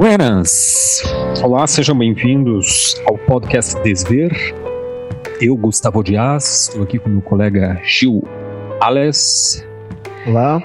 Buenas! 0.00 1.02
Olá, 1.44 1.66
sejam 1.66 1.94
bem-vindos 1.94 2.98
ao 3.04 3.18
podcast 3.18 3.78
Desver. 3.82 4.32
Eu, 5.38 5.54
Gustavo 5.54 6.02
Dias, 6.02 6.68
estou 6.68 6.84
aqui 6.84 6.98
com 6.98 7.10
meu 7.10 7.20
colega 7.20 7.78
Gil 7.84 8.26
Ales. 8.80 9.62
Olá. 10.26 10.62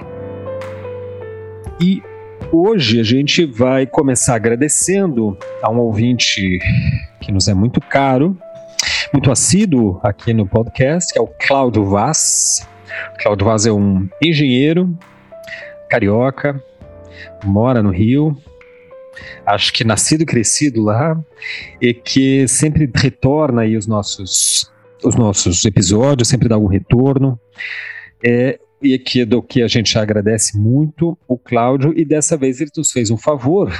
E 1.78 2.02
hoje 2.50 2.98
a 2.98 3.02
gente 3.02 3.44
vai 3.44 3.86
começar 3.86 4.36
agradecendo 4.36 5.36
a 5.62 5.70
um 5.70 5.80
ouvinte 5.80 6.58
que 7.20 7.30
nos 7.30 7.46
é 7.46 7.52
muito 7.52 7.78
caro, 7.78 8.38
muito 9.12 9.30
assíduo 9.30 10.00
aqui 10.02 10.32
no 10.32 10.48
podcast, 10.48 11.12
que 11.12 11.18
é 11.18 11.22
o 11.22 11.28
Cláudio 11.46 11.84
Vaz. 11.84 12.66
O 13.14 13.22
Cláudio 13.22 13.44
Vaz 13.44 13.66
é 13.66 13.70
um 13.70 14.08
engenheiro 14.24 14.98
carioca, 15.90 16.58
mora 17.44 17.82
no 17.82 17.90
Rio, 17.90 18.34
acho 19.44 19.72
que 19.72 19.84
nascido 19.84 20.22
e 20.22 20.26
crescido 20.26 20.82
lá, 20.82 21.18
e 21.80 21.94
que 21.94 22.46
sempre 22.48 22.90
retorna 22.94 23.62
aí 23.62 23.76
os 23.76 23.86
nossos, 23.86 24.70
os 25.04 25.14
nossos 25.14 25.64
episódios, 25.64 26.28
sempre 26.28 26.48
dá 26.48 26.54
algum 26.54 26.68
retorno. 26.68 27.38
É, 28.24 28.58
e 28.82 28.94
aqui 28.94 29.24
do 29.24 29.42
que 29.42 29.62
a 29.62 29.68
gente 29.68 29.98
agradece 29.98 30.58
muito 30.58 31.18
o 31.26 31.38
Cláudio, 31.38 31.92
e 31.96 32.04
dessa 32.04 32.36
vez 32.36 32.60
ele 32.60 32.70
nos 32.76 32.92
fez 32.92 33.10
um 33.10 33.16
favor 33.16 33.72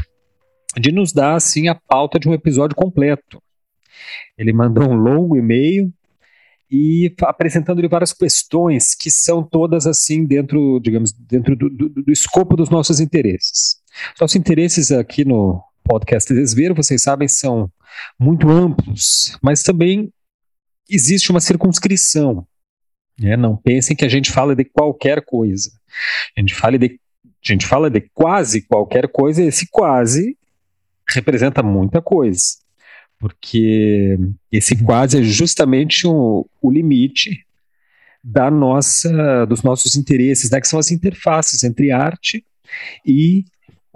de 0.79 0.93
nos 0.93 1.13
dar 1.13 1.35
assim 1.35 1.69
a 1.69 1.75
pauta 1.75 2.19
de 2.19 2.29
um 2.29 2.35
episódio 2.35 2.77
completo. 2.77 3.43
Ele 4.37 4.53
mandou 4.53 4.89
um 4.89 4.95
longo 4.95 5.37
e-mail 5.37 5.93
e 6.71 7.15
apresentando-lhe 7.23 7.89
várias 7.89 8.13
questões 8.13 8.95
que 8.95 9.11
são 9.11 9.43
todas 9.43 9.87
assim 9.87 10.25
dentro, 10.25 10.81
digamos, 10.81 11.13
dentro 11.13 11.57
do, 11.57 11.71
do, 11.71 11.89
do 11.89 12.13
escopo 12.13 12.57
dos 12.57 12.69
nossos 12.69 13.01
interesses. 13.01 13.77
Nossos 14.21 14.37
interesses 14.37 14.91
aqui 14.91 15.25
no 15.25 15.63
podcast 15.85 16.33
Desvero, 16.33 16.75
vocês 16.75 17.03
sabem, 17.03 17.29
são 17.29 17.71
muito 18.19 18.49
amplos, 18.51 19.39
mas 19.43 19.63
também 19.63 20.13
existe 20.89 21.31
uma 21.31 21.41
circunscrição. 21.41 22.47
Né? 23.19 23.37
Não 23.37 23.57
pensem 23.57 23.97
que 23.97 24.05
a 24.05 24.09
gente 24.09 24.31
fala 24.31 24.55
de 24.55 24.65
qualquer 24.65 25.25
coisa. 25.25 25.71
A 26.37 26.41
gente 26.41 26.55
fala 26.55 26.79
de, 26.79 27.01
a 27.25 27.53
gente 27.53 27.67
fala 27.67 27.91
de 27.91 28.01
quase 28.13 28.63
qualquer 28.63 29.09
coisa, 29.09 29.43
e 29.43 29.47
esse 29.47 29.67
quase 29.71 30.37
representa 31.09 31.63
muita 31.63 32.03
coisa 32.03 32.67
porque 33.19 34.19
esse 34.53 34.75
uhum. 34.75 34.85
quase 34.85 35.19
é 35.19 35.23
justamente 35.23 36.07
o, 36.07 36.49
o 36.61 36.71
limite 36.71 37.45
da 38.23 38.51
nossa, 38.51 39.47
dos 39.47 39.63
nossos 39.63 39.97
interesses, 39.97 40.51
né, 40.51 40.61
que 40.61 40.69
são 40.69 40.79
as 40.79 40.91
interfaces 40.91 41.63
entre 41.63 41.91
arte 41.91 42.45
e 43.05 43.45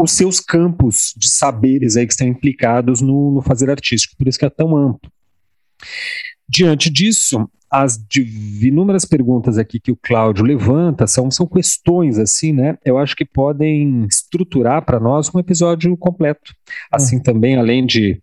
os 0.01 0.13
seus 0.13 0.41
campos 0.41 1.13
de 1.17 1.29
saberes 1.29 1.97
aí 1.97 2.07
que 2.07 2.13
estão 2.13 2.27
implicados 2.27 3.03
no, 3.03 3.31
no 3.33 3.43
fazer 3.43 3.71
artístico, 3.71 4.17
por 4.17 4.27
isso 4.27 4.39
que 4.39 4.47
é 4.47 4.51
tão 4.51 4.75
amplo. 4.75 5.11
Diante 6.49 6.91
disso, 6.91 7.49
as 7.71 8.03
inúmeras 8.63 9.05
perguntas 9.05 9.59
aqui 9.59 9.79
que 9.79 9.93
o 9.93 9.99
Cláudio 10.03 10.45
levanta 10.45 11.07
são, 11.07 11.31
são 11.31 11.47
questões, 11.47 12.19
assim, 12.19 12.53
né? 12.53 12.79
Eu 12.85 12.97
acho 12.97 13.15
que 13.15 13.27
podem 13.27 14.07
estruturar 14.07 14.85
para 14.85 14.99
nós 14.99 15.33
um 15.35 15.39
episódio 15.39 15.95
completo. 15.97 16.55
Assim 16.91 17.17
uhum. 17.17 17.23
também, 17.23 17.57
além 17.57 17.85
de 17.85 18.21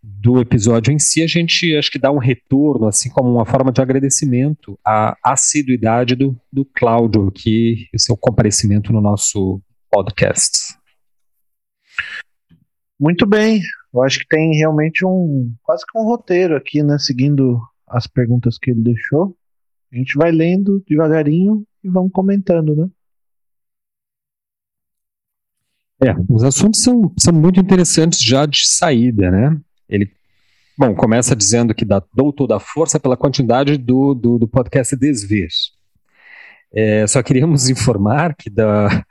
do 0.00 0.40
episódio 0.40 0.92
em 0.92 0.98
si, 0.98 1.24
a 1.24 1.26
gente 1.26 1.76
acho 1.76 1.90
que 1.90 1.98
dá 1.98 2.10
um 2.10 2.18
retorno, 2.18 2.86
assim 2.86 3.10
como 3.10 3.28
uma 3.28 3.44
forma 3.44 3.72
de 3.72 3.82
agradecimento 3.82 4.78
à 4.84 5.16
assiduidade 5.24 6.14
do, 6.14 6.36
do 6.52 6.64
Cláudio 6.64 7.26
aqui, 7.26 7.88
o 7.92 7.98
seu 7.98 8.16
comparecimento 8.16 8.92
no 8.92 9.00
nosso 9.00 9.60
podcast. 9.90 10.75
Muito 12.98 13.26
bem, 13.26 13.60
eu 13.92 14.02
acho 14.02 14.18
que 14.20 14.26
tem 14.28 14.56
realmente 14.56 15.04
um 15.04 15.54
quase 15.62 15.84
que 15.86 15.98
um 15.98 16.04
roteiro 16.04 16.56
aqui, 16.56 16.82
né? 16.82 16.98
Seguindo 16.98 17.60
as 17.86 18.06
perguntas 18.06 18.58
que 18.58 18.70
ele 18.70 18.82
deixou. 18.82 19.36
A 19.92 19.96
gente 19.96 20.16
vai 20.16 20.30
lendo 20.30 20.82
devagarinho 20.86 21.64
e 21.82 21.88
vamos 21.88 22.10
comentando, 22.12 22.74
né? 22.74 22.88
É, 26.02 26.14
os 26.28 26.42
assuntos 26.42 26.82
são, 26.82 27.12
são 27.18 27.32
muito 27.32 27.58
interessantes 27.58 28.20
já 28.20 28.44
de 28.44 28.66
saída, 28.66 29.30
né? 29.30 29.58
Ele, 29.88 30.10
bom, 30.76 30.94
começa 30.94 31.34
dizendo 31.34 31.74
que 31.74 31.86
dá, 31.86 32.02
toda 32.36 32.56
a 32.56 32.60
força 32.60 33.00
pela 33.00 33.16
quantidade 33.16 33.78
do, 33.78 34.12
do, 34.12 34.38
do 34.38 34.48
podcast 34.48 34.94
Desver. 34.94 35.48
É, 36.70 37.06
só 37.06 37.22
queríamos 37.22 37.68
informar 37.70 38.34
que 38.34 38.50
da, 38.50 39.04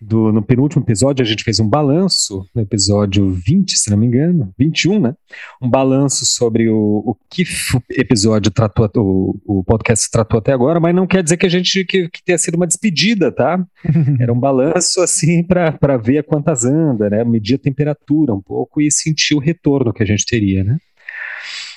do, 0.00 0.32
no 0.32 0.42
penúltimo 0.42 0.82
episódio, 0.82 1.22
a 1.22 1.26
gente 1.26 1.44
fez 1.44 1.60
um 1.60 1.68
balanço, 1.68 2.46
no 2.54 2.62
episódio 2.62 3.30
20, 3.30 3.78
se 3.78 3.90
não 3.90 3.96
me 3.96 4.06
engano, 4.06 4.52
21, 4.58 5.00
né? 5.00 5.14
Um 5.60 5.68
balanço 5.68 6.26
sobre 6.26 6.68
o, 6.68 7.02
o 7.06 7.16
que 7.30 7.42
o 7.42 7.82
episódio 7.90 8.50
tratou, 8.50 8.90
o, 8.96 9.60
o 9.60 9.64
podcast 9.64 10.10
tratou 10.10 10.38
até 10.38 10.52
agora, 10.52 10.80
mas 10.80 10.94
não 10.94 11.06
quer 11.06 11.22
dizer 11.22 11.36
que 11.36 11.46
a 11.46 11.50
gente 11.50 11.84
que, 11.84 12.08
que 12.08 12.24
tenha 12.24 12.38
sido 12.38 12.56
uma 12.56 12.66
despedida, 12.66 13.32
tá? 13.32 13.64
Era 14.20 14.32
um 14.32 14.38
balanço 14.38 15.00
assim 15.00 15.42
para 15.42 15.96
ver 15.96 16.18
a 16.18 16.22
quantas 16.22 16.64
anda, 16.64 17.08
né? 17.08 17.24
Medir 17.24 17.56
a 17.56 17.58
temperatura 17.58 18.34
um 18.34 18.42
pouco 18.42 18.80
e 18.80 18.90
sentir 18.90 19.34
o 19.34 19.38
retorno 19.38 19.92
que 19.92 20.02
a 20.02 20.06
gente 20.06 20.26
teria, 20.26 20.64
né? 20.64 20.76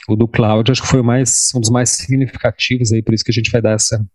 O 0.08 0.16
do 0.16 0.28
Cláudio 0.28 0.72
acho 0.72 0.84
que 0.84 0.88
foi 0.88 1.02
mais, 1.02 1.52
um 1.56 1.60
dos 1.60 1.70
mais 1.70 1.90
significativos 1.90 2.92
aí, 2.92 3.02
por 3.02 3.14
isso 3.14 3.24
que 3.24 3.32
a 3.32 3.34
gente 3.34 3.50
vai 3.50 3.62
dar 3.62 3.72
essa, 3.72 4.06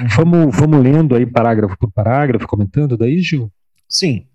Uhum. 0.00 0.08
Vamos, 0.08 0.56
vamos 0.56 0.82
lendo 0.82 1.14
aí 1.14 1.26
parágrafo 1.26 1.76
por 1.76 1.90
parágrafo, 1.90 2.46
comentando 2.46 2.96
daí, 2.96 3.18
Gil? 3.20 3.52
Sim. 3.88 4.26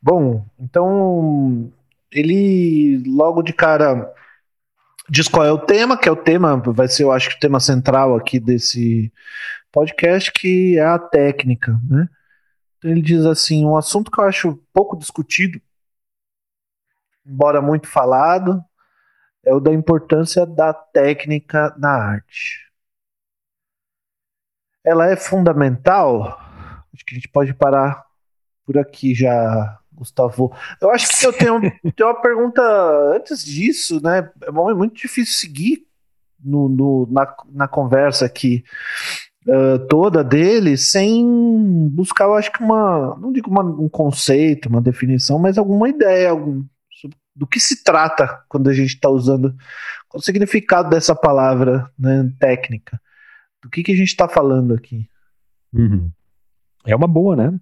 Bom, 0.00 0.46
então 0.58 1.72
ele 2.12 3.02
logo 3.06 3.42
de 3.42 3.52
cara 3.52 4.12
diz 5.08 5.28
qual 5.28 5.44
é 5.44 5.52
o 5.52 5.58
tema, 5.58 5.96
que 5.96 6.08
é 6.08 6.12
o 6.12 6.16
tema, 6.16 6.56
vai 6.56 6.88
ser, 6.88 7.04
eu 7.04 7.12
acho 7.12 7.30
que 7.30 7.36
o 7.36 7.40
tema 7.40 7.60
central 7.60 8.16
aqui 8.16 8.40
desse 8.40 9.12
podcast, 9.72 10.32
que 10.32 10.78
é 10.78 10.84
a 10.84 10.98
técnica, 10.98 11.78
né? 11.88 12.08
Então 12.78 12.90
ele 12.90 13.02
diz 13.02 13.24
assim, 13.24 13.64
um 13.64 13.76
assunto 13.76 14.10
que 14.10 14.20
eu 14.20 14.24
acho 14.24 14.62
pouco 14.72 14.96
discutido, 14.96 15.60
embora 17.24 17.62
muito 17.62 17.88
falado, 17.88 18.62
é 19.44 19.54
o 19.54 19.60
da 19.60 19.72
importância 19.72 20.44
da 20.44 20.72
técnica 20.72 21.74
na 21.78 21.90
arte 21.90 22.65
ela 24.86 25.10
é 25.10 25.16
fundamental. 25.16 26.40
Acho 26.94 27.04
que 27.04 27.14
a 27.14 27.16
gente 27.16 27.28
pode 27.28 27.52
parar 27.52 28.04
por 28.64 28.78
aqui 28.78 29.14
já, 29.14 29.78
Gustavo. 29.92 30.52
Eu 30.80 30.90
acho 30.90 31.08
que 31.18 31.26
eu 31.26 31.32
tenho, 31.32 31.60
tenho 31.96 32.08
uma 32.08 32.20
pergunta 32.20 32.62
antes 33.14 33.44
disso, 33.44 34.00
né? 34.02 34.30
É 34.42 34.50
muito 34.52 34.94
difícil 34.94 35.34
seguir 35.34 35.86
no, 36.42 36.68
no 36.68 37.08
na, 37.10 37.34
na 37.50 37.68
conversa 37.68 38.24
aqui 38.24 38.62
uh, 39.48 39.78
toda 39.88 40.22
dele 40.22 40.76
sem 40.76 41.88
buscar, 41.88 42.24
eu 42.24 42.34
acho 42.34 42.52
que 42.52 42.62
uma, 42.62 43.16
não 43.18 43.32
digo 43.32 43.50
uma, 43.50 43.62
um 43.62 43.88
conceito, 43.88 44.68
uma 44.68 44.80
definição, 44.80 45.38
mas 45.38 45.58
alguma 45.58 45.88
ideia, 45.88 46.30
algum, 46.30 46.64
do 47.34 47.46
que 47.46 47.58
se 47.58 47.82
trata 47.82 48.42
quando 48.48 48.68
a 48.68 48.72
gente 48.72 48.94
está 48.94 49.08
usando, 49.08 49.54
qual 50.08 50.20
o 50.20 50.22
significado 50.22 50.88
dessa 50.88 51.14
palavra 51.14 51.90
né, 51.98 52.30
técnica. 52.38 53.00
Do 53.66 53.70
que, 53.70 53.82
que 53.82 53.90
a 53.90 53.96
gente 53.96 54.08
está 54.08 54.28
falando 54.28 54.74
aqui? 54.74 55.08
Uhum. 55.74 56.08
É 56.86 56.94
uma 56.94 57.08
boa, 57.08 57.34
né? 57.34 57.58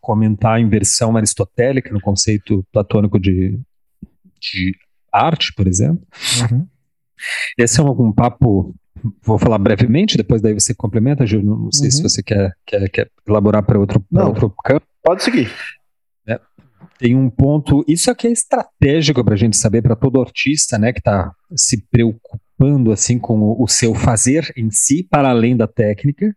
Comentar 0.00 0.54
a 0.54 0.60
inversão 0.60 1.16
aristotélica 1.16 1.92
no 1.92 2.00
conceito 2.00 2.64
platônico 2.70 3.18
de, 3.18 3.58
de 4.40 4.76
arte, 5.12 5.52
por 5.52 5.66
exemplo. 5.66 6.06
Uhum. 6.48 6.68
Esse 7.58 7.80
é 7.80 7.82
um, 7.82 7.90
um, 7.90 8.12
papo. 8.12 8.72
Vou 9.22 9.40
falar 9.40 9.58
brevemente, 9.58 10.16
depois 10.16 10.40
daí 10.40 10.54
você 10.54 10.72
complementa. 10.72 11.24
Não, 11.24 11.42
não 11.42 11.72
sei 11.72 11.88
uhum. 11.88 11.90
se 11.90 12.02
você 12.04 12.22
quer, 12.22 12.56
quer, 12.64 12.88
quer 12.88 13.10
elaborar 13.26 13.64
para 13.64 13.76
outro, 13.76 14.06
outro 14.12 14.54
campo. 14.62 14.86
Pode 15.02 15.24
seguir. 15.24 15.50
É, 16.28 16.38
tem 16.96 17.16
um 17.16 17.28
ponto. 17.28 17.84
Isso 17.88 18.08
aqui 18.08 18.28
é 18.28 18.30
estratégico 18.30 19.24
para 19.24 19.34
a 19.34 19.38
gente 19.38 19.56
saber, 19.56 19.82
para 19.82 19.96
todo 19.96 20.22
artista 20.22 20.78
né, 20.78 20.92
que 20.92 21.00
está 21.00 21.34
se 21.56 21.84
preocupando 21.88 22.43
preocupando 22.56 22.92
assim 22.92 23.18
com 23.18 23.38
o, 23.40 23.62
o, 23.62 23.68
seu 23.68 23.94
fazer 23.94 24.52
em 24.56 24.70
si, 24.70 25.02
para 25.04 25.30
além 25.30 25.56
da 25.56 25.66
técnica. 25.66 26.34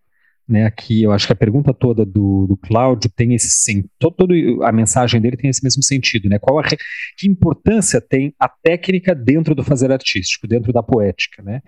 Né, 0.48 0.64
aqui 0.64 1.04
eu 1.04 1.12
acho 1.12 1.28
que 1.28 1.34
a 1.34 1.36
pergunta 1.36 1.74
toda 1.74 2.06
do, 2.06 2.48
do 2.48 2.56
Cláudio 2.56 3.12
tem 3.14 3.34
esse 3.34 3.50
sim, 3.50 3.84
todo, 4.00 4.16
todo, 4.16 4.64
a 4.64 4.72
mensagem 4.72 5.20
dele 5.20 5.36
tem 5.36 5.50
esse 5.50 5.62
mesmo 5.62 5.84
sentido, 5.84 6.30
né? 6.30 6.40
Qual 6.40 6.58
a, 6.58 6.64
que 6.64 7.28
importância 7.28 8.00
tem 8.00 8.34
a 8.40 8.48
técnica 8.48 9.14
dentro 9.14 9.54
do 9.54 9.62
fazer 9.62 9.92
artístico, 9.92 10.48
dentro 10.48 10.72
da 10.72 10.82
poética, 10.82 11.44
né? 11.44 11.62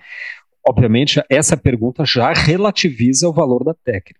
Obviamente 0.65 1.21
essa 1.29 1.57
pergunta 1.57 2.05
já 2.05 2.31
relativiza 2.31 3.27
o 3.27 3.33
valor 3.33 3.65
da 3.65 3.73
técnica. 3.73 4.18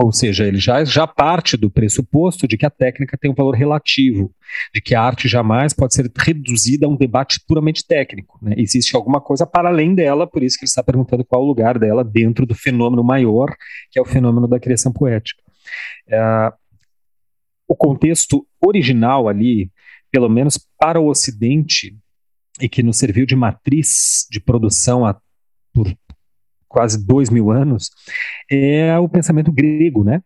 Ou 0.00 0.12
seja, 0.12 0.46
ele 0.46 0.58
já, 0.58 0.84
já 0.84 1.08
parte 1.08 1.56
do 1.56 1.68
pressuposto 1.68 2.46
de 2.46 2.56
que 2.56 2.64
a 2.64 2.70
técnica 2.70 3.18
tem 3.18 3.28
um 3.28 3.34
valor 3.34 3.56
relativo, 3.56 4.32
de 4.72 4.80
que 4.80 4.94
a 4.94 5.02
arte 5.02 5.26
jamais 5.26 5.72
pode 5.72 5.92
ser 5.92 6.08
reduzida 6.16 6.86
a 6.86 6.88
um 6.88 6.96
debate 6.96 7.40
puramente 7.48 7.84
técnico. 7.84 8.38
Né? 8.40 8.54
Existe 8.56 8.94
alguma 8.94 9.20
coisa 9.20 9.44
para 9.44 9.68
além 9.68 9.96
dela, 9.96 10.24
por 10.24 10.40
isso 10.40 10.56
que 10.56 10.64
ele 10.64 10.68
está 10.68 10.84
perguntando 10.84 11.24
qual 11.24 11.42
o 11.42 11.46
lugar 11.46 11.80
dela 11.80 12.04
dentro 12.04 12.46
do 12.46 12.54
fenômeno 12.54 13.02
maior, 13.02 13.52
que 13.90 13.98
é 13.98 14.02
o 14.02 14.04
fenômeno 14.04 14.46
da 14.46 14.60
criação 14.60 14.92
poética. 14.92 15.42
É, 16.06 16.52
o 17.66 17.74
contexto 17.74 18.46
original 18.64 19.28
ali, 19.28 19.68
pelo 20.12 20.28
menos 20.28 20.64
para 20.78 21.00
o 21.00 21.08
Ocidente, 21.08 21.96
e 22.60 22.68
que 22.68 22.84
nos 22.84 22.98
serviu 22.98 23.26
de 23.26 23.34
matriz 23.34 24.26
de 24.30 24.38
produção 24.38 25.04
há, 25.04 25.20
por 25.72 25.92
quase 26.68 27.04
dois 27.04 27.30
mil 27.30 27.50
anos, 27.50 27.90
é 28.50 28.98
o 28.98 29.08
pensamento 29.08 29.50
grego, 29.50 30.04
né? 30.04 30.22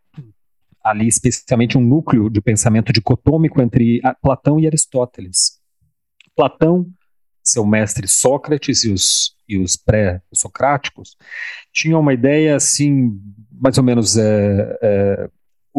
Ali, 0.83 1.07
especialmente, 1.07 1.79
um 1.79 1.81
núcleo 1.81 2.29
de 2.29 2.41
pensamento 2.41 2.93
dicotômico 2.93 3.63
entre 3.63 4.01
Platão 4.21 4.59
e 4.59 4.67
Aristóteles. 4.67 5.61
Platão, 6.35 6.87
seu 7.45 7.65
mestre 7.65 8.09
Sócrates 8.09 8.83
e 8.85 8.91
os, 8.91 9.37
e 9.49 9.59
os 9.59 9.77
pré-socráticos 9.77 11.17
tinham 11.73 12.01
uma 12.01 12.13
ideia, 12.13 12.57
assim, 12.57 13.17
mais 13.51 13.79
ou 13.79 13.85
menos 13.85 14.17
é, 14.17 14.79
é, 14.83 15.31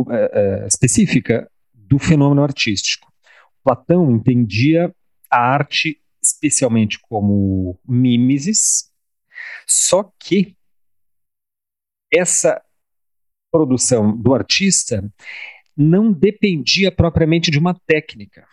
é, 0.09 0.67
específica 0.67 1.49
do 1.73 1.99
fenômeno 1.99 2.43
artístico. 2.43 3.11
Platão 3.63 4.11
entendia 4.11 4.93
a 5.29 5.37
arte 5.37 5.99
especialmente 6.23 6.99
como 7.01 7.77
mimesis, 7.87 8.89
só 9.67 10.11
que 10.19 10.55
essa 12.11 12.61
produção 13.51 14.15
do 14.15 14.33
artista 14.33 15.03
não 15.75 16.11
dependia 16.11 16.91
propriamente 16.91 17.49
de 17.49 17.59
uma 17.59 17.73
técnica, 17.85 18.45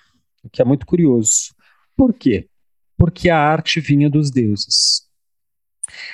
o 0.43 0.49
que 0.49 0.63
é 0.63 0.65
muito 0.65 0.87
curioso. 0.87 1.55
Por 1.97 2.15
quê? 2.15 2.49
Porque 2.97 3.29
a 3.29 3.39
arte 3.39 3.81
vinha 3.81 4.09
dos 4.09 4.31
deuses. 4.31 5.09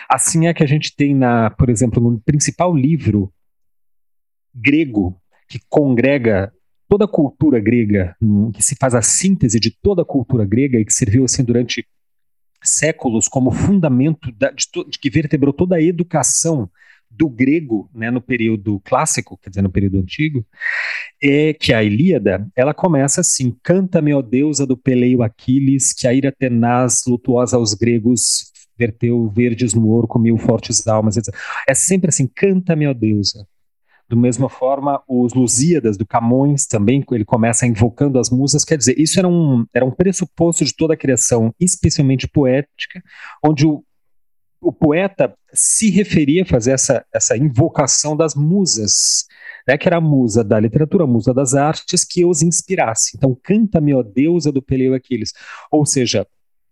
Assim 0.09 0.47
é 0.47 0.55
que 0.55 0.63
a 0.63 0.67
gente 0.67 0.95
tem, 0.95 1.15
na, 1.15 1.51
por 1.51 1.69
exemplo, 1.69 2.03
no 2.03 2.21
principal 2.21 2.75
livro 2.75 3.33
grego 4.55 5.21
que 5.49 5.61
congrega 5.69 6.53
toda 6.89 7.05
a 7.05 7.09
cultura 7.09 7.61
grega, 7.61 8.17
que 8.55 8.63
se 8.63 8.77
faz 8.77 8.95
a 8.95 9.03
síntese 9.03 9.61
de 9.61 9.71
toda 9.71 10.03
a 10.03 10.05
cultura 10.05 10.45
grega 10.45 10.79
e 10.79 10.85
que 10.85 10.93
serviu 10.93 11.25
assim 11.25 11.45
durante 11.45 11.87
séculos 12.67 13.29
como 13.29 13.51
fundamento 13.51 14.31
da, 14.33 14.51
de, 14.51 14.67
de, 14.89 14.99
que 14.99 15.11
vertebrou 15.11 15.53
toda 15.53 15.77
a 15.77 15.83
educação 15.83 16.71
do 17.11 17.29
grego 17.29 17.89
né, 17.95 18.11
no 18.11 18.21
período 18.21 18.79
clássico, 18.81 19.39
quer 19.39 19.49
dizer, 19.49 19.63
no 19.63 19.71
período 19.71 19.99
antigo, 19.99 20.45
é 21.23 21.55
que 21.55 21.73
a 21.73 21.83
Ilíada, 21.83 22.47
ela 22.55 22.75
começa 22.75 23.23
assim, 23.23 23.57
canta-me, 23.63 24.13
ó 24.13 24.21
deusa 24.21 24.67
do 24.67 24.77
peleio 24.77 25.23
Aquiles, 25.23 25.95
que 25.95 26.07
a 26.07 26.13
ira 26.13 26.31
tenaz, 26.31 27.03
lutuosa 27.07 27.57
aos 27.57 27.73
gregos, 27.73 28.53
verteu 28.79 29.31
verdes 29.31 29.73
no 29.73 29.89
ouro, 29.89 30.07
comiu 30.07 30.37
fortes 30.37 30.87
almas, 30.87 31.17
etc. 31.17 31.35
É 31.67 31.75
sempre 31.75 32.11
assim, 32.11 32.27
canta-me, 32.27 32.87
ó 32.87 32.93
deusa. 32.93 33.47
Do 34.09 34.17
mesma 34.17 34.49
forma, 34.49 35.03
os 35.09 35.35
Lusíadas 35.35 35.97
do 35.97 36.07
Camões 36.07 36.65
também, 36.65 37.05
ele 37.11 37.25
começa 37.25 37.67
invocando 37.67 38.21
as 38.21 38.31
musas, 38.31 38.65
quer 38.65 38.79
dizer, 38.79 38.95
isso 38.99 39.19
era 39.19 39.27
um, 39.27 39.67
era 39.75 39.85
um 39.85 39.91
pressuposto 39.91 40.65
de 40.65 40.75
toda 40.75 40.95
a 40.95 40.97
criação, 40.97 41.53
especialmente 41.59 42.29
poética, 42.29 43.03
onde 43.45 43.67
o, 43.67 43.85
o 44.61 44.73
poeta 44.73 45.35
se 45.53 45.91
referia 45.91 46.43
a 46.43 46.47
fazer 46.47 46.73
essa, 46.73 47.05
essa 47.13 47.37
invocação 47.37 48.17
das 48.17 48.37
musas, 48.37 49.27
né, 49.67 49.77
que 49.77 49.89
era 49.89 49.97
a 49.97 50.01
musa 50.01 50.45
da 50.45 50.61
literatura, 50.61 51.03
a 51.03 51.09
musa 51.09 51.35
das 51.35 51.55
artes, 51.55 52.05
que 52.05 52.25
os 52.25 52.43
inspirasse. 52.43 53.17
Então, 53.17 53.37
canta-me, 53.43 53.93
ó 53.93 54.05
deusa 54.05 54.53
do 54.53 54.63
Peleu 54.63 54.95
Aquiles. 54.95 55.33
Ou 55.69 55.85
seja, 55.85 56.25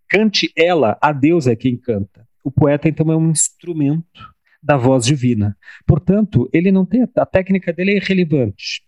cante 0.09 0.53
ela, 0.57 0.97
a 1.01 1.13
deusa 1.13 1.51
é 1.51 1.57
quem 1.57 1.77
canta. 1.77 2.25
O 2.45 2.51
poeta, 2.51 2.89
então, 2.89 3.11
é 3.11 3.17
um 3.17 3.31
instrumento 3.31 4.34
da 4.65 4.79
voz 4.79 5.05
divina. 5.05 5.57
Portanto, 5.87 6.49
ele 6.53 6.73
não 6.73 6.87
tem 6.87 7.07
a 7.17 7.27
técnica 7.27 7.73
dele 7.73 7.93
é 7.93 7.97
irrelevante, 7.97 8.83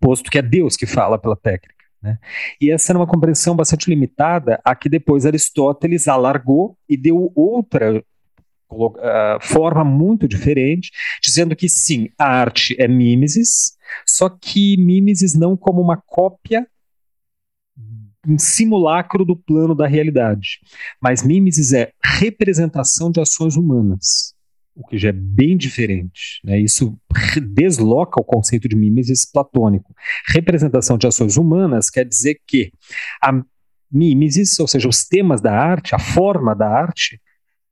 posto 0.00 0.30
que 0.30 0.38
é 0.38 0.42
Deus 0.42 0.76
que 0.76 0.86
fala 0.86 1.18
pela 1.18 1.36
técnica. 1.36 1.74
Né? 2.00 2.18
E 2.60 2.70
essa 2.70 2.92
era 2.92 2.98
uma 2.98 3.06
compreensão 3.06 3.56
bastante 3.56 3.90
limitada, 3.90 4.60
a 4.64 4.76
que 4.76 4.88
depois 4.88 5.26
Aristóteles 5.26 6.06
alargou 6.06 6.78
e 6.88 6.96
deu 6.96 7.32
outra 7.34 7.98
uh, 8.70 8.94
forma 9.40 9.82
muito 9.82 10.28
diferente, 10.28 10.92
dizendo 11.20 11.56
que 11.56 11.68
sim, 11.68 12.08
a 12.16 12.26
arte 12.26 12.76
é 12.78 12.86
mimesis, 12.86 13.76
só 14.06 14.28
que 14.28 14.76
mimesis 14.76 15.34
não 15.34 15.56
como 15.56 15.82
uma 15.82 15.96
cópia 15.96 16.66
um 18.28 18.40
simulacro 18.40 19.24
do 19.24 19.36
plano 19.36 19.72
da 19.72 19.86
realidade. 19.86 20.58
Mas 21.00 21.22
mimesis 21.22 21.72
é 21.72 21.92
representação 22.02 23.08
de 23.08 23.20
ações 23.20 23.54
humanas 23.54 24.35
o 24.76 24.86
que 24.86 24.98
já 24.98 25.08
é 25.08 25.12
bem 25.12 25.56
diferente. 25.56 26.40
Né? 26.44 26.60
Isso 26.60 26.96
desloca 27.42 28.20
o 28.20 28.24
conceito 28.24 28.68
de 28.68 28.76
mimesis 28.76 29.24
platônico. 29.24 29.94
Representação 30.28 30.98
de 30.98 31.06
ações 31.06 31.36
humanas 31.36 31.88
quer 31.88 32.04
dizer 32.04 32.38
que 32.46 32.70
a 33.22 33.42
mimesis, 33.90 34.60
ou 34.60 34.68
seja, 34.68 34.86
os 34.86 35.04
temas 35.04 35.40
da 35.40 35.58
arte, 35.58 35.94
a 35.94 35.98
forma 35.98 36.54
da 36.54 36.68
arte, 36.68 37.20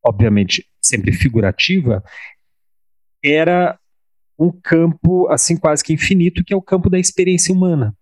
obviamente 0.02 0.66
sempre 0.82 1.12
figurativa, 1.12 2.02
era 3.22 3.78
um 4.38 4.50
campo 4.50 5.28
assim 5.28 5.56
quase 5.56 5.84
que 5.84 5.92
infinito, 5.92 6.42
que 6.42 6.54
é 6.54 6.56
o 6.56 6.62
campo 6.62 6.88
da 6.88 6.98
experiência 6.98 7.54
humana. 7.54 7.94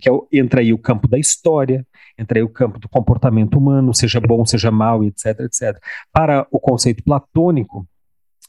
Que 0.00 0.08
é 0.08 0.12
o, 0.12 0.28
entra 0.32 0.60
aí 0.60 0.72
o 0.72 0.78
campo 0.78 1.08
da 1.08 1.18
história, 1.18 1.86
entra 2.16 2.38
aí 2.38 2.42
o 2.42 2.48
campo 2.48 2.78
do 2.78 2.88
comportamento 2.88 3.56
humano, 3.56 3.94
seja 3.94 4.20
bom, 4.20 4.44
seja 4.44 4.70
mal, 4.70 5.02
etc, 5.04 5.40
etc. 5.40 5.80
Para 6.12 6.46
o 6.50 6.60
conceito 6.60 7.02
platônico, 7.02 7.86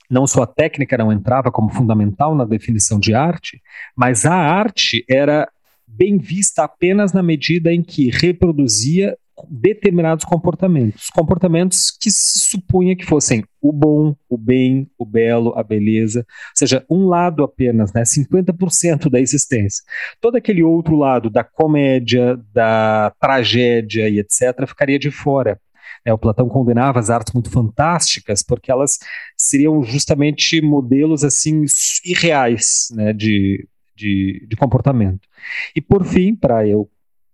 não 0.10 0.26
só 0.26 0.44
a 0.44 0.48
técnica 0.48 0.98
não 0.98 1.12
entrava 1.12 1.52
como 1.52 1.70
fundamental 1.70 2.36
na 2.36 2.46
definição 2.46 3.00
de 3.00 3.14
arte, 3.14 3.62
mas 3.96 4.26
a 4.26 4.34
arte 4.34 5.06
era 5.10 5.48
bem 5.88 6.18
vista 6.18 6.64
apenas 6.64 7.14
na 7.14 7.22
medida 7.22 7.72
em 7.72 7.84
que 7.84 8.10
reproduzia 8.10 9.18
determinados 9.50 10.26
comportamentos, 10.26 11.10
comportamentos 11.10 11.92
que 11.92 12.12
se 12.12 12.40
supunha 12.40 12.96
que 12.96 13.06
fossem 13.06 13.44
o 13.62 13.72
bom, 13.72 14.16
o 14.28 14.38
bem, 14.38 14.90
o 14.98 15.06
belo, 15.06 15.58
a 15.58 15.64
beleza, 15.64 16.20
ou 16.20 16.26
seja, 16.56 16.86
um 16.90 17.08
lado 17.08 17.44
apenas, 17.44 17.94
né, 17.94 18.04
50% 18.04 19.10
da 19.10 19.20
existência. 19.20 19.84
Todo 20.20 20.36
aquele 20.36 20.64
outro 20.64 20.96
lado 20.96 21.30
da 21.30 21.44
comédia, 21.44 22.38
da 22.54 23.14
tragédia 23.20 24.10
e 24.10 24.20
etc 24.20 24.68
ficaria 24.68 25.00
de 25.00 25.12
fora. 25.12 25.60
É, 26.06 26.14
o 26.14 26.18
Platão 26.18 26.48
condenava 26.48 27.00
as 27.00 27.10
artes 27.10 27.34
muito 27.34 27.50
fantásticas 27.50 28.42
porque 28.42 28.72
elas 28.72 28.98
seriam 29.38 29.84
justamente 29.84 30.62
modelos 30.62 31.24
assim 31.24 31.66
irreais 32.06 32.88
né, 32.92 33.14
de, 33.14 33.68
de, 33.96 34.46
de 34.48 34.56
comportamento. 34.56 35.28
E 35.76 35.82
por 35.82 36.06
fim, 36.06 36.36
para 36.36 36.68
eu 36.68 36.90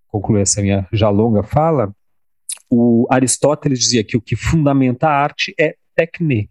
concluir 0.08 0.42
essa 0.42 0.62
minha 0.62 0.88
já 0.92 1.10
longa 1.10 1.44
fala, 1.44 1.94
o 2.70 3.08
Aristóteles 3.10 3.80
dizia 3.80 4.04
que 4.04 4.18
o 4.18 4.22
que 4.22 4.36
fundamenta 4.36 5.08
a 5.08 5.14
arte 5.14 5.54
é 5.60 5.76
tecne, 5.96 6.50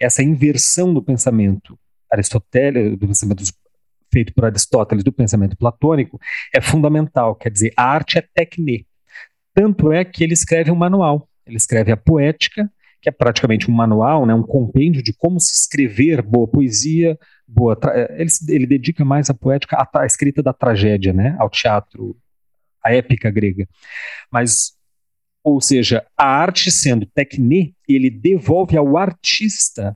essa 0.00 0.22
inversão 0.22 0.92
do 0.92 1.02
pensamento 1.02 1.78
Aristóteles, 2.10 2.92
do 2.92 3.06
pensamento 3.06 3.44
feito 4.12 4.32
por 4.32 4.44
Aristóteles 4.44 5.02
do 5.02 5.12
pensamento 5.12 5.56
platônico 5.56 6.20
é 6.54 6.60
fundamental, 6.60 7.34
quer 7.34 7.50
dizer, 7.50 7.72
a 7.76 7.84
arte 7.84 8.18
é 8.18 8.22
tecne. 8.22 8.86
Tanto 9.52 9.92
é 9.92 10.04
que 10.04 10.22
ele 10.22 10.32
escreve 10.32 10.70
um 10.70 10.76
manual 10.76 11.28
ele 11.46 11.56
escreve 11.56 11.92
a 11.92 11.96
Poética, 11.96 12.70
que 13.04 13.08
é 13.10 13.12
praticamente 13.12 13.70
um 13.70 13.74
manual, 13.74 14.24
né, 14.24 14.34
um 14.34 14.42
compêndio 14.42 15.02
de 15.02 15.12
como 15.12 15.38
se 15.38 15.52
escrever 15.52 16.22
boa 16.22 16.48
poesia, 16.48 17.18
boa 17.46 17.78
eh, 17.92 18.16
ele, 18.18 18.30
ele 18.48 18.66
dedica 18.66 19.04
mais 19.04 19.28
a 19.28 19.34
poética 19.34 19.76
à, 19.76 20.00
à 20.00 20.06
escrita 20.06 20.42
da 20.42 20.54
tragédia, 20.54 21.12
né, 21.12 21.36
ao 21.38 21.50
teatro, 21.50 22.16
à 22.82 22.94
épica 22.94 23.30
grega. 23.30 23.68
Mas, 24.32 24.72
ou 25.42 25.60
seja, 25.60 26.02
a 26.16 26.26
arte 26.26 26.72
sendo 26.72 27.04
tecne, 27.04 27.76
ele 27.86 28.08
devolve 28.08 28.74
ao 28.74 28.96
artista 28.96 29.94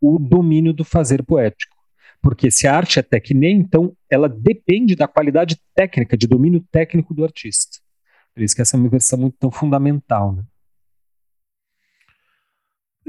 o 0.00 0.18
domínio 0.18 0.72
do 0.72 0.84
fazer 0.84 1.22
poético. 1.22 1.76
Porque 2.20 2.50
se 2.50 2.66
a 2.66 2.76
arte 2.76 2.98
é 2.98 3.02
tecne, 3.02 3.52
então 3.52 3.96
ela 4.10 4.28
depende 4.28 4.96
da 4.96 5.06
qualidade 5.06 5.60
técnica, 5.76 6.16
de 6.16 6.26
domínio 6.26 6.64
técnico 6.72 7.14
do 7.14 7.22
artista. 7.22 7.78
Por 8.34 8.42
isso 8.42 8.56
que 8.56 8.62
essa 8.62 8.76
é 8.76 8.80
uma 8.80 8.88
versão 8.88 9.16
muito 9.16 9.36
tão 9.38 9.50
fundamental. 9.50 10.32
Né? 10.34 10.42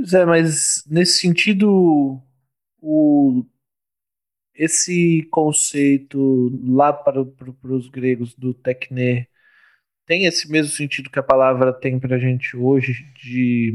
Pois 0.04 0.14
é, 0.16 0.26
mas 0.26 0.84
nesse 0.86 1.22
sentido, 1.22 2.22
o, 2.82 3.46
esse 4.54 5.26
conceito 5.32 6.52
lá 6.62 6.92
para, 6.92 7.24
para, 7.24 7.72
os 7.72 7.88
gregos 7.88 8.36
do 8.36 8.54
tecne 8.54 9.26
tem 10.06 10.26
esse 10.26 10.52
mesmo 10.52 10.74
sentido 10.74 11.10
que 11.10 11.20
a 11.20 11.24
palavra 11.24 11.72
tem 11.72 11.98
para 12.02 12.18
a 12.18 12.20
gente 12.20 12.58
hoje 12.58 13.06
de, 13.16 13.72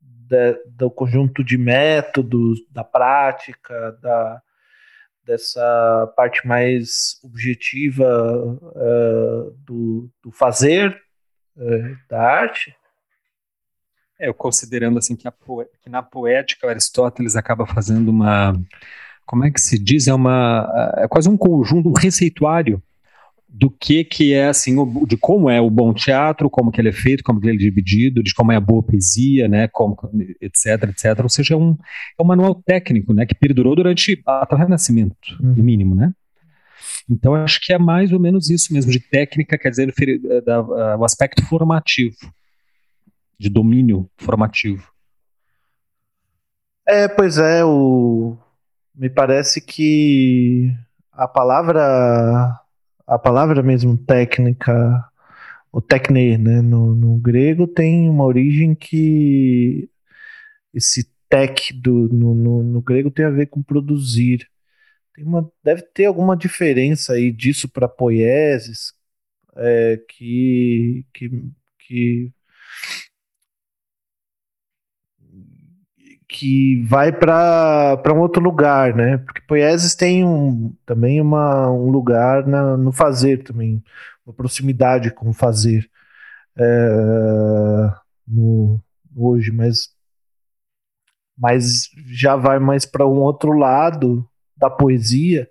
de, 0.00 0.54
do 0.66 0.90
conjunto 0.90 1.44
de 1.44 1.58
métodos, 1.58 2.60
da 2.70 2.82
prática, 2.82 3.92
da, 4.00 4.40
dessa 5.26 6.10
parte 6.16 6.46
mais 6.46 7.20
objetiva 7.22 8.06
uh, 8.46 9.50
do, 9.58 10.10
do 10.22 10.32
fazer 10.32 10.98
uh, 11.54 11.98
da 12.08 12.22
arte? 12.22 12.74
É, 14.18 14.28
eu 14.28 14.34
considerando 14.34 14.98
assim 14.98 15.14
que, 15.14 15.28
que, 15.82 15.90
na 15.90 16.02
poética 16.02 16.68
Aristóteles 16.68 17.36
acaba 17.36 17.66
fazendo 17.66 18.08
uma, 18.08 18.58
como 19.26 19.44
é 19.44 19.50
que 19.50 19.60
se 19.60 19.78
diz, 19.78 20.06
é 20.08 20.14
uma, 20.14 20.94
é 20.96 21.08
quase 21.08 21.28
um 21.28 21.36
conjunto, 21.36 21.88
um 21.88 21.92
receituário, 21.92 22.82
do 23.48 23.70
que 23.70 24.04
que 24.04 24.34
é 24.34 24.48
assim, 24.48 24.76
o, 24.76 25.06
de 25.06 25.16
como 25.16 25.48
é 25.48 25.60
o 25.60 25.70
bom 25.70 25.94
teatro, 25.94 26.50
como 26.50 26.70
que 26.70 26.78
ele 26.78 26.90
é 26.90 26.92
feito, 26.92 27.22
como 27.24 27.40
que 27.40 27.46
ele 27.46 27.56
é 27.56 27.58
dividido, 27.58 28.22
de 28.22 28.34
como 28.34 28.52
é 28.52 28.56
a 28.56 28.60
boa 28.60 28.82
poesia, 28.82 29.48
né, 29.48 29.66
como, 29.68 29.96
etc, 30.42 30.90
etc. 30.90 31.20
Ou 31.22 31.28
seja, 31.28 31.54
é 31.54 31.56
um, 31.56 31.76
é 32.18 32.22
um 32.22 32.26
manual 32.26 32.54
técnico, 32.54 33.14
né, 33.14 33.24
que 33.24 33.34
perdurou 33.34 33.74
durante 33.74 34.22
até 34.26 34.54
o 34.54 34.58
Renascimento, 34.58 35.16
uhum. 35.40 35.54
no 35.54 35.64
mínimo, 35.64 35.94
né. 35.94 36.12
Então 37.08 37.34
acho 37.34 37.60
que 37.62 37.72
é 37.72 37.78
mais 37.78 38.12
ou 38.12 38.20
menos 38.20 38.50
isso 38.50 38.74
mesmo 38.74 38.90
de 38.90 39.00
técnica, 39.00 39.56
quer 39.56 39.70
dizer, 39.70 39.94
o 40.98 41.04
aspecto 41.04 41.44
formativo, 41.46 42.16
de 43.38 43.48
domínio 43.48 44.08
formativo. 44.16 44.92
É, 46.86 47.08
pois 47.08 47.38
é, 47.38 47.64
o 47.64 48.36
me 48.94 49.10
parece 49.10 49.60
que 49.60 50.72
a 51.12 51.28
palavra 51.28 52.60
a 53.06 53.18
palavra 53.18 53.62
mesmo 53.62 53.96
técnica, 53.96 55.04
o 55.72 55.80
tecne, 55.80 56.38
né, 56.38 56.60
no, 56.62 56.94
no 56.94 57.18
grego 57.18 57.66
tem 57.66 58.08
uma 58.08 58.24
origem 58.24 58.74
que 58.74 59.88
esse 60.74 61.10
tech 61.28 61.72
do, 61.74 62.08
no, 62.12 62.34
no, 62.34 62.62
no, 62.62 62.82
grego 62.82 63.10
tem 63.10 63.24
a 63.24 63.30
ver 63.30 63.46
com 63.46 63.62
produzir. 63.62 64.48
Tem 65.14 65.24
uma, 65.24 65.50
deve 65.64 65.82
ter 65.82 66.06
alguma 66.06 66.36
diferença 66.36 67.14
aí 67.14 67.32
disso 67.32 67.68
para 67.68 67.88
poieses, 67.88 68.92
é, 69.56 70.00
que, 70.08 71.06
que, 71.14 71.30
que 71.80 72.32
que 76.28 76.82
vai 76.84 77.12
para 77.12 78.12
um 78.12 78.20
outro 78.20 78.42
lugar, 78.42 78.94
né? 78.94 79.18
Porque 79.18 79.40
Poieses 79.42 79.94
tem 79.94 80.24
um, 80.24 80.74
também 80.84 81.20
uma, 81.20 81.70
um 81.70 81.90
lugar 81.90 82.46
na, 82.46 82.76
no 82.76 82.92
fazer 82.92 83.44
também, 83.44 83.82
uma 84.26 84.34
proximidade 84.34 85.10
com 85.12 85.30
o 85.30 85.32
fazer 85.32 85.88
é, 86.56 86.64
no, 88.26 88.80
hoje, 89.14 89.52
mas, 89.52 89.90
mas 91.38 91.90
já 92.06 92.36
vai 92.36 92.58
mais 92.58 92.84
para 92.86 93.06
um 93.06 93.20
outro 93.20 93.52
lado 93.52 94.28
da 94.56 94.70
poesia, 94.70 95.48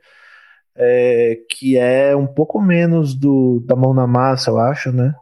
é, 0.75 1.37
que 1.49 1.77
é 1.77 2.15
um 2.15 2.27
pouco 2.27 2.61
menos 2.61 3.15
do, 3.15 3.61
da 3.65 3.75
mão 3.75 3.93
na 3.93 4.07
massa, 4.07 4.51
eu 4.51 4.59
acho, 4.59 4.91
né? 4.91 5.15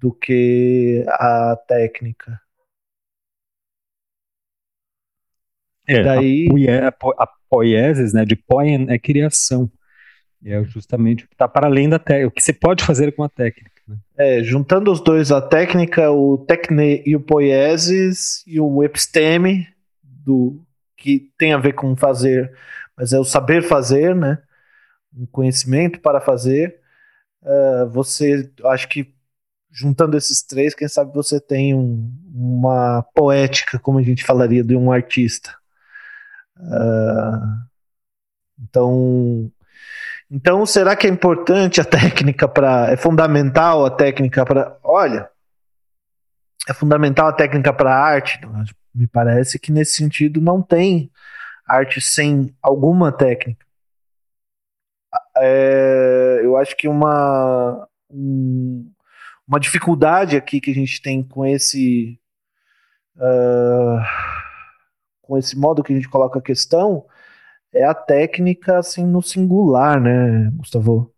Do 0.00 0.12
que 0.12 1.04
a 1.08 1.56
técnica. 1.68 2.40
É, 5.86 6.02
Daí... 6.02 6.48
a, 7.18 7.28
poieses, 7.48 8.12
né, 8.12 8.24
de 8.24 8.36
poien 8.36 8.86
é 8.88 8.98
criação. 8.98 9.70
É 10.44 10.62
justamente 10.64 11.24
o 11.24 11.28
que 11.28 11.34
está 11.34 11.48
para 11.48 11.66
além 11.66 11.88
da 11.88 11.98
técnica, 11.98 12.28
o 12.28 12.30
que 12.30 12.42
você 12.42 12.52
pode 12.52 12.84
fazer 12.84 13.12
com 13.12 13.22
a 13.22 13.28
técnica. 13.28 13.80
Né? 13.88 13.96
É, 14.16 14.42
juntando 14.42 14.92
os 14.92 15.00
dois, 15.00 15.32
a 15.32 15.40
técnica, 15.40 16.10
o 16.10 16.38
tecne 16.38 17.02
e 17.06 17.16
o 17.16 17.20
poieses 17.20 18.44
e 18.46 18.60
o 18.60 18.82
episteme, 18.82 19.66
do, 20.02 20.60
que 20.96 21.30
tem 21.38 21.52
a 21.52 21.58
ver 21.58 21.74
com 21.74 21.96
fazer, 21.96 22.52
mas 22.96 23.12
é 23.12 23.18
o 23.18 23.24
saber 23.24 23.62
fazer, 23.62 24.14
né? 24.14 24.38
Um 25.16 25.26
conhecimento 25.26 26.00
para 26.00 26.20
fazer. 26.20 26.80
Uh, 27.42 27.88
você, 27.90 28.50
acho 28.64 28.88
que 28.88 29.14
juntando 29.70 30.16
esses 30.16 30.42
três, 30.42 30.74
quem 30.74 30.88
sabe 30.88 31.12
você 31.14 31.38
tem 31.40 31.74
um, 31.74 32.10
uma 32.34 33.02
poética, 33.14 33.78
como 33.78 33.98
a 33.98 34.02
gente 34.02 34.24
falaria, 34.24 34.64
de 34.64 34.74
um 34.74 34.90
artista. 34.90 35.54
Uh, 36.58 37.66
então, 38.58 39.52
então, 40.30 40.66
será 40.66 40.96
que 40.96 41.06
é 41.06 41.10
importante 41.10 41.80
a 41.80 41.84
técnica 41.84 42.48
para. 42.48 42.90
É 42.90 42.96
fundamental 42.96 43.86
a 43.86 43.90
técnica 43.90 44.44
para. 44.44 44.76
Olha, 44.82 45.28
é 46.68 46.74
fundamental 46.74 47.28
a 47.28 47.32
técnica 47.32 47.72
para 47.72 47.94
a 47.94 47.98
arte? 47.98 48.40
Me 48.94 49.06
parece 49.06 49.58
que 49.58 49.70
nesse 49.70 49.94
sentido 49.94 50.40
não 50.40 50.60
tem 50.60 51.10
arte 51.66 52.00
sem 52.00 52.54
alguma 52.60 53.12
técnica. 53.12 53.64
É, 55.36 56.40
eu 56.42 56.56
acho 56.56 56.76
que 56.76 56.88
uma, 56.88 57.86
um, 58.10 58.90
uma 59.46 59.60
dificuldade 59.60 60.36
aqui 60.36 60.60
que 60.60 60.70
a 60.70 60.74
gente 60.74 61.00
tem 61.00 61.22
com 61.22 61.46
esse. 61.46 62.18
Uh, 63.16 64.00
com 65.26 65.36
esse 65.38 65.58
modo 65.58 65.82
que 65.82 65.92
a 65.92 65.96
gente 65.96 66.08
coloca 66.08 66.38
a 66.38 66.42
questão, 66.42 67.04
é 67.74 67.84
a 67.84 67.94
técnica 67.94 68.78
assim 68.78 69.04
no 69.06 69.22
singular, 69.22 70.00
né, 70.00 70.50
Gustavo? 70.54 71.12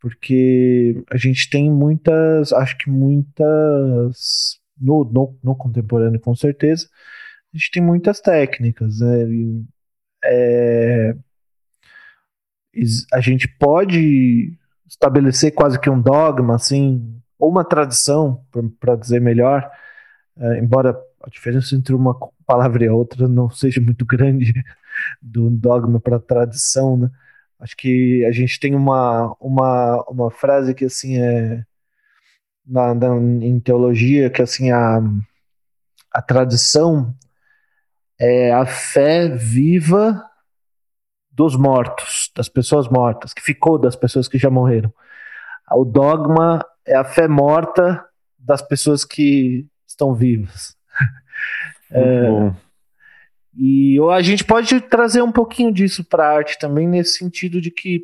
Porque 0.00 1.02
a 1.10 1.16
gente 1.16 1.48
tem 1.48 1.70
muitas, 1.70 2.52
acho 2.52 2.76
que 2.78 2.90
muitas 2.90 4.60
no, 4.80 5.04
no, 5.04 5.38
no 5.42 5.56
contemporâneo 5.56 6.20
com 6.20 6.34
certeza, 6.34 6.88
a 7.52 7.56
gente 7.56 7.70
tem 7.70 7.82
muitas 7.82 8.20
técnicas, 8.20 9.00
né? 9.00 9.24
E, 9.30 9.64
é, 10.24 11.14
a 13.12 13.20
gente 13.20 13.46
pode 13.48 14.56
estabelecer 14.86 15.52
quase 15.54 15.78
que 15.78 15.90
um 15.90 16.00
dogma, 16.00 16.56
assim, 16.56 17.20
ou 17.38 17.50
uma 17.50 17.64
tradição, 17.64 18.44
para 18.80 18.96
dizer 18.96 19.20
melhor, 19.20 19.70
é, 20.36 20.58
embora 20.58 20.96
a 21.24 21.30
diferença 21.30 21.74
entre 21.74 21.94
uma 21.94 22.14
palavra 22.46 22.84
e 22.84 22.88
outra 22.88 23.26
não 23.26 23.48
seja 23.50 23.80
muito 23.80 24.04
grande 24.06 24.52
do 25.20 25.50
dogma 25.50 25.98
para 25.98 26.16
a 26.16 26.20
tradição, 26.20 26.96
né? 26.96 27.10
Acho 27.58 27.76
que 27.76 28.24
a 28.26 28.32
gente 28.32 28.60
tem 28.60 28.74
uma, 28.74 29.34
uma, 29.40 30.04
uma 30.08 30.30
frase 30.30 30.74
que 30.74 30.84
assim 30.84 31.18
é 31.18 31.64
na, 32.66 32.94
na, 32.94 33.16
em 33.16 33.58
teologia 33.58 34.28
que 34.28 34.42
assim 34.42 34.70
a, 34.70 35.00
a 36.10 36.20
tradição 36.20 37.14
é 38.18 38.52
a 38.52 38.66
fé 38.66 39.28
viva 39.28 40.22
dos 41.30 41.56
mortos, 41.56 42.30
das 42.36 42.48
pessoas 42.48 42.88
mortas, 42.88 43.32
que 43.32 43.42
ficou 43.42 43.78
das 43.78 43.96
pessoas 43.96 44.28
que 44.28 44.38
já 44.38 44.50
morreram. 44.50 44.92
O 45.72 45.84
dogma 45.84 46.64
é 46.86 46.94
a 46.94 47.04
fé 47.04 47.26
morta 47.26 48.04
das 48.38 48.62
pessoas 48.62 49.04
que 49.04 49.66
estão 49.86 50.14
vivas. 50.14 50.76
É, 51.90 52.52
e 53.56 53.98
a 54.10 54.20
gente 54.20 54.44
pode 54.44 54.80
trazer 54.80 55.22
um 55.22 55.30
pouquinho 55.30 55.72
disso 55.72 56.04
para 56.04 56.26
a 56.26 56.36
arte 56.36 56.58
também, 56.58 56.88
nesse 56.88 57.18
sentido 57.18 57.60
de 57.60 57.70
que 57.70 58.02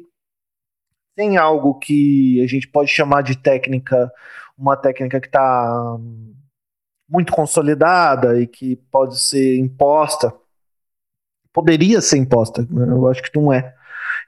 tem 1.17 1.37
algo 1.37 1.79
que 1.79 2.41
a 2.43 2.47
gente 2.47 2.69
pode 2.69 2.91
chamar 2.91 3.23
de 3.23 3.37
técnica, 3.37 4.11
uma 4.57 4.77
técnica 4.77 5.21
que 5.21 5.27
está 5.27 5.99
muito 7.09 7.33
consolidada 7.33 8.41
e 8.41 8.47
que 8.47 8.77
pode 8.91 9.19
ser 9.21 9.59
imposta, 9.59 10.33
poderia 11.53 12.01
ser 12.01 12.19
imposta, 12.19 12.63
né? 12.71 12.87
eu 12.89 13.09
acho 13.09 13.23
que 13.23 13.37
não 13.37 13.53
é, 13.53 13.75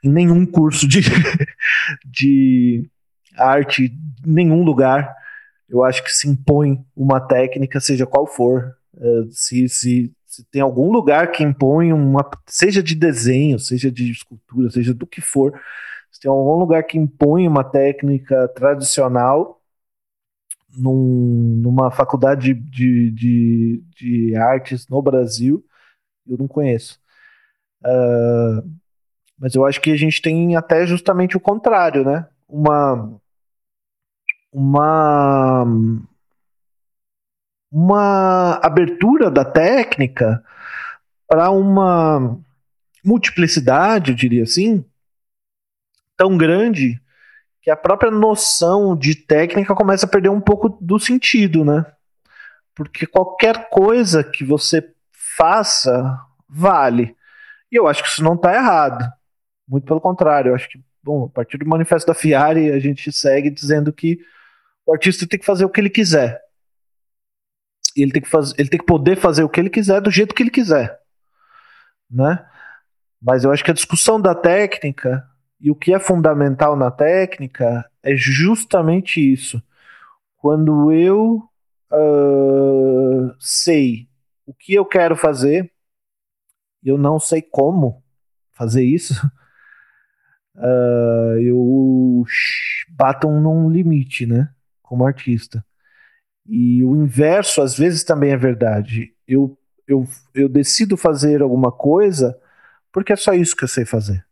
em 0.03 0.09
nenhum 0.09 0.45
curso 0.45 0.85
de, 0.85 0.99
de 2.05 2.89
arte, 3.37 3.85
em 4.25 4.31
nenhum 4.31 4.63
lugar, 4.63 5.15
eu 5.69 5.83
acho 5.83 6.03
que 6.03 6.11
se 6.11 6.27
impõe 6.27 6.85
uma 6.95 7.21
técnica, 7.21 7.79
seja 7.79 8.05
qual 8.05 8.27
for, 8.27 8.77
eh, 8.97 9.23
se, 9.31 9.67
se, 9.69 10.13
se, 10.25 10.43
tem 10.45 10.61
algum 10.61 10.91
lugar 10.91 11.31
que 11.31 11.43
impõe 11.43 11.93
uma, 11.93 12.29
seja 12.47 12.83
de 12.83 12.95
desenho, 12.95 13.59
seja 13.59 13.91
de 13.91 14.11
escultura, 14.11 14.69
seja 14.69 14.93
do 14.93 15.07
que 15.07 15.21
for, 15.21 15.59
se 16.11 16.19
tem 16.21 16.29
algum 16.29 16.57
lugar 16.59 16.83
que 16.83 16.97
impõe 16.97 17.47
uma 17.47 17.63
técnica 17.63 18.47
tradicional 18.49 19.61
num, 20.77 21.59
numa 21.61 21.91
faculdade 21.91 22.53
de, 22.53 23.11
de, 23.11 23.83
de, 23.95 24.35
artes 24.35 24.87
no 24.87 25.01
Brasil, 25.01 25.63
eu 26.27 26.37
não 26.37 26.47
conheço. 26.47 26.99
Uh, 27.83 28.69
mas 29.37 29.55
eu 29.55 29.65
acho 29.65 29.81
que 29.81 29.91
a 29.91 29.97
gente 29.97 30.21
tem 30.21 30.55
até 30.55 30.85
justamente 30.87 31.35
o 31.37 31.39
contrário, 31.39 32.05
né? 32.05 32.27
Uma, 32.47 33.19
uma 34.51 35.65
uma 37.73 38.59
abertura 38.61 39.31
da 39.31 39.43
técnica 39.43 40.43
para 41.27 41.49
uma 41.49 42.39
multiplicidade, 43.03 44.11
eu 44.11 44.15
diria 44.15 44.43
assim, 44.43 44.85
tão 46.15 46.37
grande 46.37 47.01
que 47.63 47.71
a 47.71 47.75
própria 47.75 48.11
noção 48.11 48.95
de 48.95 49.15
técnica 49.15 49.73
começa 49.73 50.05
a 50.05 50.09
perder 50.09 50.29
um 50.29 50.39
pouco 50.39 50.77
do 50.79 50.99
sentido, 50.99 51.65
né? 51.65 51.83
Porque 52.75 53.07
qualquer 53.07 53.69
coisa 53.69 54.23
que 54.23 54.43
você 54.43 54.93
faça 55.35 56.19
vale. 56.47 57.15
E 57.71 57.75
eu 57.75 57.87
acho 57.87 58.03
que 58.03 58.09
isso 58.09 58.23
não 58.23 58.35
está 58.35 58.53
errado. 58.53 59.03
Muito 59.67 59.87
pelo 59.87 59.99
contrário, 59.99 60.51
eu 60.51 60.55
acho 60.55 60.69
que, 60.69 60.79
bom, 61.01 61.25
a 61.25 61.29
partir 61.29 61.57
do 61.57 61.65
manifesto 61.65 62.05
da 62.05 62.13
Fiare, 62.13 62.71
a 62.71 62.77
gente 62.77 63.11
segue 63.11 63.49
dizendo 63.49 63.91
que 63.91 64.19
o 64.85 64.93
artista 64.93 65.25
tem 65.25 65.39
que 65.39 65.45
fazer 65.45 65.65
o 65.65 65.69
que 65.69 65.81
ele 65.81 65.89
quiser 65.89 66.42
ele 67.95 68.11
tem 68.11 68.21
que 68.21 68.29
fazer, 68.29 68.55
ele 68.57 68.69
tem 68.69 68.79
que 68.79 68.85
poder 68.85 69.17
fazer 69.17 69.43
o 69.43 69.49
que 69.49 69.59
ele 69.59 69.69
quiser 69.69 70.01
do 70.01 70.11
jeito 70.11 70.33
que 70.33 70.43
ele 70.43 70.49
quiser, 70.51 70.99
né? 72.09 72.45
Mas 73.21 73.43
eu 73.43 73.51
acho 73.51 73.63
que 73.63 73.71
a 73.71 73.73
discussão 73.73 74.19
da 74.19 74.35
técnica 74.35 75.23
E 75.59 75.71
o 75.71 75.75
que 75.75 75.93
é 75.93 75.99
fundamental 75.99 76.75
na 76.75 76.91
técnica 76.91 77.89
é 78.03 78.15
justamente 78.17 79.19
isso. 79.21 79.63
Quando 80.37 80.91
eu 80.91 81.49
uh, 81.91 83.33
sei 83.39 84.09
o 84.45 84.53
que 84.53 84.73
eu 84.73 84.85
quero 84.85 85.15
fazer, 85.15 85.71
eu 86.83 86.97
não 86.97 87.17
sei 87.19 87.41
como 87.41 88.03
fazer 88.51 88.83
isso, 88.83 89.13
uh, 90.57 91.39
eu 91.39 92.23
bato 92.89 93.29
num 93.31 93.69
limite, 93.69 94.25
né? 94.25 94.49
Como 94.81 95.05
artista. 95.07 95.65
E 96.47 96.83
o 96.83 96.95
inverso 96.95 97.61
às 97.61 97.77
vezes 97.77 98.03
também 98.03 98.31
é 98.31 98.37
verdade. 98.37 99.13
Eu, 99.27 99.57
eu, 99.87 100.05
eu 100.33 100.49
decido 100.49 100.97
fazer 100.97 101.41
alguma 101.41 101.71
coisa 101.71 102.37
porque 102.91 103.11
é 103.11 103.15
só 103.15 103.33
isso 103.33 103.55
que 103.55 103.63
eu 103.63 103.67
sei 103.67 103.85
fazer. 103.85 104.23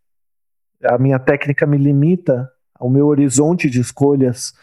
A 0.84 0.98
minha 0.98 1.20
técnica 1.20 1.66
me 1.66 1.78
limita 1.78 2.50
ao 2.76 2.90
meu 2.90 3.08
horizonte 3.08 3.70
de 3.70 3.80
escolhas 3.80 4.54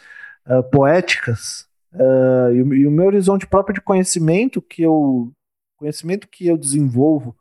uh, 0.46 0.62
poéticas 0.70 1.66
uh, 1.94 2.52
e, 2.52 2.58
e, 2.58 2.86
o 2.86 2.90
meu 2.90 3.06
horizonte 3.06 3.46
próprio 3.46 3.74
de 3.74 3.80
conhecimento 3.80 4.60
que 4.62 4.82
eu 4.82 5.32
conhecimento 5.76 6.26
que 6.26 6.48
eu 6.48 6.58
desenvolvo 6.58 7.36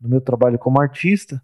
no 0.00 0.08
meu 0.08 0.20
trabalho 0.20 0.58
como 0.58 0.80
artista 0.80 1.40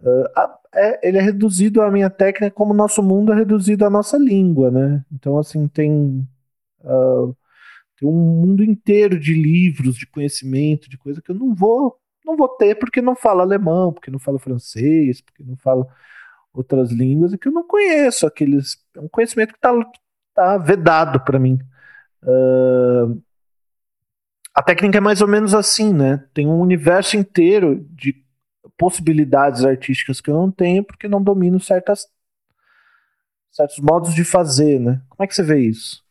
uh, 0.00 0.52
é, 0.74 1.08
ele 1.08 1.18
é 1.18 1.20
reduzido 1.20 1.82
à 1.82 1.90
minha 1.90 2.10
técnica 2.10 2.50
como 2.50 2.72
o 2.72 2.76
nosso 2.76 3.02
mundo 3.02 3.32
é 3.32 3.36
reduzido 3.36 3.84
à 3.84 3.90
nossa 3.90 4.16
língua, 4.16 4.70
né? 4.70 5.04
Então 5.12 5.38
assim 5.38 5.68
tem 5.68 6.26
Uh, 6.82 7.36
tem 7.96 8.08
um 8.08 8.12
mundo 8.12 8.64
inteiro 8.64 9.18
de 9.18 9.32
livros, 9.32 9.96
de 9.96 10.06
conhecimento, 10.06 10.90
de 10.90 10.98
coisa 10.98 11.22
que 11.22 11.30
eu 11.30 11.34
não 11.34 11.54
vou 11.54 11.98
não 12.24 12.36
vou 12.36 12.48
ter 12.48 12.76
porque 12.76 13.02
não 13.02 13.16
falo 13.16 13.40
alemão, 13.40 13.92
porque 13.92 14.10
não 14.10 14.18
falo 14.18 14.38
francês, 14.38 15.20
porque 15.20 15.42
não 15.42 15.56
falo 15.56 15.88
outras 16.52 16.90
línguas 16.90 17.32
e 17.32 17.38
que 17.38 17.48
eu 17.48 17.52
não 17.52 17.66
conheço 17.66 18.26
aqueles 18.26 18.76
é 18.94 19.00
um 19.00 19.08
conhecimento 19.08 19.52
que 19.52 19.58
está 19.58 19.72
tá 20.34 20.58
vedado 20.58 21.20
para 21.20 21.38
mim. 21.38 21.58
Uh, 22.22 23.20
a 24.54 24.62
técnica 24.62 24.98
é 24.98 25.00
mais 25.00 25.22
ou 25.22 25.28
menos 25.28 25.54
assim, 25.54 25.92
né? 25.92 26.24
Tem 26.34 26.46
um 26.46 26.60
universo 26.60 27.16
inteiro 27.16 27.86
de 27.90 28.22
possibilidades 28.76 29.64
artísticas 29.64 30.20
que 30.20 30.30
eu 30.30 30.34
não 30.34 30.50
tenho 30.50 30.84
porque 30.84 31.08
não 31.08 31.22
domino 31.22 31.58
certas 31.58 32.06
certos 33.50 33.78
modos 33.78 34.14
de 34.14 34.24
fazer, 34.24 34.78
né? 34.80 35.02
Como 35.08 35.24
é 35.24 35.26
que 35.26 35.34
você 35.34 35.42
vê 35.42 35.60
isso? 35.60 36.02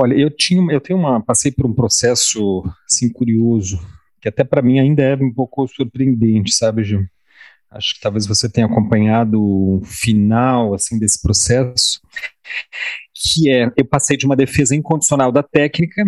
Olha, 0.00 0.14
eu 0.14 0.30
tinha, 0.30 0.72
eu 0.72 0.80
tenho 0.80 0.96
uma, 0.96 1.20
passei 1.20 1.50
por 1.50 1.66
um 1.66 1.74
processo 1.74 2.62
assim 2.88 3.12
curioso, 3.12 3.84
que 4.20 4.28
até 4.28 4.44
para 4.44 4.62
mim 4.62 4.78
ainda 4.78 5.02
é 5.02 5.16
um 5.16 5.34
pouco 5.34 5.66
surpreendente, 5.66 6.54
sabe, 6.54 6.84
Gil? 6.84 7.04
Acho 7.68 7.94
que 7.94 8.00
talvez 8.00 8.24
você 8.24 8.48
tenha 8.48 8.68
acompanhado 8.68 9.42
o 9.42 9.82
final 9.84 10.72
assim 10.72 11.00
desse 11.00 11.20
processo, 11.20 12.00
que 13.12 13.50
é 13.50 13.72
eu 13.76 13.84
passei 13.84 14.16
de 14.16 14.24
uma 14.24 14.36
defesa 14.36 14.76
incondicional 14.76 15.32
da 15.32 15.42
técnica 15.42 16.04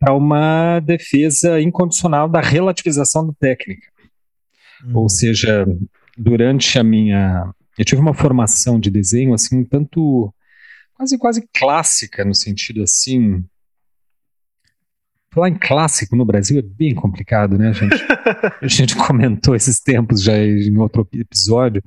para 0.00 0.14
uma 0.14 0.80
defesa 0.80 1.60
incondicional 1.60 2.26
da 2.26 2.40
relativização 2.40 3.26
da 3.26 3.34
técnica. 3.38 3.86
Hum. 4.82 4.92
Ou 4.94 5.10
seja, 5.10 5.66
durante 6.16 6.78
a 6.78 6.82
minha 6.82 7.52
eu 7.78 7.84
tive 7.84 8.00
uma 8.00 8.14
formação 8.14 8.80
de 8.80 8.90
desenho 8.90 9.34
assim 9.34 9.58
um 9.58 9.64
tanto 9.64 10.32
quase 10.98 11.16
quase 11.16 11.48
clássica 11.54 12.24
no 12.24 12.34
sentido 12.34 12.82
assim. 12.82 13.44
Falar 15.32 15.50
em 15.50 15.58
clássico 15.58 16.16
no 16.16 16.24
Brasil 16.24 16.58
é 16.58 16.62
bem 16.62 16.94
complicado, 16.94 17.56
né, 17.56 17.72
gente? 17.72 17.94
a 18.60 18.66
gente 18.66 18.96
comentou 18.96 19.54
esses 19.54 19.78
tempos 19.78 20.22
já 20.22 20.36
em 20.36 20.76
outro 20.78 21.06
episódio, 21.12 21.82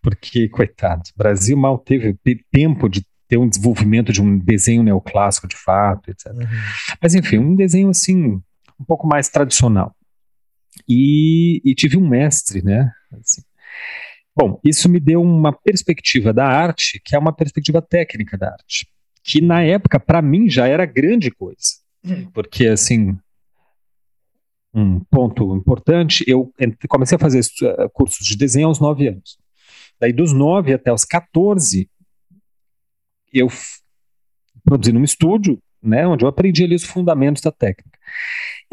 porque, 0.00 0.48
coitado, 0.48 1.02
o 1.14 1.18
Brasil 1.18 1.56
mal 1.56 1.76
teve 1.76 2.16
tempo 2.50 2.88
de 2.88 3.04
ter 3.28 3.36
um 3.36 3.48
desenvolvimento 3.48 4.12
de 4.12 4.22
um 4.22 4.38
desenho 4.38 4.82
neoclássico 4.82 5.48
de 5.48 5.56
fato, 5.56 6.10
etc. 6.10 6.32
Uhum. 6.32 6.46
Mas, 7.02 7.14
enfim, 7.14 7.38
um 7.38 7.56
desenho 7.56 7.90
assim, 7.90 8.40
um 8.78 8.84
pouco 8.86 9.06
mais 9.06 9.28
tradicional. 9.28 9.94
E, 10.88 11.60
e 11.64 11.74
tive 11.74 11.96
um 11.96 12.08
mestre, 12.08 12.62
né? 12.62 12.90
Assim, 13.12 13.42
Bom, 14.36 14.60
isso 14.64 14.88
me 14.88 14.98
deu 14.98 15.22
uma 15.22 15.52
perspectiva 15.52 16.32
da 16.32 16.46
arte, 16.46 17.00
que 17.04 17.14
é 17.14 17.18
uma 17.18 17.32
perspectiva 17.32 17.80
técnica 17.80 18.36
da 18.36 18.50
arte, 18.52 18.88
que 19.22 19.40
na 19.40 19.62
época, 19.62 20.00
para 20.00 20.20
mim, 20.20 20.50
já 20.50 20.66
era 20.66 20.84
grande 20.84 21.30
coisa. 21.30 21.78
Hum. 22.04 22.28
Porque, 22.32 22.66
assim, 22.66 23.16
um 24.74 24.98
ponto 25.00 25.54
importante, 25.54 26.24
eu 26.26 26.52
comecei 26.88 27.16
a 27.16 27.18
fazer 27.18 27.40
eh, 27.62 27.88
cursos 27.92 28.26
de 28.26 28.36
desenho 28.36 28.66
aos 28.66 28.80
9 28.80 29.08
anos. 29.08 29.38
Daí, 30.00 30.12
dos 30.12 30.32
9 30.32 30.74
até 30.74 30.92
os 30.92 31.04
14, 31.04 31.88
eu 33.32 33.48
produzi 34.64 34.92
num 34.92 35.04
estúdio, 35.04 35.62
né, 35.80 36.06
onde 36.06 36.24
eu 36.24 36.28
aprendi 36.28 36.64
ali 36.64 36.74
os 36.74 36.84
fundamentos 36.84 37.40
da 37.40 37.52
técnica. 37.52 37.98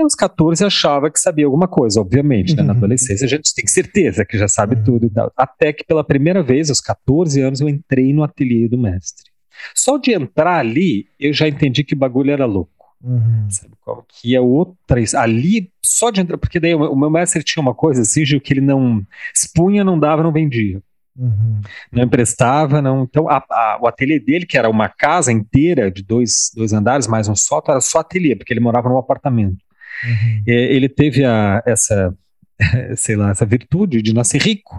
E 0.02 0.04
aos 0.04 0.16
14 0.16 0.66
achava 0.66 1.12
que 1.12 1.20
sabia 1.20 1.46
alguma 1.46 1.68
coisa, 1.68 2.02
obviamente. 2.02 2.56
Né? 2.56 2.64
Na 2.64 2.74
uhum. 2.74 2.80
adolescência 2.80 3.26
a 3.26 3.30
gente 3.30 3.54
tem 3.54 3.68
certeza 3.68 4.26
que 4.26 4.38
já 4.38 4.48
sabe 4.48 4.76
uhum. 4.76 4.84
tudo 4.84 5.06
e 5.06 5.10
tal. 5.10 5.32
Até 5.38 5.72
que 5.72 5.84
pela 5.84 6.04
primeira 6.04 6.42
vez, 6.42 6.70
aos 6.70 6.82
14 6.82 7.40
anos, 7.40 7.62
eu 7.62 7.70
entrei 7.70 8.12
no 8.12 8.24
ateliê 8.24 8.68
do 8.68 8.78
mestre. 8.78 9.32
Só 9.76 9.98
de 9.98 10.12
entrar 10.12 10.58
ali, 10.58 11.06
eu 11.20 11.32
já 11.32 11.48
entendi 11.48 11.84
que 11.84 11.94
o 11.94 11.98
bagulho 11.98 12.32
era 12.32 12.46
louco. 12.46 12.72
Uhum. 13.04 13.48
Sabe 13.50 13.74
qual? 13.82 14.04
Que 14.08 14.36
é 14.36 14.42
outra. 14.42 15.02
Ali, 15.18 15.72
só 15.84 16.10
de 16.10 16.22
entrar. 16.22 16.38
Porque 16.38 16.60
daí 16.60 16.74
o, 16.74 16.92
o 16.92 16.98
meu 16.98 17.10
mestre 17.10 17.44
tinha 17.44 17.62
uma 17.62 17.76
coisa 17.76 18.02
assim, 18.02 18.26
Gil, 18.26 18.42
que 18.42 18.54
ele 18.54 18.62
não. 18.62 19.06
Expunha, 19.36 19.84
não 19.84 20.00
dava, 20.00 20.24
não 20.24 20.32
vendia. 20.32 20.82
Uhum. 21.16 21.62
Não 21.92 22.04
emprestava, 22.04 22.82
não. 22.82 23.04
Então, 23.04 23.30
a, 23.30 23.38
a, 23.38 23.80
o 23.82 23.88
ateliê 23.88 24.20
dele, 24.20 24.46
que 24.46 24.58
era 24.58 24.70
uma 24.70 24.90
casa 24.90 25.32
inteira 25.32 25.92
de 25.92 26.02
dois, 26.02 26.52
dois 26.56 26.74
andares, 26.74 27.08
mais 27.08 27.28
um 27.28 27.36
sótão, 27.36 27.74
era 27.74 27.82
só 27.82 28.00
ateliê, 28.00 28.36
porque 28.36 28.52
ele 28.52 28.60
morava 28.60 28.90
num 28.90 28.98
apartamento. 28.98 29.64
Uhum. 30.04 30.44
É, 30.48 30.74
ele 30.74 30.90
teve 30.90 31.24
a, 31.24 31.62
essa, 31.66 32.14
sei 32.96 33.16
lá, 33.16 33.32
essa 33.32 33.46
virtude 33.46 34.02
de 34.02 34.14
nascer 34.14 34.42
rico, 34.42 34.76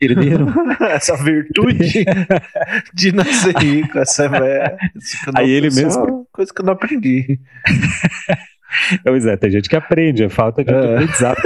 herdeiro. 0.00 0.46
essa 0.80 1.16
virtude 1.16 2.04
de 2.94 3.12
nascer 3.12 3.56
rico, 3.56 3.98
essa 3.98 4.24
é. 4.26 4.76
Aí 5.34 5.50
ele 5.50 5.70
mesmo. 5.70 6.26
coisa 6.32 6.52
que 6.52 6.60
eu 6.60 6.64
não 6.66 6.72
aprendi. 6.72 7.40
pois 9.04 9.26
é, 9.26 9.36
tem 9.36 9.50
gente 9.50 9.68
que 9.68 9.76
aprende, 9.76 10.24
é 10.24 10.28
falta 10.28 10.64
de 10.64 10.72
é. 10.72 10.94
aprendizado. 10.94 11.42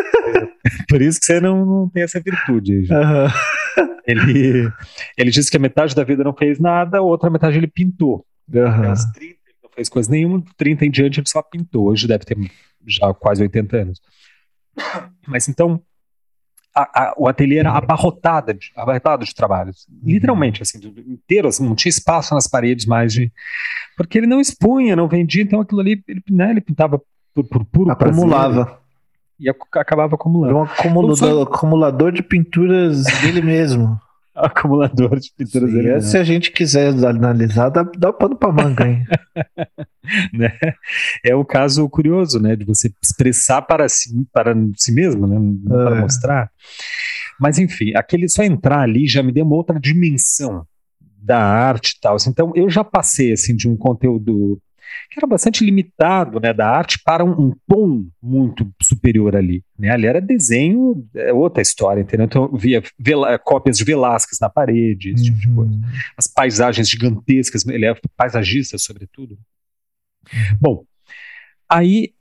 Por 0.88 1.02
isso 1.02 1.20
que 1.20 1.26
você 1.26 1.40
não, 1.40 1.64
não 1.64 1.88
tem 1.88 2.02
essa 2.02 2.20
virtude. 2.20 2.86
Uhum. 2.90 3.28
Ele, 4.06 4.70
ele 5.16 5.30
disse 5.30 5.50
que 5.50 5.56
a 5.56 5.60
metade 5.60 5.94
da 5.94 6.04
vida 6.04 6.22
não 6.22 6.34
fez 6.34 6.58
nada, 6.58 6.98
a 6.98 7.02
outra 7.02 7.30
metade 7.30 7.56
ele 7.56 7.66
pintou. 7.66 8.24
Uhum. 8.52 8.90
Aos 8.90 9.04
30 9.12 9.34
ele 9.46 9.58
não 9.62 9.70
fez 9.74 9.88
coisa 9.88 10.10
nenhuma, 10.10 10.42
30 10.56 10.84
em 10.84 10.90
diante 10.90 11.20
ele 11.20 11.28
só 11.28 11.42
pintou. 11.42 11.86
Hoje 11.86 12.06
deve 12.06 12.24
ter 12.24 12.36
já 12.86 13.12
quase 13.14 13.42
80 13.42 13.76
anos. 13.76 14.02
Mas 15.26 15.48
então, 15.48 15.80
a, 16.74 17.02
a, 17.02 17.14
o 17.16 17.28
ateliê 17.28 17.58
era 17.58 17.72
abarrotado 17.72 18.54
de, 18.54 18.72
abarrotado 18.76 19.24
de 19.24 19.34
trabalhos. 19.34 19.86
Uhum. 19.88 20.00
Literalmente, 20.04 20.62
assim, 20.62 20.78
inteiro, 21.06 21.48
assim, 21.48 21.66
não 21.66 21.74
tinha 21.74 21.90
espaço 21.90 22.34
nas 22.34 22.48
paredes 22.48 22.86
mais 22.86 23.12
de. 23.12 23.32
Porque 23.96 24.18
ele 24.18 24.26
não 24.26 24.40
expunha, 24.40 24.96
não 24.96 25.08
vendia, 25.08 25.42
então 25.42 25.60
aquilo 25.60 25.80
ali, 25.80 26.02
ele, 26.08 26.22
né, 26.30 26.50
ele 26.50 26.60
pintava 26.60 27.00
por, 27.32 27.44
por 27.44 27.64
puro 27.64 27.92
Acumulava. 27.92 28.64
Prazer, 28.64 28.84
e 29.38 29.48
acabava 29.48 30.14
acumulando. 30.14 30.50
Era 30.50 30.58
um 30.58 30.62
acumulador, 30.62 31.28
então, 31.28 31.42
acumulador 31.42 32.12
de 32.12 32.22
pinturas 32.22 33.04
dele 33.20 33.42
mesmo. 33.42 34.00
acumulador 34.44 35.18
de 35.18 35.32
pinturas 35.36 35.70
Sim, 35.70 35.76
dele. 35.76 36.02
Se 36.02 36.18
a 36.18 36.24
gente 36.24 36.50
quiser 36.50 36.88
analisar, 36.88 37.68
dá, 37.68 37.82
dá 37.82 38.12
pano 38.12 38.36
pra 38.36 38.52
manga, 38.52 38.86
hein? 38.86 39.04
né? 40.34 40.52
É 41.24 41.34
um 41.36 41.44
caso 41.44 41.88
curioso, 41.88 42.40
né? 42.40 42.56
De 42.56 42.64
você 42.64 42.92
expressar 43.02 43.62
para 43.62 43.88
si, 43.88 44.10
para 44.32 44.54
si 44.76 44.92
mesmo, 44.92 45.26
né? 45.26 45.36
Para 45.68 45.96
é. 45.96 46.00
mostrar. 46.00 46.50
Mas 47.40 47.58
enfim, 47.58 47.92
aquele 47.94 48.28
só 48.28 48.42
entrar 48.42 48.80
ali 48.80 49.06
já 49.06 49.22
me 49.22 49.32
deu 49.32 49.44
uma 49.44 49.56
outra 49.56 49.78
dimensão 49.78 50.66
da 51.18 51.38
arte 51.38 51.94
e 51.96 52.00
tal. 52.00 52.16
Então 52.26 52.52
eu 52.54 52.68
já 52.68 52.84
passei 52.84 53.32
assim 53.32 53.54
de 53.54 53.68
um 53.68 53.76
conteúdo 53.76 54.60
que 55.10 55.18
era 55.18 55.26
bastante 55.26 55.64
limitado 55.64 56.40
né, 56.40 56.52
da 56.52 56.68
arte 56.68 57.00
para 57.04 57.24
um, 57.24 57.30
um 57.30 57.52
tom 57.66 58.06
muito 58.22 58.70
superior 58.82 59.36
ali. 59.36 59.62
Né? 59.78 59.90
Ali 59.90 60.06
era 60.06 60.20
desenho, 60.20 61.06
é 61.14 61.32
outra 61.32 61.62
história, 61.62 62.00
entendeu? 62.00 62.26
Então 62.26 62.44
eu 62.44 62.56
via 62.56 62.82
vela, 62.98 63.38
cópias 63.38 63.78
de 63.78 63.84
Velázquez 63.84 64.38
na 64.40 64.48
parede, 64.48 65.10
esse 65.10 65.30
uhum. 65.30 65.36
tipo 65.36 65.40
de 65.48 65.54
coisa. 65.54 65.72
Uhum. 65.72 65.82
As 66.16 66.26
paisagens 66.26 66.88
gigantescas, 66.88 67.66
ele 67.66 67.86
é 67.86 67.94
paisagista, 68.16 68.78
sobretudo. 68.78 69.38
Bom, 70.60 70.84
aí 71.68 72.12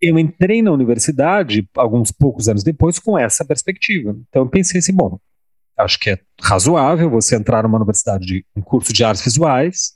eu 0.00 0.18
entrei 0.18 0.62
na 0.62 0.72
universidade, 0.72 1.68
alguns 1.76 2.10
poucos 2.10 2.48
anos 2.48 2.62
depois, 2.62 2.98
com 2.98 3.18
essa 3.18 3.44
perspectiva. 3.44 4.16
Então 4.28 4.42
eu 4.42 4.48
pensei 4.48 4.78
assim, 4.78 4.94
bom, 4.94 5.18
acho 5.76 5.98
que 5.98 6.10
é 6.10 6.18
razoável 6.40 7.10
você 7.10 7.36
entrar 7.36 7.62
numa 7.62 7.76
universidade 7.76 8.26
de 8.26 8.44
um 8.56 8.62
curso 8.62 8.92
de 8.92 9.04
artes 9.04 9.24
visuais, 9.24 9.92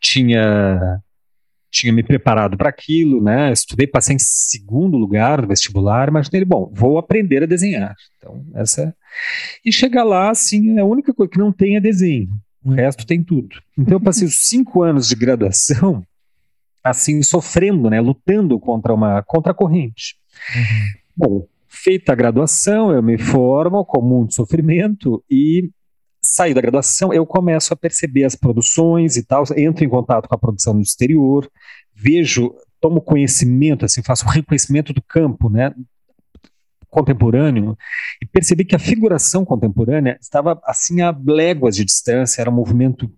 tinha 0.00 1.00
tinha 1.70 1.92
me 1.92 2.02
preparado 2.02 2.56
para 2.56 2.68
aquilo, 2.68 3.22
né? 3.22 3.52
Estudei, 3.52 3.86
passei 3.86 4.16
em 4.16 4.18
segundo 4.18 4.96
lugar 4.96 5.42
no 5.42 5.48
vestibular, 5.48 6.08
imaginei, 6.08 6.44
bom, 6.44 6.70
vou 6.74 6.98
aprender 6.98 7.42
a 7.42 7.46
desenhar. 7.46 7.94
Então, 8.16 8.44
essa. 8.54 8.94
E 9.64 9.72
chegar 9.72 10.04
lá, 10.04 10.30
assim, 10.30 10.78
a 10.78 10.84
única 10.84 11.12
coisa 11.12 11.30
que 11.30 11.38
não 11.38 11.52
tem 11.52 11.76
é 11.76 11.80
desenho. 11.80 12.30
O 12.64 12.70
resto 12.70 13.06
tem 13.06 13.22
tudo. 13.22 13.60
Então, 13.78 13.96
eu 13.96 14.00
passei 14.00 14.26
os 14.26 14.46
cinco 14.46 14.82
anos 14.82 15.08
de 15.08 15.14
graduação, 15.14 16.02
assim, 16.82 17.22
sofrendo, 17.22 17.88
né? 17.90 18.00
Lutando 18.00 18.58
contra 18.58 18.92
uma 18.92 19.22
contra 19.22 19.52
a 19.52 19.54
corrente. 19.54 20.16
Uhum. 20.54 21.00
Bom, 21.16 21.48
feita 21.68 22.12
a 22.12 22.16
graduação, 22.16 22.90
eu 22.90 23.02
me 23.02 23.18
formo 23.18 23.84
com 23.84 24.02
muito 24.02 24.34
sofrimento 24.34 25.22
e 25.30 25.70
saio 26.26 26.54
da 26.54 26.60
graduação, 26.60 27.12
eu 27.12 27.24
começo 27.24 27.72
a 27.72 27.76
perceber 27.76 28.24
as 28.24 28.34
produções 28.34 29.16
e 29.16 29.22
tal, 29.22 29.44
entro 29.56 29.84
em 29.84 29.88
contato 29.88 30.28
com 30.28 30.34
a 30.34 30.38
produção 30.38 30.74
no 30.74 30.82
exterior, 30.82 31.48
vejo, 31.94 32.54
tomo 32.80 33.00
conhecimento, 33.00 33.84
assim, 33.84 34.02
faço 34.02 34.26
um 34.26 34.28
reconhecimento 34.28 34.92
do 34.92 35.00
campo, 35.00 35.48
né, 35.48 35.72
contemporâneo, 36.88 37.76
e 38.20 38.26
percebi 38.26 38.64
que 38.64 38.74
a 38.74 38.78
figuração 38.78 39.44
contemporânea 39.44 40.18
estava, 40.20 40.60
assim, 40.64 41.00
a 41.00 41.16
léguas 41.24 41.76
de 41.76 41.84
distância, 41.84 42.40
era 42.40 42.50
um 42.50 42.54
movimento 42.54 43.10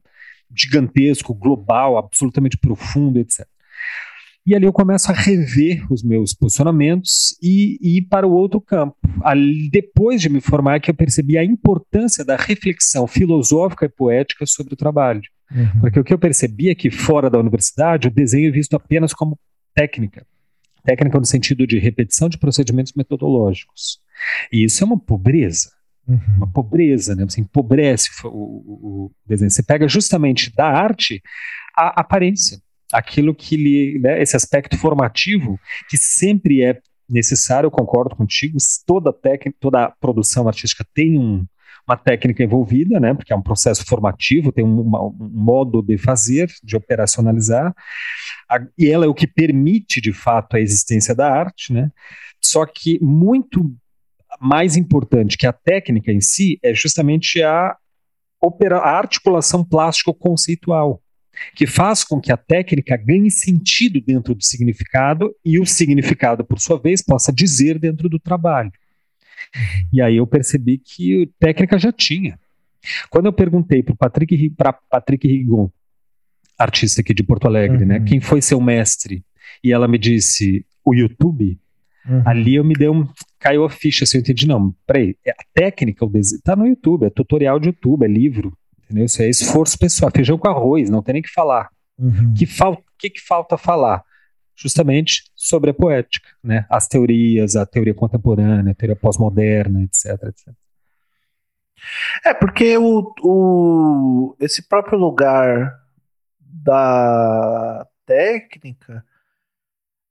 gigantesco, 0.54 1.34
global, 1.34 1.96
absolutamente 1.96 2.58
profundo, 2.58 3.18
etc. 3.18 3.46
E 4.48 4.54
ali 4.54 4.64
eu 4.64 4.72
começo 4.72 5.12
a 5.12 5.14
rever 5.14 5.84
os 5.92 6.02
meus 6.02 6.32
posicionamentos 6.32 7.36
e, 7.42 7.78
e 7.82 7.98
ir 7.98 8.02
para 8.08 8.26
o 8.26 8.32
outro 8.32 8.62
campo. 8.62 8.96
Ali, 9.20 9.68
depois 9.68 10.22
de 10.22 10.30
me 10.30 10.40
formar, 10.40 10.80
que 10.80 10.90
eu 10.90 10.94
percebi 10.94 11.36
a 11.36 11.44
importância 11.44 12.24
da 12.24 12.34
reflexão 12.34 13.06
filosófica 13.06 13.84
e 13.84 13.90
poética 13.90 14.46
sobre 14.46 14.72
o 14.72 14.76
trabalho. 14.76 15.20
Uhum. 15.54 15.80
Porque 15.82 16.00
o 16.00 16.04
que 16.04 16.14
eu 16.14 16.18
percebi 16.18 16.70
é 16.70 16.74
que 16.74 16.90
fora 16.90 17.28
da 17.28 17.38
universidade, 17.38 18.08
o 18.08 18.10
desenho 18.10 18.48
é 18.48 18.50
visto 18.50 18.74
apenas 18.74 19.12
como 19.12 19.38
técnica. 19.74 20.26
Técnica 20.82 21.18
no 21.18 21.26
sentido 21.26 21.66
de 21.66 21.78
repetição 21.78 22.26
de 22.26 22.38
procedimentos 22.38 22.94
metodológicos. 22.96 24.00
E 24.50 24.64
isso 24.64 24.82
é 24.82 24.86
uma 24.86 24.98
pobreza. 24.98 25.72
Uhum. 26.08 26.36
Uma 26.38 26.50
pobreza, 26.50 27.14
né? 27.14 27.22
Você 27.26 27.42
empobrece 27.42 28.08
o, 28.24 28.28
o, 28.28 29.04
o 29.04 29.10
desenho. 29.26 29.50
Você 29.50 29.62
pega 29.62 29.86
justamente 29.86 30.50
da 30.56 30.68
arte 30.68 31.22
a 31.76 32.00
aparência 32.00 32.62
aquilo 32.92 33.34
que 33.34 33.56
lhe, 33.56 33.98
né, 33.98 34.20
esse 34.22 34.36
aspecto 34.36 34.76
formativo 34.78 35.58
que 35.88 35.96
sempre 35.96 36.62
é 36.62 36.78
necessário, 37.08 37.66
eu 37.66 37.70
concordo 37.70 38.14
contigo, 38.16 38.58
toda 38.86 39.12
técnica, 39.12 39.56
toda 39.60 39.90
produção 40.00 40.46
artística 40.46 40.86
tem 40.94 41.18
um, 41.18 41.44
uma 41.86 41.96
técnica 41.96 42.42
envolvida, 42.42 43.00
né, 43.00 43.14
porque 43.14 43.32
é 43.32 43.36
um 43.36 43.42
processo 43.42 43.84
formativo, 43.86 44.52
tem 44.52 44.64
um, 44.64 44.80
uma, 44.80 45.02
um 45.02 45.30
modo 45.32 45.80
de 45.82 45.96
fazer, 45.96 46.50
de 46.62 46.76
operacionalizar, 46.76 47.74
a, 48.48 48.58
e 48.76 48.90
ela 48.90 49.06
é 49.06 49.08
o 49.08 49.14
que 49.14 49.26
permite, 49.26 50.00
de 50.00 50.12
fato, 50.12 50.56
a 50.56 50.60
existência 50.60 51.14
da 51.14 51.32
arte, 51.32 51.72
né, 51.72 51.90
só 52.42 52.66
que 52.66 52.98
muito 53.02 53.74
mais 54.40 54.76
importante 54.76 55.36
que 55.38 55.46
a 55.46 55.52
técnica 55.52 56.12
em 56.12 56.20
si 56.20 56.58
é 56.62 56.74
justamente 56.74 57.42
a, 57.42 57.74
opera, 58.40 58.78
a 58.78 58.98
articulação 58.98 59.64
plástico-conceitual, 59.64 61.02
que 61.54 61.66
faz 61.66 62.04
com 62.04 62.20
que 62.20 62.32
a 62.32 62.36
técnica 62.36 62.96
ganhe 62.96 63.30
sentido 63.30 64.00
dentro 64.00 64.34
do 64.34 64.44
significado 64.44 65.34
e 65.44 65.58
o 65.58 65.66
significado, 65.66 66.44
por 66.44 66.60
sua 66.60 66.78
vez, 66.78 67.02
possa 67.02 67.32
dizer 67.32 67.78
dentro 67.78 68.08
do 68.08 68.18
trabalho. 68.18 68.72
Uhum. 69.54 69.88
E 69.92 70.02
aí 70.02 70.16
eu 70.16 70.26
percebi 70.26 70.78
que 70.78 71.30
técnica 71.38 71.78
já 71.78 71.92
tinha. 71.92 72.38
Quando 73.10 73.26
eu 73.26 73.32
perguntei 73.32 73.82
para 73.82 73.94
Patrick, 73.94 74.54
Patrick 74.90 75.26
Rigon, 75.26 75.70
artista 76.58 77.00
aqui 77.00 77.14
de 77.14 77.22
Porto 77.22 77.46
Alegre, 77.46 77.84
né, 77.84 77.98
uhum. 77.98 78.02
né, 78.02 78.08
quem 78.08 78.20
foi 78.20 78.42
seu 78.42 78.60
mestre, 78.60 79.24
e 79.62 79.72
ela 79.72 79.88
me 79.88 79.98
disse 79.98 80.64
o 80.84 80.94
YouTube, 80.94 81.58
uhum. 82.08 82.22
ali 82.24 82.56
eu 82.56 82.64
me 82.64 82.74
deu 82.74 82.92
um, 82.92 83.06
caiu 83.38 83.64
a 83.64 83.70
ficha, 83.70 84.04
assim, 84.04 84.18
eu 84.18 84.22
entendi, 84.22 84.46
não, 84.46 84.74
peraí, 84.86 85.16
é 85.24 85.30
a 85.30 85.44
técnica, 85.54 86.04
o 86.04 86.08
desenho, 86.08 86.42
tá 86.42 86.56
no 86.56 86.66
YouTube, 86.66 87.06
é 87.06 87.10
tutorial 87.10 87.58
de 87.60 87.68
YouTube, 87.68 88.04
é 88.04 88.08
livro, 88.08 88.56
Entendeu? 88.88 89.04
Isso 89.04 89.20
é 89.20 89.28
esforço 89.28 89.78
pessoal. 89.78 90.10
Feijão 90.10 90.38
com 90.38 90.48
arroz, 90.48 90.88
não 90.88 91.02
tem 91.02 91.12
nem 91.12 91.22
que 91.22 91.30
falar. 91.30 91.68
Uhum. 91.98 92.32
Que 92.32 92.46
falta, 92.46 92.82
que, 92.96 93.10
que 93.10 93.20
falta 93.20 93.58
falar? 93.58 94.02
Justamente 94.56 95.24
sobre 95.36 95.70
a 95.70 95.74
poética, 95.74 96.28
né? 96.42 96.64
As 96.70 96.88
teorias, 96.88 97.54
a 97.54 97.66
teoria 97.66 97.94
contemporânea, 97.94 98.72
a 98.72 98.74
teoria 98.74 98.96
pós-moderna, 98.96 99.82
etc, 99.82 100.22
etc. 100.24 100.54
É, 102.24 102.32
porque 102.32 102.78
o, 102.78 103.12
o, 103.22 104.36
esse 104.40 104.66
próprio 104.66 104.98
lugar 104.98 105.78
da 106.40 107.86
técnica 108.06 109.04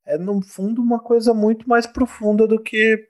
é, 0.05 0.17
no 0.17 0.41
fundo, 0.41 0.81
uma 0.81 0.99
coisa 0.99 1.33
muito 1.33 1.67
mais 1.67 1.85
profunda 1.85 2.47
do 2.47 2.61
que 2.61 3.09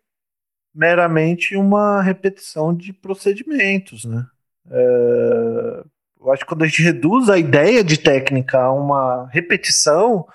meramente 0.74 1.56
uma 1.56 2.02
repetição 2.02 2.76
de 2.76 2.92
procedimentos, 2.92 4.04
né? 4.06 4.26
É, 4.70 5.84
eu 6.20 6.32
acho 6.32 6.44
que 6.44 6.50
quando 6.50 6.64
a 6.64 6.68
gente 6.68 6.82
reduz 6.82 7.30
a 7.30 7.38
ideia 7.38 7.84
de 7.84 7.98
técnica 7.98 8.60
a 8.60 8.72
uma 8.72 9.28
repetição 9.32 10.26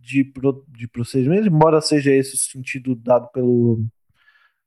de, 0.00 0.32
de 0.68 0.88
procedimentos, 0.88 1.46
embora 1.46 1.80
seja 1.80 2.12
esse 2.12 2.34
o 2.34 2.38
sentido 2.38 2.94
dado 2.94 3.28
pelo, 3.32 3.84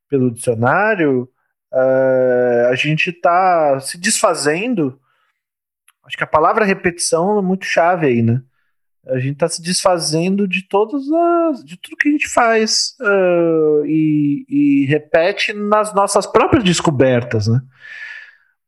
pelo 0.09 0.31
dicionário, 0.31 1.29
é, 1.73 2.67
a 2.69 2.75
gente 2.75 3.09
está 3.09 3.79
se 3.79 3.97
desfazendo. 3.97 4.99
Acho 6.05 6.17
que 6.17 6.23
a 6.23 6.27
palavra 6.27 6.65
repetição 6.65 7.37
é 7.37 7.41
muito 7.41 7.65
chave 7.65 8.07
aí, 8.07 8.21
né? 8.21 8.41
A 9.09 9.19
gente 9.19 9.33
está 9.33 9.47
se 9.47 9.61
desfazendo 9.61 10.47
de 10.47 10.67
todas 10.67 11.03
as. 11.11 11.63
de 11.63 11.77
tudo 11.77 11.95
que 11.95 12.09
a 12.09 12.11
gente 12.11 12.27
faz 12.27 12.95
uh, 12.99 13.85
e, 13.85 14.45
e 14.49 14.85
repete 14.85 15.53
nas 15.53 15.93
nossas 15.93 16.25
próprias 16.25 16.63
descobertas, 16.63 17.47
né? 17.47 17.61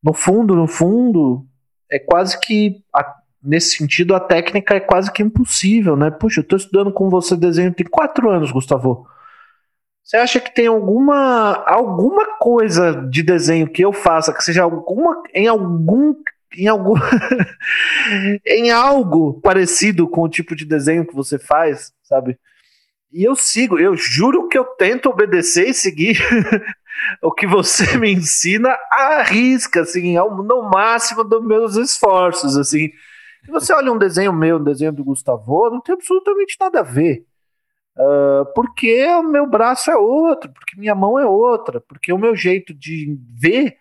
No 0.03 0.13
fundo, 0.13 0.55
no 0.55 0.67
fundo, 0.67 1.45
é 1.89 1.99
quase 1.99 2.39
que, 2.39 2.83
a, 2.95 3.15
nesse 3.43 3.77
sentido, 3.77 4.15
a 4.15 4.19
técnica 4.19 4.75
é 4.75 4.79
quase 4.79 5.11
que 5.11 5.23
impossível, 5.23 5.95
né? 5.95 6.09
Puxa, 6.11 6.39
eu 6.39 6.43
estou 6.43 6.57
estudando 6.57 6.91
com 6.91 7.09
você 7.09 7.35
desenho 7.35 7.73
tem 7.73 7.85
quatro 7.85 8.29
anos, 8.29 8.51
Gustavo. 8.51 9.07
Você 10.03 10.17
acha 10.17 10.39
que 10.39 10.53
tem 10.53 10.65
alguma 10.65 11.63
alguma 11.67 12.37
coisa 12.37 12.93
de 13.11 13.21
desenho 13.21 13.67
que 13.71 13.85
eu 13.85 13.93
faça 13.93 14.33
que 14.33 14.43
seja 14.43 14.63
alguma 14.63 15.21
em 15.35 15.47
algum 15.47 16.15
em 16.57 16.67
algum 16.67 16.95
em 18.43 18.71
algo 18.71 19.39
parecido 19.39 20.07
com 20.07 20.21
o 20.23 20.29
tipo 20.29 20.55
de 20.55 20.65
desenho 20.65 21.05
que 21.05 21.13
você 21.13 21.37
faz, 21.37 21.93
sabe? 22.01 22.39
E 23.11 23.23
eu 23.23 23.35
sigo, 23.35 23.79
eu 23.79 23.95
juro 23.95 24.47
que 24.47 24.57
eu 24.57 24.63
tento 24.63 25.09
obedecer 25.09 25.69
e 25.69 25.73
seguir 25.73 26.17
o 27.23 27.31
que 27.31 27.47
você 27.47 27.97
me 27.97 28.11
ensina 28.11 28.69
a 28.91 29.23
risca, 29.23 29.81
assim, 29.81 30.15
no 30.15 30.69
máximo 30.69 31.23
dos 31.23 31.43
meus 31.43 31.75
esforços, 31.75 32.55
assim. 32.55 32.91
Se 33.43 33.51
você 33.51 33.73
olha 33.73 33.91
um 33.91 33.97
desenho 33.97 34.31
meu, 34.31 34.57
um 34.57 34.63
desenho 34.63 34.91
do 34.91 35.03
Gustavo, 35.03 35.69
não 35.71 35.81
tem 35.81 35.95
absolutamente 35.95 36.55
nada 36.59 36.81
a 36.81 36.83
ver. 36.83 37.25
Uh, 37.97 38.45
porque 38.53 39.05
o 39.07 39.23
meu 39.23 39.45
braço 39.47 39.89
é 39.89 39.97
outro, 39.97 40.51
porque 40.53 40.79
minha 40.79 40.95
mão 40.95 41.19
é 41.19 41.25
outra, 41.25 41.81
porque 41.81 42.13
o 42.13 42.17
meu 42.17 42.35
jeito 42.35 42.73
de 42.73 43.17
ver 43.39 43.75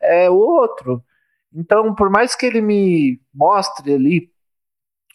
é 0.00 0.30
outro. 0.30 1.02
Então, 1.52 1.94
por 1.94 2.08
mais 2.10 2.34
que 2.34 2.46
ele 2.46 2.60
me 2.60 3.20
mostre 3.34 3.92
ali, 3.92 4.30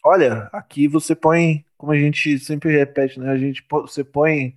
olha, 0.04 0.50
aqui 0.52 0.86
você 0.86 1.14
põe, 1.14 1.64
como 1.78 1.92
a 1.92 1.98
gente 1.98 2.38
sempre 2.38 2.76
repete, 2.76 3.18
né? 3.18 3.30
A 3.30 3.38
gente 3.38 3.64
você 3.70 4.04
põe 4.04 4.54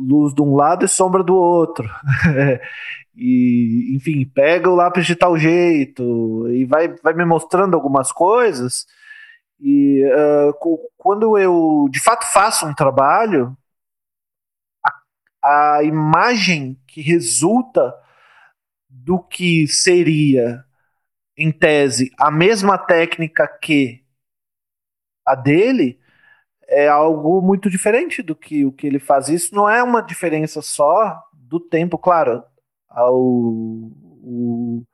luz 0.00 0.34
de 0.34 0.42
um 0.42 0.54
lado 0.54 0.84
e 0.84 0.88
sombra 0.88 1.22
do 1.22 1.34
outro. 1.36 1.88
e, 3.16 3.94
enfim, 3.96 4.24
pega 4.26 4.68
o 4.68 4.74
lápis 4.74 5.06
de 5.06 5.16
tal 5.16 5.38
jeito 5.38 6.48
e 6.50 6.64
vai, 6.64 6.88
vai 7.02 7.14
me 7.14 7.24
mostrando 7.24 7.74
algumas 7.74 8.12
coisas. 8.12 8.86
E 9.60 10.04
uh, 10.06 10.54
quando 10.96 11.38
eu 11.38 11.88
de 11.90 12.00
fato 12.00 12.24
faço 12.32 12.66
um 12.66 12.74
trabalho, 12.74 13.56
a, 15.42 15.78
a 15.78 15.84
imagem 15.84 16.78
que 16.86 17.00
resulta 17.00 17.94
do 18.88 19.20
que 19.20 19.66
seria, 19.68 20.64
em 21.36 21.52
tese, 21.52 22.12
a 22.18 22.30
mesma 22.30 22.76
técnica 22.76 23.46
que 23.62 24.04
a 25.30 25.34
dele, 25.34 25.98
é 26.68 26.88
algo 26.88 27.40
muito 27.40 27.70
diferente 27.70 28.22
do 28.22 28.36
que 28.36 28.64
o 28.64 28.72
que 28.72 28.86
ele 28.86 28.98
faz. 28.98 29.28
Isso 29.28 29.54
não 29.54 29.68
é 29.68 29.82
uma 29.82 30.02
diferença 30.02 30.60
só 30.60 31.22
do 31.32 31.58
tempo, 31.58 31.96
claro. 31.96 32.42
Ao, 32.88 33.16
o, 33.16 34.84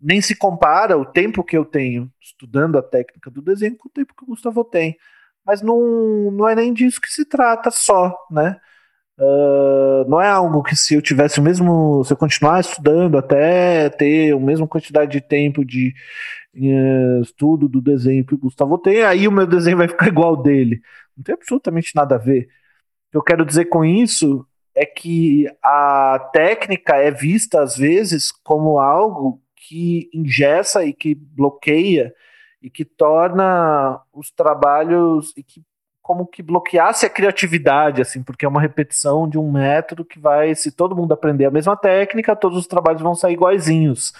nem 0.00 0.20
se 0.20 0.34
compara 0.34 0.96
o 0.98 1.04
tempo 1.04 1.44
que 1.44 1.56
eu 1.56 1.64
tenho 1.64 2.10
estudando 2.20 2.78
a 2.78 2.82
técnica 2.82 3.30
do 3.30 3.42
desenho 3.42 3.76
com 3.76 3.88
o 3.88 3.92
tempo 3.92 4.14
que 4.16 4.24
o 4.24 4.28
Gustavo 4.28 4.64
tem. 4.64 4.96
Mas 5.44 5.62
não, 5.62 6.30
não 6.32 6.48
é 6.48 6.54
nem 6.54 6.72
disso 6.72 7.00
que 7.00 7.08
se 7.08 7.24
trata 7.24 7.70
só, 7.70 8.16
né? 8.30 8.60
Uh, 9.20 10.08
não 10.08 10.18
é 10.18 10.28
algo 10.30 10.62
que 10.62 10.74
se 10.74 10.94
eu 10.94 11.02
tivesse 11.02 11.40
o 11.40 11.42
mesmo, 11.42 12.02
se 12.04 12.12
eu 12.12 12.16
continuar 12.16 12.58
estudando 12.58 13.18
até 13.18 13.90
ter 13.90 14.32
a 14.32 14.40
mesma 14.40 14.66
quantidade 14.66 15.12
de 15.12 15.20
tempo 15.20 15.62
de, 15.62 15.94
uh, 16.56 17.20
estudo 17.20 17.68
do 17.68 17.82
desenho 17.82 18.24
que 18.24 18.34
o 18.34 18.38
Gustavo 18.38 18.78
tem, 18.78 19.02
aí 19.02 19.28
o 19.28 19.32
meu 19.32 19.46
desenho 19.46 19.76
vai 19.76 19.88
ficar 19.88 20.08
igual 20.08 20.30
ao 20.30 20.42
dele. 20.42 20.80
Não 21.14 21.22
tem 21.22 21.34
absolutamente 21.34 21.94
nada 21.94 22.14
a 22.14 22.18
ver. 22.18 22.48
O 23.08 23.10
que 23.12 23.16
eu 23.18 23.22
quero 23.22 23.44
dizer 23.44 23.66
com 23.66 23.84
isso 23.84 24.46
é 24.74 24.86
que 24.86 25.46
a 25.62 26.30
técnica 26.32 26.96
é 26.96 27.10
vista 27.10 27.60
às 27.62 27.76
vezes 27.76 28.32
como 28.32 28.78
algo 28.78 29.42
que 29.54 30.08
ingessa 30.14 30.82
e 30.84 30.94
que 30.94 31.14
bloqueia 31.14 32.14
e 32.62 32.70
que 32.70 32.84
torna 32.84 34.00
os 34.12 34.30
trabalhos 34.30 35.34
e 35.36 35.42
que 35.42 35.62
como 36.10 36.26
que 36.26 36.42
bloqueasse 36.42 37.06
a 37.06 37.08
criatividade, 37.08 38.02
assim, 38.02 38.20
porque 38.20 38.44
é 38.44 38.48
uma 38.48 38.60
repetição 38.60 39.28
de 39.28 39.38
um 39.38 39.52
método 39.52 40.04
que 40.04 40.18
vai, 40.18 40.56
se 40.56 40.72
todo 40.72 40.96
mundo 40.96 41.14
aprender 41.14 41.44
a 41.44 41.52
mesma 41.52 41.76
técnica, 41.76 42.34
todos 42.34 42.58
os 42.58 42.66
trabalhos 42.66 43.00
vão 43.00 43.14
sair 43.14 43.34
iguaizinhos. 43.34 44.12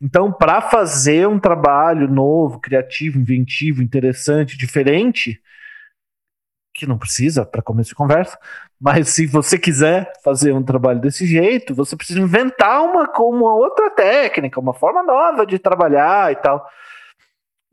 Então, 0.00 0.32
para 0.32 0.62
fazer 0.62 1.28
um 1.28 1.38
trabalho 1.38 2.08
novo, 2.08 2.58
criativo, 2.58 3.18
inventivo, 3.18 3.82
interessante, 3.82 4.56
diferente, 4.56 5.38
que 6.72 6.86
não 6.86 6.96
precisa 6.96 7.44
para 7.44 7.60
começo 7.60 7.90
de 7.90 7.96
conversa, 7.96 8.38
mas 8.80 9.10
se 9.10 9.26
você 9.26 9.58
quiser 9.58 10.10
fazer 10.24 10.54
um 10.54 10.62
trabalho 10.62 11.02
desse 11.02 11.26
jeito, 11.26 11.74
você 11.74 11.94
precisa 11.94 12.18
inventar 12.18 12.82
uma 12.82 13.06
uma 13.14 13.54
outra 13.54 13.90
técnica, 13.90 14.58
uma 14.58 14.72
forma 14.72 15.02
nova 15.02 15.44
de 15.44 15.58
trabalhar 15.58 16.32
e 16.32 16.36
tal. 16.36 16.66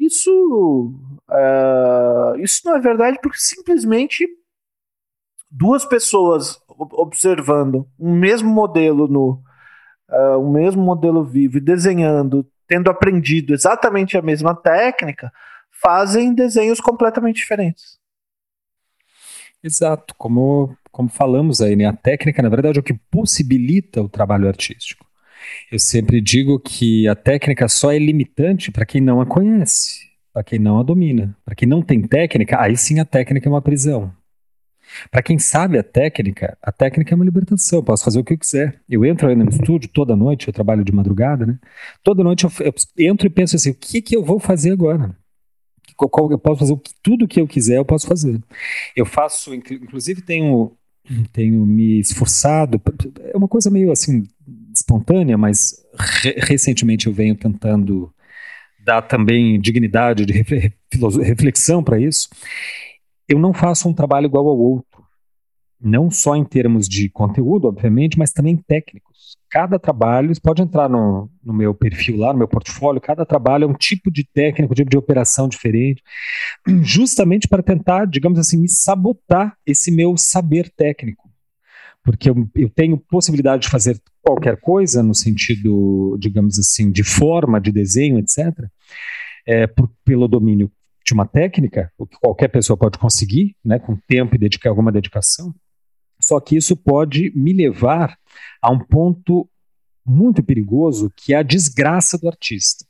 Isso, 0.06 0.94
uh, 1.30 2.38
isso 2.40 2.62
não 2.66 2.76
é 2.76 2.80
verdade 2.80 3.20
porque 3.22 3.38
simplesmente 3.40 4.28
duas 5.50 5.86
pessoas 5.86 6.60
observando 6.68 7.88
um 7.98 8.14
mesmo 8.14 8.50
modelo 8.50 9.08
no 9.08 9.42
uh, 10.10 10.52
mesmo 10.52 10.82
modelo 10.82 11.24
vivo 11.24 11.58
e 11.58 11.62
desenhando, 11.62 12.46
tendo 12.68 12.90
aprendido 12.90 13.54
exatamente 13.54 14.18
a 14.18 14.22
mesma 14.22 14.54
técnica, 14.54 15.32
fazem 15.72 16.34
desenhos 16.34 16.82
completamente 16.82 17.38
diferentes. 17.38 17.98
Exato, 19.64 20.14
como, 20.18 20.76
como 20.92 21.08
falamos 21.08 21.62
aí, 21.62 21.78
né? 21.78 21.86
a 21.86 21.94
técnica, 21.94 22.42
na 22.42 22.50
verdade, 22.50 22.78
é 22.78 22.82
o 22.82 22.84
que 22.84 22.94
possibilita 23.10 24.02
o 24.02 24.10
trabalho 24.10 24.50
artístico. 24.50 25.06
Eu 25.72 25.80
sempre 25.80 26.22
digo 26.22 26.60
que 26.60 27.08
a 27.08 27.16
técnica 27.16 27.68
só 27.68 27.92
é 27.92 28.00
limitante 28.00 28.72
para 28.72 28.86
quem 28.86 29.02
não 29.02 29.22
a 29.22 29.26
conhece, 29.26 30.00
para 30.34 30.44
quem 30.44 30.60
não 30.60 30.80
a 30.80 30.84
domina. 30.84 31.36
Para 31.46 31.56
quem 31.56 31.68
não 31.68 31.82
tem 31.82 32.02
técnica, 32.02 32.60
aí 32.62 32.76
sim 32.78 33.00
a 33.00 33.06
técnica 33.06 33.48
é 33.48 33.52
uma 33.52 33.62
prisão. 33.62 34.14
Para 35.10 35.24
quem 35.24 35.40
sabe 35.40 35.78
a 35.78 35.84
técnica, 35.84 36.58
a 36.62 36.72
técnica 36.72 37.14
é 37.14 37.16
uma 37.16 37.26
libertação. 37.26 37.80
Eu 37.80 37.84
posso 37.84 38.04
fazer 38.04 38.20
o 38.20 38.24
que 38.24 38.34
eu 38.34 38.38
quiser. 38.38 38.80
Eu 38.90 39.06
entro 39.06 39.28
aí 39.28 39.36
no 39.36 39.50
estúdio 39.50 39.90
toda 39.90 40.16
noite, 40.16 40.48
eu 40.48 40.54
trabalho 40.54 40.84
de 40.84 40.92
madrugada, 40.92 41.46
né? 41.46 41.58
Toda 42.04 42.24
noite 42.24 42.46
eu, 42.46 42.52
eu 42.60 42.74
entro 43.10 43.28
e 43.28 43.30
penso 43.30 43.56
assim: 43.56 43.72
o 43.72 43.76
que, 43.76 44.02
que 44.02 44.16
eu 44.16 44.24
vou 44.24 44.40
fazer 44.40 44.72
agora? 44.72 45.16
eu 46.32 46.40
posso 46.40 46.60
fazer 46.60 46.82
tudo 47.02 47.26
o 47.26 47.28
que 47.28 47.40
eu 47.40 47.48
quiser, 47.48 47.78
eu 47.78 47.86
posso 47.86 48.08
fazer. 48.08 48.42
Eu 48.96 49.06
faço, 49.06 49.54
inclusive 49.54 50.22
tenho, 50.22 50.76
tenho 51.32 51.66
me 51.66 52.00
esforçado, 52.00 52.82
é 53.32 53.38
uma 53.38 53.48
coisa 53.48 53.70
meio 53.70 53.92
assim 53.92 54.24
espontânea, 54.76 55.38
mas 55.38 55.76
re 55.98 56.36
recentemente 56.38 57.08
eu 57.08 57.14
venho 57.14 57.36
tentando 57.36 58.14
dar 58.84 59.02
também 59.02 59.60
dignidade 59.60 60.26
de 60.26 60.34
reflexão 61.24 61.84
para 61.84 62.00
isso. 62.00 62.30
Eu 63.28 63.40
não 63.40 63.54
faço 63.54 63.88
um 63.88 63.94
trabalho 63.94 64.26
igual 64.26 64.48
ao 64.48 64.58
outro, 64.58 65.04
não 65.80 66.12
só 66.12 66.36
em 66.36 66.44
termos 66.44 66.88
de 66.88 67.10
conteúdo, 67.10 67.68
obviamente, 67.68 68.18
mas 68.18 68.32
também 68.32 68.58
técnicos 68.58 69.14
cada 69.54 69.78
trabalho, 69.78 70.32
isso 70.32 70.42
pode 70.42 70.64
entrar 70.64 70.90
no, 70.90 71.30
no 71.44 71.54
meu 71.54 71.76
perfil 71.76 72.18
lá, 72.18 72.34
no 72.34 72.40
meu 72.40 72.48
portfólio, 72.48 73.00
cada 73.00 73.24
trabalho 73.24 73.66
é 73.66 73.68
um 73.68 73.76
tipo 73.76 74.10
de 74.10 74.24
técnica, 74.24 74.72
um 74.72 74.76
tipo 74.76 74.90
de 74.90 74.98
operação 74.98 75.48
diferente, 75.48 76.02
justamente 76.82 77.48
para 77.48 77.62
tentar, 77.62 78.08
digamos 78.08 78.40
assim, 78.40 78.58
me 78.58 78.68
sabotar 78.68 79.56
esse 79.64 79.92
meu 79.92 80.18
saber 80.18 80.72
técnico. 80.76 81.30
Porque 82.04 82.32
eu, 82.32 82.50
eu 82.56 82.68
tenho 82.68 82.98
possibilidade 82.98 83.62
de 83.62 83.70
fazer 83.70 84.02
qualquer 84.24 84.60
coisa, 84.60 85.04
no 85.04 85.14
sentido, 85.14 86.18
digamos 86.20 86.58
assim, 86.58 86.90
de 86.92 87.04
forma, 87.04 87.60
de 87.60 87.72
desenho, 87.72 88.18
etc., 88.18 88.66
é, 89.46 89.68
por, 89.68 89.92
pelo 90.06 90.28
domínio 90.28 90.72
de 91.06 91.14
uma 91.14 91.28
técnica, 91.28 91.92
o 91.98 92.08
que 92.08 92.18
qualquer 92.18 92.48
pessoa 92.48 92.78
pode 92.78 92.98
conseguir, 92.98 93.56
né, 93.64 93.78
com 93.78 93.98
tempo 94.08 94.36
e 94.36 94.40
dedicar 94.40 94.70
alguma 94.70 94.92
dedicação. 94.92 95.54
Só 96.22 96.40
que 96.40 96.56
isso 96.56 96.78
pode 96.78 97.34
me 97.36 97.52
levar 97.52 98.18
a 98.62 98.72
um 98.72 98.80
ponto 98.80 99.50
muito 100.06 100.42
perigoso, 100.42 101.12
que 101.18 101.34
é 101.34 101.38
a 101.38 101.44
desgraça 101.44 102.18
do 102.18 102.28
artista, 102.28 102.86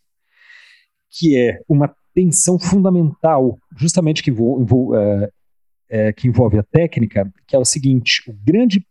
que 1.09 1.35
é 1.35 1.59
uma 1.67 1.93
tensão 2.13 2.59
fundamental, 2.59 3.57
justamente 3.75 4.21
que, 4.21 4.29
é, 4.29 5.29
é, 5.89 6.13
que 6.13 6.27
envolve 6.27 6.59
a 6.59 6.63
técnica, 6.63 7.31
que 7.47 7.55
é 7.55 7.59
o 7.59 7.65
seguinte: 7.65 8.21
o 8.27 8.33
grande 8.33 8.85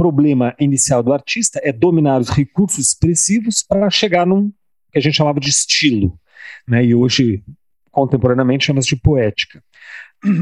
problema 0.00 0.54
inicial 0.58 1.02
do 1.02 1.12
artista 1.12 1.60
é 1.62 1.70
dominar 1.70 2.18
os 2.18 2.30
recursos 2.30 2.88
expressivos 2.88 3.62
para 3.62 3.90
chegar 3.90 4.26
num 4.26 4.50
que 4.90 4.98
a 4.98 5.00
gente 5.00 5.14
chamava 5.14 5.38
de 5.38 5.50
estilo, 5.50 6.18
né? 6.66 6.82
E 6.82 6.94
hoje 6.94 7.44
contemporaneamente 7.90 8.64
chama-se 8.64 8.88
de 8.88 8.96
poética. 8.96 9.62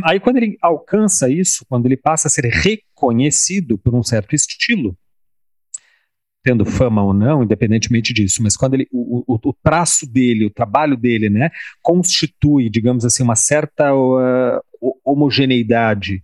Aí, 0.04 0.20
quando 0.20 0.36
ele 0.36 0.56
alcança 0.62 1.28
isso, 1.28 1.66
quando 1.68 1.86
ele 1.86 1.96
passa 1.96 2.28
a 2.28 2.30
ser 2.30 2.44
reconhecido 2.44 3.76
por 3.76 3.96
um 3.96 4.02
certo 4.02 4.32
estilo, 4.32 4.96
tendo 6.44 6.64
fama 6.64 7.02
ou 7.02 7.12
não, 7.12 7.42
independentemente 7.42 8.14
disso, 8.14 8.40
mas 8.44 8.56
quando 8.56 8.74
ele, 8.74 8.86
o, 8.92 9.24
o, 9.26 9.40
o 9.44 9.52
traço 9.60 10.06
dele, 10.06 10.46
o 10.46 10.50
trabalho 10.50 10.96
dele, 10.96 11.28
né, 11.28 11.50
constitui, 11.82 12.70
digamos 12.70 13.04
assim, 13.04 13.24
uma 13.24 13.34
certa 13.34 13.92
uh, 13.92 14.62
homogeneidade 15.04 16.22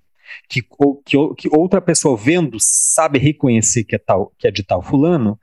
que, 0.48 0.62
que, 1.04 1.16
que, 1.36 1.48
outra 1.50 1.80
pessoa 1.80 2.16
vendo 2.16 2.58
sabe 2.60 3.18
reconhecer 3.18 3.84
que 3.84 3.94
é, 3.94 3.98
tal, 3.98 4.32
que 4.38 4.46
é 4.46 4.50
de 4.50 4.62
tal 4.62 4.82
fulano, 4.82 5.38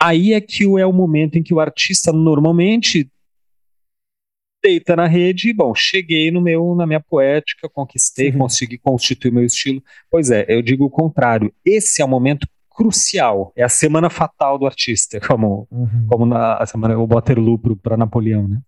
aí 0.00 0.32
é 0.32 0.40
que 0.40 0.64
é 0.78 0.86
o 0.86 0.92
momento 0.92 1.36
em 1.36 1.42
que 1.42 1.54
o 1.54 1.60
artista 1.60 2.12
normalmente 2.12 3.10
deita 4.62 4.96
na 4.96 5.06
rede, 5.06 5.52
bom, 5.52 5.74
cheguei 5.74 6.30
no 6.30 6.40
meu, 6.40 6.74
na 6.74 6.86
minha 6.86 7.00
poética, 7.00 7.68
conquistei, 7.68 8.30
uhum. 8.30 8.38
consegui 8.38 8.78
constituir 8.78 9.30
meu 9.30 9.44
estilo. 9.44 9.82
Pois 10.10 10.30
é, 10.30 10.46
eu 10.48 10.62
digo 10.62 10.86
o 10.86 10.90
contrário. 10.90 11.52
Esse 11.62 12.00
é 12.00 12.04
o 12.04 12.08
momento 12.08 12.48
crucial, 12.74 13.52
é 13.54 13.62
a 13.62 13.68
semana 13.68 14.10
fatal 14.10 14.58
do 14.58 14.66
artista, 14.66 15.20
como, 15.20 15.68
uhum. 15.70 16.06
como 16.08 16.26
na 16.26 16.56
a 16.56 16.66
semana 16.66 16.98
o 16.98 17.06
Waterloo 17.06 17.58
para 17.76 17.96
Napoleão, 17.96 18.48
né? 18.48 18.60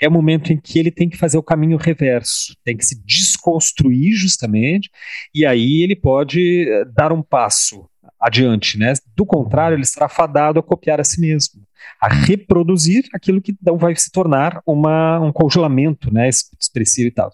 É 0.00 0.06
o 0.06 0.12
momento 0.12 0.52
em 0.52 0.60
que 0.60 0.78
ele 0.78 0.90
tem 0.90 1.08
que 1.08 1.16
fazer 1.16 1.38
o 1.38 1.42
caminho 1.42 1.78
reverso, 1.78 2.54
tem 2.62 2.76
que 2.76 2.84
se 2.84 3.02
desconstruir 3.44 4.12
justamente, 4.12 4.90
e 5.34 5.44
aí 5.44 5.82
ele 5.82 5.94
pode 5.94 6.68
eh, 6.68 6.84
dar 6.86 7.12
um 7.12 7.22
passo 7.22 7.88
adiante, 8.18 8.78
né? 8.78 8.94
Do 9.14 9.26
contrário, 9.26 9.74
ele 9.74 9.82
estará 9.82 10.08
fadado 10.08 10.58
a 10.58 10.62
copiar 10.62 11.00
a 11.00 11.04
si 11.04 11.20
mesmo 11.20 11.62
a 12.00 12.08
reproduzir 12.08 13.04
aquilo 13.12 13.40
que 13.40 13.54
não 13.62 13.76
vai 13.76 13.94
se 13.96 14.10
tornar 14.10 14.62
uma, 14.66 15.20
um 15.20 15.32
congelamento 15.32 16.12
né, 16.12 16.28
expressivo 16.28 17.08
e 17.08 17.10
tal. 17.10 17.30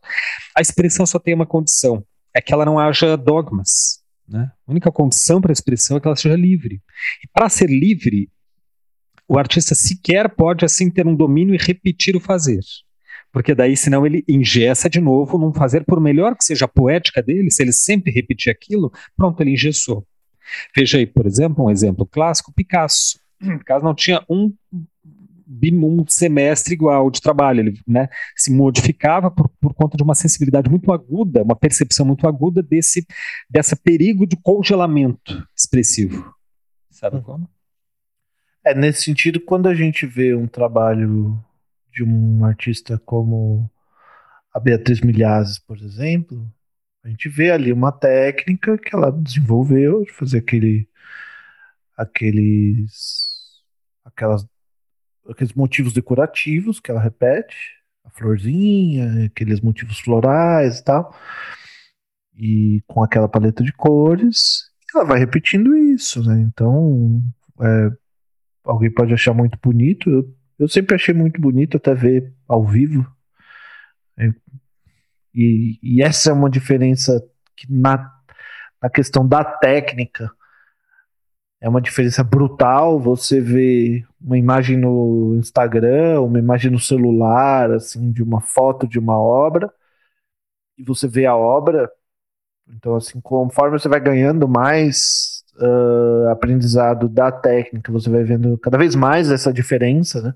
A 0.56 0.60
expressão 0.60 1.06
só 1.06 1.18
tem 1.18 1.34
uma 1.34 1.46
condição, 1.46 2.04
é 2.34 2.40
que 2.40 2.52
ela 2.52 2.64
não 2.64 2.78
haja 2.78 3.16
dogmas. 3.16 4.00
Né? 4.28 4.50
A 4.66 4.70
única 4.70 4.90
condição 4.90 5.40
para 5.40 5.50
a 5.50 5.52
expressão 5.52 5.96
é 5.96 6.00
que 6.00 6.06
ela 6.06 6.16
seja 6.16 6.36
livre. 6.36 6.82
E 7.24 7.28
para 7.32 7.48
ser 7.48 7.68
livre, 7.68 8.28
o 9.26 9.38
artista 9.38 9.74
sequer 9.74 10.28
pode 10.28 10.64
assim 10.64 10.90
ter 10.90 11.06
um 11.06 11.14
domínio 11.14 11.54
e 11.54 11.58
repetir 11.58 12.16
o 12.16 12.20
fazer. 12.20 12.60
Porque 13.32 13.54
daí, 13.54 13.76
senão, 13.76 14.04
ele 14.04 14.24
ingessa 14.28 14.88
de 14.88 15.00
novo 15.00 15.38
num 15.38 15.52
fazer, 15.52 15.84
por 15.84 16.00
melhor 16.00 16.36
que 16.36 16.44
seja 16.44 16.64
a 16.64 16.68
poética 16.68 17.22
dele, 17.22 17.50
se 17.50 17.62
ele 17.62 17.72
sempre 17.72 18.12
repetir 18.12 18.50
aquilo, 18.50 18.92
pronto, 19.16 19.40
ele 19.40 19.52
engessou. 19.52 20.06
Veja 20.76 20.98
aí, 20.98 21.06
por 21.06 21.26
exemplo, 21.26 21.64
um 21.64 21.70
exemplo 21.70 22.04
clássico, 22.06 22.52
Picasso. 22.52 23.20
Caso 23.64 23.84
não 23.84 23.94
tinha 23.94 24.24
um 24.28 24.52
um 25.72 26.04
semestre 26.06 26.74
igual 26.74 27.10
de 27.10 27.20
trabalho, 27.20 27.60
ele 27.60 27.80
né, 27.86 28.08
se 28.36 28.52
modificava 28.52 29.30
por, 29.30 29.48
por 29.60 29.74
conta 29.74 29.96
de 29.96 30.02
uma 30.02 30.14
sensibilidade 30.14 30.70
muito 30.70 30.92
aguda, 30.92 31.42
uma 31.42 31.56
percepção 31.56 32.06
muito 32.06 32.26
aguda 32.26 32.62
desse 32.62 33.04
dessa 33.48 33.74
perigo 33.74 34.26
de 34.26 34.36
congelamento 34.36 35.44
expressivo. 35.56 36.32
Sabe 36.88 37.16
hum. 37.16 37.22
como? 37.22 37.50
É, 38.64 38.74
nesse 38.74 39.02
sentido, 39.02 39.40
quando 39.40 39.68
a 39.68 39.74
gente 39.74 40.06
vê 40.06 40.34
um 40.34 40.46
trabalho 40.46 41.42
de 41.92 42.04
um 42.04 42.44
artista 42.44 42.98
como 42.98 43.70
a 44.52 44.60
Beatriz 44.60 45.00
Milhazes, 45.00 45.58
por 45.58 45.78
exemplo, 45.78 46.50
a 47.04 47.08
gente 47.08 47.28
vê 47.28 47.50
ali 47.50 47.72
uma 47.72 47.92
técnica 47.92 48.76
que 48.76 48.94
ela 48.94 49.10
desenvolveu 49.10 50.04
de 50.04 50.12
fazer 50.12 50.38
aquele 50.38 50.88
aqueles 51.96 53.60
aquelas, 54.04 54.46
aqueles 55.28 55.52
motivos 55.54 55.92
decorativos 55.92 56.80
que 56.80 56.90
ela 56.90 57.00
repete, 57.00 57.56
a 58.04 58.10
florzinha, 58.10 59.26
aqueles 59.26 59.60
motivos 59.60 60.00
florais 60.00 60.78
e 60.78 60.84
tal, 60.84 61.14
e 62.36 62.82
com 62.86 63.02
aquela 63.02 63.28
paleta 63.28 63.62
de 63.62 63.72
cores, 63.72 64.70
ela 64.94 65.04
vai 65.04 65.18
repetindo 65.18 65.76
isso, 65.76 66.22
né? 66.24 66.40
Então, 66.40 67.22
é, 67.60 67.90
alguém 68.64 68.90
pode 68.92 69.12
achar 69.12 69.34
muito 69.34 69.58
bonito, 69.62 70.10
eu, 70.10 70.34
eu 70.60 70.68
sempre 70.68 70.94
achei 70.94 71.14
muito 71.14 71.40
bonito 71.40 71.78
até 71.78 71.94
ver 71.94 72.34
ao 72.46 72.64
vivo. 72.66 73.10
É, 74.18 74.28
e, 75.34 75.78
e, 75.82 76.02
essa 76.02 76.30
é 76.30 76.32
uma 76.34 76.50
diferença 76.50 77.26
que 77.56 77.66
na, 77.72 78.12
na 78.82 78.90
questão 78.90 79.26
da 79.26 79.42
técnica 79.42 80.30
é 81.60 81.68
uma 81.68 81.80
diferença 81.80 82.22
brutal. 82.22 83.00
Você 83.00 83.40
vê 83.40 84.04
uma 84.20 84.36
imagem 84.36 84.76
no 84.76 85.36
Instagram, 85.38 86.20
uma 86.20 86.38
imagem 86.38 86.70
no 86.70 86.78
celular, 86.78 87.70
assim, 87.72 88.12
de 88.12 88.22
uma 88.22 88.42
foto 88.42 88.86
de 88.86 88.98
uma 88.98 89.18
obra, 89.18 89.72
e 90.76 90.84
você 90.84 91.08
vê 91.08 91.24
a 91.26 91.36
obra. 91.36 91.90
Então, 92.68 92.96
assim, 92.96 93.20
conforme 93.20 93.78
você 93.78 93.88
vai 93.88 94.00
ganhando 94.00 94.48
mais 94.48 95.39
uh, 95.60 96.28
aprendizado 96.30 97.08
da 97.08 97.30
técnica, 97.30 97.92
você 97.92 98.10
vai 98.10 98.24
vendo 98.24 98.58
cada 98.58 98.78
vez 98.78 98.94
mais 98.94 99.30
essa 99.30 99.52
diferença, 99.52 100.22
né? 100.22 100.34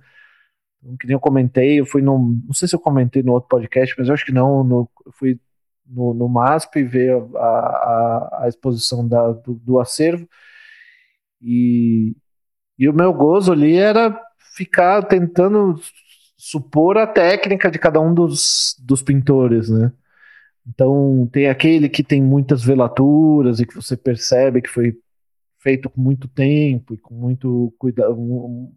Então, 0.82 0.96
que 0.96 1.06
nem 1.06 1.14
eu 1.14 1.20
comentei, 1.20 1.80
eu 1.80 1.86
fui 1.86 2.02
no. 2.02 2.18
Não 2.46 2.52
sei 2.52 2.68
se 2.68 2.74
eu 2.74 2.80
comentei 2.80 3.22
no 3.22 3.32
outro 3.32 3.48
podcast, 3.48 3.94
mas 3.98 4.08
eu 4.08 4.14
acho 4.14 4.24
que 4.26 4.32
não. 4.32 4.62
No, 4.62 4.90
eu 5.06 5.12
fui 5.12 5.40
no, 5.86 6.14
no 6.14 6.28
MASP 6.28 6.82
ver 6.84 7.12
a, 7.36 7.38
a, 7.38 8.38
a 8.42 8.48
exposição 8.48 9.06
da, 9.06 9.32
do, 9.32 9.54
do 9.54 9.80
acervo. 9.80 10.28
E, 11.40 12.16
e 12.78 12.88
o 12.88 12.92
meu 12.94 13.12
gozo 13.12 13.52
ali 13.52 13.76
era 13.76 14.18
ficar 14.54 15.02
tentando 15.04 15.80
supor 16.36 16.98
a 16.98 17.06
técnica 17.06 17.70
de 17.70 17.78
cada 17.78 18.00
um 18.00 18.14
dos, 18.14 18.76
dos 18.80 19.02
pintores, 19.02 19.68
né? 19.68 19.92
Então, 20.66 21.28
tem 21.32 21.48
aquele 21.48 21.88
que 21.88 22.02
tem 22.02 22.22
muitas 22.22 22.62
velaturas 22.62 23.60
e 23.60 23.66
que 23.66 23.74
você 23.74 23.96
percebe 23.96 24.62
que 24.62 24.70
foi 24.70 24.98
feito 25.64 25.88
com 25.88 26.00
muito 26.00 26.28
tempo 26.28 26.94
e 26.94 26.98
com 26.98 27.14
muito 27.14 27.74
cuidado, 27.78 28.14
muito 28.14 28.74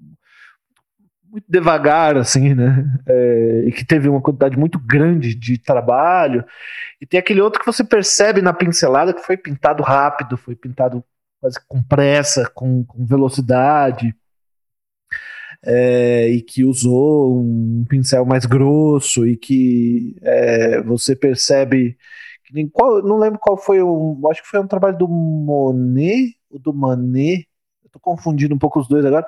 devagar, 1.47 2.17
assim, 2.17 2.55
né? 2.55 2.85
É, 3.05 3.63
e 3.67 3.71
que 3.73 3.85
teve 3.85 4.07
uma 4.07 4.21
quantidade 4.21 4.57
muito 4.57 4.79
grande 4.79 5.35
de 5.35 5.57
trabalho. 5.57 6.45
E 7.01 7.05
tem 7.05 7.19
aquele 7.19 7.41
outro 7.41 7.59
que 7.59 7.65
você 7.65 7.83
percebe 7.83 8.41
na 8.41 8.53
pincelada 8.53 9.13
que 9.13 9.21
foi 9.21 9.35
pintado 9.35 9.83
rápido, 9.83 10.37
foi 10.37 10.55
pintado 10.55 11.03
quase 11.41 11.59
com 11.67 11.83
pressa, 11.83 12.49
com, 12.55 12.83
com 12.85 13.05
velocidade, 13.05 14.15
é, 15.63 16.29
e 16.29 16.41
que 16.41 16.63
usou 16.63 17.39
um 17.39 17.85
pincel 17.89 18.25
mais 18.25 18.45
grosso 18.45 19.27
e 19.27 19.35
que 19.35 20.15
é, 20.21 20.81
você 20.81 21.15
percebe 21.15 21.97
que 22.45 22.69
qual, 22.69 23.01
não 23.03 23.17
lembro 23.17 23.39
qual 23.39 23.57
foi 23.57 23.81
o, 23.81 24.19
acho 24.31 24.41
que 24.41 24.47
foi 24.47 24.59
um 24.59 24.67
trabalho 24.67 24.97
do 24.97 25.07
Monet 25.07 26.36
ou 26.49 26.59
do 26.59 26.73
Manet, 26.73 27.47
eu 27.83 27.89
tô 27.91 27.99
confundindo 27.99 28.55
um 28.55 28.59
pouco 28.59 28.79
os 28.79 28.87
dois 28.87 29.05
agora, 29.05 29.25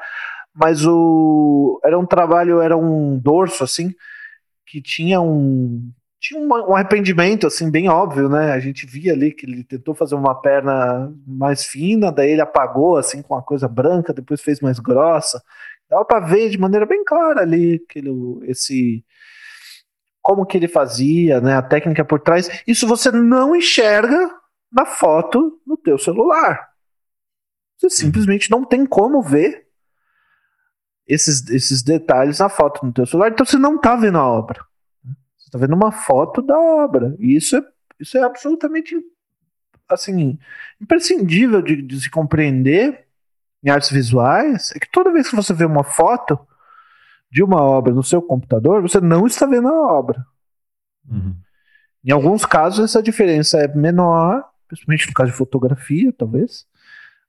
mas 0.53 0.85
o 0.85 1.79
era 1.83 1.97
um 1.97 2.05
trabalho, 2.05 2.61
era 2.61 2.77
um 2.77 3.17
dorso 3.17 3.63
assim 3.63 3.93
que 4.65 4.81
tinha 4.81 5.21
um 5.21 5.91
tinha 6.19 6.39
um, 6.39 6.75
arrependimento 6.75 7.47
assim 7.47 7.71
bem 7.71 7.87
óbvio, 7.89 8.27
né? 8.29 8.51
A 8.51 8.59
gente 8.59 8.85
via 8.85 9.13
ali 9.13 9.31
que 9.31 9.45
ele 9.45 9.63
tentou 9.63 9.95
fazer 9.95 10.15
uma 10.15 10.35
perna 10.41 11.13
mais 11.25 11.65
fina, 11.65 12.11
daí 12.11 12.31
ele 12.31 12.41
apagou 12.41 12.97
assim 12.97 13.21
com 13.21 13.33
uma 13.33 13.41
coisa 13.43 13.67
branca, 13.67 14.13
depois 14.13 14.41
fez 14.41 14.59
mais 14.59 14.79
grossa. 14.79 15.41
Dava 15.89 16.05
para 16.05 16.25
ver 16.25 16.49
de 16.49 16.57
maneira 16.57 16.85
bem 16.85 17.03
clara 17.05 17.41
ali 17.41 17.81
aquele, 17.89 18.11
esse 18.43 19.03
como 20.21 20.45
que 20.45 20.57
ele 20.57 20.67
fazia, 20.67 21.41
né? 21.41 21.55
A 21.55 21.61
técnica 21.61 22.05
por 22.05 22.19
trás. 22.19 22.49
Isso 22.67 22.87
você 22.87 23.11
não 23.11 23.55
enxerga 23.55 24.29
na 24.71 24.85
foto 24.85 25.59
no 25.65 25.77
teu 25.77 25.97
celular. 25.97 26.68
Você 27.79 27.89
simplesmente 27.89 28.51
não 28.51 28.63
tem 28.63 28.85
como 28.85 29.21
ver 29.21 29.67
esses, 31.07 31.49
esses 31.49 31.81
detalhes 31.81 32.39
na 32.39 32.49
foto 32.49 32.85
no 32.85 32.93
teu 32.93 33.05
celular, 33.05 33.31
então 33.31 33.45
você 33.45 33.57
não 33.57 33.77
está 33.77 33.95
vendo 33.95 34.17
a 34.17 34.27
obra 34.27 34.69
está 35.49 35.57
vendo 35.57 35.75
uma 35.75 35.91
foto 35.91 36.41
da 36.41 36.57
obra. 36.57 37.15
E 37.19 37.35
isso 37.35 37.57
é, 37.57 37.63
isso 37.99 38.17
é 38.17 38.23
absolutamente 38.23 38.95
assim, 39.89 40.37
imprescindível 40.79 41.61
de, 41.61 41.81
de 41.81 41.99
se 41.99 42.09
compreender 42.09 43.07
em 43.63 43.69
artes 43.69 43.89
visuais. 43.89 44.71
É 44.75 44.79
que 44.79 44.89
toda 44.89 45.11
vez 45.11 45.29
que 45.29 45.35
você 45.35 45.53
vê 45.53 45.65
uma 45.65 45.83
foto 45.83 46.39
de 47.31 47.43
uma 47.43 47.61
obra 47.61 47.93
no 47.93 48.03
seu 48.03 48.21
computador, 48.21 48.81
você 48.81 49.01
não 49.01 49.27
está 49.27 49.45
vendo 49.45 49.67
a 49.67 49.93
obra. 49.93 50.25
Uhum. 51.09 51.35
Em 52.03 52.11
alguns 52.11 52.45
casos, 52.45 52.85
essa 52.85 53.03
diferença 53.03 53.59
é 53.59 53.67
menor, 53.67 54.43
principalmente 54.67 55.07
no 55.07 55.13
caso 55.13 55.31
de 55.31 55.37
fotografia, 55.37 56.13
talvez, 56.13 56.65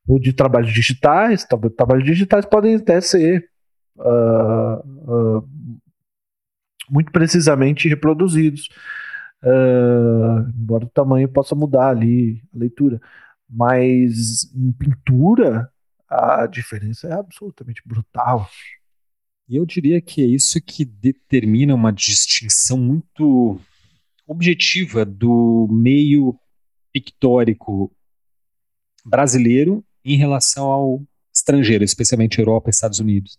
ou 0.06 0.18
de 0.18 0.32
trabalhos 0.32 0.72
digitais. 0.72 1.46
Trabalhos 1.76 2.04
digitais 2.04 2.44
podem 2.44 2.76
até 2.76 3.00
ser 3.00 3.48
uh, 3.96 5.38
uh, 5.38 5.48
muito 6.90 7.12
precisamente 7.12 7.88
reproduzidos. 7.88 8.68
Uh, 9.42 10.50
embora 10.54 10.84
o 10.84 10.90
tamanho 10.90 11.28
possa 11.28 11.54
mudar 11.54 11.88
ali 11.88 12.42
a 12.54 12.58
leitura. 12.58 13.00
Mas 13.48 14.52
em 14.54 14.72
pintura, 14.72 15.70
a 16.08 16.46
diferença 16.46 17.08
é 17.08 17.12
absolutamente 17.12 17.82
brutal. 17.84 18.48
E 19.48 19.56
eu 19.56 19.66
diria 19.66 20.00
que 20.00 20.22
é 20.22 20.26
isso 20.26 20.60
que 20.60 20.84
determina 20.84 21.74
uma 21.74 21.92
distinção 21.92 22.78
muito 22.78 23.60
objetiva 24.26 25.04
do 25.04 25.66
meio 25.70 26.38
pictórico 26.92 27.90
brasileiro 29.04 29.84
em 30.04 30.16
relação 30.16 30.66
ao 30.66 31.02
estrangeiro, 31.32 31.84
especialmente 31.84 32.38
Europa 32.38 32.68
e 32.68 32.72
Estados 32.72 32.98
Unidos. 32.98 33.38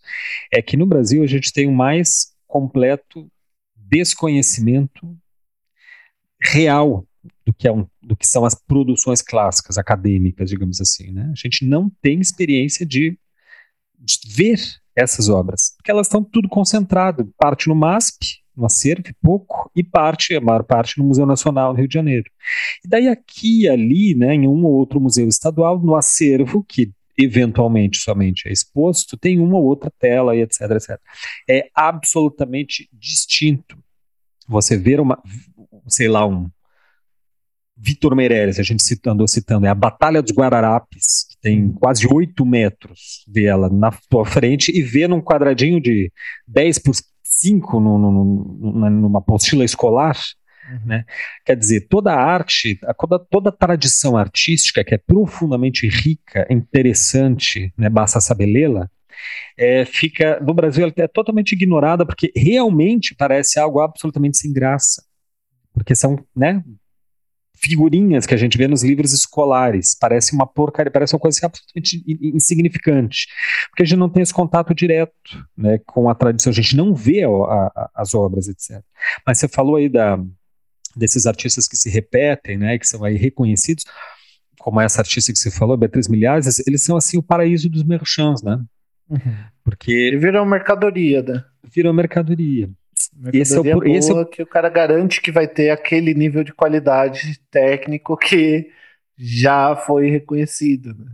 É 0.52 0.62
que 0.62 0.76
no 0.76 0.86
Brasil 0.86 1.22
a 1.22 1.26
gente 1.26 1.52
tem 1.52 1.66
o 1.66 1.72
mais 1.72 2.32
completo 2.46 3.30
desconhecimento 3.76 5.16
real 6.40 7.06
do 7.44 7.52
que, 7.52 7.68
é 7.68 7.72
um, 7.72 7.86
do 8.02 8.16
que 8.16 8.26
são 8.26 8.44
as 8.44 8.54
produções 8.54 9.22
clássicas, 9.22 9.78
acadêmicas, 9.78 10.50
digamos 10.50 10.80
assim. 10.80 11.12
Né? 11.12 11.30
A 11.32 11.36
gente 11.36 11.64
não 11.64 11.90
tem 12.00 12.20
experiência 12.20 12.84
de, 12.84 13.18
de 13.98 14.18
ver 14.26 14.58
essas 14.94 15.28
obras, 15.28 15.74
porque 15.76 15.90
elas 15.90 16.06
estão 16.06 16.22
tudo 16.22 16.48
concentrado, 16.48 17.32
parte 17.38 17.68
no 17.68 17.74
MASP, 17.74 18.41
no 18.56 18.66
acervo, 18.66 19.04
pouco, 19.22 19.70
e 19.74 19.82
parte, 19.82 20.36
a 20.36 20.40
maior 20.40 20.62
parte, 20.62 20.98
no 20.98 21.04
Museu 21.04 21.26
Nacional 21.26 21.72
do 21.72 21.78
Rio 21.78 21.88
de 21.88 21.94
Janeiro. 21.94 22.30
E 22.84 22.88
daí 22.88 23.08
aqui 23.08 23.62
e 23.62 23.68
ali, 23.68 24.14
né, 24.14 24.34
em 24.34 24.46
um 24.46 24.64
ou 24.64 24.72
outro 24.72 25.00
museu 25.00 25.28
estadual, 25.28 25.78
no 25.78 25.94
acervo, 25.94 26.64
que 26.64 26.90
eventualmente 27.18 27.98
somente 27.98 28.48
é 28.48 28.52
exposto, 28.52 29.16
tem 29.16 29.38
uma 29.38 29.58
ou 29.58 29.64
outra 29.64 29.92
tela 29.98 30.34
e 30.34 30.42
etc, 30.42 30.62
etc. 30.72 31.00
É 31.48 31.68
absolutamente 31.74 32.88
distinto 32.92 33.78
você 34.48 34.76
ver 34.76 35.00
uma, 35.00 35.22
sei 35.86 36.08
lá, 36.08 36.26
um 36.26 36.50
Vitor 37.76 38.14
Meireles, 38.14 38.58
a 38.58 38.62
gente 38.62 38.82
citando, 38.82 39.26
citando, 39.26 39.66
é 39.66 39.68
a 39.68 39.74
Batalha 39.74 40.22
dos 40.22 40.32
Guararapes, 40.32 41.26
que 41.28 41.36
tem 41.40 41.72
quase 41.72 42.06
8 42.06 42.44
metros 42.44 43.24
dela 43.26 43.68
na 43.68 43.90
tua 44.08 44.24
frente, 44.24 44.70
e 44.76 44.82
ver 44.82 45.08
num 45.08 45.20
quadradinho 45.20 45.80
de 45.80 46.12
10 46.46 46.78
por 46.78 46.94
5 47.22 47.80
no, 47.80 47.98
no, 47.98 48.90
numa 48.90 49.18
apostila 49.18 49.64
escolar, 49.64 50.16
Uhum. 50.70 50.86
Né? 50.86 51.04
Quer 51.44 51.56
dizer, 51.56 51.88
toda 51.88 52.12
a 52.12 52.22
arte, 52.22 52.78
toda, 52.98 53.18
toda 53.18 53.48
a 53.48 53.52
tradição 53.52 54.16
artística, 54.16 54.84
que 54.84 54.94
é 54.94 54.98
profundamente 54.98 55.88
rica, 55.88 56.46
interessante, 56.48 57.72
né, 57.76 57.88
basta 57.88 58.20
saber 58.20 58.46
lê-la, 58.46 58.88
é, 59.56 59.84
fica 59.84 60.40
no 60.40 60.54
Brasil 60.54 60.84
ela 60.84 60.92
é 60.96 61.08
totalmente 61.08 61.52
ignorada 61.52 62.06
porque 62.06 62.32
realmente 62.34 63.14
parece 63.14 63.58
algo 63.58 63.80
absolutamente 63.80 64.38
sem 64.38 64.52
graça, 64.52 65.04
porque 65.72 65.94
são, 65.94 66.24
né, 66.34 66.62
figurinhas 67.62 68.26
que 68.26 68.34
a 68.34 68.36
gente 68.36 68.58
vê 68.58 68.66
nos 68.66 68.82
livros 68.82 69.12
escolares, 69.12 69.96
parece 69.98 70.34
uma 70.34 70.46
porcaria, 70.46 70.90
parece 70.90 71.14
uma 71.14 71.20
coisa 71.20 71.46
absolutamente 71.46 72.02
insignificante, 72.20 73.28
porque 73.70 73.84
a 73.84 73.86
gente 73.86 73.98
não 73.98 74.08
tem 74.08 74.22
esse 74.22 74.34
contato 74.34 74.74
direto, 74.74 75.46
né, 75.56 75.78
com 75.86 76.10
a 76.10 76.14
tradição, 76.14 76.50
a 76.50 76.54
gente 76.54 76.76
não 76.76 76.94
vê 76.94 77.22
a, 77.22 77.28
a, 77.28 77.90
as 77.94 78.14
obras, 78.14 78.48
etc. 78.48 78.82
Mas 79.26 79.38
você 79.38 79.46
falou 79.46 79.76
aí 79.76 79.88
da 79.88 80.18
desses 80.94 81.24
artistas 81.24 81.66
que 81.66 81.76
se 81.76 81.88
repetem, 81.88 82.58
né, 82.58 82.78
que 82.78 82.86
são 82.86 83.02
aí 83.02 83.16
reconhecidos, 83.16 83.84
como 84.58 84.80
essa 84.80 85.00
artista 85.00 85.32
que 85.32 85.38
você 85.38 85.50
falou, 85.50 85.76
Beatriz 85.76 86.06
Milhares, 86.06 86.62
eles 86.66 86.82
são 86.82 86.96
assim 86.96 87.16
o 87.16 87.22
paraíso 87.22 87.70
dos 87.70 87.82
merchants, 87.82 88.42
né? 88.42 88.62
Uhum. 89.08 89.36
Porque 89.64 90.16
viram 90.18 90.44
mercadoria, 90.44 91.22
né? 91.22 91.44
Viram 91.64 91.92
mercadoria. 91.92 92.70
Esse 93.32 93.56
é 93.56 93.76
o, 93.76 93.84
esse 93.84 94.12
é... 94.12 94.24
que 94.24 94.42
o 94.42 94.46
cara 94.46 94.68
garante 94.68 95.20
que 95.20 95.30
vai 95.30 95.46
ter 95.46 95.70
aquele 95.70 96.14
nível 96.14 96.42
de 96.42 96.52
qualidade 96.52 97.38
técnico 97.50 98.16
que 98.16 98.70
já 99.16 99.76
foi 99.76 100.10
reconhecido. 100.10 100.94
Né? 100.94 101.06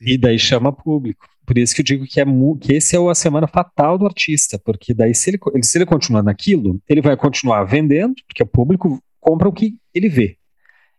E 0.00 0.18
daí 0.18 0.38
chama 0.38 0.72
público. 0.72 1.26
Por 1.46 1.58
isso 1.58 1.74
que 1.74 1.82
eu 1.82 1.84
digo 1.84 2.06
que, 2.06 2.20
é 2.20 2.24
que 2.60 2.72
esse 2.72 2.96
é 2.96 3.10
a 3.10 3.14
semana 3.14 3.46
fatal 3.46 3.98
do 3.98 4.06
artista, 4.06 4.58
porque 4.58 4.94
daí 4.94 5.14
se 5.14 5.30
ele, 5.30 5.38
se 5.62 5.76
ele 5.76 5.86
continuar 5.86 6.22
naquilo, 6.22 6.80
ele 6.88 7.02
vai 7.02 7.16
continuar 7.16 7.64
vendendo, 7.64 8.14
porque 8.26 8.42
o 8.42 8.46
público 8.46 9.02
compra 9.20 9.48
o 9.48 9.52
que 9.52 9.76
ele 9.94 10.08
vê. 10.08 10.38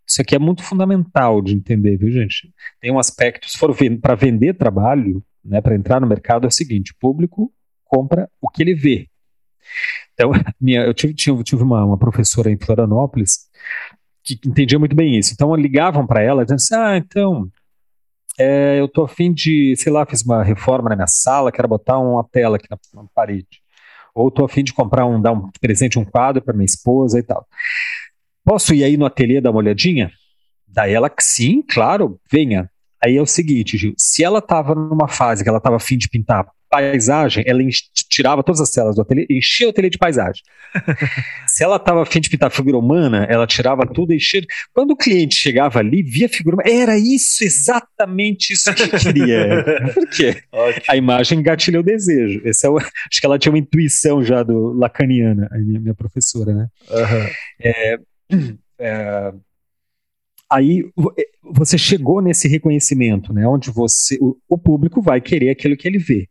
Isso 0.07 0.21
aqui 0.21 0.35
é 0.35 0.39
muito 0.39 0.63
fundamental 0.63 1.41
de 1.41 1.55
entender, 1.55 1.97
viu, 1.97 2.11
gente? 2.11 2.53
Tem 2.79 2.91
um 2.91 2.99
aspecto, 2.99 3.49
se 3.49 3.57
for 3.57 3.75
para 3.99 4.13
vender 4.13 4.53
trabalho, 4.53 5.23
né, 5.43 5.61
para 5.61 5.75
entrar 5.75 5.99
no 5.99 6.07
mercado, 6.07 6.45
é 6.45 6.47
o 6.47 6.51
seguinte: 6.51 6.91
o 6.91 6.95
público 6.99 7.51
compra 7.83 8.29
o 8.39 8.47
que 8.47 8.61
ele 8.61 8.75
vê. 8.75 9.07
Então, 10.15 10.31
minha, 10.59 10.81
eu 10.81 10.93
tive, 10.93 11.13
tive, 11.13 11.61
uma, 11.61 11.85
uma, 11.85 11.97
professora 11.97 12.49
em 12.49 12.57
Florianópolis 12.57 13.47
que 14.23 14.39
entendia 14.45 14.79
muito 14.79 14.95
bem 14.95 15.17
isso. 15.17 15.33
Então, 15.33 15.53
ligavam 15.55 16.07
para 16.07 16.23
ela 16.23 16.43
dizendo 16.43 16.57
assim: 16.57 16.75
ah, 16.75 16.97
então, 16.97 17.47
é, 18.39 18.79
eu 18.79 18.87
tô 18.87 19.03
afim 19.03 19.31
de, 19.31 19.75
sei 19.77 19.91
lá, 19.91 20.05
fiz 20.05 20.23
uma 20.23 20.43
reforma 20.43 20.89
na 20.89 20.95
minha 20.95 21.07
sala, 21.07 21.51
quero 21.51 21.67
botar 21.67 21.99
uma 21.99 22.23
tela 22.23 22.55
aqui 22.57 22.67
na, 22.69 22.77
na 23.01 23.07
parede. 23.13 23.61
Ou 24.15 24.31
tô 24.31 24.45
afim 24.45 24.63
de 24.63 24.73
comprar 24.73 25.05
um, 25.05 25.21
dar 25.21 25.33
um 25.33 25.49
presente, 25.59 25.99
um 25.99 26.05
quadro 26.05 26.41
para 26.41 26.53
minha 26.53 26.65
esposa 26.65 27.19
e 27.19 27.23
tal. 27.23 27.45
Posso 28.43 28.73
ir 28.73 28.83
aí 28.83 28.95
no 28.95 29.05
ateliê 29.05 29.41
dar 29.41 29.51
uma 29.51 29.59
olhadinha? 29.59 30.11
Daí 30.67 30.93
ela, 30.93 31.11
sim, 31.19 31.61
claro, 31.61 32.19
venha. 32.31 32.69
Aí 33.03 33.17
é 33.17 33.21
o 33.21 33.25
seguinte, 33.25 33.77
Gil, 33.77 33.93
se 33.97 34.23
ela 34.23 34.39
estava 34.39 34.73
numa 34.73 35.07
fase 35.07 35.43
que 35.43 35.49
ela 35.49 35.57
estava 35.57 35.75
afim 35.75 35.97
de 35.97 36.07
pintar 36.07 36.45
paisagem, 36.81 37.43
ela 37.47 37.59
tirava 38.09 38.43
todas 38.43 38.61
as 38.61 38.69
telas 38.69 38.95
do 38.95 39.01
ateliê, 39.01 39.25
enchia 39.29 39.67
o 39.67 39.69
ateliê 39.69 39.89
de 39.89 39.97
paisagem. 39.97 40.41
Se 41.47 41.63
ela 41.63 41.77
estava 41.77 42.01
afim 42.03 42.19
de 42.19 42.29
pintar 42.29 42.51
figura 42.51 42.77
humana, 42.77 43.25
ela 43.29 43.47
tirava 43.47 43.85
tudo 43.85 44.13
e 44.13 44.17
enchia. 44.17 44.41
Quando 44.73 44.91
o 44.91 44.97
cliente 44.97 45.35
chegava 45.35 45.79
ali, 45.79 46.03
via 46.03 46.27
figura 46.27 46.55
humana, 46.55 46.69
era 46.69 46.97
isso, 46.97 47.43
exatamente 47.43 48.53
isso 48.53 48.73
que 48.73 48.89
queria. 48.89 49.63
Por 49.93 50.07
quê? 50.09 50.41
Ótimo. 50.51 50.85
A 50.89 50.95
imagem 50.95 51.41
gatilha 51.41 51.79
o 51.79 51.83
desejo. 51.83 52.41
Esse 52.43 52.65
é 52.65 52.69
o, 52.69 52.77
acho 52.77 53.19
que 53.19 53.25
ela 53.25 53.39
tinha 53.39 53.51
uma 53.51 53.59
intuição 53.59 54.23
já 54.23 54.43
do 54.43 54.73
lacaniana, 54.73 55.47
a 55.51 55.57
minha, 55.57 55.79
minha 55.79 55.95
professora, 55.95 56.53
né? 56.53 56.67
Uhum. 56.89 57.29
É, 57.61 57.99
é, 58.79 59.33
aí 60.51 60.83
você 61.43 61.77
chegou 61.77 62.21
nesse 62.21 62.47
reconhecimento, 62.47 63.33
né, 63.33 63.47
onde 63.47 63.71
você, 63.71 64.17
o, 64.21 64.37
o, 64.47 64.57
público 64.57 65.01
vai 65.01 65.19
querer 65.21 65.49
aquilo 65.49 65.77
que 65.77 65.87
ele 65.87 65.97
vê. 65.97 66.27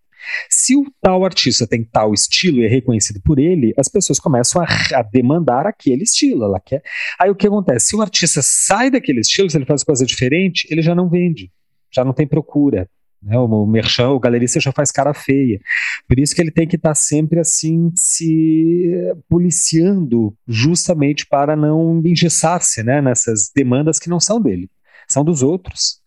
Se 0.49 0.77
o 0.77 0.85
tal 1.01 1.25
artista 1.25 1.67
tem 1.67 1.85
tal 1.85 2.13
estilo 2.13 2.59
e 2.59 2.67
é 2.67 2.69
reconhecido 2.69 3.21
por 3.23 3.39
ele, 3.39 3.75
as 3.77 3.89
pessoas 3.89 4.19
começam 4.19 4.63
a, 4.63 4.67
a, 4.99 5.03
demandar 5.03 5.67
aquele 5.67 6.03
estilo. 6.03 6.45
Ela 6.45 6.61
quer. 6.61 6.83
Aí 7.21 7.31
o 7.31 7.35
que 7.35 7.47
acontece? 7.47 7.89
Se 7.89 7.97
o 7.97 8.03
artista 8.03 8.41
sai 8.43 8.91
daquele 8.91 9.21
estilo, 9.21 9.51
se 9.51 9.57
ele 9.57 9.67
faz 9.67 9.83
coisa 9.83 10.05
diferente, 10.05 10.67
ele 10.71 10.83
já 10.83 10.95
não 10.95 11.09
vende, 11.09 11.51
já 11.93 12.05
não 12.05 12.13
tem 12.13 12.27
procura. 12.27 12.89
Né? 13.25 13.39
O, 13.39 13.67
merchan, 13.67 14.11
o 14.11 14.21
galerista 14.21 14.61
já 14.61 14.71
faz 14.71 14.91
cara 14.91 15.15
feia. 15.15 15.59
Por 16.07 16.19
isso 16.19 16.35
que 16.35 16.41
ele 16.41 16.51
tem 16.51 16.69
que 16.69 16.77
estar 16.77 16.91
tá 16.91 16.95
sempre 16.95 17.41
assim 17.41 17.91
se 17.97 18.93
policiando, 19.29 20.37
justamente 20.47 21.27
para 21.27 21.57
não 21.57 22.03
engessar-se 22.05 22.83
né, 22.83 23.01
nessas 23.01 23.51
demandas 23.55 23.99
que 23.99 24.11
não 24.11 24.21
são 24.21 24.41
dele, 24.41 24.71
são 25.09 25.25
dos 25.25 25.43
outros. 25.43 26.03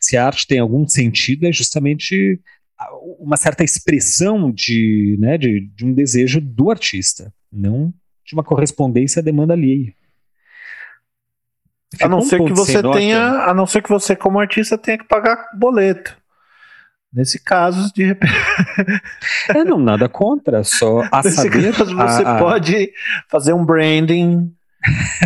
Se 0.00 0.16
a 0.16 0.26
arte 0.26 0.46
tem 0.46 0.58
algum 0.58 0.86
sentido, 0.86 1.46
é 1.46 1.52
justamente 1.52 2.40
uma 3.18 3.36
certa 3.36 3.64
expressão 3.64 4.50
de, 4.52 5.16
né, 5.18 5.36
de, 5.36 5.68
de 5.74 5.84
um 5.84 5.92
desejo 5.92 6.40
do 6.40 6.70
artista, 6.70 7.32
não 7.52 7.92
de 8.24 8.34
uma 8.34 8.44
correspondência 8.44 9.20
à 9.20 9.22
demanda 9.22 9.54
alheia. 9.54 9.92
a 12.00 12.08
não 12.08 12.20
ser 12.20 12.44
que 12.44 12.52
você 12.52 12.82
tenha, 12.82 13.44
a 13.44 13.54
não 13.54 13.66
ser 13.66 13.82
que 13.82 13.88
você 13.88 14.14
como 14.14 14.38
artista 14.38 14.76
tenha 14.76 14.98
que 14.98 15.04
pagar 15.04 15.48
boleto. 15.54 16.16
Nesse 17.10 17.42
caso, 17.42 17.90
de 17.94 18.04
repente. 18.04 18.34
é, 19.48 19.64
não, 19.64 19.78
nada 19.78 20.10
contra, 20.10 20.62
só 20.62 21.00
a 21.10 21.22
Nesse 21.24 21.36
saber. 21.36 21.74
Caso, 21.74 21.96
você 21.96 22.22
a, 22.22 22.38
pode 22.38 22.92
fazer 23.28 23.54
um 23.54 23.64
branding 23.64 24.54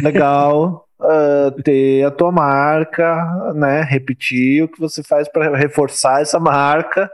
legal, 0.00 0.88
uh, 1.00 1.50
ter 1.62 2.05
a 2.07 2.11
tua 2.12 2.30
marca, 2.30 3.53
né? 3.57 3.82
Repetir 3.82 4.62
o 4.62 4.68
que 4.68 4.78
você 4.78 5.03
faz 5.03 5.28
para 5.28 5.57
reforçar 5.57 6.22
essa 6.22 6.38
marca 6.38 7.11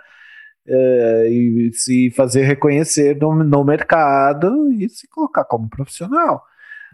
uh, 0.68 1.26
e 1.26 1.70
se 1.72 2.10
fazer 2.10 2.44
reconhecer 2.44 3.16
no, 3.16 3.34
no 3.42 3.64
mercado 3.64 4.70
e 4.72 4.88
se 4.88 5.08
colocar 5.08 5.44
como 5.44 5.68
profissional. 5.68 6.42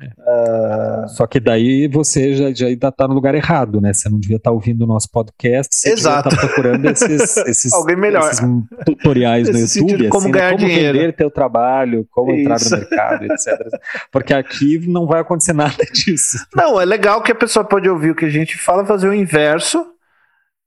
Uh... 0.00 1.08
Só 1.08 1.26
que 1.26 1.38
daí 1.38 1.86
você 1.86 2.34
já, 2.34 2.52
já 2.52 2.66
ainda 2.66 2.88
está 2.88 3.06
no 3.06 3.14
lugar 3.14 3.34
errado, 3.34 3.80
né? 3.80 3.92
Você 3.92 4.08
não 4.08 4.18
devia 4.18 4.36
estar 4.36 4.50
tá 4.50 4.54
ouvindo 4.54 4.82
o 4.82 4.86
nosso 4.86 5.08
podcast, 5.10 5.74
você 5.74 5.90
Exato. 5.90 6.28
devia 6.28 6.36
estar 6.36 6.48
tá 6.48 6.54
procurando 6.54 6.90
esses, 6.90 7.36
esses, 7.46 7.72
esses 7.72 8.40
tutoriais 8.84 9.48
no 9.48 9.58
YouTube, 9.58 10.08
como 10.08 10.24
assim, 10.24 10.32
né? 10.32 10.38
ganhar 10.38 10.52
como 10.52 10.66
dinheiro. 10.66 10.98
vender 10.98 11.12
teu 11.12 11.30
trabalho, 11.30 12.06
como 12.10 12.32
Isso. 12.32 12.40
entrar 12.40 12.60
no 12.60 12.70
mercado, 12.70 13.24
etc. 13.24 13.80
Porque 14.10 14.34
aqui 14.34 14.78
não 14.88 15.06
vai 15.06 15.20
acontecer 15.20 15.52
nada 15.54 15.84
disso. 15.92 16.44
Não, 16.54 16.80
é 16.80 16.84
legal 16.84 17.22
que 17.22 17.30
a 17.30 17.36
pessoa 17.36 17.64
pode 17.64 17.88
ouvir 17.88 18.10
o 18.10 18.14
que 18.14 18.24
a 18.24 18.30
gente 18.30 18.58
fala, 18.58 18.84
fazer 18.84 19.08
o 19.08 19.14
inverso, 19.14 19.93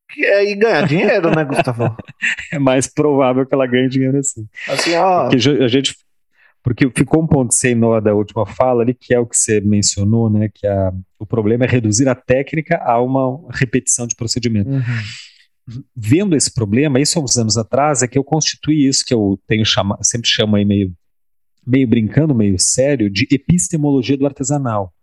que 0.09 0.25
é 0.25 0.49
ir 0.49 0.55
ganhar 0.55 0.87
dinheiro, 0.87 1.35
né, 1.35 1.43
Gustavo? 1.43 1.95
é 2.51 2.59
mais 2.59 2.87
provável 2.87 3.45
que 3.45 3.53
ela 3.53 3.67
ganhe 3.67 3.89
dinheiro 3.89 4.17
assim. 4.17 4.47
Assim, 4.67 4.95
ó. 4.95 5.29
Porque 5.29 5.49
a 5.49 5.67
gente 5.67 5.95
porque 6.67 6.89
ficou 6.93 7.23
um 7.23 7.27
ponto 7.27 7.53
sem 7.53 7.73
nó 7.73 7.97
da 8.01 8.13
última 8.13 8.45
fala 8.45 8.81
ali, 8.81 8.93
que 8.93 9.13
é 9.13 9.19
o 9.19 9.25
que 9.25 9.37
você 9.37 9.61
mencionou, 9.61 10.29
né? 10.29 10.49
Que 10.53 10.67
a, 10.67 10.91
o 11.17 11.25
problema 11.25 11.63
é 11.63 11.67
reduzir 11.67 12.09
a 12.09 12.13
técnica 12.13 12.77
a 12.83 13.01
uma 13.01 13.39
repetição 13.51 14.05
de 14.05 14.13
procedimento. 14.13 14.69
Uhum. 14.69 15.81
Vendo 15.95 16.35
esse 16.35 16.53
problema, 16.53 16.99
isso 16.99 17.17
há 17.17 17.23
uns 17.23 17.37
anos 17.37 17.57
atrás, 17.57 18.01
é 18.01 18.07
que 18.07 18.17
eu 18.17 18.23
constituí 18.23 18.85
isso 18.85 19.05
que 19.05 19.13
eu 19.13 19.39
tenho 19.47 19.65
chama, 19.65 19.97
sempre 20.01 20.29
chamo 20.29 20.57
aí 20.57 20.65
meio, 20.65 20.91
meio 21.65 21.87
brincando, 21.87 22.35
meio 22.35 22.59
sério, 22.59 23.09
de 23.09 23.25
epistemologia 23.31 24.17
do 24.17 24.25
artesanal. 24.25 24.93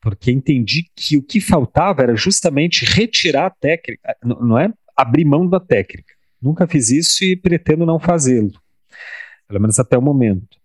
Porque 0.00 0.30
entendi 0.30 0.90
que 0.94 1.16
o 1.16 1.22
que 1.22 1.40
faltava 1.40 2.02
era 2.02 2.14
justamente 2.14 2.84
retirar 2.84 3.46
a 3.46 3.50
técnica, 3.50 4.16
não 4.22 4.58
é 4.58 4.72
abrir 4.96 5.24
mão 5.24 5.48
da 5.48 5.58
técnica. 5.58 6.14
Nunca 6.40 6.66
fiz 6.66 6.90
isso 6.90 7.24
e 7.24 7.34
pretendo 7.34 7.84
não 7.86 7.98
fazê-lo, 7.98 8.52
pelo 9.48 9.60
menos 9.60 9.78
até 9.78 9.96
o 9.96 10.02
momento 10.02 10.56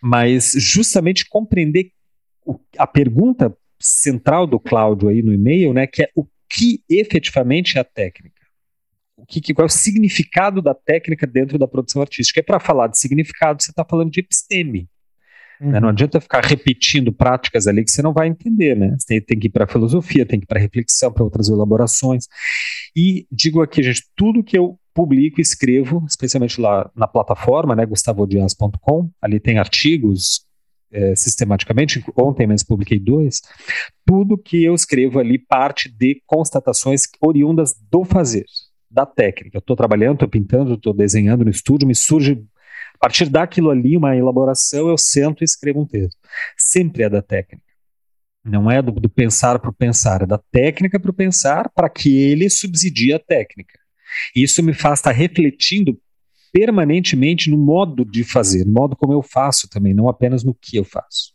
mas 0.00 0.52
justamente 0.56 1.28
compreender 1.28 1.92
a 2.78 2.86
pergunta 2.86 3.54
central 3.78 4.46
do 4.46 4.58
Cláudio 4.58 5.08
aí 5.08 5.22
no 5.22 5.32
e-mail, 5.32 5.72
né, 5.72 5.86
que 5.86 6.02
é 6.02 6.10
o 6.14 6.26
que 6.48 6.82
efetivamente 6.88 7.78
é 7.78 7.80
a 7.80 7.84
técnica. 7.84 8.40
O 9.16 9.26
que, 9.26 9.54
qual 9.54 9.66
é 9.66 9.68
o 9.68 9.72
significado 9.72 10.60
da 10.62 10.74
técnica 10.74 11.26
dentro 11.26 11.58
da 11.58 11.68
produção 11.68 12.00
artística? 12.02 12.40
E 12.40 12.42
para 12.42 12.58
falar 12.58 12.88
de 12.88 12.98
significado, 12.98 13.62
você 13.62 13.70
está 13.70 13.84
falando 13.84 14.10
de 14.10 14.20
episteme. 14.20 14.88
Uhum. 15.60 15.70
Né? 15.70 15.80
Não 15.80 15.88
uhum. 15.88 15.92
adianta 15.92 16.20
ficar 16.20 16.44
repetindo 16.44 17.12
práticas 17.12 17.66
ali 17.66 17.84
que 17.84 17.90
você 17.90 18.02
não 18.02 18.12
vai 18.12 18.28
entender, 18.28 18.76
né? 18.76 18.96
Você 18.98 19.06
tem, 19.06 19.20
tem 19.20 19.38
que 19.38 19.46
ir 19.48 19.50
para 19.50 19.64
a 19.64 19.68
filosofia, 19.68 20.24
tem 20.24 20.40
que 20.40 20.44
ir 20.44 20.48
para 20.48 20.58
a 20.58 20.62
reflexão, 20.62 21.12
para 21.12 21.24
outras 21.24 21.48
elaborações. 21.48 22.26
E 22.96 23.26
digo 23.30 23.60
aqui, 23.62 23.82
gente, 23.82 24.04
tudo 24.16 24.42
que 24.42 24.56
eu 24.56 24.78
publico 24.94 25.40
e 25.40 25.42
escrevo, 25.42 26.04
especialmente 26.08 26.60
lá 26.60 26.90
na 26.96 27.06
plataforma, 27.06 27.76
né, 27.76 27.86
gustavodias.com, 27.86 29.10
ali 29.22 29.38
tem 29.38 29.58
artigos 29.58 30.44
é, 30.92 31.14
sistematicamente, 31.14 32.04
ontem 32.16 32.46
mesmo 32.46 32.66
publiquei 32.66 32.98
dois, 32.98 33.40
tudo 34.04 34.36
que 34.36 34.64
eu 34.64 34.74
escrevo 34.74 35.20
ali 35.20 35.38
parte 35.38 35.88
de 35.88 36.20
constatações 36.26 37.02
oriundas 37.20 37.74
do 37.90 38.04
fazer, 38.04 38.44
da 38.90 39.06
técnica. 39.06 39.56
Eu 39.56 39.60
estou 39.60 39.76
trabalhando, 39.76 40.14
estou 40.14 40.28
pintando, 40.28 40.74
estou 40.74 40.92
desenhando 40.92 41.44
no 41.44 41.50
estúdio, 41.50 41.86
me 41.86 41.94
surge 41.94 42.42
a 43.00 43.06
partir 43.06 43.30
daquilo 43.30 43.70
ali 43.70 43.96
uma 43.96 44.14
elaboração, 44.14 44.90
eu 44.90 44.98
sento 44.98 45.42
e 45.42 45.44
escrevo 45.44 45.80
um 45.80 45.86
texto. 45.86 46.18
Sempre 46.54 47.04
é 47.04 47.08
da 47.08 47.22
técnica. 47.22 47.64
Não 48.44 48.70
é 48.70 48.82
do, 48.82 48.92
do 48.92 49.08
pensar 49.08 49.58
para 49.58 49.70
o 49.70 49.72
pensar, 49.72 50.22
é 50.22 50.26
da 50.26 50.36
técnica 50.36 51.00
para 51.00 51.10
o 51.10 51.14
pensar, 51.14 51.70
para 51.70 51.88
que 51.88 52.14
ele 52.14 52.50
subsidie 52.50 53.14
a 53.14 53.18
técnica. 53.18 53.78
Isso 54.36 54.62
me 54.62 54.74
faz 54.74 54.98
estar 54.98 55.12
refletindo 55.12 55.98
permanentemente 56.52 57.50
no 57.50 57.56
modo 57.56 58.04
de 58.04 58.22
fazer, 58.22 58.66
no 58.66 58.72
modo 58.72 58.94
como 58.94 59.14
eu 59.14 59.22
faço 59.22 59.66
também, 59.68 59.94
não 59.94 60.06
apenas 60.06 60.44
no 60.44 60.54
que 60.54 60.76
eu 60.76 60.84
faço. 60.84 61.32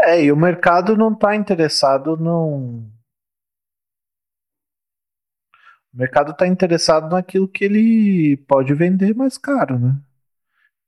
É, 0.00 0.22
e 0.22 0.30
o 0.32 0.36
mercado 0.36 0.96
não 0.96 1.12
está 1.12 1.34
interessado 1.34 2.16
no. 2.16 2.84
O 5.94 5.98
mercado 5.98 6.32
está 6.32 6.46
interessado 6.46 7.10
naquilo 7.10 7.48
que 7.48 7.64
ele 7.64 8.36
pode 8.48 8.72
vender 8.74 9.14
mais 9.14 9.36
caro, 9.38 9.78
né? 9.78 10.00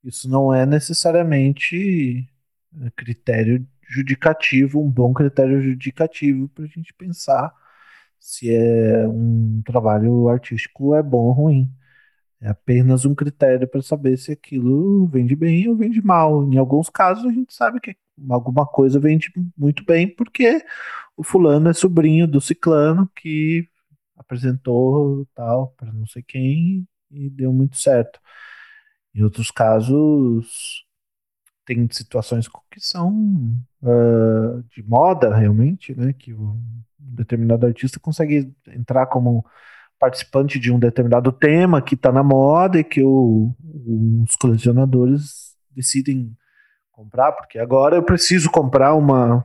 Isso 0.02 0.28
não 0.28 0.52
é 0.54 0.66
necessariamente 0.66 2.28
critério 2.96 3.66
judicativo, 3.88 4.82
um 4.82 4.90
bom 4.90 5.12
critério 5.12 5.60
judicativo 5.60 6.48
para 6.48 6.64
a 6.64 6.68
gente 6.68 6.92
pensar 6.94 7.52
se 8.18 8.54
é 8.54 9.06
um 9.08 9.62
trabalho 9.66 10.28
artístico 10.28 10.94
é 10.94 11.02
bom 11.02 11.26
ou 11.26 11.32
ruim. 11.32 11.70
É 12.40 12.48
apenas 12.48 13.04
um 13.04 13.14
critério 13.14 13.68
para 13.68 13.82
saber 13.82 14.16
se 14.18 14.32
aquilo 14.32 15.06
vende 15.06 15.36
bem 15.36 15.68
ou 15.68 15.76
vende 15.76 16.02
mal. 16.02 16.44
Em 16.44 16.58
alguns 16.58 16.88
casos 16.90 17.24
a 17.26 17.32
gente 17.32 17.54
sabe 17.54 17.80
que 17.80 17.96
alguma 18.30 18.66
coisa 18.66 18.98
vende 19.00 19.32
muito 19.56 19.84
bem 19.84 20.08
porque 20.08 20.64
o 21.16 21.22
fulano 21.22 21.68
é 21.68 21.74
sobrinho 21.74 22.26
do 22.26 22.40
ciclano 22.40 23.10
que 23.16 23.68
apresentou 24.16 25.26
tal 25.34 25.68
para 25.76 25.92
não 25.92 26.06
sei 26.06 26.22
quem 26.22 26.86
e 27.10 27.30
deu 27.30 27.52
muito 27.52 27.76
certo. 27.76 28.20
Em 29.14 29.22
outros 29.22 29.50
casos 29.50 30.84
tem 31.64 31.88
situações 31.90 32.48
que 32.70 32.80
são 32.80 33.10
uh, 33.82 34.62
de 34.74 34.82
moda 34.82 35.34
realmente, 35.34 35.94
né? 35.94 36.12
Que 36.12 36.32
o 36.32 36.60
determinado 36.98 37.66
artista 37.66 37.98
consegue 37.98 38.52
entrar 38.68 39.06
como 39.06 39.44
participante 39.98 40.58
de 40.58 40.70
um 40.70 40.78
determinado 40.78 41.32
tema 41.32 41.80
que 41.80 41.94
está 41.94 42.12
na 42.12 42.22
moda 42.22 42.78
e 42.78 42.84
que 42.84 43.02
o, 43.02 43.54
os 44.22 44.36
colecionadores 44.36 45.56
decidem 45.70 46.36
comprar, 46.92 47.32
porque 47.32 47.58
agora 47.58 47.96
eu 47.96 48.02
preciso 48.02 48.50
comprar 48.50 48.94
uma, 48.94 49.44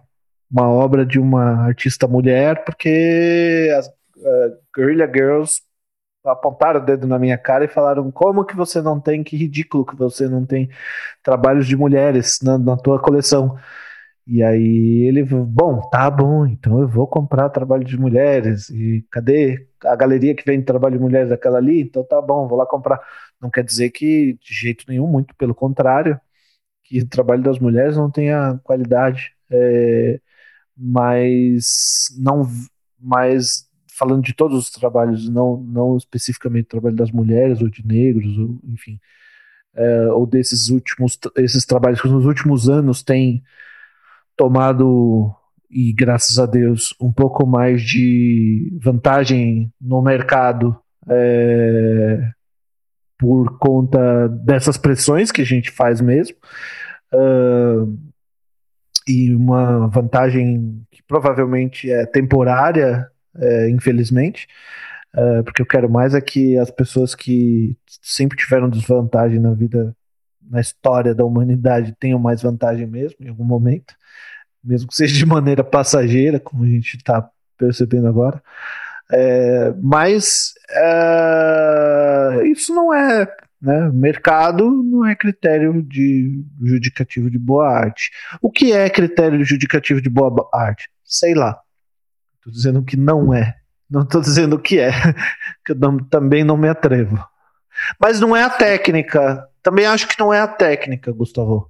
uma 0.51 0.67
obra 0.67 1.05
de 1.05 1.19
uma 1.19 1.65
artista 1.65 2.07
mulher, 2.07 2.63
porque 2.63 3.73
as 3.77 3.89
uh, 4.19 4.57
Guerrilla 4.75 5.07
Girls 5.07 5.61
apontaram 6.25 6.81
o 6.81 6.85
dedo 6.85 7.07
na 7.07 7.17
minha 7.19 7.37
cara 7.37 7.65
e 7.65 7.67
falaram 7.67 8.11
como 8.11 8.45
que 8.45 8.55
você 8.55 8.81
não 8.81 8.99
tem, 8.99 9.23
que 9.23 9.37
ridículo 9.37 9.85
que 9.85 9.95
você 9.95 10.27
não 10.27 10.45
tem 10.45 10.69
trabalhos 11.23 11.67
de 11.67 11.75
mulheres 11.75 12.39
na, 12.43 12.57
na 12.57 12.77
tua 12.77 12.99
coleção. 13.01 13.57
E 14.27 14.43
aí 14.43 15.05
ele, 15.07 15.23
bom, 15.23 15.81
tá 15.89 16.09
bom, 16.11 16.45
então 16.45 16.79
eu 16.81 16.87
vou 16.87 17.07
comprar 17.07 17.49
trabalho 17.49 17.83
de 17.83 17.97
mulheres. 17.99 18.69
E 18.69 19.05
cadê 19.11 19.67
a 19.83 19.95
galeria 19.95 20.35
que 20.35 20.45
vende 20.45 20.65
trabalho 20.65 20.97
de 20.97 21.01
mulheres 21.03 21.29
daquela 21.29 21.57
ali? 21.57 21.81
Então 21.81 22.03
tá 22.03 22.21
bom, 22.21 22.47
vou 22.47 22.57
lá 22.57 22.65
comprar. 22.65 22.99
Não 23.41 23.49
quer 23.49 23.63
dizer 23.63 23.89
que 23.91 24.33
de 24.41 24.53
jeito 24.53 24.85
nenhum, 24.87 25.07
muito 25.07 25.35
pelo 25.35 25.55
contrário, 25.55 26.19
que 26.83 26.99
o 27.01 27.07
trabalho 27.09 27.43
das 27.43 27.59
mulheres 27.59 27.97
não 27.97 28.11
tenha 28.11 28.59
qualidade. 28.63 29.35
É, 29.51 30.19
mas 30.77 32.07
não, 32.19 32.43
mas 32.99 33.68
falando 33.99 34.23
de 34.23 34.33
todos 34.33 34.57
os 34.57 34.71
trabalhos, 34.71 35.29
não, 35.29 35.57
não 35.57 35.97
especificamente 35.97 36.65
o 36.65 36.69
trabalho 36.69 36.95
das 36.95 37.11
mulheres 37.11 37.61
ou 37.61 37.67
de 37.67 37.85
negros, 37.85 38.37
ou, 38.37 38.57
enfim, 38.63 38.97
é, 39.75 40.07
ou 40.07 40.25
desses 40.25 40.69
últimos, 40.69 41.19
esses 41.35 41.65
trabalhos 41.65 42.01
que 42.01 42.07
nos 42.07 42.25
últimos 42.25 42.69
anos 42.69 43.03
têm 43.03 43.43
tomado 44.37 45.35
e 45.69 45.93
graças 45.93 46.39
a 46.39 46.45
Deus 46.45 46.95
um 46.99 47.11
pouco 47.11 47.45
mais 47.45 47.81
de 47.81 48.75
vantagem 48.81 49.71
no 49.79 50.01
mercado 50.01 50.79
é, 51.07 52.31
por 53.17 53.57
conta 53.59 54.29
dessas 54.29 54.77
pressões 54.77 55.31
que 55.31 55.41
a 55.41 55.45
gente 55.45 55.69
faz 55.69 55.99
mesmo 55.99 56.37
uh, 57.13 57.97
e 59.07 59.35
uma 59.35 59.87
vantagem 59.87 60.81
que 60.89 61.03
provavelmente 61.03 61.91
é 61.91 62.05
temporária 62.05 63.11
é, 63.37 63.69
infelizmente 63.69 64.47
uh, 65.15 65.43
porque 65.43 65.61
eu 65.61 65.65
quero 65.65 65.89
mais 65.89 66.13
é 66.13 66.21
que 66.21 66.57
as 66.57 66.71
pessoas 66.71 67.13
que 67.13 67.77
sempre 68.01 68.37
tiveram 68.37 68.69
desvantagem 68.69 69.39
na 69.39 69.53
vida 69.53 69.95
na 70.49 70.59
história 70.59 71.13
da 71.13 71.23
humanidade 71.23 71.95
tenham 71.99 72.19
mais 72.19 72.41
vantagem 72.41 72.87
mesmo 72.87 73.17
em 73.21 73.29
algum 73.29 73.43
momento 73.43 73.93
mesmo 74.63 74.89
que 74.89 74.95
seja 74.95 75.15
de 75.15 75.25
maneira 75.27 75.63
passageira, 75.63 76.39
como 76.39 76.63
a 76.63 76.67
gente 76.67 76.97
está 76.97 77.29
percebendo 77.57 78.07
agora. 78.07 78.41
É, 79.11 79.73
mas 79.81 80.53
é, 80.69 82.43
isso 82.45 82.73
não 82.73 82.93
é, 82.93 83.27
né? 83.61 83.89
Mercado 83.91 84.69
não 84.83 85.05
é 85.05 85.15
critério 85.15 85.81
de 85.81 86.43
judicativo 86.63 87.29
de 87.29 87.39
boa 87.39 87.67
arte. 87.67 88.11
O 88.41 88.51
que 88.51 88.71
é 88.71 88.89
critério 88.89 89.43
judicativo 89.43 90.01
de 90.01 90.09
boa 90.09 90.47
arte? 90.53 90.89
Sei 91.03 91.33
lá. 91.33 91.59
Estou 92.39 92.53
dizendo 92.53 92.83
que 92.83 92.97
não 92.97 93.33
é. 93.33 93.55
Não 93.89 94.01
estou 94.01 94.21
dizendo 94.21 94.59
que 94.59 94.79
é, 94.79 94.91
que 95.65 95.73
eu 95.73 95.75
não, 95.75 95.97
também 95.97 96.43
não 96.43 96.57
me 96.57 96.69
atrevo. 96.69 97.23
Mas 97.99 98.19
não 98.19 98.35
é 98.35 98.43
a 98.43 98.49
técnica. 98.49 99.47
Também 99.61 99.85
acho 99.85 100.07
que 100.07 100.19
não 100.19 100.33
é 100.33 100.39
a 100.39 100.47
técnica, 100.47 101.11
Gustavo. 101.11 101.69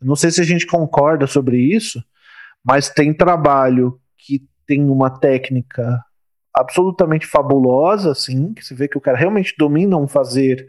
Não 0.00 0.16
sei 0.16 0.30
se 0.30 0.40
a 0.40 0.44
gente 0.44 0.66
concorda 0.66 1.26
sobre 1.26 1.58
isso, 1.58 2.02
mas 2.64 2.88
tem 2.88 3.12
trabalho 3.12 4.00
que 4.16 4.46
tem 4.66 4.88
uma 4.88 5.10
técnica 5.10 6.02
absolutamente 6.54 7.26
fabulosa, 7.26 8.10
assim, 8.10 8.52
que 8.54 8.64
você 8.64 8.74
vê 8.74 8.88
que 8.88 8.98
o 8.98 9.00
cara 9.00 9.16
realmente 9.16 9.54
domina 9.58 9.96
um 9.96 10.08
fazer 10.08 10.68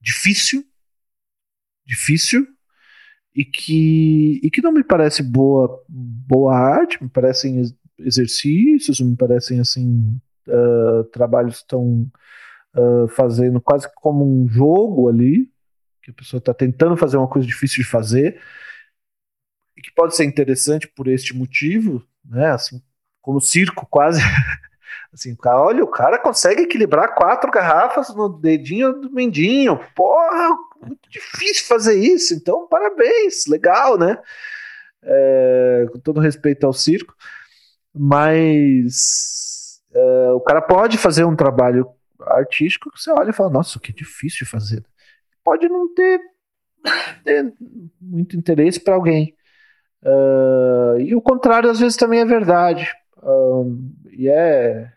difícil, 0.00 0.64
difícil, 1.86 2.46
e 3.34 3.44
que, 3.44 4.40
e 4.42 4.50
que 4.50 4.62
não 4.62 4.72
me 4.72 4.82
parece 4.82 5.22
boa, 5.22 5.82
boa 5.88 6.56
arte, 6.56 7.02
me 7.02 7.08
parecem 7.08 7.62
exercícios, 7.98 9.00
me 9.00 9.16
parecem, 9.16 9.60
assim, 9.60 10.20
uh, 10.48 11.04
trabalhos 11.04 11.56
estão 11.56 12.10
uh, 12.74 13.08
fazendo 13.08 13.60
quase 13.60 13.88
como 13.94 14.24
um 14.24 14.48
jogo 14.48 15.08
ali, 15.08 15.50
que 16.02 16.10
a 16.10 16.14
pessoa 16.14 16.38
está 16.38 16.54
tentando 16.54 16.96
fazer 16.96 17.16
uma 17.16 17.28
coisa 17.28 17.46
difícil 17.46 17.82
de 17.82 17.88
fazer, 17.88 18.40
e 19.76 19.82
que 19.82 19.92
pode 19.92 20.16
ser 20.16 20.24
interessante 20.24 20.88
por 20.88 21.08
este 21.08 21.34
motivo, 21.34 22.02
né? 22.24 22.50
Assim, 22.50 22.82
como 23.20 23.40
circo 23.40 23.86
quase. 23.90 24.20
assim, 25.12 25.36
olha, 25.44 25.84
o 25.84 25.88
cara 25.90 26.18
consegue 26.18 26.62
equilibrar 26.62 27.14
quatro 27.14 27.50
garrafas 27.50 28.14
no 28.14 28.28
dedinho 28.28 28.92
do 28.92 29.10
mendinho. 29.10 29.78
Porra, 29.94 30.56
muito 30.80 31.10
difícil 31.10 31.66
fazer 31.66 31.98
isso. 31.98 32.34
Então, 32.34 32.66
parabéns, 32.68 33.46
legal, 33.46 33.98
né? 33.98 34.18
É, 35.02 35.86
com 35.92 35.98
todo 35.98 36.20
respeito 36.20 36.66
ao 36.66 36.72
circo, 36.72 37.14
mas 37.96 39.80
é, 39.92 40.30
o 40.32 40.40
cara 40.40 40.60
pode 40.60 40.98
fazer 40.98 41.24
um 41.24 41.34
trabalho 41.34 41.88
artístico 42.20 42.90
que 42.90 43.00
você 43.00 43.10
olha 43.10 43.30
e 43.30 43.32
fala, 43.32 43.50
nossa, 43.50 43.80
que 43.80 43.92
difícil 43.92 44.44
de 44.44 44.50
fazer. 44.50 44.84
Pode 45.42 45.68
não 45.68 45.92
ter, 45.94 46.20
ter 47.24 47.54
muito 48.00 48.36
interesse 48.36 48.80
para 48.80 48.94
alguém. 48.94 49.34
Uh, 50.02 51.00
e 51.00 51.14
o 51.14 51.20
contrário 51.20 51.70
às 51.70 51.80
vezes 51.80 51.96
também 51.96 52.20
é 52.20 52.24
verdade. 52.24 52.92
Uh, 53.18 53.78
e 54.10 54.28
é, 54.28 54.92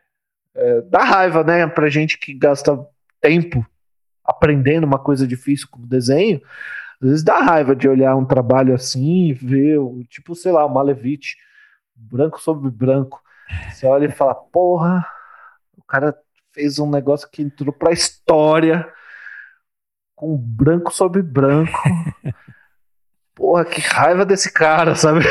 é, 0.56 0.82
dá 0.82 1.04
raiva, 1.04 1.44
né, 1.44 1.66
pra 1.68 1.90
gente 1.90 2.18
que 2.18 2.34
gasta 2.34 2.78
tempo 3.22 3.66
aprendendo 4.24 4.86
uma 4.86 5.00
coisa 5.00 5.26
difícil 5.26 5.68
como 5.72 5.88
desenho. 5.88 6.42
Às 7.02 7.10
vezes 7.10 7.24
dá 7.24 7.40
raiva 7.40 7.76
de 7.76 7.88
olhar 7.88 8.16
um 8.16 8.26
trabalho 8.26 8.74
assim 8.74 9.34
ver, 9.34 9.80
tipo, 10.10 10.36
sei 10.36 10.52
lá, 10.52 10.66
o 10.66 10.74
Malevich, 10.74 11.36
branco 12.00 12.40
sobre 12.42 12.70
branco. 12.70 13.22
Você 13.72 13.86
olha 13.86 14.06
e 14.06 14.12
fala, 14.12 14.36
porra, 14.36 15.06
o 15.78 15.84
cara 15.84 16.16
fez 16.54 16.80
um 16.80 16.90
negócio 16.90 17.30
que 17.30 17.42
entrou 17.42 17.74
pra 17.74 17.92
história 17.92 18.88
com 20.16 20.38
branco 20.38 20.94
sobre 20.94 21.22
branco. 21.22 21.82
porra, 23.34 23.66
que 23.66 23.82
raiva 23.82 24.26
desse 24.26 24.52
cara, 24.52 24.96
sabe? 24.96 25.22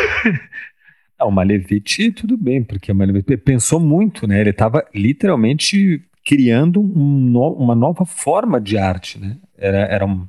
Ah, 1.18 1.26
o 1.26 1.30
Malevich, 1.30 2.12
tudo 2.12 2.36
bem, 2.36 2.62
porque 2.62 2.90
o 2.90 2.94
Malevich 2.94 3.36
pensou 3.38 3.80
muito, 3.80 4.26
né? 4.26 4.40
Ele 4.40 4.50
estava 4.50 4.86
literalmente 4.94 6.04
criando 6.24 6.80
um 6.80 7.18
no, 7.18 7.52
uma 7.54 7.74
nova 7.74 8.04
forma 8.04 8.60
de 8.60 8.78
arte, 8.78 9.18
né? 9.18 9.36
Era, 9.56 9.78
era 9.78 10.06
um, 10.06 10.26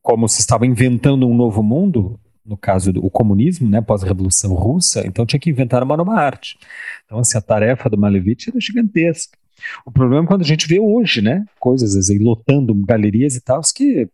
como 0.00 0.28
se 0.28 0.40
estava 0.40 0.66
inventando 0.66 1.26
um 1.26 1.34
novo 1.34 1.62
mundo, 1.62 2.20
no 2.44 2.56
caso 2.56 2.92
do 2.92 3.08
comunismo, 3.10 3.68
né, 3.68 3.80
pós-revolução 3.80 4.54
russa, 4.54 5.06
então 5.06 5.24
tinha 5.24 5.40
que 5.40 5.50
inventar 5.50 5.82
uma 5.82 5.96
nova 5.96 6.12
arte. 6.12 6.58
Então, 7.04 7.18
assim, 7.18 7.38
a 7.38 7.40
tarefa 7.40 7.88
do 7.88 7.98
Malevich 7.98 8.50
era 8.50 8.60
gigantesca. 8.60 9.38
O 9.86 9.90
problema 9.90 10.24
é 10.24 10.26
quando 10.26 10.42
a 10.42 10.46
gente 10.46 10.66
vê 10.68 10.78
hoje, 10.78 11.22
né, 11.22 11.44
coisas 11.58 11.96
assim, 11.96 12.18
lotando 12.18 12.74
galerias 12.86 13.34
e 13.34 13.40
tal, 13.40 13.60
que 13.74 14.08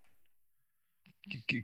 que, 1.46 1.62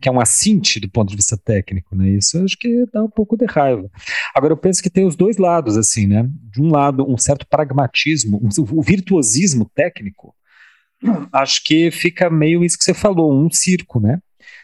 que, 0.00 0.08
é 0.08 0.12
um 0.12 0.20
assinte 0.20 0.78
do 0.78 0.90
ponto 0.90 1.08
de 1.08 1.16
vista 1.16 1.36
técnico, 1.36 1.96
né? 1.96 2.10
Isso 2.10 2.36
eu 2.36 2.44
acho 2.44 2.58
que 2.58 2.86
dá 2.92 3.02
um 3.02 3.08
pouco 3.08 3.36
de 3.36 3.46
raiva. 3.46 3.90
Agora 4.34 4.52
eu 4.52 4.56
penso 4.56 4.82
que 4.82 4.90
tem 4.90 5.06
os 5.06 5.16
dois 5.16 5.38
lados, 5.38 5.76
assim, 5.78 6.06
né? 6.06 6.28
De 6.50 6.60
um 6.60 6.70
lado, 6.70 7.10
um 7.10 7.16
certo 7.16 7.46
pragmatismo, 7.46 8.38
um, 8.38 8.48
o 8.70 8.82
virtuosismo 8.82 9.70
técnico, 9.74 10.34
acho 11.32 11.64
que 11.64 11.90
fica 11.90 12.30
meio 12.30 12.64
isso 12.64 12.78
que 12.78 12.84
você 12.84 12.94
falou, 12.94 13.32
um 13.32 13.50
circo, 13.50 14.00
né? 14.00 14.20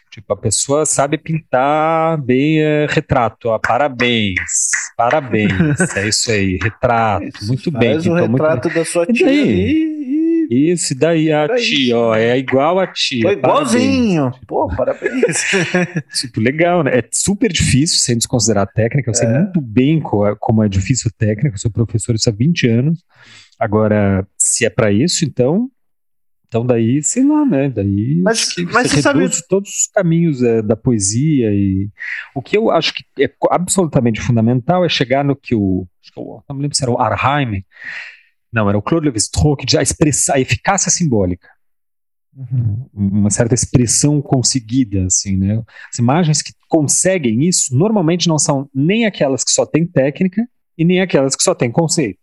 Tipo, 0.09 0.33
a 0.33 0.37
pessoa 0.37 0.85
sabe 0.85 1.17
pintar 1.17 2.17
bem 2.17 2.61
é, 2.61 2.87
retrato. 2.89 3.49
Ó, 3.49 3.59
parabéns, 3.59 4.35
parabéns. 4.97 5.51
É 5.95 6.07
isso 6.07 6.31
aí, 6.31 6.57
retrato. 6.61 7.27
Isso, 7.27 7.47
muito 7.47 7.71
bem. 7.71 7.93
Faz 7.93 8.05
o 8.05 8.17
então, 8.17 8.31
retrato 8.31 8.67
muito... 8.67 8.79
da 8.79 8.85
sua 8.85 9.05
tia 9.05 9.27
aí 9.27 9.99
isso, 10.49 10.95
daí 10.95 11.31
a 11.31 11.47
tia, 11.55 11.95
ó, 11.95 12.15
é 12.15 12.35
igual 12.35 12.79
a 12.79 12.87
tia. 12.87 13.21
Foi 13.21 13.33
igualzinho. 13.33 14.31
Parabéns. 14.31 14.45
Pô, 14.47 14.67
parabéns. 14.75 15.43
tipo, 16.19 16.41
legal, 16.41 16.83
né? 16.83 16.97
É 16.97 17.03
super 17.11 17.51
difícil, 17.51 17.99
sem 17.99 18.17
desconsiderar 18.17 18.63
a 18.63 18.65
técnica. 18.65 19.11
Eu 19.11 19.13
sei 19.13 19.27
é. 19.27 19.31
muito 19.31 19.61
bem 19.61 20.01
como 20.39 20.63
é 20.63 20.67
difícil 20.67 21.11
a 21.13 21.19
técnica. 21.19 21.55
Eu 21.55 21.59
sou 21.59 21.69
professor 21.69 22.15
isso 22.15 22.27
há 22.27 22.33
20 22.33 22.67
anos. 22.67 23.03
Agora, 23.59 24.25
se 24.39 24.65
é 24.65 24.71
para 24.71 24.91
isso, 24.91 25.23
então 25.23 25.69
então 26.49 26.65
daí, 26.65 27.01
sei 27.01 27.25
lá, 27.25 27.45
né? 27.45 27.69
Daí 27.69 28.19
mas, 28.21 28.53
mas 28.73 28.91
você 28.91 28.95
reduz 28.95 29.35
sabe... 29.35 29.47
todos 29.47 29.69
os 29.69 29.87
caminhos 29.93 30.43
é, 30.43 30.61
da 30.61 30.75
poesia 30.75 31.53
e 31.53 31.87
o 32.35 32.41
que 32.41 32.57
eu 32.57 32.69
acho 32.69 32.93
que 32.93 33.03
é 33.23 33.31
absolutamente 33.49 34.19
fundamental 34.19 34.83
é 34.83 34.89
chegar 34.89 35.23
no 35.23 35.35
que 35.35 35.55
o, 35.55 35.87
eu 36.17 36.43
não 36.49 36.55
me 36.55 36.63
lembro 36.63 36.75
se 36.75 36.83
era 36.83 36.91
o 36.91 36.99
Arheim 36.99 37.63
não, 38.51 38.67
era 38.67 38.77
o 38.77 38.81
Claude 38.81 39.05
Lévi-Strauss 39.05 39.57
que 39.59 39.71
já 39.71 39.81
expressa 39.81 40.35
a 40.35 40.39
eficácia 40.39 40.91
simbólica. 40.91 41.47
Uhum. 42.35 42.89
Uma 42.93 43.29
certa 43.29 43.53
expressão 43.53 44.21
conseguida, 44.21 45.05
assim, 45.05 45.37
né? 45.37 45.61
As 45.91 45.99
imagens 45.99 46.41
que 46.41 46.53
conseguem 46.67 47.47
isso 47.47 47.75
normalmente 47.75 48.27
não 48.27 48.39
são 48.39 48.69
nem 48.73 49.05
aquelas 49.05 49.43
que 49.43 49.51
só 49.51 49.65
têm 49.65 49.85
técnica 49.85 50.47
e 50.77 50.85
nem 50.85 51.01
aquelas 51.01 51.35
que 51.35 51.43
só 51.43 51.53
têm 51.53 51.71
conceito. 51.71 52.18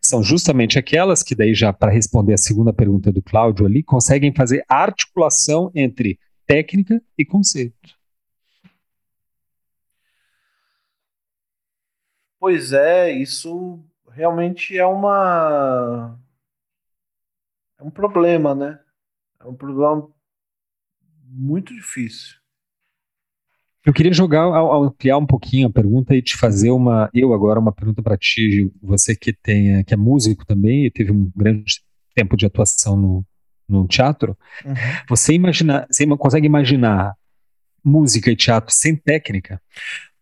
São 0.00 0.22
justamente 0.22 0.78
aquelas 0.78 1.22
que 1.22 1.34
daí 1.34 1.54
já 1.54 1.72
para 1.72 1.92
responder 1.92 2.32
a 2.32 2.38
segunda 2.38 2.72
pergunta 2.72 3.12
do 3.12 3.22
Cláudio 3.22 3.66
ali, 3.66 3.82
conseguem 3.82 4.34
fazer 4.34 4.64
articulação 4.68 5.70
entre 5.74 6.18
técnica 6.46 7.02
e 7.16 7.24
conceito. 7.24 7.98
Pois 12.38 12.72
é, 12.72 13.12
isso 13.12 13.84
realmente 14.10 14.76
é 14.76 14.86
uma 14.86 16.18
é 17.78 17.82
um 17.82 17.90
problema, 17.90 18.54
né? 18.54 18.80
É 19.38 19.46
um 19.46 19.54
problema 19.54 20.10
muito 21.24 21.74
difícil. 21.74 22.39
Eu 23.84 23.94
queria 23.94 24.12
jogar, 24.12 24.44
ampliar 24.44 25.16
um 25.16 25.26
pouquinho 25.26 25.68
a 25.68 25.72
pergunta 25.72 26.14
e 26.14 26.20
te 26.20 26.36
fazer 26.36 26.70
uma, 26.70 27.08
eu 27.14 27.32
agora 27.32 27.58
uma 27.58 27.72
pergunta 27.72 28.02
para 28.02 28.16
ti, 28.16 28.50
Gil, 28.50 28.74
você 28.82 29.16
que 29.16 29.32
tem, 29.32 29.82
que 29.84 29.94
é 29.94 29.96
músico 29.96 30.44
também 30.44 30.84
e 30.84 30.90
teve 30.90 31.10
um 31.10 31.30
grande 31.34 31.80
tempo 32.14 32.36
de 32.36 32.44
atuação 32.44 32.94
no, 32.94 33.24
no 33.66 33.86
teatro. 33.86 34.36
Uhum. 34.64 34.74
Você 35.08 35.32
imagina, 35.32 35.86
você 35.90 36.06
consegue 36.06 36.46
imaginar 36.46 37.14
música 37.82 38.30
e 38.30 38.36
teatro 38.36 38.74
sem 38.74 38.94
técnica? 38.94 39.60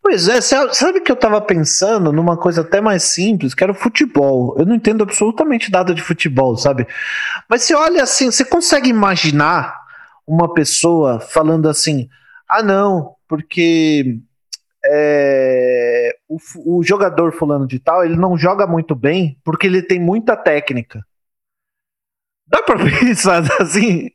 Pois 0.01 0.29
é, 0.29 0.41
sabe 0.41 1.01
que 1.01 1.11
eu 1.11 1.17
estava 1.17 1.41
pensando 1.41 2.13
numa 2.13 2.37
coisa 2.37 2.61
até 2.61 2.81
mais 2.81 3.03
simples, 3.03 3.55
que 3.55 3.63
era 3.63 3.73
o 3.73 3.75
futebol. 3.75 4.55
Eu 4.57 4.65
não 4.65 4.77
entendo 4.77 5.03
absolutamente 5.03 5.71
nada 5.71 5.93
de 5.93 6.01
futebol, 6.01 6.57
sabe? 6.57 6.87
Mas 7.51 7.65
você 7.65 7.75
olha 7.75 8.05
assim, 8.05 8.31
você 8.31 8.45
consegue 8.45 8.89
imaginar 8.89 9.75
uma 10.27 10.55
pessoa 10.55 11.19
falando 11.21 11.69
assim: 11.69 12.09
ah, 12.49 12.63
não, 12.63 13.18
porque 13.29 14.19
é, 14.85 16.17
o, 16.27 16.39
o, 16.65 16.83
jogador 16.83 17.33
fulano 17.33 17.67
de 17.67 17.79
tal, 17.79 18.05
ele 18.05 18.17
não 18.17 18.39
joga 18.39 18.67
muito 18.67 18.95
bem 18.95 19.39
porque 19.45 19.67
ele 19.67 19.83
tem 19.83 20.01
muita 20.01 20.37
técnica. 20.37 21.05
Dá 22.47 22.63
pra 22.63 22.77
pensar 22.99 23.45
assim? 23.61 24.11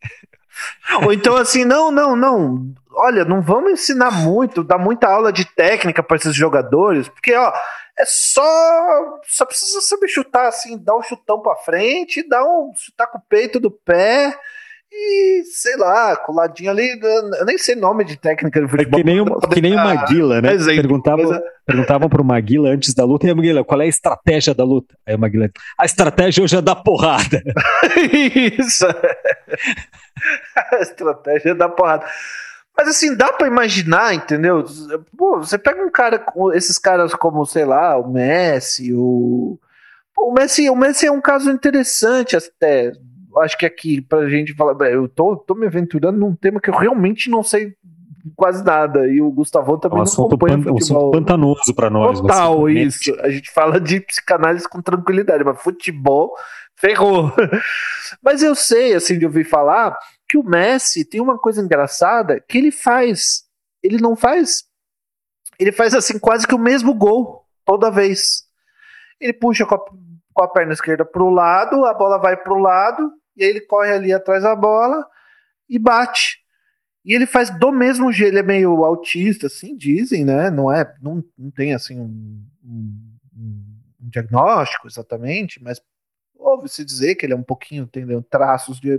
Ou 1.04 1.14
então 1.14 1.36
assim, 1.36 1.64
não, 1.64 1.92
não, 1.92 2.16
não. 2.16 2.74
Olha, 2.96 3.24
não 3.24 3.42
vamos 3.42 3.72
ensinar 3.72 4.12
muito, 4.12 4.64
dar 4.64 4.78
muita 4.78 5.08
aula 5.08 5.32
de 5.32 5.46
técnica 5.46 6.04
para 6.04 6.18
esses 6.18 6.36
jogadores, 6.36 7.08
porque 7.08 7.34
ó, 7.34 7.52
é 7.98 8.06
só 8.06 9.20
só 9.28 9.46
precisa 9.46 9.82
saber 9.82 10.08
chutar 10.08 10.48
assim, 10.48 10.78
dar 10.78 10.96
um 10.96 11.02
chutão 11.02 11.42
para 11.42 11.56
frente, 11.58 12.28
dar 12.28 12.44
um 12.44 12.72
chutar 12.76 13.08
com 13.08 13.18
o 13.18 13.24
peito 13.28 13.60
do 13.60 13.70
pé 13.70 14.36
e, 14.96 15.44
sei 15.46 15.76
lá, 15.76 16.16
coladinho 16.16 16.70
ali, 16.70 17.00
eu 17.02 17.46
nem 17.46 17.58
sei 17.58 17.76
nome 17.76 18.06
de 18.06 18.16
técnica 18.16 18.62
de 18.62 18.68
futebol. 18.68 19.00
É 19.00 19.04
que 19.04 19.10
nem, 19.10 19.20
o, 19.20 19.40
que 19.40 19.62
nem 19.62 19.74
o 19.74 19.78
Maguila, 19.78 20.40
né? 20.40 20.54
Exemplo, 20.54 20.82
perguntavam, 20.82 21.34
é... 21.34 21.42
perguntavam 21.66 22.10
pro 22.10 22.24
Maguila 22.24 22.70
antes 22.70 22.94
da 22.94 23.04
luta, 23.04 23.26
e 23.26 23.32
a 23.32 23.36
Maguila, 23.36 23.64
qual 23.64 23.82
é 23.82 23.86
a 23.86 23.88
estratégia 23.88 24.54
da 24.54 24.64
luta? 24.64 24.96
Aí 25.06 25.16
o 25.16 25.20
Maguila, 25.20 25.50
a 25.80 25.86
estratégia 25.86 26.44
hoje 26.44 26.56
é 26.56 26.62
dar 26.62 26.76
porrada. 26.76 27.42
Isso. 28.60 28.86
a 30.56 30.76
estratégia 30.80 31.50
é 31.52 31.56
dar 31.56 31.70
porrada. 31.70 32.06
Mas 32.78 32.88
assim, 32.88 33.16
dá 33.16 33.34
para 33.34 33.48
imaginar, 33.48 34.14
entendeu? 34.14 34.64
Pô, 35.18 35.40
você 35.40 35.58
pega 35.58 35.84
um 35.84 35.90
cara, 35.90 36.24
esses 36.54 36.78
caras 36.78 37.16
como, 37.16 37.46
sei 37.46 37.66
lá, 37.66 37.98
o 37.98 38.12
Messi, 38.12 38.94
o... 38.94 39.58
Pô, 40.14 40.30
o 40.30 40.34
Messi, 40.34 40.70
o 40.70 40.76
Messi 40.76 41.08
é 41.08 41.12
um 41.12 41.22
caso 41.22 41.50
interessante 41.50 42.36
até, 42.36 42.92
acho 43.40 43.58
que 43.58 43.66
aqui, 43.66 44.02
pra 44.02 44.30
gente 44.30 44.54
falar, 44.54 44.90
eu 44.92 45.08
tô, 45.08 45.36
tô 45.36 45.56
me 45.56 45.66
aventurando 45.66 46.20
num 46.20 46.36
tema 46.36 46.60
que 46.60 46.70
eu 46.70 46.76
realmente 46.76 47.30
não 47.30 47.44
sei 47.44 47.76
quase 48.36 48.64
nada. 48.64 49.08
E 49.08 49.22
o 49.22 49.32
Gustavão 49.32 49.78
também 49.78 50.00
é 50.00 50.02
um 50.02 50.06
não 50.06 50.26
acompanha 50.26 50.58
pan, 50.58 50.64
futebol. 50.64 51.10
Um 51.10 51.12
pantanoso 51.12 51.76
para 51.76 51.90
nós. 51.90 52.20
Total, 52.22 52.70
isso. 52.70 53.14
A 53.22 53.30
gente 53.30 53.52
fala 53.52 53.80
de 53.80 54.00
psicanálise 54.00 54.68
com 54.68 54.82
tranquilidade, 54.82 55.44
mas 55.44 55.62
futebol 55.62 56.34
ferrou. 56.80 57.32
mas 58.22 58.42
eu 58.42 58.56
sei, 58.56 58.94
assim, 58.94 59.18
de 59.18 59.26
ouvir 59.26 59.44
falar 59.44 59.98
que 60.28 60.38
o 60.38 60.44
Messi 60.44 61.06
tem 61.06 61.22
uma 61.22 61.38
coisa 61.38 61.62
engraçada 61.62 62.44
que 62.48 62.58
ele 62.58 62.72
faz. 62.72 63.44
Ele 63.82 63.98
não 63.98 64.16
faz. 64.16 64.64
Ele 65.60 65.72
faz 65.72 65.94
assim 65.94 66.18
quase 66.18 66.48
que 66.48 66.56
o 66.56 66.60
mesmo 66.60 66.94
gol 66.94 67.46
toda 67.66 67.92
vez. 67.92 68.44
Ele 69.20 69.34
puxa 69.34 69.66
com 69.66 69.76
a, 69.76 69.80
com 70.34 70.44
a 70.44 70.48
perna 70.48 70.74
esquerda 70.74 71.06
para 71.06 71.24
o 71.24 71.30
lado, 71.30 71.86
a 71.86 71.94
bola 71.94 72.18
vai 72.18 72.36
para 72.36 72.54
o 72.54 72.60
lado, 72.60 73.12
e 73.36 73.44
aí 73.44 73.50
ele 73.50 73.62
corre 73.62 73.92
ali 73.92 74.14
atrás 74.14 74.44
da 74.44 74.56
bola 74.56 75.06
e 75.70 75.80
bate. 75.80 76.44
E 77.06 77.14
ele 77.14 77.26
faz 77.26 77.50
do 77.50 77.72
mesmo 77.72 78.12
jeito, 78.12 78.32
ele 78.32 78.40
é 78.40 78.44
meio 78.44 78.84
autista, 78.84 79.48
assim, 79.48 79.76
dizem, 79.76 80.24
né? 80.24 80.50
Não 80.50 80.72
é, 80.72 80.96
não, 81.02 81.24
não 81.38 81.52
tem 81.52 81.74
assim 81.74 82.00
um, 82.00 82.46
um, 82.64 83.18
um 84.02 84.10
diagnóstico 84.10 84.88
exatamente, 84.88 85.62
mas 85.62 85.82
ouve-se 86.36 86.86
dizer 86.86 87.16
que 87.16 87.26
ele 87.26 87.34
é 87.34 87.38
um 87.38 87.44
pouquinho, 87.44 87.88
tem 87.88 88.06
traços 88.30 88.80
de 88.80 88.90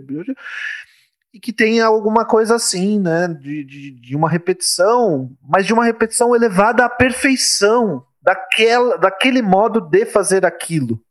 e 1.34 1.40
que 1.40 1.52
tem 1.52 1.80
alguma 1.80 2.24
coisa 2.24 2.54
assim, 2.54 3.00
né? 3.00 3.26
De, 3.26 3.64
de, 3.64 3.90
de, 3.90 4.14
uma 4.14 4.30
repetição, 4.30 5.36
mas 5.42 5.66
de 5.66 5.72
uma 5.72 5.84
repetição 5.84 6.34
elevada 6.34 6.84
à 6.84 6.88
perfeição 6.88 8.06
daquela, 8.22 8.96
daquele 8.96 9.42
modo 9.42 9.80
de 9.80 10.06
fazer 10.06 10.46
aquilo. 10.46 11.02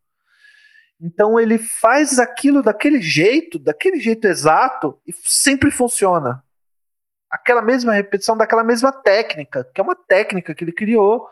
Então 1.02 1.40
ele 1.40 1.58
faz 1.58 2.20
aquilo 2.20 2.64
daquele 2.64 3.02
jeito, 3.02 3.60
daquele 3.60 4.00
jeito 4.00 4.26
exato, 4.28 5.00
e 5.06 5.14
sempre 5.24 5.70
funciona. 5.72 6.44
Aquela 7.30 7.62
mesma 7.62 7.94
repetição 7.94 8.38
daquela 8.38 8.64
mesma 8.64 8.92
técnica, 8.92 9.68
que 9.74 9.82
é 9.82 9.84
uma 9.84 9.96
técnica 9.96 10.54
que 10.54 10.64
ele 10.64 10.72
criou 10.72 11.28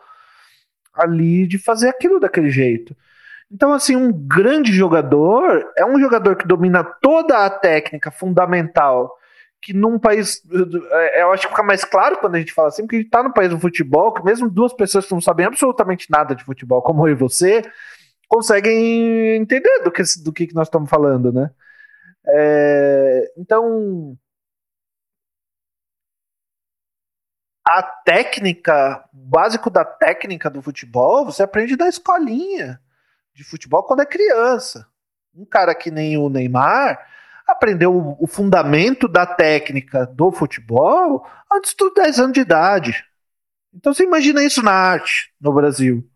ali 0.92 1.46
de 1.46 1.58
fazer 1.58 1.88
aquilo 1.88 2.20
daquele 2.20 2.50
jeito. 2.50 2.94
Então, 3.50 3.72
assim, 3.72 3.94
um 3.94 4.10
grande 4.10 4.72
jogador 4.72 5.70
é 5.76 5.84
um 5.84 6.00
jogador 6.00 6.36
que 6.36 6.46
domina 6.46 6.82
toda 6.82 7.44
a 7.44 7.50
técnica 7.50 8.10
fundamental 8.10 9.16
que 9.62 9.72
num 9.72 9.98
país. 9.98 10.42
É, 10.90 11.22
eu 11.22 11.32
acho 11.32 11.42
que 11.42 11.50
fica 11.50 11.62
mais 11.62 11.84
claro 11.84 12.18
quando 12.18 12.34
a 12.34 12.38
gente 12.38 12.52
fala 12.52 12.68
assim, 12.68 12.82
porque 12.82 12.96
a 12.96 12.98
gente 12.98 13.10
tá 13.10 13.22
no 13.22 13.32
país 13.32 13.48
do 13.48 13.60
futebol, 13.60 14.12
que 14.12 14.24
mesmo 14.24 14.50
duas 14.50 14.74
pessoas 14.74 15.06
que 15.06 15.12
não 15.12 15.20
sabem 15.20 15.46
absolutamente 15.46 16.10
nada 16.10 16.34
de 16.34 16.44
futebol, 16.44 16.82
como 16.82 17.06
eu 17.06 17.12
e 17.12 17.14
você, 17.14 17.62
conseguem 18.32 19.36
entender 19.36 19.82
do 19.84 19.92
que, 19.92 20.02
do 20.24 20.32
que 20.32 20.54
nós 20.54 20.66
estamos 20.66 20.88
falando, 20.88 21.30
né? 21.30 21.50
É, 22.26 23.30
então, 23.36 24.16
a 27.62 27.82
técnica, 27.82 29.04
básico 29.12 29.68
da 29.68 29.84
técnica 29.84 30.48
do 30.48 30.62
futebol, 30.62 31.26
você 31.26 31.42
aprende 31.42 31.76
na 31.76 31.88
escolinha 31.88 32.80
de 33.34 33.44
futebol 33.44 33.82
quando 33.82 34.00
é 34.00 34.06
criança. 34.06 34.88
Um 35.34 35.44
cara 35.44 35.74
que 35.74 35.90
nem 35.90 36.16
o 36.16 36.30
Neymar 36.30 37.06
aprendeu 37.46 38.16
o 38.18 38.26
fundamento 38.26 39.08
da 39.08 39.26
técnica 39.26 40.06
do 40.06 40.32
futebol 40.32 41.26
antes 41.52 41.74
dos 41.74 41.92
10 41.92 42.18
anos 42.18 42.32
de 42.32 42.40
idade. 42.40 43.04
Então 43.74 43.92
você 43.92 44.04
imagina 44.04 44.42
isso 44.42 44.62
na 44.62 44.72
arte 44.72 45.34
no 45.38 45.52
Brasil. 45.52 46.10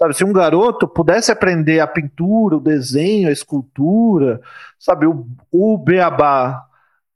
Sabe, 0.00 0.14
se 0.14 0.24
um 0.24 0.32
garoto 0.32 0.88
pudesse 0.88 1.30
aprender 1.30 1.78
a 1.78 1.86
pintura, 1.86 2.56
o 2.56 2.60
desenho, 2.60 3.28
a 3.28 3.32
escultura, 3.32 4.40
sabe, 4.78 5.06
o, 5.06 5.28
o 5.52 5.76
beabá 5.76 6.66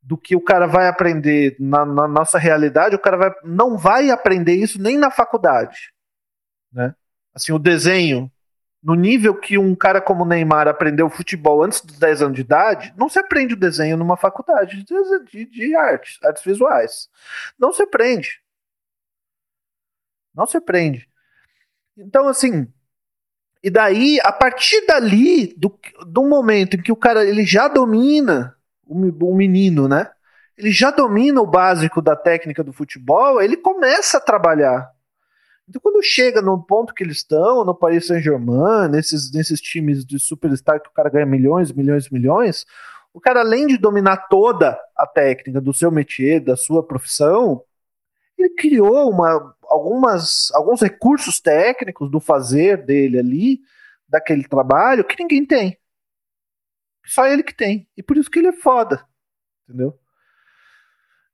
do 0.03 0.19
que 0.19 0.37
o 0.37 0.41
cara 0.41 0.67
vai 0.67 0.87
aprender 0.87 1.57
na, 1.59 1.87
na, 1.87 2.07
nossa 2.07 2.39
realidade, 2.39 2.95
o 2.95 2.99
cara 2.99 3.17
vai, 3.17 3.35
não 3.43 3.79
vai 3.79 4.11
aprender 4.11 4.53
isso 4.53 4.79
nem 4.79 4.99
na 4.99 5.11
faculdade, 5.11 5.95
né? 6.71 6.95
Assim, 7.35 7.53
o 7.53 7.59
desenho, 7.59 8.31
no 8.83 8.95
nível 8.95 9.35
que 9.35 9.57
um 9.57 9.75
cara 9.75 9.99
como 9.99 10.27
Neymar 10.27 10.69
aprendeu 10.69 11.09
futebol 11.09 11.65
antes 11.65 11.81
dos 11.81 11.99
10 11.99 12.21
anos 12.21 12.35
de 12.35 12.43
idade, 12.43 12.93
não 12.99 13.09
se 13.09 13.19
aprende 13.19 13.55
o 13.55 13.59
desenho 13.59 13.97
numa 13.97 14.19
faculdade 14.19 14.85
de, 14.85 15.25
de, 15.31 15.47
de 15.47 15.75
artes, 15.75 16.23
artes 16.23 16.45
visuais. 16.45 17.09
Não 17.59 17.73
se 17.73 17.83
aprende. 17.83 18.43
Não 20.35 20.45
se 20.45 20.59
aprende. 20.59 21.09
Então, 21.97 22.29
assim, 22.29 22.71
e 23.65 23.71
daí, 23.71 24.19
a 24.23 24.31
partir 24.31 24.85
dali, 24.85 25.55
do, 25.57 25.75
do 26.07 26.23
momento 26.23 26.77
em 26.77 26.83
que 26.83 26.93
o 26.93 26.97
cara 26.97 27.25
ele 27.25 27.47
já 27.47 27.67
domina, 27.67 28.55
o, 28.87 28.95
o 29.31 29.35
menino, 29.35 29.89
né? 29.89 30.11
Ele 30.55 30.71
já 30.71 30.91
domina 30.91 31.41
o 31.41 31.47
básico 31.47 32.03
da 32.03 32.15
técnica 32.15 32.63
do 32.63 32.75
futebol, 32.75 33.41
ele 33.41 33.57
começa 33.57 34.19
a 34.19 34.21
trabalhar. 34.21 34.91
Então, 35.67 35.81
quando 35.81 36.03
chega 36.03 36.43
no 36.43 36.63
ponto 36.63 36.93
que 36.93 37.03
eles 37.03 37.17
estão, 37.17 37.65
no 37.65 37.75
Paris 37.75 38.07
Saint-Germain, 38.07 38.91
nesses, 38.91 39.33
nesses 39.33 39.63
times 39.63 40.05
de 40.05 40.19
superstar 40.19 40.79
que 40.79 40.91
o 40.91 40.93
cara 40.93 41.09
ganha 41.09 41.25
milhões, 41.25 41.73
milhões, 41.73 42.11
milhões, 42.11 42.67
o 43.15 43.21
cara, 43.21 43.41
além 43.41 43.67
de 43.67 43.79
dominar 43.79 44.29
toda 44.29 44.79
a 44.95 45.07
técnica 45.07 45.59
do 45.59 45.73
seu 45.73 45.91
métier, 45.91 46.39
da 46.39 46.55
sua 46.55 46.87
profissão, 46.87 47.63
ele 48.37 48.51
criou 48.51 49.11
uma, 49.11 49.55
algumas, 49.75 50.51
alguns 50.53 50.81
recursos 50.81 51.41
técnicos 51.41 52.11
do 52.11 52.21
fazer 52.21 52.85
dele 52.85 53.19
ali, 53.19 53.61
daquele 54.09 54.47
trabalho, 54.47 55.05
que 55.05 55.21
ninguém 55.21 55.45
tem. 55.45 55.77
Só 57.05 57.27
ele 57.27 57.43
que 57.43 57.55
tem. 57.55 57.89
E 57.97 58.03
por 58.03 58.17
isso 58.17 58.31
que 58.31 58.39
ele 58.39 58.49
é 58.49 58.53
foda. 58.53 59.05
Entendeu? 59.69 59.99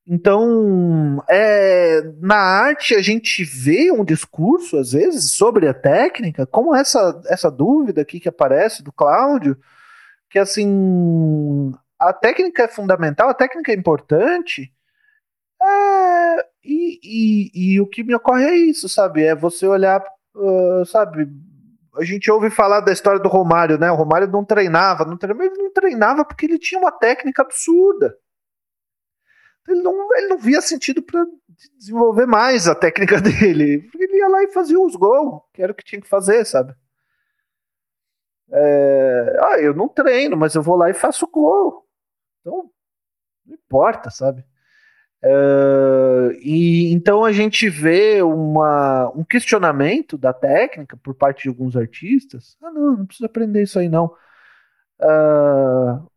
Então, 0.06 1.22
é, 1.28 2.02
na 2.20 2.36
arte 2.36 2.94
a 2.94 3.02
gente 3.02 3.44
vê 3.44 3.92
um 3.92 4.04
discurso, 4.04 4.78
às 4.78 4.92
vezes, 4.92 5.32
sobre 5.34 5.68
a 5.68 5.74
técnica, 5.74 6.46
como 6.46 6.74
essa, 6.74 7.22
essa 7.26 7.50
dúvida 7.50 8.00
aqui 8.00 8.18
que 8.18 8.28
aparece 8.28 8.82
do 8.82 8.90
Cláudio, 8.90 9.56
que 10.28 10.38
assim, 10.38 11.72
a 11.98 12.12
técnica 12.12 12.64
é 12.64 12.68
fundamental, 12.68 13.28
a 13.28 13.34
técnica 13.34 13.70
é 13.70 13.76
importante, 13.76 14.72
e, 16.62 17.00
e, 17.02 17.74
e, 17.74 17.80
o 17.80 17.86
que 17.86 18.04
me 18.04 18.14
ocorre 18.14 18.44
é 18.44 18.54
isso, 18.54 18.88
sabe? 18.88 19.24
É 19.24 19.34
você 19.34 19.66
olhar, 19.66 20.02
uh, 20.34 20.84
sabe? 20.84 21.28
A 21.96 22.04
gente 22.04 22.30
ouve 22.30 22.50
falar 22.50 22.80
da 22.80 22.92
história 22.92 23.18
do 23.18 23.28
Romário, 23.28 23.78
né? 23.78 23.90
O 23.90 23.96
Romário 23.96 24.28
não 24.28 24.44
treinava, 24.44 25.04
não 25.04 25.16
treinava, 25.16 25.46
ele 25.46 25.62
não 25.62 25.72
treinava 25.72 26.24
porque 26.24 26.46
ele 26.46 26.58
tinha 26.58 26.80
uma 26.80 26.92
técnica 26.92 27.42
absurda. 27.42 28.16
Ele 29.68 29.82
não, 29.82 30.16
ele 30.16 30.28
não 30.28 30.38
via 30.38 30.60
sentido 30.60 31.02
para 31.02 31.24
desenvolver 31.78 32.26
mais 32.26 32.68
a 32.68 32.74
técnica 32.74 33.20
dele. 33.22 33.88
Ele 33.98 34.16
ia 34.18 34.28
lá 34.28 34.42
e 34.42 34.52
fazia 34.52 34.78
os 34.78 34.96
gols, 34.96 35.42
que 35.52 35.62
era 35.62 35.72
o 35.72 35.74
que 35.74 35.84
tinha 35.84 36.00
que 36.00 36.08
fazer, 36.08 36.44
sabe? 36.44 36.74
É, 38.52 39.38
ah, 39.40 39.60
eu 39.60 39.74
não 39.74 39.88
treino, 39.88 40.36
mas 40.36 40.54
eu 40.54 40.62
vou 40.62 40.76
lá 40.76 40.90
e 40.90 40.94
faço 40.94 41.26
gol. 41.28 41.86
Então, 42.40 42.70
não 43.46 43.54
importa, 43.54 44.10
sabe? 44.10 44.44
Uh, 45.22 46.32
e 46.40 46.90
então 46.92 47.24
a 47.24 47.32
gente 47.32 47.68
vê 47.68 48.22
uma, 48.22 49.12
um 49.14 49.22
questionamento 49.22 50.16
da 50.16 50.32
técnica 50.32 50.96
por 50.96 51.14
parte 51.14 51.42
de 51.42 51.48
alguns 51.50 51.76
artistas. 51.76 52.56
Ah, 52.62 52.70
não, 52.70 52.96
não 52.96 53.06
precisa 53.06 53.26
aprender 53.26 53.62
isso 53.62 53.78
aí, 53.78 53.88
não. 53.88 54.06
Uh, 55.00 56.10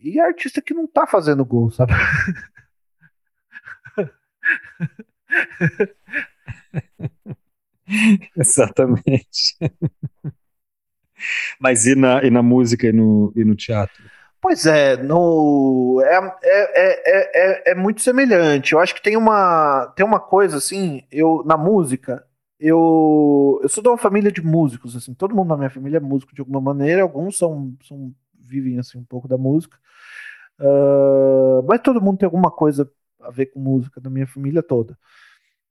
e 0.00 0.20
artista 0.20 0.62
que 0.62 0.74
não 0.74 0.86
tá 0.86 1.06
fazendo 1.06 1.44
gol, 1.44 1.70
sabe? 1.70 1.92
Exatamente. 8.36 9.56
Mas 11.58 11.86
e 11.86 11.94
na, 11.94 12.22
e 12.22 12.30
na 12.30 12.42
música 12.42 12.86
e 12.86 12.92
no, 12.92 13.32
e 13.34 13.44
no 13.44 13.56
teatro? 13.56 14.02
Pois 14.40 14.66
é, 14.66 14.96
no, 14.96 16.00
é, 16.04 16.16
é, 16.42 17.00
é, 17.04 17.72
é, 17.72 17.74
muito 17.74 18.00
semelhante. 18.00 18.72
Eu 18.72 18.78
acho 18.78 18.94
que 18.94 19.02
tem 19.02 19.16
uma, 19.16 19.92
tem 19.96 20.06
uma 20.06 20.20
coisa 20.20 20.58
assim, 20.58 21.02
eu 21.10 21.42
na 21.44 21.56
música, 21.56 22.24
eu, 22.58 23.58
eu 23.62 23.68
sou 23.68 23.82
de 23.82 23.88
uma 23.88 23.98
família 23.98 24.30
de 24.30 24.40
músicos, 24.40 24.94
assim, 24.96 25.12
todo 25.12 25.34
mundo 25.34 25.48
na 25.48 25.56
minha 25.56 25.70
família 25.70 25.96
é 25.96 26.00
músico 26.00 26.34
de 26.34 26.40
alguma 26.40 26.60
maneira, 26.60 27.02
alguns 27.02 27.36
são, 27.36 27.74
são 27.82 28.14
vivem 28.38 28.78
assim 28.78 28.98
um 28.98 29.04
pouco 29.04 29.26
da 29.26 29.36
música, 29.36 29.76
uh, 30.60 31.62
mas 31.68 31.80
todo 31.80 32.00
mundo 32.00 32.18
tem 32.18 32.26
alguma 32.26 32.50
coisa 32.50 32.90
a 33.20 33.30
ver 33.30 33.46
com 33.46 33.58
música 33.60 34.00
da 34.00 34.08
minha 34.08 34.26
família 34.26 34.62
toda. 34.62 34.96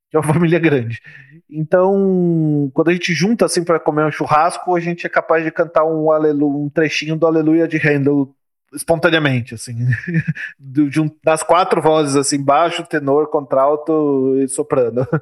Que 0.09 0.17
é 0.17 0.19
uma 0.19 0.27
família 0.33 0.59
grande. 0.59 1.01
Então, 1.49 2.69
quando 2.73 2.89
a 2.89 2.93
gente 2.93 3.13
junta 3.13 3.45
assim 3.45 3.63
para 3.63 3.79
comer 3.79 4.05
um 4.05 4.11
churrasco, 4.11 4.75
a 4.75 4.79
gente 4.79 5.05
é 5.05 5.09
capaz 5.09 5.43
de 5.43 5.51
cantar 5.51 5.85
um, 5.85 6.11
alelu, 6.11 6.63
um 6.65 6.69
trechinho 6.69 7.15
do 7.15 7.25
Aleluia 7.25 7.67
de 7.67 7.77
Handel 7.77 8.35
espontaneamente, 8.73 9.55
assim, 9.55 9.75
de 10.59 10.99
um, 10.99 11.09
das 11.23 11.43
quatro 11.43 11.81
vozes, 11.81 12.15
assim, 12.15 12.43
baixo, 12.43 12.85
tenor, 12.85 13.29
contralto 13.29 14.35
e 14.39 14.47
soprano. 14.47 15.05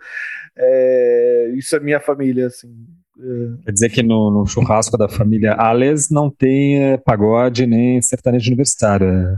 É, 0.57 1.51
isso 1.57 1.75
é 1.75 1.81
minha 1.81 1.99
família, 1.99 2.47
assim. 2.47 2.73
É. 3.19 3.65
Quer 3.65 3.71
dizer 3.73 3.89
que 3.89 4.01
no, 4.01 4.31
no 4.31 4.45
churrasco 4.45 4.97
da 4.97 5.09
família 5.09 5.53
Ales 5.53 6.09
não 6.09 6.29
tem 6.29 6.81
é, 6.81 6.97
pagode 6.97 7.65
nem 7.65 8.01
sertanejo 8.01 8.47
universitário. 8.47 9.05
É 9.05 9.35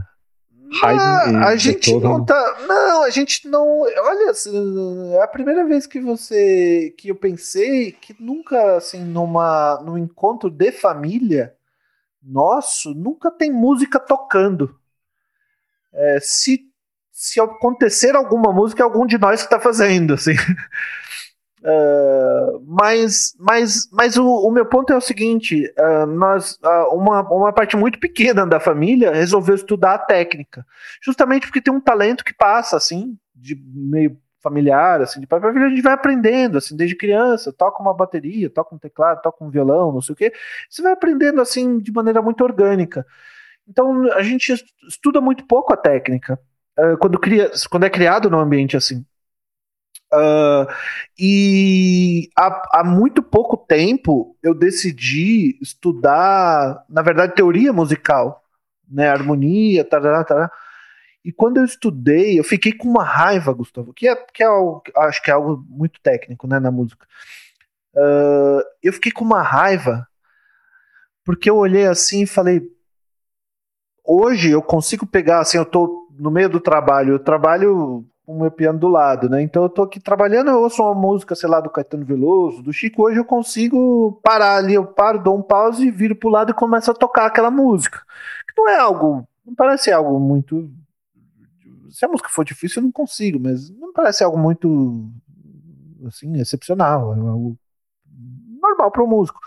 Haydn 0.82 1.36
a 1.36 1.56
gente 1.56 1.94
não 1.94 2.24
tá. 2.24 2.56
Não, 2.66 3.02
a 3.02 3.10
gente 3.10 3.48
não. 3.48 3.80
Olha, 3.80 4.30
assim, 4.30 5.14
é 5.14 5.22
a 5.22 5.26
primeira 5.26 5.66
vez 5.66 5.86
que 5.86 6.00
você. 6.00 6.94
que 6.96 7.08
eu 7.08 7.14
pensei 7.14 7.92
que 7.92 8.14
nunca, 8.20 8.76
assim, 8.76 9.02
numa, 9.02 9.80
num 9.84 9.96
encontro 9.96 10.50
de 10.50 10.70
família 10.70 11.54
nosso, 12.28 12.94
nunca 12.94 13.30
tem 13.30 13.50
música 13.50 13.98
tocando. 13.98 14.78
É, 15.92 16.18
se, 16.20 16.60
se 17.10 17.40
acontecer 17.40 18.14
alguma 18.14 18.52
música, 18.52 18.82
é 18.82 18.84
algum 18.84 19.06
de 19.06 19.18
nós 19.18 19.40
que 19.40 19.46
está 19.46 19.58
fazendo, 19.58 20.14
assim. 20.14 20.34
Uh, 21.60 22.62
mas 22.68 23.34
mas, 23.38 23.88
mas 23.90 24.16
o, 24.16 24.24
o, 24.24 24.50
meu 24.50 24.66
ponto 24.66 24.92
é 24.92 24.96
o 24.96 25.00
seguinte: 25.00 25.72
uh, 25.78 26.06
nós, 26.06 26.58
uh, 26.62 26.94
uma, 26.94 27.22
uma 27.22 27.52
parte 27.52 27.76
muito 27.76 27.98
pequena 27.98 28.46
da 28.46 28.60
família 28.60 29.12
resolveu 29.12 29.54
estudar 29.54 29.94
a 29.94 29.98
técnica, 29.98 30.64
justamente 31.02 31.46
porque 31.46 31.62
tem 31.62 31.74
um 31.74 31.80
talento 31.80 32.24
que 32.24 32.34
passa 32.34 32.76
assim, 32.76 33.18
de 33.34 33.56
meio 33.56 34.16
familiar, 34.40 35.00
assim, 35.00 35.20
de 35.20 35.26
pai 35.26 35.40
para 35.40 35.52
filho, 35.52 35.66
a 35.66 35.68
gente 35.70 35.82
vai 35.82 35.92
aprendendo, 35.92 36.58
assim, 36.58 36.76
desde 36.76 36.96
criança, 36.96 37.52
toca 37.52 37.82
uma 37.82 37.94
bateria, 37.94 38.50
toca 38.50 38.74
um 38.74 38.78
teclado, 38.78 39.22
toca 39.22 39.44
um 39.44 39.50
violão, 39.50 39.92
não 39.92 40.00
sei 40.00 40.12
o 40.12 40.16
quê, 40.16 40.32
você 40.68 40.82
vai 40.82 40.92
aprendendo, 40.92 41.40
assim, 41.40 41.78
de 41.78 41.92
maneira 41.92 42.22
muito 42.22 42.42
orgânica. 42.44 43.06
Então, 43.68 44.10
a 44.12 44.22
gente 44.22 44.54
estuda 44.88 45.20
muito 45.20 45.46
pouco 45.46 45.72
a 45.72 45.76
técnica, 45.76 46.38
quando, 47.00 47.18
cria, 47.18 47.50
quando 47.70 47.84
é 47.84 47.90
criado 47.90 48.30
num 48.30 48.38
ambiente 48.38 48.76
assim. 48.76 49.04
Uh, 50.12 50.66
e 51.18 52.30
há, 52.36 52.80
há, 52.80 52.84
muito 52.84 53.22
pouco 53.22 53.58
tempo 53.58 54.36
eu 54.42 54.54
decidi 54.54 55.58
estudar, 55.60 56.82
na 56.88 57.02
verdade, 57.02 57.34
teoria 57.34 57.74
musical, 57.74 58.42
né, 58.88 59.08
harmonia, 59.08 59.84
tarará, 59.84 60.24
tarará. 60.24 60.50
E 61.24 61.32
quando 61.32 61.58
eu 61.58 61.64
estudei, 61.64 62.38
eu 62.38 62.44
fiquei 62.44 62.72
com 62.72 62.88
uma 62.88 63.04
raiva, 63.04 63.52
Gustavo, 63.52 63.92
que 63.92 64.08
é, 64.08 64.16
que 64.16 64.42
é 64.42 64.46
algo, 64.46 64.82
acho 64.96 65.22
que 65.22 65.30
é 65.30 65.34
algo 65.34 65.64
muito 65.68 66.00
técnico, 66.00 66.46
né, 66.46 66.58
na 66.58 66.70
música. 66.70 67.06
Uh, 67.94 68.62
eu 68.82 68.92
fiquei 68.92 69.10
com 69.10 69.24
uma 69.24 69.42
raiva 69.42 70.06
porque 71.24 71.50
eu 71.50 71.56
olhei 71.56 71.86
assim 71.86 72.22
e 72.22 72.26
falei, 72.26 72.62
hoje 74.02 74.50
eu 74.50 74.62
consigo 74.62 75.06
pegar, 75.06 75.40
assim, 75.40 75.58
eu 75.58 75.66
tô 75.66 76.08
no 76.18 76.30
meio 76.30 76.48
do 76.48 76.60
trabalho, 76.60 77.12
eu 77.12 77.18
trabalho 77.18 78.06
com 78.24 78.34
o 78.34 78.40
meu 78.40 78.50
piano 78.50 78.78
do 78.78 78.88
lado, 78.88 79.28
né? 79.28 79.42
Então 79.42 79.62
eu 79.62 79.68
tô 79.68 79.82
aqui 79.82 80.00
trabalhando, 80.00 80.50
eu 80.50 80.60
ouço 80.60 80.82
uma 80.82 80.94
música, 80.94 81.34
sei 81.34 81.48
lá, 81.48 81.60
do 81.60 81.70
Caetano 81.70 82.04
Veloso, 82.04 82.62
do 82.62 82.72
Chico, 82.72 83.02
hoje 83.02 83.18
eu 83.18 83.24
consigo 83.24 84.18
parar 84.22 84.56
ali, 84.56 84.74
eu 84.74 84.86
paro, 84.86 85.22
dou 85.22 85.36
um 85.36 85.42
pause, 85.42 85.90
viro 85.90 86.16
pro 86.16 86.30
lado 86.30 86.50
e 86.50 86.54
começo 86.54 86.90
a 86.90 86.94
tocar 86.94 87.26
aquela 87.26 87.50
música. 87.50 88.02
Não 88.56 88.68
é 88.68 88.78
algo, 88.78 89.26
não 89.46 89.54
parece 89.54 89.92
algo 89.92 90.18
muito 90.18 90.70
se 91.90 92.04
a 92.04 92.08
música 92.08 92.28
for 92.28 92.44
difícil 92.44 92.80
eu 92.80 92.84
não 92.84 92.92
consigo, 92.92 93.38
mas 93.40 93.70
não 93.70 93.92
parece 93.92 94.22
algo 94.22 94.38
muito 94.38 95.10
assim, 96.06 96.38
excepcional, 96.40 97.14
é 97.14 97.18
algo 97.18 97.58
normal 98.60 98.90
para 98.90 99.02
um 99.02 99.08
músico. 99.08 99.40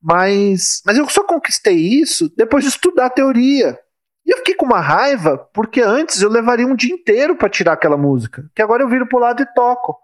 Mas, 0.00 0.80
mas 0.86 0.96
eu 0.96 1.08
só 1.08 1.24
conquistei 1.24 1.76
isso 1.76 2.32
depois 2.36 2.64
de 2.64 2.70
estudar 2.70 3.06
a 3.06 3.10
teoria. 3.10 3.78
E 4.24 4.30
eu 4.30 4.38
fiquei 4.38 4.54
com 4.54 4.66
uma 4.66 4.80
raiva, 4.80 5.38
porque 5.52 5.80
antes 5.80 6.20
eu 6.22 6.28
levaria 6.28 6.66
um 6.66 6.76
dia 6.76 6.94
inteiro 6.94 7.34
para 7.36 7.48
tirar 7.48 7.72
aquela 7.72 7.96
música, 7.96 8.48
que 8.54 8.62
agora 8.62 8.82
eu 8.82 8.88
viro 8.88 9.08
pro 9.08 9.18
lado 9.18 9.42
e 9.42 9.54
toco. 9.54 9.96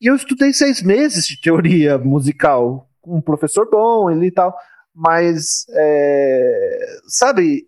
E 0.00 0.06
eu 0.06 0.14
estudei 0.14 0.52
seis 0.52 0.82
meses 0.82 1.26
de 1.26 1.40
teoria 1.40 1.96
musical, 1.98 2.88
com 3.00 3.16
um 3.16 3.20
professor 3.20 3.68
bom 3.70 4.10
ele 4.10 4.26
e 4.26 4.30
tal, 4.30 4.56
mas, 4.94 5.64
é, 5.70 6.86
sabe, 7.06 7.66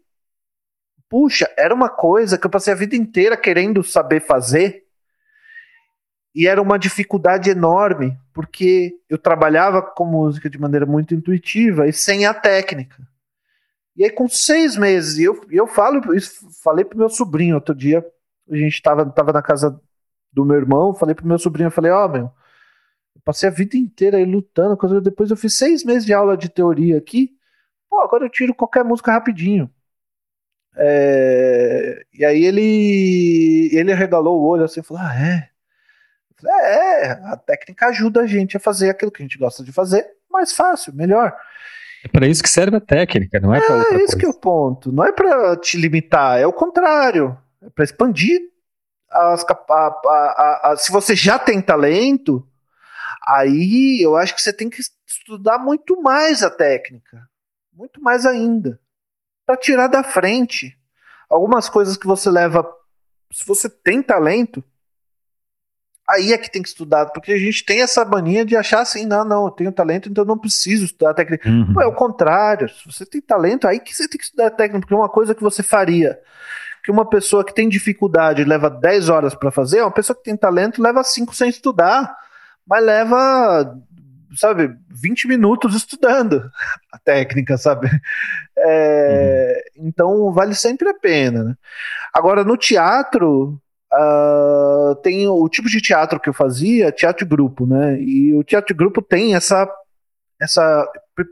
puxa, 1.15 1.49
era 1.57 1.73
uma 1.73 1.89
coisa 1.89 2.37
que 2.37 2.45
eu 2.45 2.51
passei 2.51 2.73
a 2.73 2.77
vida 2.77 2.97
inteira 2.97 3.37
querendo 3.37 3.85
saber 3.85 4.19
fazer, 4.19 4.83
e 6.35 6.49
era 6.49 6.61
uma 6.61 6.77
dificuldade 6.77 7.49
enorme, 7.49 8.19
porque 8.33 8.99
eu 9.09 9.17
trabalhava 9.17 9.81
com 9.81 10.05
música 10.05 10.51
de 10.51 10.59
maneira 10.59 10.85
muito 10.85 11.15
intuitiva 11.15 11.87
e 11.87 11.93
sem 11.93 12.27
a 12.27 12.35
técnica. 12.35 13.01
E 13.95 14.03
aí, 14.03 14.11
com 14.11 14.29
seis 14.29 14.77
meses, 14.77 15.17
eu, 15.21 15.41
eu 15.53 15.69
falo, 15.69 16.13
isso, 16.17 16.49
falei 16.65 16.85
pro 16.85 16.99
meu 16.99 17.09
sobrinho 17.09 17.55
outro 17.55 17.77
dia, 17.77 18.05
a 18.51 18.57
gente 18.57 18.83
tava, 18.83 19.09
tava 19.09 19.33
na 19.33 19.41
casa 19.41 19.81
do 20.33 20.45
meu 20.45 20.57
irmão, 20.57 20.95
falei 20.95 21.15
pro 21.15 21.29
meu 21.29 21.39
sobrinho, 21.39 21.71
falei, 21.71 21.93
ó, 21.93 22.07
oh, 22.07 22.09
meu, 22.09 22.25
eu 23.15 23.23
passei 23.25 23.49
a 23.49 23.53
vida 23.53 23.77
inteira 23.77 24.17
aí 24.17 24.25
lutando, 24.25 24.77
depois 25.01 25.31
eu 25.31 25.37
fiz 25.37 25.57
seis 25.57 25.85
meses 25.85 26.05
de 26.05 26.13
aula 26.13 26.37
de 26.37 26.49
teoria 26.49 26.99
aqui, 26.99 27.39
pô, 27.89 28.01
agora 28.01 28.25
eu 28.25 28.31
tiro 28.31 28.53
qualquer 28.53 28.83
música 28.83 29.13
rapidinho. 29.13 29.71
É, 30.77 32.05
e 32.13 32.25
aí 32.25 32.45
ele 32.45 33.71
ele 33.73 33.93
arregalou 33.93 34.41
o 34.41 34.47
olho 34.47 34.65
assim 34.65 34.81
e 34.81 34.83
falou: 34.83 35.03
Ah, 35.05 35.15
é? 35.15 35.49
Falei, 36.37 36.57
é, 36.67 37.11
a 37.33 37.37
técnica 37.37 37.87
ajuda 37.87 38.23
a 38.23 38.27
gente 38.27 38.57
a 38.57 38.61
fazer 38.61 38.91
aquilo 38.91 39.11
que 39.13 39.23
a 39.23 39.25
gente 39.25 39.39
gosta 39.39 39.63
de 39.63 39.73
fazer 39.73 40.05
mais 40.31 40.53
fácil, 40.53 40.93
melhor. 40.95 41.35
É 42.05 42.09
para 42.09 42.27
isso 42.27 42.43
que 42.43 42.51
serve 42.51 42.77
a 42.77 42.81
técnica, 42.81 43.41
não 43.41 43.55
é, 43.55 43.61
para 43.61 43.77
outra 43.77 43.95
É 43.95 43.97
isso 43.99 44.13
coisa. 44.13 44.19
que 44.19 44.27
é 44.27 44.29
o 44.29 44.35
ponto. 44.35 44.93
Não 44.93 45.05
é 45.05 45.13
para 45.13 45.57
te 45.57 45.79
limitar, 45.79 46.39
é 46.39 46.47
o 46.47 46.53
contrário. 46.53 47.39
É 47.63 47.71
para 47.71 47.85
expandir 47.85 48.41
as, 49.11 49.45
a, 49.49 49.55
a, 49.73 50.73
a, 50.73 50.77
se 50.77 50.91
você 50.91 51.15
já 51.17 51.39
tem 51.39 51.63
talento, 51.63 52.47
aí 53.27 54.05
eu 54.05 54.17
acho 54.17 54.35
que 54.35 54.43
você 54.43 54.53
tem 54.53 54.69
que 54.69 54.83
estudar 55.07 55.59
muito 55.59 56.01
mais 56.03 56.43
a 56.43 56.51
técnica, 56.51 57.23
muito 57.73 58.03
mais 58.03 58.27
ainda, 58.27 58.79
para 59.47 59.57
tirar 59.57 59.89
da 59.89 60.03
frente 60.03 60.77
algumas 61.29 61.69
coisas 61.69 61.97
que 61.97 62.07
você 62.07 62.31
leva 62.31 62.67
se 63.33 63.45
você 63.47 63.69
tem 63.69 64.01
talento, 64.03 64.63
aí 66.09 66.33
é 66.33 66.39
que 66.39 66.51
tem 66.51 66.63
que 66.63 66.69
estudar, 66.69 67.07
porque 67.07 67.33
a 67.33 67.39
gente 67.39 67.65
tem 67.65 67.83
essa 67.83 68.05
mania 68.05 68.45
de 68.45 68.57
achar 68.57 68.81
assim, 68.81 69.07
não, 69.07 69.25
não, 69.25 69.47
eu 69.47 69.51
tenho 69.51 69.73
talento, 69.73 70.09
então 70.09 70.23
eu 70.23 70.29
não 70.29 70.39
preciso 70.39 70.85
estudar 70.85 71.15
técnica. 71.15 71.49
Uhum. 71.49 71.75
Pô, 71.75 71.83
é 71.83 71.87
o 71.87 71.95
contrário, 71.95 72.69
se 72.69 72.85
você 72.87 73.05
tem 73.05 73.21
talento, 73.21 73.67
aí 73.67 73.81
que 73.81 73.95
você 73.95 74.07
tem 74.07 74.19
que 74.19 74.25
estudar 74.25 74.51
técnica, 74.51 74.81
porque 74.81 74.95
uma 74.95 75.09
coisa 75.09 75.35
que 75.35 75.43
você 75.43 75.63
faria 75.63 76.21
que 76.85 76.91
uma 76.91 77.09
pessoa 77.09 77.43
que 77.43 77.55
tem 77.55 77.67
dificuldade 77.67 78.45
leva 78.45 78.69
10 78.69 79.09
horas 79.09 79.35
para 79.35 79.51
fazer, 79.51 79.81
uma 79.81 79.91
pessoa 79.91 80.15
que 80.15 80.23
tem 80.23 80.37
talento 80.37 80.83
leva 80.83 81.03
5 81.03 81.35
sem 81.35 81.49
estudar, 81.49 82.15
mas 82.67 82.85
leva, 82.85 83.75
sabe, 84.37 84.75
20 84.91 85.29
minutos 85.29 85.75
estudando 85.75 86.51
a 86.93 86.99
técnica, 86.99 87.57
sabe? 87.57 87.89
É, 88.57 89.63
uhum. 89.77 89.87
Então 89.89 90.33
vale 90.33 90.55
sempre 90.55 90.89
a 90.89 90.95
pena. 90.95 91.45
Né? 91.45 91.55
Agora, 92.13 92.45
no 92.45 92.57
teatro, 92.57 93.61
uh, 93.93 94.95
tem 95.03 95.27
o 95.27 95.49
tipo 95.49 95.69
de 95.69 95.81
teatro 95.81 96.21
que 96.21 96.29
eu 96.29 96.35
fazia, 96.35 96.93
teatro 96.93 97.27
grupo, 97.27 97.67
né? 97.67 98.01
E 98.01 98.35
o 98.35 98.45
teatro 98.45 98.75
grupo 98.75 99.03
tem 99.03 99.35
essa, 99.35 99.69
essa 100.41 100.89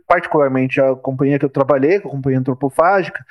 particularmente 0.07 0.81
a 0.81 0.95
companhia 0.95 1.39
que 1.39 1.45
eu 1.45 1.51
trabalhei, 1.51 1.97
a 1.97 2.03
companhia 2.03 2.39
antropofágica, 2.39 3.25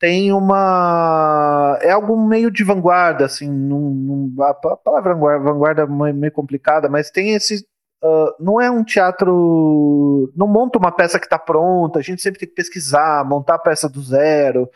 tem 0.00 0.32
uma. 0.32 1.78
É 1.82 1.90
algo 1.90 2.16
meio 2.26 2.50
de 2.50 2.64
vanguarda, 2.64 3.26
assim. 3.26 3.50
Num, 3.50 3.90
num, 3.90 4.42
a 4.42 4.54
palavra 4.54 5.14
vanguarda 5.14 5.82
é 5.82 6.12
meio 6.12 6.32
complicada, 6.32 6.88
mas 6.88 7.10
tem 7.10 7.34
esse. 7.34 7.66
Uh, 8.02 8.32
não 8.42 8.60
é 8.60 8.70
um 8.70 8.82
teatro. 8.82 10.32
Não 10.34 10.46
monta 10.46 10.78
uma 10.78 10.90
peça 10.90 11.18
que 11.18 11.26
está 11.26 11.38
pronta, 11.38 11.98
a 11.98 12.02
gente 12.02 12.22
sempre 12.22 12.40
tem 12.40 12.48
que 12.48 12.54
pesquisar, 12.54 13.24
montar 13.26 13.56
a 13.56 13.58
peça 13.58 13.88
do 13.88 14.02
zero. 14.02 14.68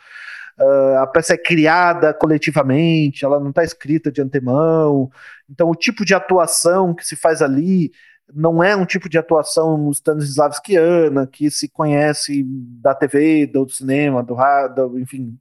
Uh, 0.59 0.99
a 0.99 1.07
peça 1.07 1.35
é 1.35 1.39
criada 1.39 2.15
coletivamente, 2.15 3.25
ela 3.25 3.41
não 3.41 3.51
está 3.51 3.65
escrita 3.65 4.13
de 4.13 4.21
antemão. 4.23 5.11
Então, 5.51 5.69
o 5.69 5.75
tipo 5.75 6.05
de 6.05 6.15
atuação 6.15 6.95
que 6.95 7.05
se 7.05 7.17
faz 7.17 7.43
ali 7.43 7.91
não 8.33 8.63
é 8.63 8.75
um 8.77 8.87
tipo 8.87 9.09
de 9.09 9.19
atuação 9.19 9.91
stanislavskiana 9.91 11.27
que 11.27 11.51
se 11.51 11.69
conhece 11.69 12.45
da 12.47 12.95
TV, 12.95 13.47
do 13.47 13.69
cinema, 13.69 14.23
do 14.23 14.35
rádio, 14.35 14.99
enfim, 14.99 15.39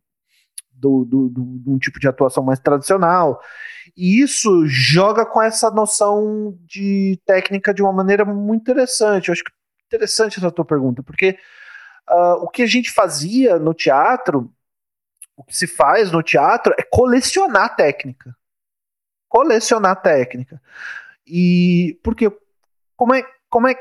do, 0.71 1.05
do, 1.05 1.29
do, 1.29 1.43
de 1.59 1.69
um 1.69 1.77
tipo 1.77 1.99
de 1.99 2.07
atuação 2.07 2.43
mais 2.43 2.59
tradicional. 2.59 3.39
E 3.95 4.21
isso 4.21 4.65
joga 4.65 5.25
com 5.25 5.41
essa 5.41 5.69
noção 5.69 6.57
de 6.61 7.19
técnica 7.25 7.73
de 7.73 7.81
uma 7.81 7.93
maneira 7.93 8.25
muito 8.25 8.61
interessante. 8.61 9.29
Eu 9.29 9.33
acho 9.33 9.43
que 9.43 9.51
interessante 9.85 10.39
essa 10.39 10.51
tua 10.51 10.65
pergunta, 10.65 11.03
porque 11.03 11.37
uh, 12.09 12.43
o 12.43 12.49
que 12.49 12.63
a 12.63 12.65
gente 12.65 12.91
fazia 12.91 13.59
no 13.59 13.73
teatro, 13.73 14.51
o 15.37 15.43
que 15.43 15.55
se 15.55 15.67
faz 15.67 16.11
no 16.11 16.23
teatro 16.23 16.73
é 16.77 16.83
colecionar 16.83 17.75
técnica. 17.75 18.35
Colecionar 19.29 20.01
técnica. 20.01 20.59
E 21.25 21.99
porque 22.03 22.31
como 22.95 23.13
é, 23.13 23.23
como 23.49 23.67
é 23.67 23.75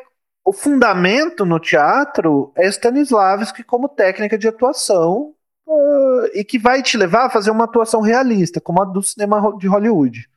o 0.45 0.53
fundamento 0.53 1.47
no 1.47 1.59
teatro 1.59 2.53
é 2.57 2.67
Stanislavski 2.67 3.63
como 3.63 3.89
técnica 3.89 4.37
de 4.37 4.49
atuação 4.49 5.35
uh, 5.73 6.31
e 6.35 6.45
que 6.45 6.59
vai 6.59 6.83
te 6.83 6.97
levar 6.97 7.27
a 7.27 7.31
fazer 7.31 7.51
uma 7.51 7.65
atuação 7.65 8.01
realista, 8.01 8.61
como 8.61 8.83
a 8.83 8.85
do 8.85 9.03
cinema 9.03 9.57
de 9.59 9.67
Hollywood. 9.67 10.29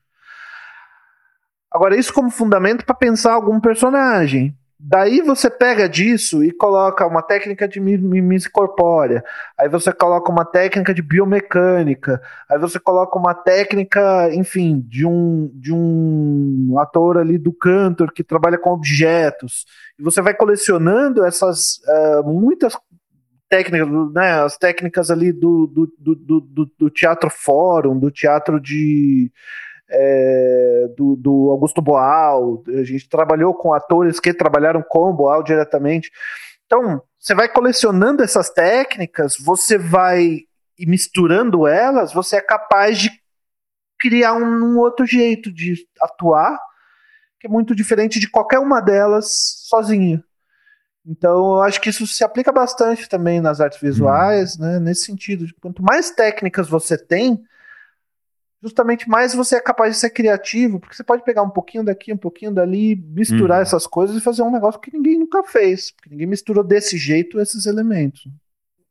Agora, 1.72 1.98
isso 1.98 2.14
como 2.14 2.30
fundamento 2.30 2.86
para 2.86 2.96
pensar 2.96 3.34
algum 3.34 3.60
personagem. 3.60 4.56
Daí 4.88 5.22
você 5.22 5.50
pega 5.50 5.90
disso 5.90 6.44
e 6.44 6.52
coloca 6.52 7.08
uma 7.08 7.22
técnica 7.22 7.68
de 7.68 7.80
mimesis 7.80 8.48
corpórea, 8.48 9.24
aí 9.58 9.70
você 9.70 9.92
coloca 9.92 10.30
uma 10.32 10.44
técnica 10.44 10.94
de 10.94 11.02
biomecânica, 11.02 12.22
aí 12.48 12.60
você 12.60 12.78
coloca 12.78 13.18
uma 13.18 13.34
técnica, 13.34 14.30
enfim, 14.34 14.86
de 14.88 15.06
um, 15.06 15.50
de 15.56 15.74
um 15.74 16.76
ator 16.78 17.18
ali 17.18 17.38
do 17.38 17.54
cantor 17.54 18.12
que 18.12 18.24
trabalha 18.24 18.58
com 18.58 18.70
objetos, 18.70 19.66
e 19.98 20.04
você 20.04 20.22
vai 20.22 20.34
colecionando 20.34 21.26
essas 21.26 21.80
uh, 21.88 22.24
muitas 22.24 22.78
né, 24.14 24.42
as 24.42 24.58
técnicas 24.58 25.12
ali 25.12 25.32
do, 25.32 25.68
do, 25.68 25.94
do, 25.98 26.42
do, 26.42 26.72
do 26.78 26.90
teatro 26.90 27.30
fórum, 27.30 27.98
do 27.98 28.12
teatro 28.12 28.60
de 28.60 29.32
é, 29.90 30.88
do, 30.98 31.16
do, 31.16 31.52
Augusto 31.52 31.82
Boal, 31.82 32.64
a 32.68 32.84
gente 32.84 33.08
trabalhou 33.08 33.54
com 33.54 33.74
atores 33.74 34.20
que 34.20 34.34
trabalharam 34.34 34.84
com 34.88 35.10
o 35.10 35.14
Boal 35.14 35.44
diretamente. 35.44 36.12
Então, 36.66 37.02
você 37.20 37.36
vai 37.36 37.48
colecionando 37.48 38.24
essas 38.24 38.50
técnicas, 38.50 39.36
você 39.38 39.78
vai 39.78 40.40
misturando 40.80 41.68
elas, 41.68 42.12
você 42.12 42.38
é 42.38 42.42
capaz 42.42 42.98
de 42.98 43.10
criar 44.00 44.34
um, 44.34 44.74
um 44.74 44.78
outro 44.80 45.06
jeito 45.06 45.52
de 45.52 45.76
atuar, 46.02 46.60
que 47.40 47.48
é 47.48 47.50
muito 47.50 47.76
diferente 47.76 48.20
de 48.20 48.30
qualquer 48.30 48.60
uma 48.60 48.82
delas 48.82 49.28
sozinha. 49.68 50.24
Então, 51.08 51.58
eu 51.58 51.62
acho 51.62 51.80
que 51.80 51.90
isso 51.90 52.08
se 52.08 52.24
aplica 52.24 52.52
bastante 52.52 53.08
também 53.08 53.40
nas 53.40 53.62
artes 53.62 53.80
visuais, 53.80 54.58
hum. 54.58 54.62
né? 54.62 54.80
Nesse 54.80 55.06
sentido, 55.06 55.46
de 55.46 55.54
quanto 55.54 55.84
mais 55.84 56.10
técnicas 56.12 56.68
você 56.68 56.98
tem, 56.98 57.44
justamente 58.62 59.08
mais 59.08 59.36
você 59.36 59.58
é 59.58 59.62
capaz 59.62 59.94
de 59.94 60.00
ser 60.00 60.10
criativo, 60.10 60.80
porque 60.80 60.96
você 60.96 61.04
pode 61.04 61.24
pegar 61.24 61.44
um 61.44 61.50
pouquinho 61.50 61.84
daqui, 61.84 62.12
um 62.12 62.18
pouquinho 62.18 62.52
dali, 62.52 62.96
misturar 62.96 63.58
uhum. 63.58 63.64
essas 63.64 63.86
coisas 63.86 64.18
e 64.18 64.22
fazer 64.22 64.42
um 64.42 64.52
negócio 64.52 64.82
que 64.82 64.92
ninguém 64.92 65.20
nunca 65.20 65.44
fez, 65.44 65.92
porque 65.92 66.10
ninguém 66.10 66.26
misturou 66.26 66.64
desse 66.64 66.98
jeito 66.98 67.40
esses 67.40 67.68
elementos. 67.68 68.28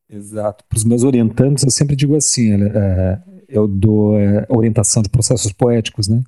Exato. 0.08 0.64
Para 0.68 0.76
os 0.76 0.84
meus 0.84 1.02
orientantes, 1.02 1.64
eu 1.64 1.70
sempre 1.70 1.96
digo 1.96 2.14
assim: 2.14 2.52
é, 2.62 3.18
eu 3.54 3.68
dou 3.68 4.18
é, 4.18 4.44
orientação 4.48 5.02
de 5.02 5.08
processos 5.08 5.52
poéticos, 5.52 6.08
né? 6.08 6.22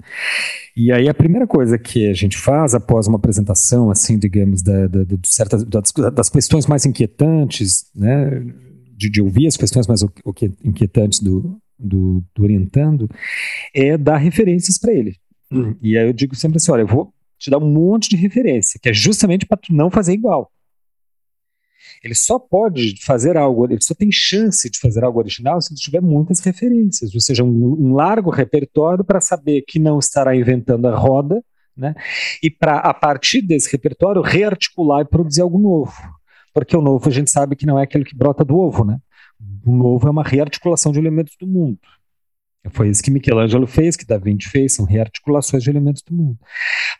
E 0.76 0.92
aí 0.92 1.08
a 1.08 1.14
primeira 1.14 1.46
coisa 1.46 1.76
que 1.76 2.08
a 2.08 2.14
gente 2.14 2.38
faz 2.38 2.74
após 2.74 3.06
uma 3.06 3.16
apresentação, 3.16 3.90
assim, 3.90 4.18
digamos, 4.18 4.62
da, 4.62 4.86
da, 4.86 5.04
da 5.04 5.16
certas, 5.24 5.64
das, 5.64 5.92
das, 6.14 6.30
questões 6.30 6.66
mais 6.66 6.86
inquietantes, 6.86 7.86
né? 7.94 8.42
De, 8.96 9.10
de, 9.10 9.20
ouvir 9.20 9.46
as 9.46 9.56
questões 9.56 9.86
mais 9.86 10.02
inquietantes 10.64 11.20
do, 11.20 11.58
do, 11.78 12.22
do 12.34 12.42
orientando 12.42 13.10
é 13.74 13.98
dar 13.98 14.16
referências 14.16 14.78
para 14.78 14.92
ele. 14.94 15.16
Uhum. 15.50 15.76
E 15.82 15.98
aí 15.98 16.06
eu 16.06 16.12
digo 16.12 16.34
sempre 16.34 16.56
assim: 16.56 16.70
olha, 16.70 16.82
eu 16.82 16.86
vou 16.86 17.12
te 17.38 17.50
dar 17.50 17.58
um 17.58 17.70
monte 17.70 18.08
de 18.08 18.16
referência, 18.16 18.80
que 18.82 18.88
é 18.88 18.92
justamente 18.92 19.44
para 19.44 19.58
tu 19.58 19.74
não 19.74 19.90
fazer 19.90 20.12
igual. 20.12 20.50
Ele 22.02 22.14
só 22.14 22.38
pode 22.38 22.94
fazer 23.04 23.36
algo, 23.36 23.66
ele 23.66 23.80
só 23.80 23.94
tem 23.94 24.10
chance 24.12 24.70
de 24.70 24.78
fazer 24.78 25.04
algo 25.04 25.18
original 25.18 25.60
se 25.60 25.72
ele 25.72 25.80
tiver 25.80 26.00
muitas 26.00 26.40
referências, 26.40 27.14
ou 27.14 27.20
seja, 27.20 27.42
um, 27.42 27.88
um 27.88 27.94
largo 27.94 28.30
repertório 28.30 29.04
para 29.04 29.20
saber 29.20 29.62
que 29.66 29.78
não 29.78 29.98
estará 29.98 30.34
inventando 30.34 30.86
a 30.86 30.96
roda, 30.96 31.42
né? 31.76 31.94
E 32.42 32.50
para 32.50 32.78
a 32.78 32.94
partir 32.94 33.42
desse 33.42 33.70
repertório 33.70 34.22
rearticular 34.22 35.02
e 35.02 35.08
produzir 35.08 35.42
algo 35.42 35.58
novo, 35.58 35.92
porque 36.54 36.76
o 36.76 36.80
novo 36.80 37.08
a 37.08 37.12
gente 37.12 37.30
sabe 37.30 37.54
que 37.54 37.66
não 37.66 37.78
é 37.78 37.82
aquele 37.82 38.04
que 38.04 38.16
brota 38.16 38.44
do 38.44 38.56
ovo, 38.56 38.84
né? 38.84 38.98
O 39.64 39.74
novo 39.74 40.06
é 40.08 40.10
uma 40.10 40.22
rearticulação 40.22 40.92
de 40.92 40.98
elementos 40.98 41.36
do 41.38 41.46
mundo. 41.46 41.78
Foi 42.70 42.88
isso 42.88 43.02
que 43.02 43.10
Michelangelo 43.10 43.66
fez, 43.66 43.96
que 43.96 44.06
Da 44.06 44.18
Vinci 44.18 44.48
fez, 44.48 44.74
são 44.74 44.84
rearticulações 44.84 45.62
de 45.62 45.70
elementos 45.70 46.02
do 46.02 46.14
mundo. 46.14 46.38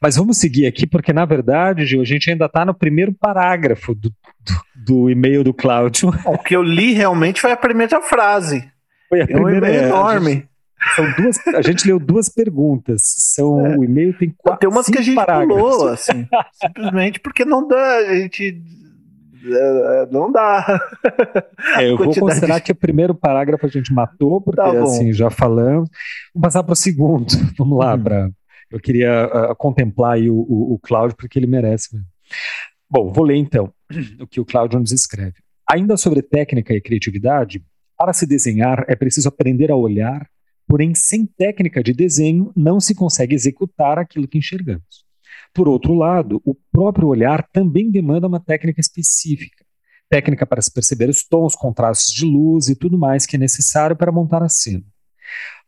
Mas 0.01 0.17
vamos 0.17 0.39
seguir 0.39 0.67
aqui, 0.67 0.87
porque 0.87 1.13
na 1.13 1.25
verdade, 1.25 1.87
Gil, 1.87 2.01
a 2.01 2.05
gente 2.05 2.31
ainda 2.31 2.47
está 2.47 2.65
no 2.65 2.75
primeiro 2.75 3.13
parágrafo 3.13 3.95
do, 3.95 4.11
do, 4.11 4.55
do 4.75 5.11
e-mail 5.11 5.43
do 5.43 5.55
Cláudio. 5.55 6.11
O 6.25 6.39
que 6.39 6.55
eu 6.55 6.63
li 6.63 6.93
realmente 6.93 7.41
foi 7.41 7.53
a 7.53 7.57
primeira 7.57 8.01
frase. 8.03 8.69
Foi 9.09 9.21
a 9.21 9.27
primeira. 9.27 9.69
É 9.69 9.83
um 9.83 9.87
enorme. 9.87 10.31
A 10.31 10.35
gente, 10.35 10.49
são 10.95 11.13
duas, 11.13 11.47
a 11.49 11.63
gente 11.63 11.87
leu 11.87 11.99
duas 11.99 12.29
perguntas. 12.29 13.03
São, 13.05 13.67
é. 13.67 13.77
O 13.77 13.85
e-mail 13.85 14.17
tem 14.17 14.35
quatro. 14.37 14.61
Tem 14.61 14.69
umas 14.69 14.87
que 14.87 14.99
a 14.99 15.03
gente 15.03 15.15
parágrafos. 15.15 15.55
pulou, 15.55 15.89
assim, 15.89 16.29
simplesmente 16.63 17.21
porque 17.21 17.45
não 17.45 17.67
dá. 17.67 17.97
A 17.99 18.15
gente 18.17 18.45
é, 18.45 18.49
é, 18.49 18.86
não 20.11 20.31
dá. 20.31 20.81
É, 21.79 21.89
eu 21.89 21.97
vou 21.97 22.15
considerar 22.15 22.61
que 22.61 22.73
o 22.73 22.77
primeiro 22.77 23.15
parágrafo 23.15 23.67
a 23.67 23.69
gente 23.69 23.93
matou, 23.93 24.41
porque 24.41 24.61
tá 24.61 24.83
assim, 24.83 25.13
já 25.13 25.31
falamos. 25.31 25.89
Vamos 26.35 26.47
passar 26.47 26.63
para 26.63 26.73
o 26.73 26.77
segundo. 26.77 27.27
Vamos 27.59 27.79
lá, 27.79 27.95
uhum. 27.95 28.33
eu 28.71 28.81
queria 28.81 29.27
uh, 29.27 29.57
contemplar 29.57 30.19
o, 30.19 30.35
o, 30.35 30.75
o 30.75 30.79
Cláudio, 30.79 31.17
porque 31.17 31.39
ele 31.39 31.47
merece. 31.47 31.95
Mesmo. 31.95 32.09
Bom, 32.89 33.13
vou 33.13 33.25
ler 33.25 33.37
então 33.37 33.73
o 34.21 34.27
que 34.27 34.41
o 34.41 34.45
Cláudio 34.45 34.79
nos 34.79 34.93
escreve. 34.93 35.35
Ainda 35.71 35.97
sobre 35.97 36.23
técnica 36.23 36.73
e 36.73 36.81
criatividade, 36.81 37.63
para 37.99 38.13
se 38.13 38.27
desenhar 38.27 38.85
é 38.89 38.95
preciso 38.95 39.29
aprender 39.29 39.71
a 39.71 39.77
olhar, 39.77 40.29
porém, 40.69 40.95
sem 40.95 41.27
técnica 41.27 41.83
de 41.83 41.93
desenho, 41.93 42.53
não 42.55 42.79
se 42.79 42.95
consegue 42.95 43.35
executar 43.35 43.99
aquilo 43.99 44.29
que 44.29 44.39
enxergamos. 44.39 45.06
Por 45.57 45.69
outro 45.69 45.95
lado, 45.95 46.43
o 46.45 46.55
próprio 46.71 47.09
olhar 47.09 47.43
também 47.51 47.91
demanda 47.91 48.27
uma 48.27 48.39
técnica 48.39 48.79
específica. 48.79 49.65
Técnica 50.07 50.45
para 50.45 50.61
se 50.61 50.71
perceber 50.71 51.09
os 51.09 51.25
tons, 51.27 51.57
contrastes 51.57 52.13
de 52.13 52.27
luz 52.27 52.69
e 52.69 52.77
tudo 52.77 52.99
mais 52.99 53.25
que 53.25 53.37
é 53.37 53.39
necessário 53.39 53.97
para 53.97 54.13
montar 54.13 54.43
a 54.43 54.51
cena. 54.51 54.85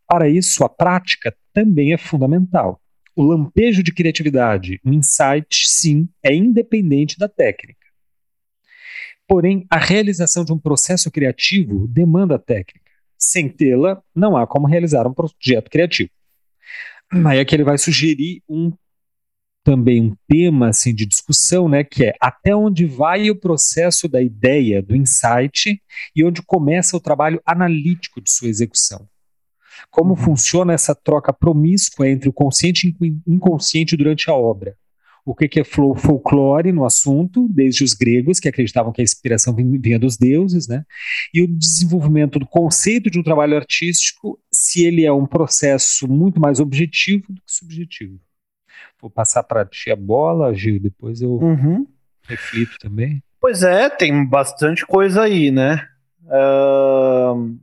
Para 0.07 0.29
isso, 0.29 0.63
a 0.63 0.69
prática 0.69 1.35
também 1.55 1.95
é 1.95 1.97
fundamental. 1.97 2.79
O 3.17 3.23
lampejo 3.23 3.83
de 3.83 3.91
criatividade, 3.91 4.79
o 4.85 4.93
insight, 4.93 5.67
sim, 5.67 6.07
é 6.23 6.35
independente 6.35 7.19
da 7.19 7.27
técnica. 7.27 7.87
Porém, 9.27 9.67
a 9.71 9.79
realização 9.79 10.45
de 10.45 10.53
um 10.53 10.59
processo 10.59 11.11
criativo 11.11 11.89
demanda 11.89 12.39
técnica. 12.39 12.91
Sem 13.17 13.49
tê-la, 13.49 14.03
não 14.15 14.37
há 14.37 14.47
como 14.47 14.67
realizar 14.67 15.07
um 15.07 15.15
projeto 15.15 15.71
criativo. 15.71 16.11
Aí 17.27 17.41
aqui 17.41 17.55
ele 17.57 17.65
vai 17.65 17.79
sugerir 17.79 18.43
um 18.47 18.71
também 19.69 20.01
um 20.01 20.17
tema 20.27 20.71
assim 20.71 20.95
de 20.95 21.05
discussão, 21.05 21.69
né, 21.69 21.85
que 21.85 22.03
é 22.03 22.15
até 22.19 22.57
onde 22.57 22.87
vai 22.87 23.31
o 23.31 23.39
processo 23.39 24.09
da 24.09 24.23
ideia, 24.23 24.81
do 24.81 24.97
insight 24.97 25.79
e 26.17 26.25
onde 26.25 26.41
começa 26.41 26.97
o 26.97 27.01
trabalho 27.01 27.39
analítico 27.45 28.19
de 28.19 28.31
sua 28.31 28.49
execução. 28.49 29.07
Como 29.91 30.13
uhum. 30.13 30.17
funciona 30.17 30.73
essa 30.73 30.95
troca 30.95 31.35
promíscua 31.35 32.09
entre 32.09 32.31
o 32.31 32.33
consciente 32.33 32.97
e 32.99 33.11
o 33.11 33.35
inconsciente 33.35 33.95
durante 33.95 34.31
a 34.31 34.35
obra? 34.35 34.75
O 35.23 35.35
que 35.35 35.61
é 35.61 35.65
folclore 35.65 36.73
no 36.73 36.87
assunto, 36.87 37.47
desde 37.51 37.85
os 37.85 37.93
gregos, 37.93 38.41
que 38.41 38.49
acreditavam 38.49 38.91
que 38.91 39.03
a 39.03 39.05
inspiração 39.05 39.55
vinha 39.55 39.99
dos 39.99 40.17
deuses, 40.17 40.67
né? 40.67 40.83
E 41.35 41.43
o 41.43 41.47
desenvolvimento 41.47 42.39
do 42.39 42.47
conceito 42.47 43.11
de 43.11 43.19
um 43.19 43.23
trabalho 43.23 43.55
artístico, 43.55 44.41
se 44.51 44.87
ele 44.87 45.05
é 45.05 45.13
um 45.13 45.27
processo 45.27 46.09
muito 46.09 46.41
mais 46.41 46.59
objetivo 46.59 47.27
do 47.29 47.43
que 47.43 47.53
subjetivo. 47.53 48.19
Vou 49.01 49.11
passar 49.11 49.43
para 49.43 49.65
ti 49.65 49.91
a 49.91 49.97
bola, 49.97 50.55
Gil, 50.55 50.81
depois 50.81 51.21
eu 51.23 51.33
uhum. 51.33 51.87
reflito 52.23 52.77
também. 52.79 53.23
Pois 53.41 53.63
é, 53.63 53.89
tem 53.89 54.25
bastante 54.27 54.85
coisa 54.85 55.23
aí, 55.23 55.51
né? 55.51 55.87
Uh, 56.25 57.57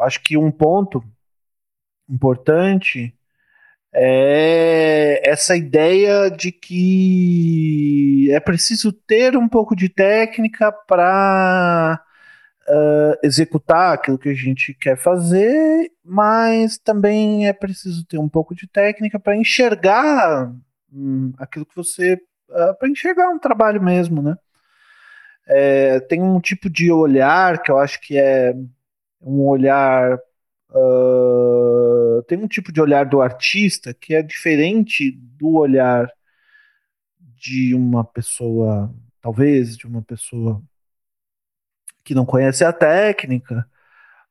acho 0.00 0.22
que 0.22 0.36
um 0.36 0.50
ponto 0.50 1.04
importante 2.08 3.14
é 3.92 5.20
essa 5.28 5.56
ideia 5.56 6.30
de 6.30 6.52
que 6.52 8.28
é 8.30 8.40
preciso 8.40 8.92
ter 8.92 9.36
um 9.36 9.48
pouco 9.48 9.74
de 9.74 9.88
técnica 9.88 10.72
para 10.72 12.02
uh, 12.68 13.18
executar 13.22 13.94
aquilo 13.94 14.18
que 14.18 14.28
a 14.28 14.34
gente 14.34 14.74
quer 14.74 14.96
fazer, 14.96 15.90
mas 16.04 16.78
também 16.78 17.48
é 17.48 17.52
preciso 17.52 18.04
ter 18.04 18.18
um 18.18 18.28
pouco 18.28 18.54
de 18.54 18.66
técnica 18.66 19.18
para 19.18 19.36
enxergar 19.36 20.52
hum, 20.92 21.32
aquilo 21.38 21.66
que 21.66 21.76
você. 21.76 22.14
Uh, 22.48 22.76
para 22.78 22.88
enxergar 22.88 23.28
um 23.28 23.38
trabalho 23.38 23.82
mesmo, 23.82 24.22
né? 24.22 24.36
É, 25.46 26.00
tem 26.00 26.22
um 26.22 26.40
tipo 26.40 26.70
de 26.70 26.92
olhar 26.92 27.60
que 27.62 27.70
eu 27.70 27.78
acho 27.78 28.00
que 28.00 28.16
é 28.16 28.54
um 29.20 29.40
olhar. 29.42 30.18
Uh, 30.70 32.22
tem 32.28 32.38
um 32.38 32.46
tipo 32.46 32.72
de 32.72 32.80
olhar 32.80 33.04
do 33.04 33.20
artista 33.20 33.92
que 33.92 34.14
é 34.14 34.22
diferente 34.22 35.10
do 35.10 35.56
olhar 35.56 36.08
de 37.18 37.74
uma 37.74 38.04
pessoa, 38.04 38.94
talvez 39.20 39.76
de 39.76 39.86
uma 39.86 40.02
pessoa 40.02 40.62
que 42.10 42.14
não 42.14 42.26
conhece 42.26 42.64
a 42.64 42.72
técnica, 42.72 43.64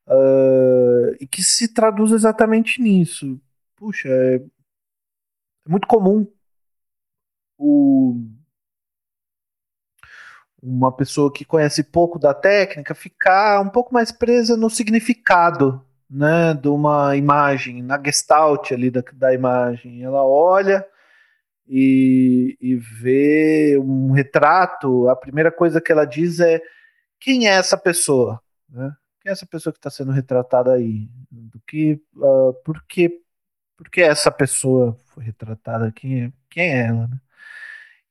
uh, 0.06 1.16
e 1.18 1.26
que 1.26 1.42
se 1.42 1.74
traduz 1.74 2.12
exatamente 2.12 2.82
nisso. 2.82 3.40
Puxa, 3.78 4.10
é, 4.10 4.36
é 4.36 4.42
muito 5.66 5.88
comum 5.88 6.28
o, 7.58 8.20
uma 10.62 10.92
pessoa 10.92 11.32
que 11.32 11.46
conhece 11.46 11.82
pouco 11.82 12.20
da 12.20 12.34
técnica 12.34 12.94
ficar 12.94 13.62
um 13.62 13.70
pouco 13.70 13.94
mais 13.94 14.12
presa 14.12 14.58
no 14.58 14.70
significado 14.70 15.82
né, 16.10 16.54
de 16.54 16.68
uma 16.68 17.16
imagem, 17.16 17.82
na 17.82 17.98
gestalt 18.04 18.74
ali 18.74 18.92
da, 18.92 19.02
da 19.14 19.34
imagem. 19.34 20.04
Ela 20.04 20.22
olha 20.22 20.86
e, 21.66 22.58
e 22.60 22.76
vê 22.76 23.80
um 23.82 24.12
retrato, 24.12 25.08
a 25.08 25.16
primeira 25.16 25.50
coisa 25.50 25.80
que 25.80 25.94
ela 25.94 26.04
diz 26.04 26.42
é 26.42 26.62
quem 27.20 27.47
é 27.47 27.51
essa 27.51 27.78
pessoa? 27.78 28.41
Né? 28.70 28.95
Quem 29.22 29.30
é 29.30 29.34
essa 29.34 29.45
pessoa 29.45 29.74
que 29.74 29.80
está 29.80 29.89
sendo 29.89 30.11
retratada 30.11 30.74
aí? 30.74 31.09
Do 31.30 31.59
que, 31.67 32.01
uh, 32.15 32.53
por, 32.63 32.84
que, 32.88 33.22
por 33.78 33.89
que 33.89 34.01
essa 34.01 34.32
pessoa 34.32 34.97
foi 35.07 35.24
retratada? 35.24 35.91
Quem 35.91 36.24
é, 36.24 36.32
quem 36.49 36.63
é 36.63 36.88
ela? 36.88 37.07
Né? 37.07 37.20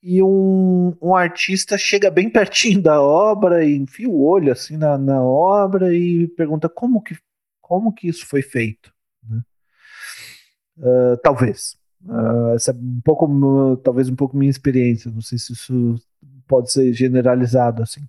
E 0.02 0.22
um, 0.22 0.96
um 1.02 1.14
artista 1.14 1.76
chega 1.76 2.11
bem 2.11 2.30
pertinho 2.30 2.80
da 2.80 3.02
obra 3.02 3.64
e 3.64 3.76
enfia 3.76 4.09
o 4.09 4.22
olho 4.22 4.52
assim 4.52 4.76
na, 4.76 4.96
na 4.96 5.20
obra 5.22 5.92
e 5.94 6.28
pergunta 6.28 6.68
como 6.68 7.02
que, 7.02 7.18
como 7.61 7.92
que 7.92 8.09
isso 8.09 8.24
foi 8.26 8.42
feito. 8.42 8.92
Né? 9.28 9.42
Uh, 10.78 11.16
talvez. 11.22 11.76
Uh, 12.04 12.54
essa 12.54 12.70
é 12.70 12.74
um 12.74 13.00
pouco, 13.04 13.76
talvez 13.82 14.09
um 14.09 14.14
pouco 14.14 14.36
minha 14.36 14.50
experiência. 14.50 15.11
Não 15.11 15.20
sei 15.20 15.36
se 15.38 15.52
isso 15.52 15.96
pode 16.46 16.72
ser 16.72 16.92
generalizado 16.92 17.82
assim. 17.82 18.09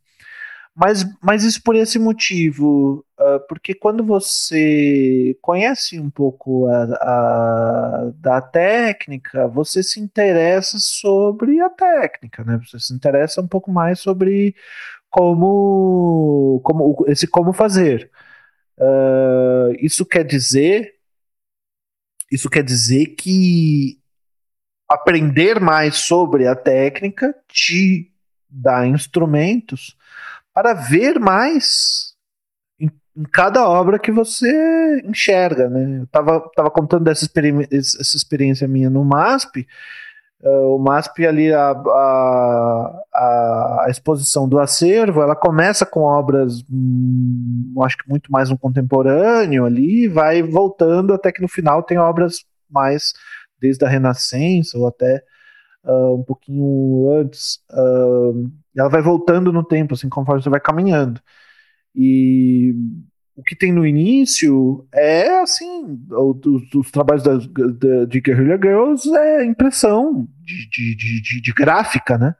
Mas, 0.79 1.05
mas 1.21 1.43
isso 1.43 1.61
por 1.61 1.75
esse 1.75 1.99
motivo, 1.99 3.05
uh, 3.19 3.45
porque 3.49 3.73
quando 3.75 4.01
você 4.01 5.37
conhece 5.41 5.99
um 5.99 6.09
pouco 6.09 6.67
a, 6.67 6.83
a, 7.01 8.11
da 8.15 8.39
técnica, 8.39 9.45
você 9.49 9.83
se 9.83 9.99
interessa 9.99 10.77
sobre 10.79 11.59
a 11.59 11.69
técnica, 11.69 12.45
né? 12.45 12.61
Você 12.65 12.79
se 12.79 12.93
interessa 12.93 13.41
um 13.41 13.47
pouco 13.47 13.69
mais 13.69 13.99
sobre 13.99 14.55
como, 15.09 16.61
como 16.63 17.03
esse 17.09 17.27
como 17.27 17.51
fazer. 17.51 18.09
Uh, 18.77 19.75
isso 19.81 20.05
quer 20.05 20.23
dizer, 20.23 20.95
isso 22.31 22.49
quer 22.49 22.63
dizer 22.63 23.07
que 23.17 23.99
aprender 24.87 25.59
mais 25.59 25.97
sobre 25.97 26.47
a 26.47 26.55
técnica 26.55 27.35
te 27.49 28.13
dá 28.49 28.87
instrumentos 28.87 29.99
para 30.53 30.73
ver 30.73 31.19
mais 31.19 32.13
em, 32.79 32.89
em 33.15 33.23
cada 33.31 33.67
obra 33.67 33.99
que 33.99 34.11
você 34.11 35.01
enxerga, 35.05 35.69
né? 35.69 36.01
Eu 36.01 36.07
tava, 36.07 36.49
tava 36.55 36.71
contando 36.71 37.03
dessa 37.03 37.23
experiência, 37.23 37.67
essa 37.71 38.17
experiência 38.17 38.67
minha 38.67 38.89
no 38.89 39.03
MASP, 39.03 39.67
Uh, 40.41 40.75
o 40.75 40.79
MASP 40.79 41.27
ali, 41.27 41.51
a, 41.51 41.71
a, 41.71 43.03
a, 43.13 43.87
exposição 43.89 44.47
do 44.47 44.57
acervo, 44.57 45.21
ela 45.21 45.35
começa 45.35 45.85
com 45.85 45.99
obras, 46.03 46.63
hum, 46.71 47.73
acho 47.83 47.97
que 47.97 48.07
muito 48.07 48.31
mais 48.31 48.49
no 48.49 48.57
contemporâneo 48.57 49.65
ali, 49.65 50.07
vai 50.07 50.41
voltando 50.41 51.13
até 51.13 51.29
que 51.33 51.41
no 51.41 51.49
final 51.49 51.83
tem 51.83 51.97
obras 51.97 52.45
mais 52.69 53.11
desde 53.59 53.83
a 53.83 53.89
Renascença 53.89 54.77
ou 54.77 54.87
até 54.87 55.21
uh, 55.83 56.15
um 56.15 56.23
pouquinho 56.23 57.11
antes. 57.11 57.59
Uh, 57.71 58.49
ela 58.75 58.89
vai 58.89 59.01
voltando 59.01 59.51
no 59.51 59.63
tempo, 59.63 59.93
assim, 59.93 60.09
conforme 60.09 60.41
você 60.41 60.49
vai 60.49 60.59
caminhando. 60.59 61.21
E 61.95 62.73
o 63.35 63.43
que 63.43 63.55
tem 63.55 63.71
no 63.71 63.87
início 63.87 64.85
é 64.93 65.39
assim, 65.39 65.97
os, 66.11 66.75
os 66.75 66.91
trabalhos 66.91 67.23
da, 67.23 67.37
da, 67.37 68.05
de 68.05 68.19
Guerrilla 68.19 68.57
Girls 68.57 69.09
é 69.15 69.45
impressão 69.45 70.27
de, 70.41 70.69
de, 70.69 70.95
de, 70.95 71.41
de, 71.41 71.53
gráfica, 71.53 72.17
né? 72.17 72.35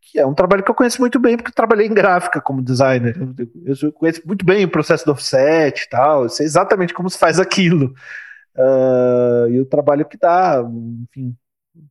Que 0.00 0.18
é 0.18 0.26
um 0.26 0.34
trabalho 0.34 0.62
que 0.62 0.70
eu 0.70 0.74
conheço 0.74 1.00
muito 1.00 1.18
bem, 1.18 1.36
porque 1.36 1.50
eu 1.50 1.54
trabalhei 1.54 1.86
em 1.86 1.94
gráfica 1.94 2.40
como 2.40 2.62
designer. 2.62 3.14
Eu 3.64 3.92
conheço 3.92 4.22
muito 4.26 4.44
bem 4.44 4.64
o 4.64 4.70
processo 4.70 5.04
do 5.04 5.12
offset 5.12 5.82
e 5.82 5.88
tal, 5.90 6.22
eu 6.22 6.28
sei 6.30 6.46
exatamente 6.46 6.94
como 6.94 7.10
se 7.10 7.18
faz 7.18 7.38
aquilo. 7.38 7.94
Uh, 8.56 9.48
e 9.50 9.60
o 9.60 9.66
trabalho 9.66 10.06
que 10.06 10.16
dá, 10.16 10.62
enfim, 11.02 11.36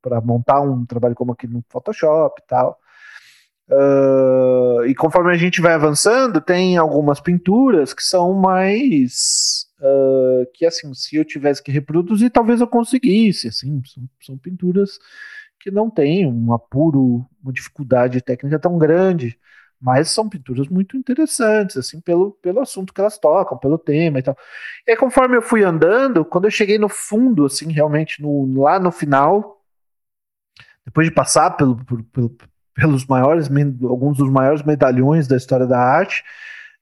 para 0.01 0.19
montar 0.19 0.61
um 0.61 0.83
trabalho 0.85 1.15
como 1.15 1.31
aqui 1.31 1.47
no 1.47 1.63
Photoshop 1.69 2.41
e 2.41 2.47
tal. 2.47 2.79
Uh, 3.71 4.85
e 4.85 4.93
conforme 4.93 5.31
a 5.31 5.37
gente 5.37 5.61
vai 5.61 5.73
avançando, 5.73 6.41
tem 6.41 6.75
algumas 6.75 7.21
pinturas 7.21 7.93
que 7.93 8.03
são 8.03 8.33
mais. 8.33 9.65
Uh, 9.79 10.45
que 10.53 10.65
assim, 10.65 10.93
se 10.93 11.15
eu 11.15 11.23
tivesse 11.23 11.63
que 11.63 11.71
reproduzir, 11.71 12.29
talvez 12.29 12.59
eu 12.59 12.67
conseguisse. 12.67 13.47
Assim, 13.47 13.81
são, 13.85 14.03
são 14.21 14.37
pinturas 14.37 14.99
que 15.59 15.71
não 15.71 15.89
têm 15.89 16.27
um 16.27 16.53
apuro, 16.53 17.25
uma 17.41 17.53
dificuldade 17.53 18.21
técnica 18.21 18.59
tão 18.59 18.77
grande, 18.77 19.39
mas 19.79 20.09
são 20.09 20.27
pinturas 20.27 20.67
muito 20.67 20.97
interessantes, 20.97 21.77
assim, 21.77 22.01
pelo, 22.01 22.31
pelo 22.41 22.59
assunto 22.59 22.93
que 22.93 22.99
elas 22.99 23.17
tocam, 23.17 23.57
pelo 23.57 23.77
tema 23.77 24.19
e 24.19 24.23
tal. 24.23 24.37
E 24.87 24.91
aí, 24.91 24.97
conforme 24.97 25.37
eu 25.37 25.41
fui 25.41 25.63
andando, 25.63 26.25
quando 26.25 26.45
eu 26.45 26.51
cheguei 26.51 26.77
no 26.77 26.89
fundo, 26.89 27.45
assim, 27.45 27.71
realmente 27.71 28.21
no, 28.21 28.61
lá 28.61 28.79
no 28.79 28.91
final, 28.91 29.63
depois 30.85 31.07
de 31.07 31.13
passar 31.13 31.51
pelo, 31.51 31.77
pelo, 31.85 32.35
pelos 32.73 33.05
maiores, 33.05 33.49
alguns 33.83 34.17
dos 34.17 34.29
maiores 34.29 34.63
medalhões 34.63 35.27
da 35.27 35.37
história 35.37 35.65
da 35.65 35.79
arte, 35.79 36.23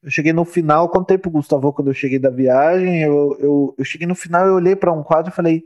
eu 0.02 0.10
cheguei 0.10 0.32
no 0.32 0.44
final, 0.44 0.88
contei 0.88 1.18
pro 1.18 1.30
Gustavo 1.30 1.72
quando 1.72 1.88
eu 1.88 1.94
cheguei 1.94 2.18
da 2.18 2.30
viagem, 2.30 3.02
eu, 3.02 3.36
eu, 3.38 3.74
eu 3.76 3.84
cheguei 3.84 4.06
no 4.06 4.14
final 4.14 4.46
e 4.46 4.50
olhei 4.50 4.74
para 4.74 4.92
um 4.92 5.02
quadro 5.02 5.30
e 5.30 5.34
falei. 5.34 5.64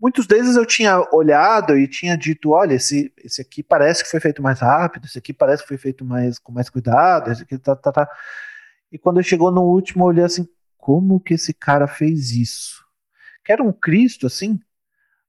Muitos 0.00 0.26
deles 0.26 0.56
eu 0.56 0.66
tinha 0.66 1.00
olhado 1.12 1.78
e 1.78 1.86
tinha 1.86 2.16
dito: 2.16 2.50
olha, 2.50 2.74
esse, 2.74 3.12
esse 3.22 3.40
aqui 3.40 3.62
parece 3.62 4.02
que 4.02 4.10
foi 4.10 4.20
feito 4.20 4.42
mais 4.42 4.60
rápido, 4.60 5.06
esse 5.06 5.18
aqui 5.18 5.32
parece 5.32 5.62
que 5.62 5.68
foi 5.68 5.78
feito 5.78 6.04
mais 6.04 6.38
com 6.38 6.52
mais 6.52 6.68
cuidado, 6.68 7.30
esse 7.30 7.42
aqui 7.42 7.56
tá, 7.58 7.76
tá, 7.76 7.92
tá. 7.92 8.08
E 8.90 8.98
quando 8.98 9.22
chegou 9.22 9.50
no 9.52 9.62
último, 9.62 10.04
eu 10.04 10.08
olhei 10.08 10.24
assim: 10.24 10.48
como 10.76 11.20
que 11.20 11.34
esse 11.34 11.54
cara 11.54 11.86
fez 11.86 12.32
isso? 12.32 12.84
Que 13.44 13.52
era 13.52 13.62
um 13.62 13.72
Cristo 13.72 14.26
assim, 14.26 14.60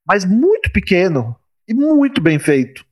mas 0.06 0.26
muito 0.26 0.72
pequeno, 0.72 1.36
e 1.68 1.74
muito 1.74 2.22
bem 2.22 2.40
feito. 2.40 2.86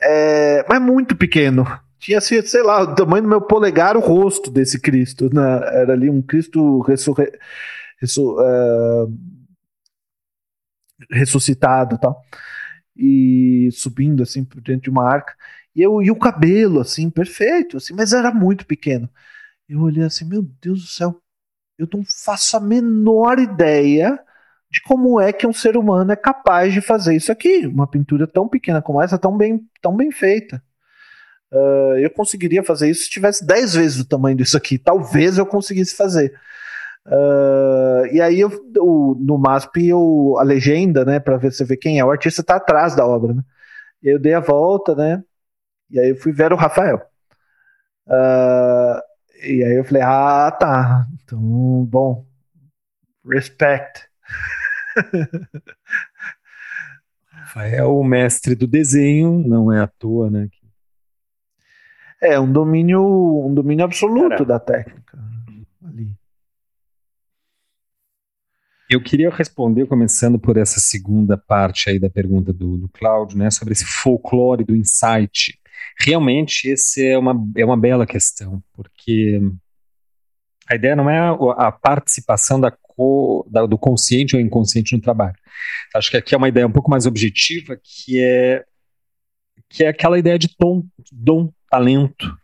É, 0.00 0.64
mas 0.68 0.80
muito 0.80 1.16
pequeno. 1.16 1.64
tinha 1.98 2.18
assim, 2.18 2.40
sei 2.42 2.62
lá, 2.62 2.82
o 2.82 2.94
tamanho 2.94 3.22
do 3.22 3.28
meu 3.28 3.40
polegar, 3.40 3.96
o 3.96 4.00
rosto 4.00 4.50
desse 4.50 4.80
Cristo. 4.80 5.32
Né? 5.32 5.42
Era 5.72 5.92
ali 5.92 6.10
um 6.10 6.22
Cristo 6.22 6.80
ressurre... 6.82 7.32
Ressu... 8.00 8.36
Uh... 8.38 9.12
ressuscitado 11.10 11.98
tal. 11.98 12.20
E 12.96 13.68
subindo 13.72 14.22
assim 14.22 14.44
por 14.44 14.60
dentro 14.60 14.82
de 14.82 14.90
uma 14.90 15.04
arca. 15.04 15.34
E, 15.74 15.82
eu, 15.82 16.02
e 16.02 16.10
o 16.10 16.18
cabelo, 16.18 16.80
assim, 16.80 17.10
perfeito, 17.10 17.76
assim, 17.76 17.92
mas 17.94 18.12
era 18.14 18.32
muito 18.32 18.66
pequeno. 18.66 19.10
Eu 19.68 19.82
olhei 19.82 20.04
assim, 20.04 20.24
meu 20.24 20.42
Deus 20.42 20.82
do 20.82 20.88
céu, 20.88 21.20
eu 21.78 21.88
não 21.92 22.02
faço 22.04 22.56
a 22.56 22.60
menor 22.60 23.38
ideia 23.38 24.18
de 24.70 24.82
como 24.82 25.20
é 25.20 25.32
que 25.32 25.46
um 25.46 25.52
ser 25.52 25.76
humano 25.76 26.12
é 26.12 26.16
capaz 26.16 26.72
de 26.72 26.80
fazer 26.80 27.16
isso 27.16 27.30
aqui. 27.32 27.66
Uma 27.66 27.86
pintura 27.86 28.26
tão 28.26 28.48
pequena 28.48 28.82
como 28.82 29.00
essa, 29.00 29.18
tão 29.18 29.36
bem, 29.36 29.60
tão 29.80 29.96
bem 29.96 30.10
feita. 30.10 30.62
Uh, 31.52 31.96
eu 31.98 32.10
conseguiria 32.10 32.62
fazer 32.62 32.90
isso 32.90 33.04
se 33.04 33.10
tivesse 33.10 33.46
10 33.46 33.74
vezes 33.74 34.00
o 34.00 34.08
tamanho 34.08 34.36
disso 34.36 34.56
aqui. 34.56 34.78
Talvez 34.78 35.38
eu 35.38 35.46
conseguisse 35.46 35.96
fazer. 35.96 36.34
Uh, 37.06 38.06
e 38.12 38.20
aí 38.20 38.40
eu, 38.40 38.50
o, 38.78 39.14
no 39.18 39.38
MASP 39.38 39.88
eu, 39.88 40.36
a 40.38 40.42
legenda, 40.42 41.04
né, 41.04 41.20
para 41.20 41.36
você 41.38 41.64
ver 41.64 41.76
quem 41.76 42.00
é, 42.00 42.04
o 42.04 42.10
artista 42.10 42.40
está 42.40 42.56
atrás 42.56 42.96
da 42.96 43.06
obra, 43.06 43.34
né? 43.34 43.42
Eu 44.02 44.18
dei 44.18 44.34
a 44.34 44.40
volta, 44.40 44.94
né? 44.94 45.22
E 45.90 46.00
aí 46.00 46.10
eu 46.10 46.16
fui 46.16 46.32
ver 46.32 46.52
o 46.52 46.56
Rafael. 46.56 47.00
Uh, 48.06 49.00
e 49.42 49.64
aí 49.64 49.76
eu 49.78 49.84
falei, 49.84 50.02
ah, 50.02 50.50
tá. 50.50 51.06
Então, 51.24 51.38
bom. 51.84 52.26
Respect. 53.24 54.05
Rafael, 57.30 57.96
o 57.96 58.04
mestre 58.04 58.54
do 58.54 58.66
desenho, 58.66 59.38
não 59.46 59.72
é 59.72 59.80
à 59.80 59.86
toa, 59.86 60.28
né? 60.30 60.48
É 62.20 62.40
um 62.40 62.50
domínio, 62.50 63.46
um 63.46 63.54
domínio 63.54 63.84
absoluto 63.84 64.30
Cara, 64.30 64.44
da 64.44 64.58
técnica 64.58 65.18
ali. 65.84 66.16
Eu 68.88 69.02
queria 69.02 69.30
responder 69.30 69.86
começando 69.86 70.38
por 70.38 70.56
essa 70.56 70.80
segunda 70.80 71.36
parte 71.36 71.90
aí 71.90 71.98
da 71.98 72.08
pergunta 72.08 72.52
do, 72.52 72.76
do 72.76 72.88
Cláudio, 72.88 73.36
né, 73.36 73.50
sobre 73.50 73.72
esse 73.72 73.84
folclore 73.84 74.64
do 74.64 74.76
insight. 74.76 75.58
Realmente, 75.98 76.68
esse 76.68 77.06
é 77.06 77.18
uma, 77.18 77.34
é 77.56 77.64
uma 77.64 77.76
bela 77.76 78.06
questão, 78.06 78.62
porque 78.72 79.40
a 80.68 80.74
ideia 80.74 80.96
não 80.96 81.10
é 81.10 81.18
a, 81.18 81.32
a 81.68 81.72
participação 81.72 82.60
da, 82.60 82.76
co, 82.96 83.46
da, 83.50 83.66
do 83.66 83.78
consciente 83.78 84.34
ou 84.34 84.40
inconsciente 84.40 84.94
no 84.94 85.02
trabalho. 85.02 85.36
Acho 85.94 86.10
que 86.10 86.16
aqui 86.16 86.34
é 86.34 86.38
uma 86.38 86.48
ideia 86.48 86.66
um 86.66 86.72
pouco 86.72 86.90
mais 86.90 87.06
objetiva, 87.06 87.78
que 87.82 88.20
é 88.20 88.64
que 89.68 89.84
é 89.84 89.88
aquela 89.88 90.18
ideia 90.18 90.38
de 90.38 90.48
tom, 90.56 90.84
dom, 91.10 91.52
talento, 91.68 92.36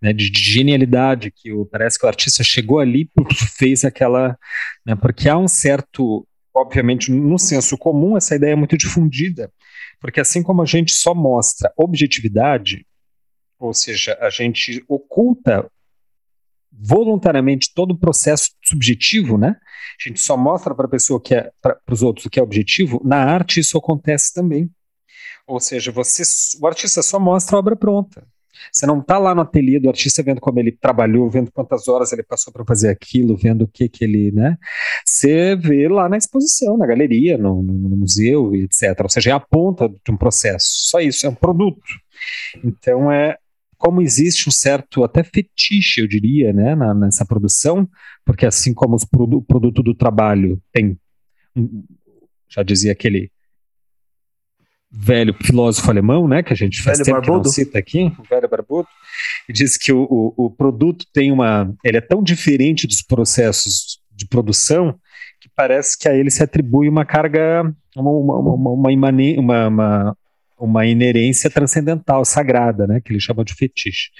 né, 0.00 0.12
de, 0.12 0.30
de, 0.30 0.40
genialidade, 0.40 1.30
que 1.30 1.52
o, 1.52 1.64
parece 1.64 1.98
que 1.98 2.04
o 2.04 2.08
artista 2.08 2.44
chegou 2.44 2.78
ali 2.78 3.10
e 3.30 3.34
fez 3.34 3.84
aquela. 3.84 4.38
Né, 4.84 4.94
porque 4.94 5.28
há 5.28 5.36
um 5.36 5.48
certo. 5.48 6.26
Obviamente, 6.54 7.10
no 7.10 7.38
senso 7.38 7.76
comum, 7.76 8.16
essa 8.16 8.34
ideia 8.34 8.52
é 8.52 8.56
muito 8.56 8.78
difundida, 8.78 9.52
porque 10.00 10.20
assim 10.20 10.42
como 10.42 10.62
a 10.62 10.64
gente 10.64 10.90
só 10.94 11.14
mostra 11.14 11.70
objetividade, 11.76 12.86
ou 13.58 13.74
seja, 13.74 14.16
a 14.22 14.30
gente 14.30 14.82
oculta 14.88 15.70
voluntariamente 16.78 17.72
todo 17.74 17.92
o 17.92 17.98
processo 17.98 18.50
subjetivo, 18.62 19.38
né? 19.38 19.56
A 19.98 20.08
gente 20.08 20.20
só 20.20 20.36
mostra 20.36 20.74
para 20.74 20.86
a 20.86 20.90
pessoa 20.90 21.20
que 21.20 21.34
é 21.34 21.50
para 21.60 21.78
os 21.90 22.02
outros 22.02 22.26
o 22.26 22.30
que 22.30 22.38
é 22.38 22.42
objetivo. 22.42 23.00
Na 23.04 23.18
arte 23.18 23.60
isso 23.60 23.78
acontece 23.78 24.32
também. 24.32 24.70
Ou 25.46 25.60
seja, 25.60 25.92
você, 25.92 26.22
o 26.60 26.66
artista 26.66 27.02
só 27.02 27.18
mostra 27.18 27.56
a 27.56 27.60
obra 27.60 27.76
pronta. 27.76 28.26
Você 28.72 28.86
não 28.86 29.00
está 29.00 29.18
lá 29.18 29.34
no 29.34 29.42
ateliê 29.42 29.78
do 29.78 29.88
artista 29.88 30.22
vendo 30.22 30.40
como 30.40 30.58
ele 30.58 30.72
trabalhou, 30.72 31.30
vendo 31.30 31.52
quantas 31.52 31.88
horas 31.88 32.12
ele 32.12 32.22
passou 32.22 32.52
para 32.52 32.64
fazer 32.64 32.88
aquilo, 32.88 33.36
vendo 33.36 33.62
o 33.62 33.68
que 33.68 33.88
que 33.88 34.04
ele, 34.04 34.32
né? 34.32 34.56
Você 35.04 35.54
vê 35.56 35.88
lá 35.88 36.08
na 36.08 36.16
exposição, 36.16 36.76
na 36.76 36.86
galeria, 36.86 37.38
no, 37.38 37.62
no, 37.62 37.96
museu, 37.96 38.54
etc. 38.54 38.98
Ou 39.02 39.08
seja, 39.08 39.30
é 39.30 39.32
a 39.32 39.40
ponta 39.40 39.88
de 39.88 40.10
um 40.10 40.16
processo. 40.16 40.66
Só 40.88 41.00
isso, 41.00 41.26
é 41.26 41.28
um 41.28 41.34
produto. 41.34 41.80
Então 42.64 43.12
é 43.12 43.36
como 43.76 44.02
existe 44.02 44.48
um 44.48 44.52
certo 44.52 45.04
até 45.04 45.22
fetiche, 45.22 46.00
eu 46.00 46.08
diria, 46.08 46.52
né, 46.52 46.74
na, 46.74 46.94
nessa 46.94 47.24
produção, 47.24 47.88
porque 48.24 48.46
assim 48.46 48.72
como 48.74 48.96
o 48.96 49.42
produto 49.42 49.82
do 49.82 49.94
trabalho 49.94 50.60
tem, 50.72 50.98
já 52.48 52.62
dizia 52.62 52.92
aquele 52.92 53.30
velho 54.90 55.34
filósofo 55.42 55.90
alemão, 55.90 56.26
né, 56.26 56.42
que 56.42 56.52
a 56.52 56.56
gente 56.56 56.82
faz 56.82 56.98
velho 56.98 57.06
tempo 57.06 57.20
barbudo. 57.20 57.42
que 57.42 57.46
não 57.46 57.52
cita 57.52 57.78
aqui, 57.78 58.12
o 58.18 58.22
velho 58.22 58.48
barbudo, 58.48 58.88
e 59.48 59.52
diz 59.52 59.76
que 59.76 59.92
o, 59.92 60.02
o, 60.04 60.46
o, 60.46 60.50
produto 60.50 61.06
tem 61.12 61.30
uma, 61.30 61.72
ele 61.84 61.98
é 61.98 62.00
tão 62.00 62.22
diferente 62.22 62.86
dos 62.86 63.02
processos 63.02 64.00
de 64.10 64.26
produção 64.26 64.98
que 65.40 65.50
parece 65.54 65.98
que 65.98 66.08
a 66.08 66.14
ele 66.14 66.30
se 66.30 66.42
atribui 66.42 66.88
uma 66.88 67.04
carga, 67.04 67.62
uma, 67.94 68.10
uma, 68.10 68.38
uma, 68.38 68.70
uma, 68.70 69.10
uma, 69.38 69.68
uma 69.68 70.16
inerência 70.86 71.50
transcendental, 71.50 72.24
sagrada, 72.24 72.86
né, 72.86 73.00
que 73.00 73.12
ele 73.12 73.20
chama 73.20 73.44
de 73.44 73.54
fetiche. 73.54 74.10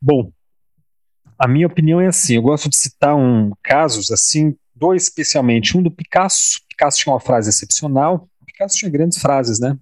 Bom, 0.00 0.30
a 1.38 1.48
minha 1.48 1.66
opinião 1.66 2.00
é 2.00 2.06
assim, 2.06 2.36
eu 2.36 2.42
gosto 2.42 2.68
de 2.68 2.76
citar 2.76 3.14
um 3.16 3.52
casos 3.62 4.10
assim, 4.10 4.56
dois 4.74 5.04
especialmente, 5.04 5.76
um 5.76 5.82
do 5.82 5.90
Picasso. 5.90 6.60
Picasso 6.68 6.98
tinha 6.98 7.12
uma 7.12 7.20
frase 7.20 7.50
excepcional. 7.50 8.28
Picasso 8.46 8.76
tinha 8.76 8.90
grandes 8.90 9.18
frases, 9.18 9.60
né? 9.60 9.76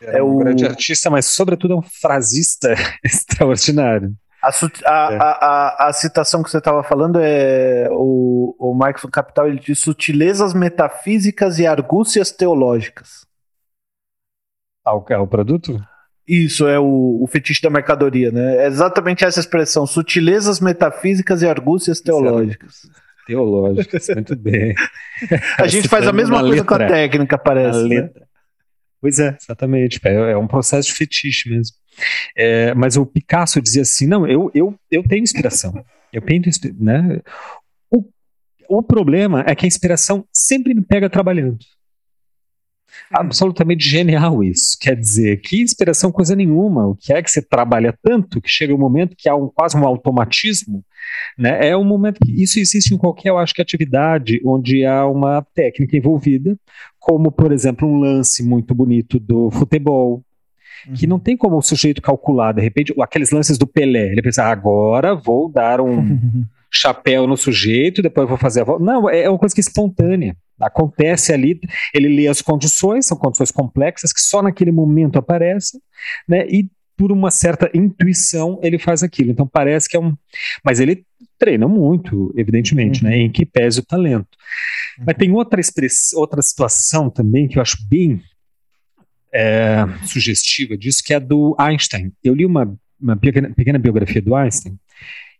Era 0.00 0.18
é 0.18 0.22
um 0.22 0.36
o... 0.36 0.38
grande 0.38 0.64
artista, 0.64 1.10
mas 1.10 1.26
sobretudo 1.26 1.74
é 1.74 1.76
um 1.76 1.82
frasista 1.82 2.74
extraordinário. 3.02 4.14
A, 4.42 4.48
a, 4.48 5.12
é. 5.12 5.16
a, 5.16 5.22
a, 5.22 5.88
a, 5.88 5.92
citação 5.94 6.42
que 6.42 6.50
você 6.50 6.58
estava 6.58 6.82
falando 6.82 7.18
é 7.18 7.88
o, 7.90 8.54
o 8.58 8.74
Marx 8.74 9.02
Capital, 9.10 9.48
ele 9.48 9.58
diz 9.58 9.78
sutilezas 9.78 10.52
metafísicas 10.52 11.58
e 11.58 11.66
argúcias 11.66 12.30
teológicas. 12.30 13.24
Ao, 14.84 15.04
ao 15.12 15.26
produto? 15.26 15.80
Isso, 16.26 16.66
é 16.66 16.78
o, 16.78 17.22
o 17.22 17.26
fetiche 17.26 17.60
da 17.60 17.68
mercadoria, 17.68 18.30
né? 18.30 18.64
É 18.64 18.66
exatamente 18.66 19.24
essa 19.24 19.40
expressão, 19.40 19.86
sutilezas 19.86 20.58
metafísicas 20.58 21.42
e 21.42 21.46
argúcias 21.46 22.00
teológicas. 22.00 22.82
Teológicas, 23.26 24.08
muito 24.08 24.36
bem. 24.36 24.74
a 25.58 25.66
gente 25.66 25.88
faz 25.88 26.06
a 26.06 26.12
mesma 26.12 26.40
coisa 26.40 26.62
letra, 26.62 26.64
com 26.64 26.74
a 26.82 26.86
técnica, 26.86 27.38
parece. 27.38 27.78
A 27.78 28.02
né? 28.02 28.10
Pois 29.00 29.18
é, 29.18 29.36
exatamente. 29.38 30.00
É, 30.02 30.32
é, 30.32 30.36
um 30.36 30.46
processo 30.46 30.88
de 30.88 30.94
fetiche 30.94 31.50
mesmo. 31.50 31.76
É, 32.34 32.72
mas 32.74 32.96
o 32.96 33.04
Picasso 33.04 33.60
dizia 33.60 33.82
assim: 33.82 34.06
não, 34.06 34.26
eu, 34.26 34.50
eu, 34.54 34.74
eu 34.90 35.02
tenho 35.02 35.22
inspiração. 35.22 35.84
Eu 36.10 36.22
pinto, 36.22 36.48
né? 36.78 37.20
O, 37.90 38.02
o 38.66 38.82
problema 38.82 39.44
é 39.46 39.54
que 39.54 39.66
a 39.66 39.68
inspiração 39.68 40.24
sempre 40.32 40.72
me 40.72 40.82
pega 40.82 41.10
trabalhando. 41.10 41.58
Absolutamente 43.10 43.88
genial 43.88 44.42
isso. 44.42 44.76
Quer 44.80 44.96
dizer, 44.96 45.40
que 45.40 45.62
inspiração 45.62 46.10
coisa 46.10 46.34
nenhuma. 46.34 46.86
O 46.86 46.94
que 46.94 47.12
é 47.12 47.22
que 47.22 47.30
você 47.30 47.42
trabalha 47.42 47.96
tanto 48.02 48.40
que 48.40 48.48
chega 48.48 48.74
um 48.74 48.78
momento 48.78 49.16
que 49.16 49.28
há 49.28 49.36
um, 49.36 49.48
quase 49.48 49.76
um 49.76 49.86
automatismo, 49.86 50.84
né? 51.38 51.68
É 51.68 51.76
um 51.76 51.84
momento 51.84 52.18
que 52.24 52.42
isso 52.42 52.58
existe 52.58 52.94
em 52.94 52.98
qualquer, 52.98 53.28
eu 53.28 53.38
acho 53.38 53.54
que 53.54 53.62
atividade 53.62 54.40
onde 54.44 54.84
há 54.84 55.06
uma 55.06 55.42
técnica 55.54 55.96
envolvida, 55.96 56.56
como 56.98 57.30
por 57.30 57.52
exemplo 57.52 57.88
um 57.88 58.00
lance 58.00 58.42
muito 58.42 58.74
bonito 58.74 59.18
do 59.18 59.50
futebol, 59.50 60.22
que 60.94 61.06
não 61.06 61.16
uhum. 61.16 61.22
tem 61.22 61.36
como 61.36 61.56
o 61.56 61.62
sujeito 61.62 62.02
calcular, 62.02 62.52
de 62.52 62.60
repente, 62.60 62.94
aqueles 63.00 63.30
lances 63.30 63.56
do 63.56 63.66
Pelé. 63.66 64.12
Ele 64.12 64.22
pensa, 64.22 64.44
agora 64.44 65.14
vou 65.14 65.50
dar 65.50 65.80
um 65.80 66.44
chapéu 66.70 67.26
no 67.26 67.36
sujeito, 67.36 68.02
depois 68.02 68.28
vou 68.28 68.36
fazer 68.36 68.60
a 68.60 68.64
volta. 68.64 68.84
Não, 68.84 69.08
é 69.08 69.28
uma 69.28 69.38
coisa 69.38 69.54
que 69.54 69.60
é 69.60 69.62
espontânea. 69.62 70.36
Acontece 70.60 71.32
ali, 71.32 71.60
ele 71.92 72.08
lê 72.08 72.28
as 72.28 72.40
condições, 72.40 73.06
são 73.06 73.16
condições 73.16 73.50
complexas 73.50 74.12
que 74.12 74.20
só 74.20 74.42
naquele 74.42 74.70
momento 74.70 75.18
aparecem, 75.18 75.80
né? 76.28 76.46
E 76.46 76.68
por 76.96 77.10
uma 77.10 77.30
certa 77.30 77.70
intuição 77.74 78.60
ele 78.62 78.78
faz 78.78 79.02
aquilo. 79.02 79.30
Então 79.30 79.46
parece 79.46 79.88
que 79.88 79.96
é 79.96 80.00
um. 80.00 80.16
Mas 80.64 80.78
ele 80.78 81.04
treina 81.38 81.66
muito, 81.66 82.32
evidentemente, 82.36 83.02
né? 83.02 83.10
uhum. 83.10 83.16
né? 83.16 83.22
Em 83.22 83.30
que 83.30 83.44
pese 83.44 83.80
o 83.80 83.84
talento. 83.84 84.28
Uhum. 84.98 85.04
Mas 85.06 85.16
tem 85.16 85.32
outra, 85.32 85.60
express... 85.60 86.12
outra 86.14 86.40
situação 86.40 87.10
também 87.10 87.48
que 87.48 87.58
eu 87.58 87.62
acho 87.62 87.76
bem 87.88 88.22
é, 89.32 89.84
sugestiva 90.06 90.76
disso, 90.76 91.02
que 91.04 91.12
é 91.12 91.18
do 91.18 91.56
Einstein. 91.58 92.12
Eu 92.22 92.34
li 92.34 92.46
uma, 92.46 92.72
uma 93.00 93.16
pequena, 93.16 93.50
pequena 93.50 93.78
biografia 93.78 94.22
do 94.22 94.34
Einstein 94.34 94.78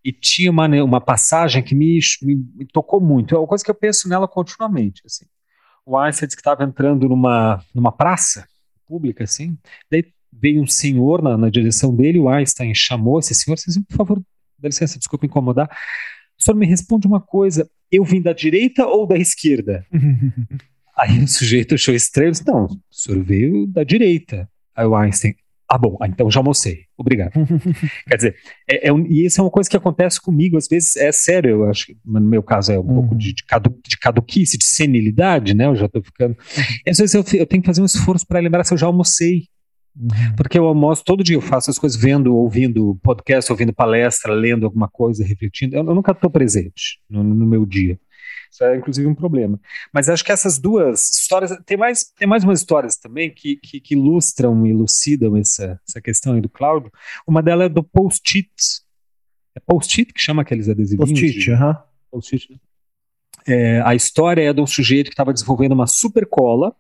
e 0.05 0.13
tinha 0.13 0.51
uma, 0.51 0.69
né, 0.69 0.83
uma 0.83 1.01
passagem 1.01 1.63
que 1.63 1.75
me, 1.75 1.99
me, 2.23 2.35
me, 2.55 2.67
tocou 2.67 3.01
muito. 3.01 3.35
É 3.35 3.39
uma 3.39 3.47
coisa 3.47 3.65
que 3.65 3.71
eu 3.71 3.75
penso 3.75 4.09
nela 4.09 4.29
continuamente. 4.29 5.03
Assim. 5.07 5.25
O 5.87 5.97
Einstein 5.97 6.27
disse 6.27 6.37
que 6.37 6.41
estava 6.41 6.63
entrando 6.63 7.09
numa, 7.09 7.65
numa 7.75 7.91
praça 7.91 8.47
pública, 8.87 9.25
assim, 9.25 9.57
daí 9.91 10.05
veio 10.31 10.63
um 10.63 10.67
senhor 10.67 11.23
na, 11.23 11.39
na 11.39 11.49
direção 11.49 11.95
dele, 11.95 12.19
o 12.19 12.29
Einstein 12.29 12.75
chamou 12.75 13.19
esse 13.19 13.35
senhor, 13.35 13.57
disse, 13.57 13.83
por 13.85 13.97
favor, 13.97 14.23
dá 14.59 14.69
licença, 14.69 14.99
desculpa 14.99 15.25
incomodar, 15.25 15.71
o 16.39 16.43
senhor 16.43 16.57
me 16.57 16.67
responde 16.67 17.07
uma 17.07 17.21
coisa, 17.21 17.69
eu 17.91 18.05
vim 18.05 18.21
da 18.21 18.33
direita 18.33 18.87
ou 18.87 19.07
da 19.07 19.17
esquerda? 19.17 19.87
Aí 20.97 21.19
o 21.19 21.29
sujeito 21.29 21.75
achou 21.75 21.95
estranho, 21.95 22.31
disse, 22.31 22.47
não, 22.47 22.67
o 22.67 22.81
senhor 22.91 23.23
veio 23.25 23.67
da 23.67 23.83
direita. 23.83 24.49
Aí 24.77 24.87
o 24.87 24.95
Einstein, 24.95 25.35
Ah, 25.75 25.79
bom, 25.79 25.97
ah, 26.01 26.07
então 26.07 26.31
já 26.31 26.39
almocei. 26.39 26.85
Obrigado. 26.97 27.33
Quer 28.07 28.17
dizer, 28.17 28.37
é, 28.71 28.89
é 28.89 28.93
um, 28.93 29.05
e 29.09 29.27
isso 29.27 29.41
é 29.41 29.43
uma 29.43 29.51
coisa 29.51 29.69
que 29.69 29.77
acontece 29.77 30.21
comigo, 30.21 30.57
às 30.57 30.69
vezes, 30.69 30.95
é 30.95 31.11
sério, 31.11 31.51
eu 31.51 31.65
acho 31.69 31.87
que 31.87 31.97
no 32.05 32.21
meu 32.21 32.45
caso 32.45 32.71
é 32.71 32.79
um 32.79 32.83
uhum. 32.83 32.95
pouco 32.95 33.17
de, 33.17 33.33
de, 33.33 33.45
cadu, 33.45 33.77
de 33.85 33.99
caduquice, 33.99 34.57
de 34.57 34.65
senilidade, 34.65 35.53
né? 35.53 35.67
Eu 35.67 35.75
já 35.75 35.89
tô 35.89 36.01
ficando. 36.01 36.37
Uhum. 36.57 36.65
às 36.89 36.99
vezes 36.99 37.13
eu, 37.13 37.25
eu, 37.41 37.45
tenho 37.45 37.61
que 37.61 37.67
fazer 37.67 37.83
um 37.83 37.87
esforço 37.87 38.25
para 38.25 38.39
lembrar 38.39 38.63
se 38.63 38.73
eu 38.73 38.79
já 38.79 38.87
almocei. 38.87 39.49
Uhum. 39.97 40.37
Porque 40.37 40.57
eu 40.57 40.65
almoço 40.65 41.03
todo 41.05 41.25
dia, 41.25 41.37
eu 41.37 41.41
faço 41.41 41.71
as 41.71 41.79
coisas 41.79 42.01
vendo, 42.01 42.37
ouvindo 42.37 42.97
podcast, 43.03 43.51
ouvindo 43.51 43.73
palestra, 43.73 44.33
lendo 44.33 44.67
alguma 44.67 44.87
coisa, 44.87 45.25
refletindo. 45.25 45.75
Eu, 45.75 45.85
eu 45.85 45.95
nunca 45.95 46.13
estou 46.13 46.31
presente 46.31 47.01
no, 47.11 47.25
no 47.25 47.47
meu 47.47 47.67
dia. 47.67 47.99
Isso 48.55 48.63
é 48.63 48.77
inclusive 48.77 49.09
um 49.09 49.15
problema. 49.17 49.61
Mas 49.93 50.09
acho 50.09 50.25
que 50.25 50.31
essas 50.31 50.59
duas 50.59 51.11
histórias, 51.11 51.51
tem 51.67 51.77
mais, 51.77 52.05
tem 52.05 52.29
mais 52.29 52.45
umas 52.45 52.61
histórias 52.61 52.97
também 52.97 53.29
que, 53.29 53.57
que, 53.57 53.81
que 53.81 53.95
ilustram 53.95 54.65
e 54.65 54.71
elucidam 54.71 55.37
essa, 55.37 55.81
essa 55.89 56.01
questão 56.01 56.35
aí 56.35 56.41
do 56.41 56.49
Cláudio. 56.49 56.93
Uma 57.27 57.43
delas 57.43 57.67
é 57.67 57.69
do 57.69 57.83
post-it. 57.83 58.49
É 59.57 59.61
post-it 59.61 60.13
que 60.13 60.21
chama 60.21 60.43
aqueles 60.43 60.69
adesivos? 60.69 61.11
Post-it, 61.11 61.51
aham. 61.51 61.71
Uh 61.71 61.75
-huh. 61.75 61.83
Post-it. 62.13 62.53
Né? 62.53 62.59
É, 63.47 63.81
a 63.81 63.93
história 63.93 64.49
é 64.49 64.53
de 64.53 64.61
um 64.61 64.67
sujeito 64.69 65.07
que 65.07 65.15
estava 65.15 65.33
desenvolvendo 65.33 65.73
uma 65.73 65.89
super 65.89 66.25
cola, 66.25 66.75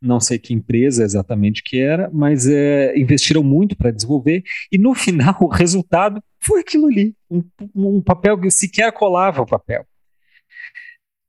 não 0.00 0.20
sei 0.20 0.38
que 0.38 0.52
empresa 0.52 1.02
exatamente 1.02 1.62
que 1.62 1.80
era, 1.80 2.10
mas 2.12 2.46
é, 2.46 2.96
investiram 2.96 3.42
muito 3.42 3.74
para 3.74 3.90
desenvolver, 3.90 4.42
e 4.70 4.76
no 4.76 4.94
final 4.94 5.34
o 5.40 5.48
resultado 5.48 6.22
foi 6.38 6.60
aquilo 6.60 6.86
ali, 6.86 7.16
um, 7.30 7.42
um 7.74 8.02
papel 8.02 8.38
que 8.38 8.50
sequer 8.50 8.92
colava 8.92 9.40
o 9.40 9.46
papel 9.46 9.86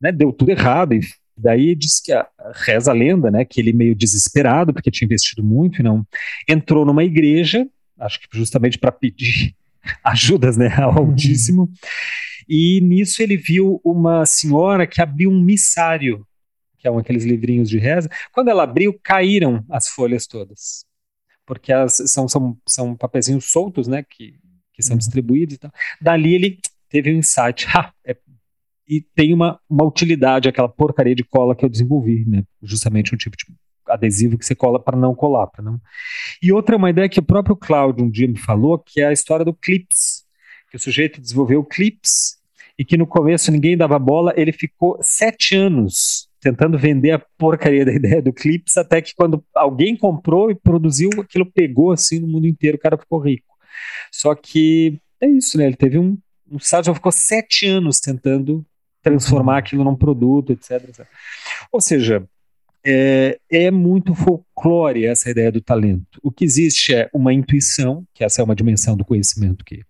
né, 0.02 0.12
deu 0.12 0.32
tudo 0.32 0.50
errado. 0.50 0.94
E 0.94 1.02
daí 1.38 1.76
diz 1.76 2.00
que 2.00 2.12
a, 2.12 2.28
reza 2.54 2.92
a 2.92 2.94
lenda, 2.94 3.30
né, 3.30 3.46
que 3.46 3.60
ele 3.60 3.74
meio 3.74 3.96
desesperado 3.96 4.74
porque 4.74 4.92
tinha 4.92 5.06
investido 5.06 5.44
muito 5.44 5.80
e 5.80 5.84
não 5.84 6.06
entrou 6.48 6.86
numa 6.86 7.04
igreja, 7.04 7.68
acho 8.00 8.20
que 8.20 8.28
justamente 8.38 8.78
para 8.78 8.92
pedir 8.92 9.56
ajudas, 10.04 10.58
né, 10.58 10.74
ao 10.76 10.92
uhum. 10.92 11.10
Altíssimo. 11.10 11.70
E 12.48 12.80
nisso 12.82 13.22
ele 13.22 13.36
viu 13.36 13.82
uma 13.84 14.26
senhora 14.26 14.88
que 14.88 15.02
abriu 15.02 15.30
um 15.30 15.42
missário, 15.42 16.26
que 16.78 16.88
é 16.88 16.92
um 16.92 16.98
aqueles 16.98 17.26
livrinhos 17.26 17.70
de 17.70 17.78
reza. 17.78 18.10
Quando 18.32 18.50
ela 18.50 18.64
abriu, 18.64 18.98
caíram 19.04 19.66
as 19.70 19.90
folhas 19.90 20.26
todas. 20.26 20.86
Porque 21.46 21.74
as, 21.74 22.02
são, 22.08 22.28
são, 22.28 22.58
são 22.68 22.96
papezinhos 22.96 23.52
soltos, 23.52 23.88
né, 23.88 24.04
que, 24.10 24.40
que 24.74 24.82
são 24.82 24.94
uhum. 24.94 24.98
distribuídos 24.98 25.56
e 25.56 25.58
tal. 25.58 25.72
Dali 26.02 26.34
ele 26.34 26.60
teve 26.90 27.14
um 27.14 27.18
insight. 27.18 27.68
Ha, 27.76 27.94
é 28.06 28.16
e 28.88 29.02
tem 29.02 29.34
uma, 29.34 29.60
uma 29.70 29.86
utilidade 29.86 30.48
aquela 30.48 30.70
porcaria 30.70 31.16
de 31.16 31.24
cola 31.24 31.56
que 31.56 31.66
eu 31.66 31.70
desenvolvi, 31.70 32.24
né? 32.26 32.44
Justamente 32.64 33.14
um 33.14 33.18
tipo 33.18 33.36
de 33.36 33.46
adesivo 33.88 34.38
que 34.38 34.46
você 34.46 34.56
cola 34.56 34.80
para 34.80 34.98
não 34.98 35.16
colar, 35.16 35.48
para 35.48 35.64
não. 35.64 35.80
E 36.42 36.52
outra 36.52 36.76
é 36.76 36.78
uma 36.78 36.90
ideia 36.90 37.10
que 37.10 37.20
o 37.20 37.24
próprio 37.24 37.56
Cláudio 37.56 38.06
um 38.06 38.10
dia 38.10 38.28
me 38.28 38.38
falou, 38.38 38.78
que 38.78 39.02
é 39.02 39.08
a 39.08 39.14
história 39.14 39.46
do 39.46 39.54
clips, 39.54 40.24
que 40.70 40.78
o 40.78 40.80
sujeito 40.80 41.22
desenvolveu 41.22 41.64
clips 41.64 42.38
e 42.78 42.86
que 42.86 42.98
no 42.98 43.08
começo 43.08 43.52
ninguém 43.52 43.76
dava 43.76 43.98
bola, 43.98 44.34
ele 44.38 44.52
ficou 44.52 44.98
sete 45.02 45.56
anos 45.56 46.28
tentando 46.40 46.78
vender 46.78 47.12
a 47.12 47.20
porcaria 47.38 47.84
da 47.84 47.92
ideia 47.94 48.22
do 48.22 48.32
clips, 48.32 48.78
até 48.78 49.02
que 49.02 49.14
quando 49.16 49.44
alguém 49.54 49.96
comprou 49.96 50.52
e 50.52 50.56
produziu, 50.56 51.10
aquilo 51.20 51.46
pegou 51.46 51.92
assim 51.92 52.20
no 52.20 52.28
mundo 52.28 52.48
inteiro, 52.48 52.78
o 52.78 52.80
cara 52.80 52.98
ficou 52.98 53.20
rico. 53.20 53.58
Só 54.12 54.36
que 54.36 55.00
é 55.20 55.28
isso, 55.28 55.58
né? 55.58 55.66
Ele 55.66 55.76
teve 55.76 55.98
um, 55.98 56.18
um 56.50 56.58
já 56.60 56.94
ficou 56.94 57.12
sete 57.12 57.66
anos 57.66 58.00
tentando 58.00 58.66
transformar 59.08 59.58
aquilo 59.58 59.84
num 59.84 59.96
produto, 59.96 60.52
etc. 60.52 60.72
etc. 60.90 61.06
Ou 61.72 61.80
seja, 61.80 62.28
é, 62.86 63.40
é, 63.50 63.72
muito 63.72 64.14
folclore 64.14 65.06
essa 65.06 65.30
ideia 65.30 65.52
do 65.52 65.62
talento. 65.62 66.20
O 66.22 66.32
que 66.32 66.46
existe 66.46 66.94
é 66.94 67.10
uma 67.14 67.34
intuição, 67.34 68.06
que 68.14 68.24
essa 68.24 68.42
é 68.42 68.44
uma 68.44 68.56
dimensão 68.56 68.96
do 68.96 69.06
conhecimento 69.06 69.64
que 69.64 69.84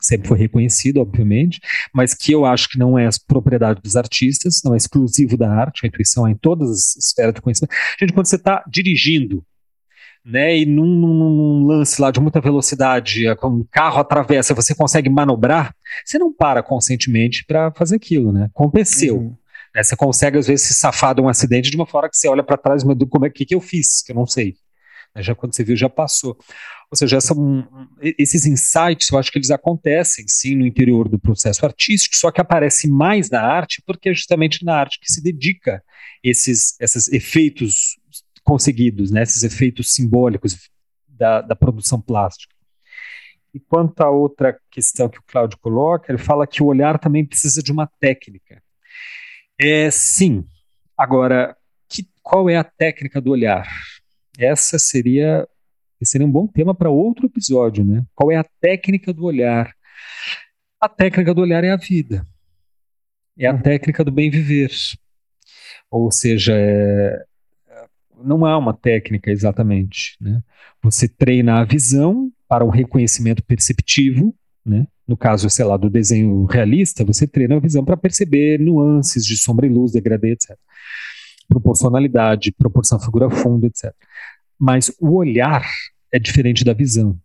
sempre 0.00 0.28
foi 0.28 0.38
reconhecida, 0.38 1.00
obviamente, 1.00 1.60
mas 1.92 2.14
que 2.14 2.30
eu 2.30 2.44
acho 2.44 2.68
que 2.68 2.78
não 2.78 2.98
é 2.98 3.08
propriedade 3.26 3.80
dos 3.82 3.96
artistas, 3.96 4.60
não 4.64 4.74
é 4.74 4.76
exclusivo 4.76 5.36
da 5.36 5.50
arte, 5.50 5.84
a 5.84 5.88
intuição 5.88 6.26
é 6.26 6.30
em 6.30 6.36
todas 6.36 6.70
as 6.70 6.96
esferas 6.96 7.34
do 7.34 7.42
conhecimento. 7.42 7.74
Gente, 7.98 8.12
quando 8.12 8.26
você 8.26 8.36
está 8.36 8.62
dirigindo, 8.68 9.44
né, 10.24 10.58
e 10.58 10.66
num, 10.66 10.86
num, 10.86 11.66
lance 11.66 12.00
lá 12.00 12.10
de 12.10 12.20
muita 12.20 12.40
velocidade, 12.40 13.24
um 13.44 13.64
carro 13.70 14.00
atravessa, 14.00 14.54
você 14.54 14.74
consegue 14.74 15.08
manobrar, 15.08 15.74
você 16.04 16.18
não 16.18 16.32
para 16.32 16.62
conscientemente 16.62 17.44
para 17.44 17.72
fazer 17.72 17.96
aquilo, 17.96 18.32
né? 18.32 18.50
Aconteceu. 18.54 19.16
Uhum. 19.18 19.36
Né, 19.74 19.82
você 19.82 19.94
consegue, 19.94 20.38
às 20.38 20.46
vezes, 20.46 20.66
se 20.66 20.74
safar 20.74 21.14
de 21.14 21.20
um 21.20 21.28
acidente 21.28 21.70
de 21.70 21.76
uma 21.76 21.86
forma 21.86 22.08
que 22.08 22.16
você 22.16 22.28
olha 22.28 22.42
para 22.42 22.56
trás, 22.56 22.82
mas 22.82 22.96
como 23.10 23.26
é 23.26 23.30
que, 23.30 23.44
que 23.44 23.54
eu 23.54 23.60
fiz? 23.60 24.02
Que 24.02 24.12
eu 24.12 24.16
não 24.16 24.26
sei. 24.26 24.54
Né, 25.14 25.22
já 25.22 25.34
quando 25.34 25.54
você 25.54 25.62
viu, 25.62 25.76
já 25.76 25.88
passou. 25.88 26.36
Ou 26.90 26.96
seja, 26.96 27.16
essa, 27.16 27.34
um, 27.34 27.64
esses 28.00 28.46
insights, 28.46 29.10
eu 29.10 29.18
acho 29.18 29.30
que 29.30 29.38
eles 29.38 29.50
acontecem, 29.50 30.24
sim, 30.28 30.54
no 30.54 30.66
interior 30.66 31.08
do 31.08 31.18
processo 31.18 31.66
artístico, 31.66 32.16
só 32.16 32.30
que 32.30 32.40
aparece 32.40 32.88
mais 32.88 33.28
na 33.28 33.42
arte, 33.42 33.82
porque 33.84 34.08
é 34.08 34.14
justamente 34.14 34.64
na 34.64 34.76
arte 34.76 34.98
que 35.00 35.12
se 35.12 35.22
dedica 35.22 35.82
esses, 36.22 36.80
esses 36.80 37.08
efeitos 37.08 37.98
conseguidos, 38.42 39.10
né, 39.10 39.24
esses 39.24 39.42
efeitos 39.42 39.92
simbólicos 39.92 40.70
da, 41.08 41.42
da 41.42 41.56
produção 41.56 42.00
plástica. 42.00 42.55
E 43.56 43.60
quanto 43.60 44.02
à 44.02 44.10
outra 44.10 44.60
questão 44.70 45.08
que 45.08 45.18
o 45.18 45.22
Cláudio 45.26 45.56
coloca, 45.56 46.12
ele 46.12 46.18
fala 46.18 46.46
que 46.46 46.62
o 46.62 46.66
olhar 46.66 46.98
também 46.98 47.24
precisa 47.24 47.62
de 47.62 47.72
uma 47.72 47.86
técnica. 47.98 48.62
É, 49.58 49.90
sim. 49.90 50.44
Agora, 50.94 51.56
que, 51.88 52.06
qual 52.22 52.50
é 52.50 52.56
a 52.58 52.62
técnica 52.62 53.18
do 53.18 53.30
olhar? 53.30 53.66
Essa 54.38 54.78
seria, 54.78 55.48
seria 56.02 56.26
um 56.26 56.30
bom 56.30 56.46
tema 56.46 56.74
para 56.74 56.90
outro 56.90 57.24
episódio, 57.24 57.82
né? 57.82 58.04
Qual 58.14 58.30
é 58.30 58.36
a 58.36 58.44
técnica 58.60 59.10
do 59.10 59.24
olhar? 59.24 59.74
A 60.78 60.86
técnica 60.86 61.32
do 61.32 61.40
olhar 61.40 61.64
é 61.64 61.70
a 61.70 61.78
vida. 61.78 62.26
É 63.38 63.46
a 63.46 63.54
hum. 63.54 63.62
técnica 63.62 64.04
do 64.04 64.12
bem 64.12 64.28
viver. 64.28 64.70
Ou 65.90 66.12
seja, 66.12 66.52
é, 66.54 67.24
não 68.22 68.44
há 68.44 68.58
uma 68.58 68.74
técnica 68.74 69.30
exatamente. 69.30 70.18
Né? 70.20 70.42
Você 70.82 71.08
treina 71.08 71.58
a 71.58 71.64
visão 71.64 72.30
para 72.48 72.64
um 72.64 72.70
reconhecimento 72.70 73.42
perceptivo, 73.44 74.34
né? 74.64 74.86
no 75.06 75.16
caso, 75.16 75.48
sei 75.48 75.64
lá, 75.64 75.76
do 75.76 75.88
desenho 75.88 76.44
realista, 76.44 77.04
você 77.04 77.26
treina 77.26 77.56
a 77.56 77.60
visão 77.60 77.84
para 77.84 77.96
perceber 77.96 78.58
nuances 78.58 79.24
de 79.24 79.36
sombra 79.36 79.66
e 79.66 79.68
luz, 79.68 79.92
degradê, 79.92 80.32
etc. 80.32 80.56
Proporcionalidade, 81.48 82.52
proporção 82.52 82.98
figura-fundo, 82.98 83.66
etc. 83.66 83.92
Mas 84.58 84.92
o 85.00 85.14
olhar 85.16 85.64
é 86.12 86.18
diferente 86.18 86.64
da 86.64 86.72
visão. 86.72 87.16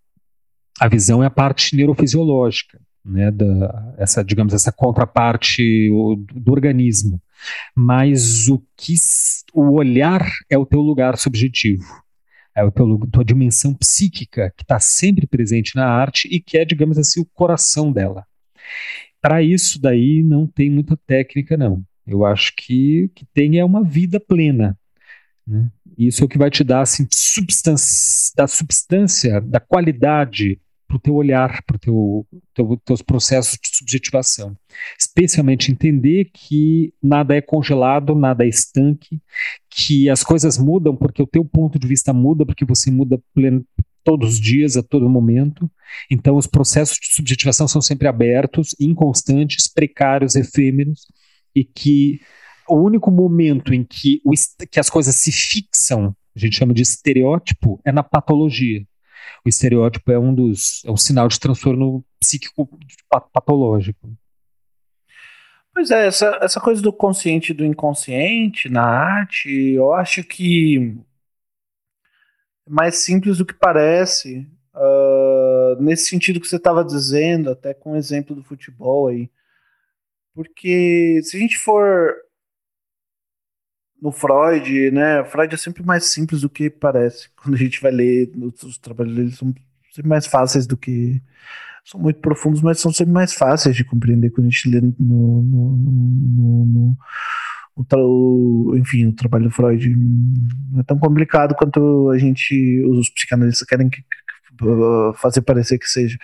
A 0.80 0.88
visão 0.88 1.24
é 1.24 1.26
a 1.26 1.32
parte 1.32 1.76
neurofisiológica, 1.76 2.80
né, 3.04 3.32
da, 3.32 3.96
essa, 3.98 4.24
digamos, 4.24 4.54
essa 4.54 4.72
contraparte 4.72 5.90
do, 5.90 6.16
do 6.36 6.52
organismo 6.52 7.20
mas 7.76 8.48
o 8.48 8.62
que 8.78 8.94
o 9.54 9.74
olhar 9.74 10.26
é 10.50 10.58
o 10.58 10.66
teu 10.66 10.80
lugar 10.80 11.18
subjetivo. 11.18 11.84
É 12.56 12.62
a 12.62 12.72
tua 12.72 13.24
dimensão 13.24 13.74
psíquica 13.74 14.54
que 14.58 14.64
está 14.64 14.80
sempre 14.80 15.26
presente 15.26 15.76
na 15.76 15.86
arte 15.86 16.28
e 16.30 16.40
que 16.40 16.58
é, 16.58 16.66
digamos 16.66 16.98
assim, 16.98 17.22
o 17.22 17.26
coração 17.26 17.92
dela. 17.92 18.26
Para 19.22 19.42
isso 19.42 19.80
daí 19.80 20.24
não 20.24 20.46
tem 20.48 20.70
muita 20.70 20.98
técnica, 21.08 21.56
não. 21.56 21.84
Eu 22.06 22.26
acho 22.26 22.54
que 22.58 23.10
que 23.16 23.26
tem 23.34 23.60
é 23.60 23.64
uma 23.64 23.84
vida 23.84 24.20
plena. 24.20 24.78
Né? 25.48 25.70
Isso 25.98 26.24
é 26.24 26.26
o 26.26 26.28
que 26.28 26.38
vai 26.38 26.50
te 26.50 26.64
dar 26.64 26.82
assim, 26.82 27.08
substância, 27.12 28.34
da 28.36 28.48
substância, 28.48 29.42
da 29.42 29.60
qualidade 29.60 30.60
para 30.92 30.98
o 30.98 31.00
teu 31.00 31.16
olhar, 31.16 31.64
para 31.64 31.78
teu, 31.78 32.28
teu, 32.54 32.78
teus 32.84 33.02
processos 33.02 33.54
de 33.54 33.78
subjetivação. 33.78 34.58
Especialmente 35.00 35.72
entender 35.72 36.30
que 36.34 36.94
nada 37.02 37.34
é 37.34 37.42
congelado, 37.42 38.14
nada 38.14 38.44
é 38.44 38.50
estanque, 38.50 39.22
que 39.70 40.10
as 40.10 40.22
coisas 40.22 40.58
mudam 40.58 40.96
porque 40.96 41.22
o 41.22 41.28
teu 41.28 41.46
ponto 41.46 41.80
de 41.80 41.88
vista 41.88 42.12
muda, 42.12 42.46
porque 42.46 42.66
você 42.66 42.92
muda 42.92 43.22
pleno, 43.34 43.66
todos 44.04 44.34
os 44.34 44.40
dias, 44.40 44.76
a 44.76 44.84
todo 44.84 45.10
momento. 45.10 45.72
Então, 46.10 46.36
os 46.36 46.48
processos 46.48 46.98
de 47.00 47.14
subjetivação 47.14 47.68
são 47.68 47.82
sempre 47.82 48.08
abertos, 48.08 48.76
inconstantes, 48.80 49.72
precários, 49.72 50.36
efêmeros, 50.36 51.06
e 51.56 51.64
que 51.64 52.20
o 52.68 52.76
único 52.76 53.10
momento 53.10 53.74
em 53.74 53.84
que, 53.84 54.22
o, 54.26 54.32
que 54.70 54.80
as 54.80 54.90
coisas 54.90 55.16
se 55.16 55.32
fixam, 55.32 56.16
a 56.36 56.40
gente 56.40 56.58
chama 56.58 56.74
de 56.74 56.82
estereótipo, 56.82 57.80
é 57.86 57.92
na 57.92 58.04
patologia 58.04 58.86
o 59.46 59.50
estereótipo 59.50 60.12
é 60.12 60.20
um 60.20 60.34
dos 60.34 60.84
é 60.86 60.92
um 60.92 60.98
sinal 60.98 61.28
de 61.28 61.40
transtorno 61.40 62.04
psíquico 62.20 62.70
patológico. 63.34 64.12
Pois 65.74 65.90
é, 65.90 66.08
essa, 66.08 66.38
essa 66.42 66.60
coisa 66.60 66.82
do 66.82 66.92
consciente 66.92 67.52
e 67.52 67.56
do 67.56 67.66
inconsciente 67.66 68.70
na 68.70 68.84
arte, 68.84 69.50
eu 69.50 69.94
acho 69.94 70.24
que 70.24 70.98
é 72.68 72.70
mais 72.70 72.96
simples 72.98 73.38
do 73.38 73.46
que 73.46 73.54
parece. 73.54 74.48
Uh, 74.74 75.82
nesse 75.82 76.10
sentido 76.10 76.40
que 76.40 76.48
você 76.48 76.56
estava 76.58 76.84
dizendo, 76.84 77.50
até 77.52 77.74
com 77.74 77.92
o 77.92 77.96
exemplo 77.96 78.36
do 78.36 78.44
futebol 78.44 79.08
aí. 79.08 79.30
Porque 80.34 81.22
se 81.24 81.38
a 81.38 81.40
gente 81.40 81.58
for 81.58 82.14
no 84.02 84.12
Freud, 84.12 84.92
né? 84.92 85.24
Freud 85.26 85.54
é 85.54 85.58
sempre 85.58 85.84
mais 85.84 86.06
simples 86.06 86.42
do 86.42 86.50
que 86.50 86.70
parece. 86.70 87.30
Quando 87.38 87.56
a 87.56 87.58
gente 87.58 87.80
vai 87.82 87.92
ler 87.92 88.32
os, 88.64 88.78
trabalhos 88.78 89.16
dele, 89.16 89.32
são 89.32 89.54
sempre 89.92 90.10
mais 90.10 90.26
fáceis 90.26 90.66
do 90.66 90.76
que. 90.76 91.22
São 91.84 92.00
muito 92.00 92.20
profundos, 92.20 92.62
mas 92.62 92.80
são 92.80 92.92
sempre 92.92 93.14
mais 93.14 93.34
fáceis 93.34 93.76
de 93.76 93.84
compreender 93.84 94.30
quando 94.30 94.46
a 94.46 94.50
gente 94.50 94.70
lê 94.70 94.82
no, 94.82 94.94
no, 95.00 95.78
no, 95.78 96.66
no 96.66 96.98
o, 97.98 98.76
enfim, 98.78 99.08
o 99.08 99.14
trabalho 99.14 99.46
do 99.46 99.52
Freud 99.52 99.90
não 100.72 100.80
é 100.80 100.84
tão 100.84 101.00
complicado 101.00 101.56
quanto 101.56 102.12
a 102.12 102.18
gente, 102.20 102.84
os 102.86 103.10
psicanalistas 103.10 103.68
querem 103.68 103.90
que, 103.90 104.04
uh, 104.62 105.14
fazer 105.16 105.42
parecer 105.42 105.80
que 105.80 105.88
seja. 105.88 106.18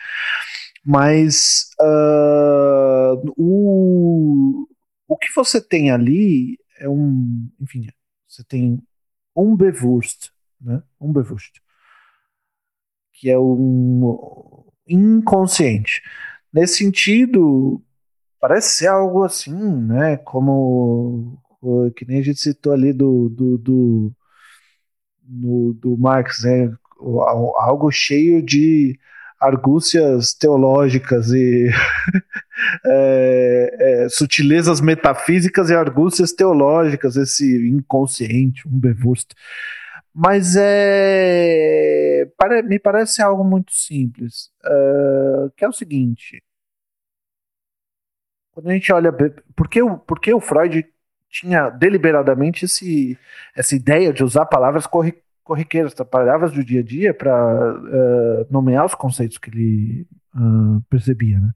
Mas 0.85 1.69
uh, 1.81 3.33
o, 3.35 4.67
o 5.07 5.17
que 5.17 5.27
você 5.35 5.59
tem 5.59 5.89
ali 5.89 6.59
é 6.79 6.89
um, 6.89 7.49
enfim, 7.59 7.87
você 8.27 8.43
tem 8.43 8.81
um 9.35 9.55
Bewusst, 9.55 10.31
né? 10.59 10.81
Um 10.99 11.13
Bewusst, 11.13 11.59
que 13.13 13.29
é 13.29 13.37
um 13.39 14.65
inconsciente. 14.87 16.01
Nesse 16.51 16.77
sentido, 16.77 17.81
parece 18.39 18.77
ser 18.77 18.87
algo 18.87 19.23
assim, 19.23 19.53
né? 19.53 20.17
Como 20.17 21.41
que 21.95 22.05
nem 22.05 22.19
a 22.19 22.23
gente 22.23 22.39
citou 22.39 22.73
ali 22.73 22.93
do 22.93 23.29
do, 23.29 23.57
do, 23.57 24.13
do, 25.73 25.97
Marx, 25.97 26.43
né? 26.43 26.71
Algo 26.99 27.91
cheio 27.91 28.41
de 28.41 28.99
argúcias 29.39 30.33
teológicas 30.33 31.31
e 31.31 31.69
é, 32.85 34.03
é, 34.05 34.09
sutilezas 34.09 34.81
metafísicas 34.81 35.69
e 35.69 35.75
argúcias 35.75 36.33
teológicas, 36.33 37.15
esse 37.15 37.69
inconsciente, 37.69 38.67
um 38.67 38.79
Bewusst. 38.79 39.33
Mas 40.13 40.55
é, 40.57 42.25
me 42.65 42.79
parece 42.79 43.21
algo 43.21 43.43
muito 43.43 43.71
simples, 43.71 44.49
uh, 44.65 45.51
que 45.55 45.63
é 45.63 45.69
o 45.69 45.73
seguinte, 45.73 46.41
quando 48.51 48.69
a 48.69 48.73
gente 48.73 48.91
olha, 48.91 49.13
por 49.55 49.69
que, 49.69 49.79
por 50.07 50.19
que 50.19 50.33
o 50.33 50.39
Freud 50.39 50.83
tinha 51.29 51.69
deliberadamente 51.69 52.65
esse, 52.65 53.15
essa 53.55 53.75
ideia 53.75 54.11
de 54.11 54.23
usar 54.23 54.47
palavras 54.47 54.87
corriqueiras, 55.43 55.93
palavras 56.09 56.51
do 56.51 56.63
dia 56.63 56.79
a 56.79 56.83
dia 56.83 57.13
para 57.13 57.35
uh, 57.35 58.41
eh, 58.41 58.47
nomear 58.49 58.85
os 58.85 58.95
conceitos 58.95 59.37
que 59.37 59.51
ele 59.51 60.07
uh, 60.35 60.81
percebia, 60.89 61.39
né? 61.39 61.51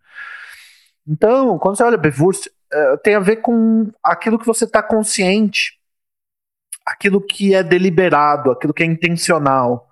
Então, 1.07 1.57
quando 1.57 1.77
você 1.77 1.83
olha 1.83 1.97
Bewusst, 1.97 2.47
uh, 2.47 2.97
tem 3.03 3.15
a 3.15 3.19
ver 3.19 3.37
com 3.37 3.91
aquilo 4.03 4.37
que 4.37 4.45
você 4.45 4.65
está 4.65 4.83
consciente, 4.83 5.79
aquilo 6.85 7.21
que 7.21 7.53
é 7.53 7.63
deliberado, 7.63 8.51
aquilo 8.51 8.73
que 8.73 8.83
é 8.83 8.85
intencional, 8.85 9.89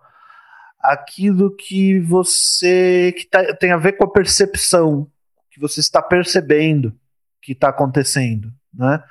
aquilo 0.79 1.55
que 1.55 1.99
você 1.99 3.13
que 3.17 3.25
tá, 3.25 3.53
tem 3.55 3.71
a 3.71 3.77
ver 3.77 3.93
com 3.93 4.05
a 4.05 4.11
percepção, 4.11 5.09
que 5.51 5.59
você 5.59 5.79
está 5.79 6.01
percebendo 6.01 6.97
que 7.41 7.53
está 7.53 7.69
acontecendo, 7.69 8.51
né? 8.73 9.03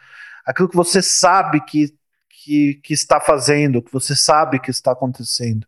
Aquilo 0.45 0.69
que 0.69 0.77
você 0.77 1.03
sabe 1.03 1.61
que, 1.61 1.95
que, 2.31 2.75
que 2.83 2.95
está 2.95 3.21
fazendo, 3.21 3.83
que 3.83 3.93
você 3.93 4.17
sabe 4.17 4.59
que 4.59 4.71
está 4.71 4.93
acontecendo. 4.93 5.67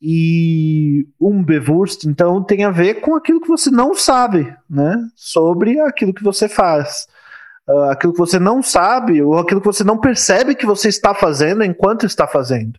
E 0.00 1.08
um 1.20 1.42
Bewusst, 1.42 2.04
então, 2.04 2.42
tem 2.42 2.64
a 2.64 2.70
ver 2.70 3.00
com 3.00 3.16
aquilo 3.16 3.40
que 3.40 3.48
você 3.48 3.70
não 3.70 3.94
sabe, 3.94 4.54
né? 4.70 4.96
Sobre 5.16 5.80
aquilo 5.80 6.14
que 6.14 6.22
você 6.22 6.48
faz. 6.48 7.08
Uh, 7.68 7.90
aquilo 7.90 8.12
que 8.12 8.18
você 8.18 8.38
não 8.38 8.62
sabe, 8.62 9.20
ou 9.20 9.36
aquilo 9.38 9.60
que 9.60 9.66
você 9.66 9.82
não 9.82 9.98
percebe 9.98 10.54
que 10.54 10.64
você 10.64 10.88
está 10.88 11.14
fazendo 11.14 11.64
enquanto 11.64 12.06
está 12.06 12.26
fazendo. 12.26 12.78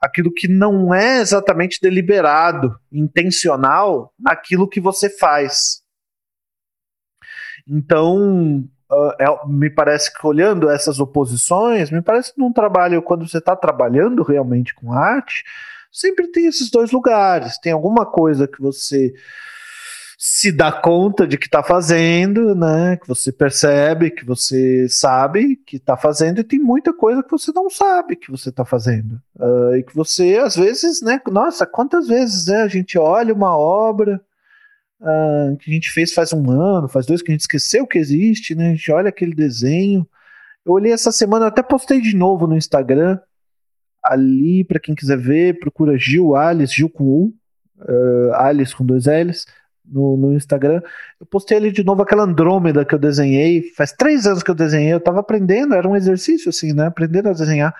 Aquilo 0.00 0.32
que 0.32 0.48
não 0.48 0.94
é 0.94 1.18
exatamente 1.18 1.80
deliberado, 1.80 2.78
intencional, 2.90 4.12
naquilo 4.18 4.68
que 4.68 4.80
você 4.80 5.10
faz. 5.10 5.82
Então, 7.66 8.64
uh, 8.90 9.12
é, 9.18 9.46
me 9.46 9.70
parece 9.70 10.12
que 10.12 10.26
olhando 10.26 10.70
essas 10.70 11.00
oposições, 11.00 11.90
me 11.90 12.00
parece 12.00 12.32
que 12.32 12.40
num 12.40 12.52
trabalho, 12.52 13.02
quando 13.02 13.28
você 13.28 13.38
está 13.38 13.56
trabalhando 13.56 14.22
realmente 14.22 14.74
com 14.74 14.92
arte, 14.92 15.44
sempre 15.92 16.28
tem 16.28 16.46
esses 16.46 16.70
dois 16.70 16.90
lugares. 16.90 17.58
Tem 17.58 17.72
alguma 17.72 18.06
coisa 18.06 18.48
que 18.48 18.60
você 18.60 19.12
se 20.24 20.52
dá 20.52 20.70
conta 20.70 21.26
de 21.26 21.36
que 21.36 21.46
está 21.46 21.64
fazendo, 21.64 22.54
né? 22.54 22.96
Que 22.96 23.08
você 23.08 23.32
percebe, 23.32 24.08
que 24.08 24.24
você 24.24 24.88
sabe 24.88 25.56
que 25.56 25.78
está 25.78 25.96
fazendo, 25.96 26.40
e 26.40 26.44
tem 26.44 26.60
muita 26.60 26.92
coisa 26.92 27.24
que 27.24 27.30
você 27.30 27.50
não 27.52 27.68
sabe 27.68 28.14
que 28.14 28.30
você 28.30 28.48
está 28.48 28.64
fazendo. 28.64 29.20
Uh, 29.36 29.74
e 29.74 29.82
que 29.82 29.92
você, 29.92 30.36
às 30.36 30.54
vezes, 30.54 31.02
né? 31.02 31.20
Nossa, 31.28 31.66
quantas 31.66 32.06
vezes 32.06 32.46
né, 32.46 32.62
a 32.62 32.68
gente 32.68 32.96
olha 32.96 33.34
uma 33.34 33.56
obra 33.56 34.22
uh, 35.00 35.56
que 35.56 35.72
a 35.72 35.74
gente 35.74 35.90
fez 35.90 36.14
faz 36.14 36.32
um 36.32 36.48
ano, 36.52 36.88
faz 36.88 37.04
dois, 37.04 37.20
que 37.20 37.32
a 37.32 37.34
gente 37.34 37.40
esqueceu 37.40 37.84
que 37.84 37.98
existe, 37.98 38.54
né? 38.54 38.68
A 38.68 38.74
gente 38.74 38.92
olha 38.92 39.08
aquele 39.08 39.34
desenho. 39.34 40.06
Eu 40.64 40.74
olhei 40.74 40.92
essa 40.92 41.10
semana, 41.10 41.48
até 41.48 41.64
postei 41.64 42.00
de 42.00 42.14
novo 42.14 42.46
no 42.46 42.56
Instagram. 42.56 43.18
Ali, 44.02 44.64
para 44.64 44.80
quem 44.80 44.94
quiser 44.94 45.18
ver, 45.18 45.58
procura 45.58 45.98
Gil 45.98 46.34
Alice, 46.34 46.74
Gil 46.74 46.90
com 46.90 47.04
U, 47.04 47.34
uh, 47.78 48.34
Alice 48.34 48.74
com 48.74 48.84
dois 48.84 49.06
L's, 49.06 49.46
no, 49.84 50.16
no 50.16 50.32
Instagram. 50.32 50.80
Eu 51.20 51.26
postei 51.26 51.56
ali 51.56 51.70
de 51.70 51.84
novo 51.84 52.02
aquela 52.02 52.24
Andrômeda 52.24 52.84
que 52.84 52.94
eu 52.94 52.98
desenhei. 52.98 53.62
Faz 53.76 53.92
três 53.92 54.26
anos 54.26 54.42
que 54.42 54.50
eu 54.50 54.54
desenhei, 54.54 54.92
eu 54.92 55.00
tava 55.00 55.20
aprendendo, 55.20 55.74
era 55.74 55.88
um 55.88 55.96
exercício 55.96 56.48
assim, 56.48 56.72
né? 56.72 56.86
Aprendendo 56.86 57.28
a 57.28 57.32
desenhar. 57.32 57.74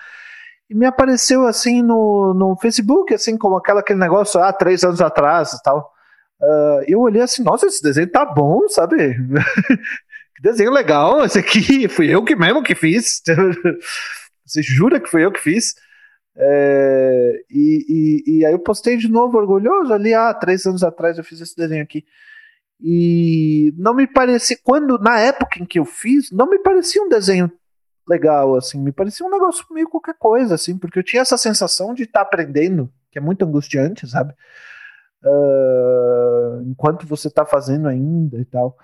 E 0.68 0.74
me 0.74 0.86
apareceu 0.86 1.46
assim 1.46 1.82
no, 1.82 2.32
no 2.34 2.56
Facebook, 2.56 3.12
assim, 3.12 3.36
como 3.36 3.56
aquela, 3.56 3.80
aquele 3.80 3.98
negócio, 3.98 4.40
ah, 4.40 4.52
três 4.52 4.82
anos 4.84 5.00
atrás 5.00 5.52
e 5.52 5.62
tal. 5.62 5.92
Uh, 6.40 6.82
eu 6.88 7.00
olhei 7.00 7.22
assim, 7.22 7.42
nossa, 7.42 7.66
esse 7.66 7.82
desenho 7.82 8.10
tá 8.10 8.24
bom, 8.24 8.66
sabe? 8.68 8.96
que 10.34 10.42
desenho 10.42 10.72
legal, 10.72 11.24
esse 11.24 11.38
aqui 11.38 11.86
fui 11.88 12.08
eu 12.08 12.24
que 12.24 12.34
mesmo 12.34 12.62
que 12.62 12.74
fiz. 12.74 13.22
Você 14.44 14.62
jura 14.62 14.98
que 14.98 15.08
foi 15.08 15.24
eu 15.24 15.30
que 15.30 15.40
fiz? 15.40 15.74
É, 16.36 17.44
e, 17.50 18.22
e, 18.26 18.38
e, 18.38 18.46
aí 18.46 18.52
eu 18.52 18.58
postei 18.58 18.96
de 18.96 19.08
novo, 19.08 19.36
orgulhoso, 19.36 19.92
ali, 19.92 20.14
ah, 20.14 20.32
três 20.32 20.64
anos 20.66 20.82
atrás 20.82 21.18
eu 21.18 21.24
fiz 21.24 21.40
esse 21.40 21.56
desenho 21.56 21.82
aqui. 21.82 22.04
E 22.80 23.72
não 23.76 23.94
me 23.94 24.06
parecia, 24.06 24.58
quando, 24.62 24.98
na 24.98 25.18
época 25.20 25.60
em 25.60 25.64
que 25.64 25.78
eu 25.78 25.84
fiz, 25.84 26.30
não 26.32 26.48
me 26.48 26.58
parecia 26.58 27.02
um 27.02 27.08
desenho 27.08 27.50
legal, 28.08 28.56
assim, 28.56 28.80
me 28.82 28.92
parecia 28.92 29.24
um 29.24 29.30
negócio 29.30 29.64
meio 29.70 29.88
qualquer 29.88 30.14
coisa, 30.18 30.54
assim, 30.54 30.76
porque 30.76 30.98
eu 30.98 31.04
tinha 31.04 31.22
essa 31.22 31.36
sensação 31.38 31.94
de 31.94 32.02
estar 32.04 32.20
tá 32.20 32.26
aprendendo, 32.26 32.92
que 33.10 33.18
é 33.18 33.22
muito 33.22 33.44
angustiante, 33.44 34.08
sabe? 34.08 34.34
uh, 35.24 36.62
enquanto 36.66 37.06
você 37.06 37.28
está 37.28 37.44
fazendo 37.44 37.88
ainda 37.88 38.38
e 38.38 38.44
tal. 38.44 38.76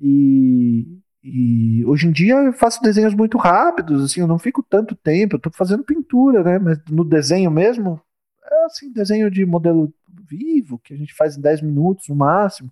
E, 0.00 0.86
e, 1.28 1.84
hoje 1.84 2.06
em 2.06 2.12
dia 2.12 2.34
eu 2.36 2.52
faço 2.52 2.80
desenhos 2.80 3.14
muito 3.14 3.36
rápidos, 3.36 4.04
assim, 4.04 4.20
eu 4.20 4.28
não 4.28 4.38
fico 4.38 4.62
tanto 4.62 4.94
tempo, 4.94 5.34
eu 5.34 5.38
estou 5.38 5.52
fazendo 5.52 5.82
pintura, 5.82 6.44
né? 6.44 6.58
Mas 6.58 6.78
no 6.88 7.04
desenho 7.04 7.50
mesmo, 7.50 8.00
é 8.44 8.64
assim, 8.66 8.92
desenho 8.92 9.28
de 9.30 9.44
modelo 9.44 9.92
vivo, 10.28 10.78
que 10.78 10.94
a 10.94 10.96
gente 10.96 11.12
faz 11.14 11.36
em 11.36 11.40
10 11.40 11.62
minutos 11.62 12.08
no 12.08 12.14
máximo. 12.14 12.70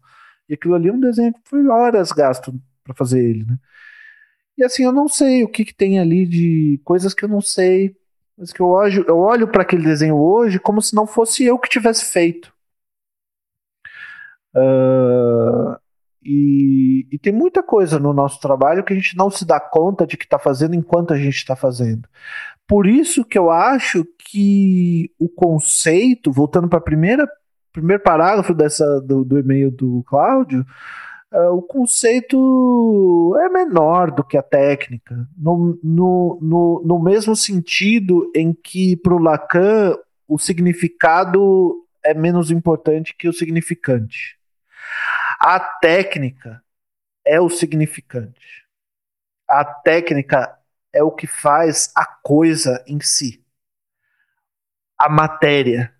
E 0.48 0.54
aquilo 0.54 0.74
ali 0.74 0.88
é 0.88 0.92
um 0.92 1.00
desenho 1.00 1.32
que 1.34 1.40
foi 1.44 1.66
horas 1.66 2.12
gasto 2.12 2.54
para 2.84 2.94
fazer 2.94 3.20
ele, 3.24 3.44
né? 3.44 3.58
E 4.56 4.64
assim, 4.64 4.84
eu 4.84 4.92
não 4.92 5.08
sei 5.08 5.42
o 5.42 5.48
que, 5.48 5.64
que 5.64 5.74
tem 5.74 5.98
ali 5.98 6.26
de 6.26 6.80
coisas 6.84 7.12
que 7.14 7.24
eu 7.24 7.28
não 7.28 7.40
sei, 7.40 7.96
mas 8.38 8.52
que 8.52 8.60
eu 8.60 8.68
olho, 8.68 9.04
eu 9.08 9.18
olho 9.18 9.48
para 9.48 9.62
aquele 9.62 9.84
desenho 9.84 10.16
hoje 10.16 10.60
como 10.60 10.80
se 10.82 10.94
não 10.94 11.06
fosse 11.06 11.44
eu 11.44 11.58
que 11.58 11.68
tivesse 11.68 12.04
feito. 12.04 12.52
Uh, 14.54 15.76
e, 16.24 17.06
e, 17.12 17.18
tem 17.18 17.32
muita 17.32 17.62
coisa 17.62 17.98
no 17.98 18.12
nosso 18.12 18.40
trabalho 18.40 18.82
que 18.82 18.92
a 18.92 18.96
gente 18.96 19.16
não 19.16 19.30
se 19.30 19.44
dá 19.44 19.60
conta 19.60 20.06
de 20.06 20.16
que 20.16 20.24
está 20.24 20.38
fazendo 20.38 20.74
enquanto 20.74 21.12
a 21.12 21.16
gente 21.16 21.36
está 21.36 21.54
fazendo. 21.54 22.08
Por 22.66 22.86
isso 22.86 23.24
que 23.24 23.38
eu 23.38 23.50
acho 23.50 24.06
que 24.18 25.10
o 25.18 25.28
conceito, 25.28 26.32
voltando 26.32 26.68
para 26.68 26.78
a 26.78 26.82
primeira 26.82 27.28
primeiro 27.74 28.02
parágrafo 28.02 28.54
dessa, 28.54 29.00
do, 29.00 29.24
do 29.24 29.36
e-mail 29.36 29.68
do 29.68 30.04
Cláudio, 30.06 30.64
uh, 31.32 31.50
o 31.50 31.60
conceito 31.60 33.36
é 33.40 33.48
menor 33.48 34.12
do 34.12 34.22
que 34.22 34.38
a 34.38 34.42
técnica, 34.42 35.28
no, 35.36 35.76
no, 35.82 36.38
no, 36.40 36.82
no 36.86 37.02
mesmo 37.02 37.34
sentido 37.34 38.30
em 38.34 38.54
que 38.54 38.96
para 38.96 39.12
o 39.12 39.18
Lacan 39.18 39.96
o 40.28 40.38
significado 40.38 41.84
é 42.02 42.14
menos 42.14 42.50
importante 42.50 43.14
que 43.18 43.28
o 43.28 43.32
significante. 43.32 44.38
A 45.46 45.60
técnica 45.60 46.64
é 47.22 47.38
o 47.38 47.50
significante. 47.50 48.64
A 49.46 49.62
técnica 49.62 50.58
é 50.90 51.02
o 51.02 51.10
que 51.10 51.26
faz 51.26 51.92
a 51.94 52.06
coisa 52.06 52.82
em 52.86 52.98
si. 52.98 53.44
A 54.98 55.06
matéria, 55.06 55.94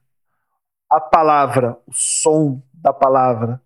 a 0.88 0.98
palavra, 0.98 1.78
o 1.86 1.92
som 1.92 2.62
da 2.72 2.90
palavra, 2.90 3.60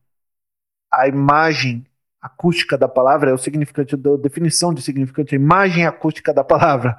a 0.92 1.06
imagem 1.06 1.86
acústica 2.20 2.76
da 2.76 2.88
palavra, 2.88 3.30
é 3.30 3.32
o 3.32 3.38
significante 3.38 3.96
da 3.96 4.16
definição 4.16 4.74
de 4.74 4.82
significante, 4.82 5.36
a 5.36 5.38
imagem 5.38 5.86
acústica 5.86 6.34
da 6.34 6.42
palavra. 6.42 6.98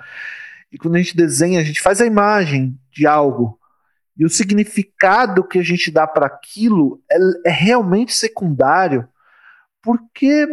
E 0.71 0.77
quando 0.77 0.95
a 0.95 0.99
gente 0.99 1.17
desenha, 1.17 1.59
a 1.59 1.63
gente 1.65 1.81
faz 1.81 1.99
a 1.99 2.05
imagem 2.05 2.79
de 2.89 3.05
algo. 3.05 3.58
E 4.19 4.25
o 4.25 4.29
significado 4.29 5.47
que 5.47 5.57
a 5.57 5.63
gente 5.63 5.89
dá 5.89 6.05
para 6.05 6.25
aquilo 6.25 7.01
é, 7.09 7.17
é 7.45 7.49
realmente 7.49 8.13
secundário, 8.13 9.07
porque 9.81 10.45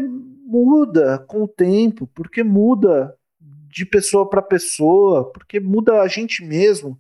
muda 0.47 1.19
com 1.27 1.43
o 1.43 1.49
tempo, 1.49 2.07
porque 2.15 2.45
muda 2.45 3.13
de 3.69 3.85
pessoa 3.85 4.31
para 4.31 4.41
pessoa, 4.41 5.33
porque 5.33 5.59
muda 5.59 6.01
a 6.01 6.07
gente 6.07 6.45
mesmo. 6.45 6.97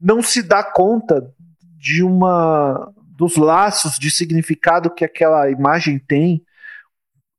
Não 0.00 0.22
se 0.22 0.42
dá 0.42 0.62
conta 0.62 1.34
de 1.76 2.04
uma 2.04 2.92
dos 3.16 3.36
laços 3.36 3.98
de 3.98 4.08
significado 4.08 4.94
que 4.94 5.04
aquela 5.04 5.50
imagem 5.50 5.98
tem 5.98 6.44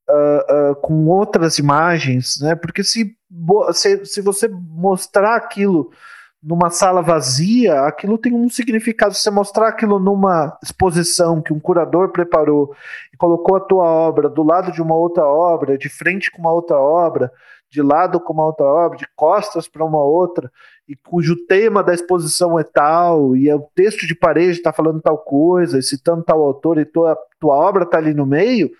uh, 0.09 0.71
uh, 0.71 0.75
com 0.81 1.07
outras 1.07 1.57
imagens, 1.57 2.39
né? 2.41 2.55
Porque 2.55 2.83
se, 2.83 3.15
se, 3.73 4.05
se 4.05 4.21
você 4.21 4.49
mostrar 4.49 5.37
aquilo 5.37 5.91
numa 6.41 6.69
sala 6.69 7.01
vazia, 7.01 7.81
aquilo 7.81 8.17
tem 8.17 8.33
um 8.33 8.49
significado. 8.49 9.13
Se 9.13 9.21
você 9.21 9.31
mostrar 9.31 9.69
aquilo 9.69 9.99
numa 9.99 10.57
exposição 10.63 11.41
que 11.41 11.51
um 11.51 11.59
curador 11.59 12.09
preparou 12.09 12.73
e 13.13 13.17
colocou 13.17 13.55
a 13.55 13.59
tua 13.59 13.85
obra 13.85 14.29
do 14.29 14.43
lado 14.43 14.71
de 14.71 14.81
uma 14.81 14.95
outra 14.95 15.25
obra, 15.25 15.77
de 15.77 15.89
frente 15.89 16.31
com 16.31 16.39
uma 16.39 16.51
outra 16.51 16.77
obra, 16.77 17.31
de 17.69 17.81
lado 17.81 18.19
com 18.19 18.33
uma 18.33 18.45
outra 18.45 18.65
obra, 18.65 18.97
de 18.97 19.07
costas 19.15 19.67
para 19.67 19.83
uma 19.83 20.03
outra, 20.03 20.51
e 20.87 20.95
cujo 20.95 21.35
tema 21.47 21.83
da 21.83 21.93
exposição 21.93 22.57
é 22.57 22.63
tal, 22.63 23.35
e 23.35 23.49
é 23.49 23.55
o 23.55 23.67
texto 23.75 24.07
de 24.07 24.15
parede 24.15 24.57
está 24.57 24.71
falando 24.71 25.01
tal 25.01 25.17
coisa, 25.17 25.81
citando 25.81 26.23
tal 26.23 26.41
autor, 26.41 26.77
e 26.77 26.85
tua, 26.85 27.17
tua 27.39 27.55
obra 27.55 27.83
está 27.83 27.97
ali 27.97 28.13
no 28.13 28.25
meio, 28.25 28.71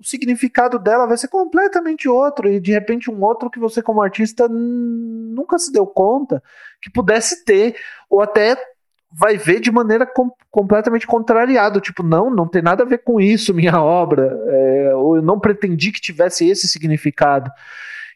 o 0.00 0.04
significado 0.04 0.78
dela 0.78 1.06
vai 1.06 1.18
ser 1.18 1.28
completamente 1.28 2.08
outro, 2.08 2.48
e 2.48 2.58
de 2.58 2.72
repente 2.72 3.10
um 3.10 3.22
outro 3.22 3.50
que 3.50 3.58
você, 3.58 3.82
como 3.82 4.00
artista, 4.00 4.48
nunca 4.48 5.58
se 5.58 5.70
deu 5.70 5.86
conta 5.86 6.42
que 6.80 6.90
pudesse 6.90 7.44
ter, 7.44 7.76
ou 8.08 8.22
até 8.22 8.56
vai 9.12 9.36
ver 9.36 9.60
de 9.60 9.70
maneira 9.70 10.06
com, 10.06 10.30
completamente 10.50 11.06
contrariada, 11.06 11.80
tipo, 11.80 12.02
não, 12.02 12.30
não 12.30 12.48
tem 12.48 12.62
nada 12.62 12.82
a 12.82 12.86
ver 12.86 12.98
com 12.98 13.20
isso, 13.20 13.52
minha 13.52 13.82
obra, 13.82 14.38
é, 14.48 14.94
ou 14.94 15.16
eu 15.16 15.22
não 15.22 15.38
pretendi 15.38 15.92
que 15.92 16.00
tivesse 16.00 16.48
esse 16.48 16.66
significado. 16.66 17.50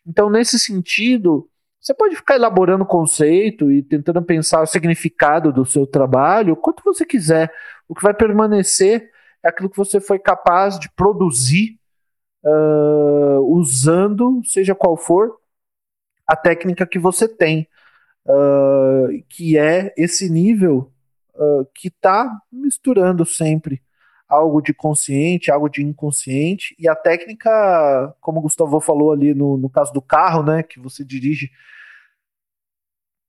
Então, 0.06 0.30
nesse 0.30 0.58
sentido, 0.58 1.48
você 1.80 1.92
pode 1.92 2.16
ficar 2.16 2.36
elaborando 2.36 2.86
conceito 2.86 3.70
e 3.70 3.82
tentando 3.82 4.22
pensar 4.22 4.62
o 4.62 4.66
significado 4.66 5.52
do 5.52 5.66
seu 5.66 5.86
trabalho, 5.86 6.56
quanto 6.56 6.82
você 6.82 7.04
quiser. 7.04 7.52
O 7.86 7.94
que 7.94 8.02
vai 8.02 8.14
permanecer 8.14 9.10
é 9.44 9.48
aquilo 9.48 9.68
que 9.68 9.76
você 9.76 10.00
foi 10.00 10.18
capaz 10.18 10.78
de 10.78 10.90
produzir 10.90 11.78
uh, 12.44 13.40
usando, 13.40 14.40
seja 14.44 14.74
qual 14.74 14.96
for, 14.96 15.38
a 16.26 16.34
técnica 16.34 16.86
que 16.86 16.98
você 16.98 17.28
tem, 17.28 17.68
uh, 18.26 19.22
que 19.28 19.58
é 19.58 19.92
esse 19.96 20.30
nível 20.30 20.90
uh, 21.34 21.66
que 21.74 21.88
está 21.88 22.30
misturando 22.50 23.26
sempre 23.26 23.82
algo 24.26 24.62
de 24.62 24.72
consciente, 24.72 25.50
algo 25.50 25.68
de 25.68 25.82
inconsciente, 25.82 26.74
e 26.78 26.88
a 26.88 26.96
técnica, 26.96 28.14
como 28.20 28.38
o 28.38 28.42
Gustavo 28.42 28.80
falou 28.80 29.12
ali 29.12 29.34
no, 29.34 29.58
no 29.58 29.68
caso 29.68 29.92
do 29.92 30.00
carro, 30.00 30.42
né, 30.42 30.62
que 30.62 30.80
você 30.80 31.04
dirige 31.04 31.50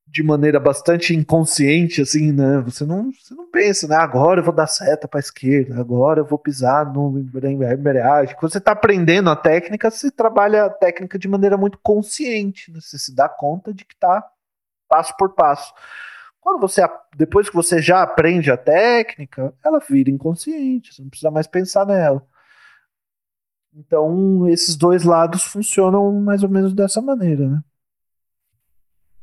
de 0.07 0.23
maneira 0.23 0.59
bastante 0.59 1.15
inconsciente, 1.15 2.01
assim, 2.01 2.31
né? 2.31 2.61
Você 2.61 2.85
não, 2.85 3.11
você 3.11 3.33
não 3.33 3.49
pensa, 3.49 3.87
né? 3.87 3.95
Agora 3.95 4.39
eu 4.39 4.43
vou 4.43 4.53
dar 4.53 4.67
seta 4.67 5.07
para 5.07 5.19
esquerda, 5.19 5.79
agora 5.79 6.21
eu 6.21 6.25
vou 6.25 6.39
pisar 6.39 6.91
no 6.93 7.19
embreagem. 7.19 8.35
Quando 8.35 8.51
você 8.51 8.59
está 8.59 8.71
aprendendo 8.71 9.29
a 9.29 9.35
técnica, 9.35 9.89
você 9.89 10.11
trabalha 10.11 10.65
a 10.65 10.69
técnica 10.69 11.17
de 11.19 11.27
maneira 11.27 11.57
muito 11.57 11.77
consciente, 11.79 12.71
né? 12.71 12.79
Você 12.81 12.97
se 12.97 13.13
dá 13.15 13.27
conta 13.27 13.73
de 13.73 13.83
que 13.83 13.93
está 13.93 14.23
passo 14.87 15.15
por 15.17 15.33
passo. 15.33 15.73
Quando 16.39 16.61
você, 16.61 16.81
depois 17.15 17.49
que 17.49 17.55
você 17.55 17.81
já 17.81 18.03
aprende 18.03 18.51
a 18.51 18.57
técnica, 18.57 19.53
ela 19.63 19.79
vira 19.79 20.11
inconsciente, 20.11 20.93
você 20.93 21.01
não 21.01 21.09
precisa 21.09 21.31
mais 21.31 21.47
pensar 21.47 21.85
nela. 21.87 22.25
Então, 23.73 24.47
esses 24.47 24.75
dois 24.75 25.03
lados 25.03 25.43
funcionam 25.43 26.11
mais 26.21 26.43
ou 26.43 26.49
menos 26.49 26.73
dessa 26.73 27.01
maneira, 27.01 27.49
né? 27.49 27.63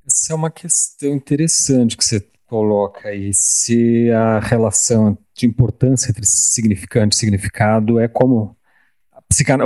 Essa 0.06 0.32
é 0.32 0.36
uma 0.36 0.50
questão 0.50 1.10
interessante 1.10 1.96
que 1.96 2.04
você 2.04 2.26
coloca 2.46 3.08
aí. 3.08 3.32
Se 3.32 4.10
a 4.10 4.38
relação 4.40 5.16
de 5.34 5.46
importância 5.46 6.10
entre 6.10 6.26
significante 6.26 7.16
e 7.16 7.18
significado 7.18 7.98
é 7.98 8.08
como 8.08 8.56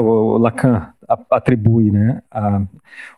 o 0.02 0.38
Lacan 0.38 0.92
atribui, 1.30 1.90
né? 1.90 2.22
A, 2.30 2.64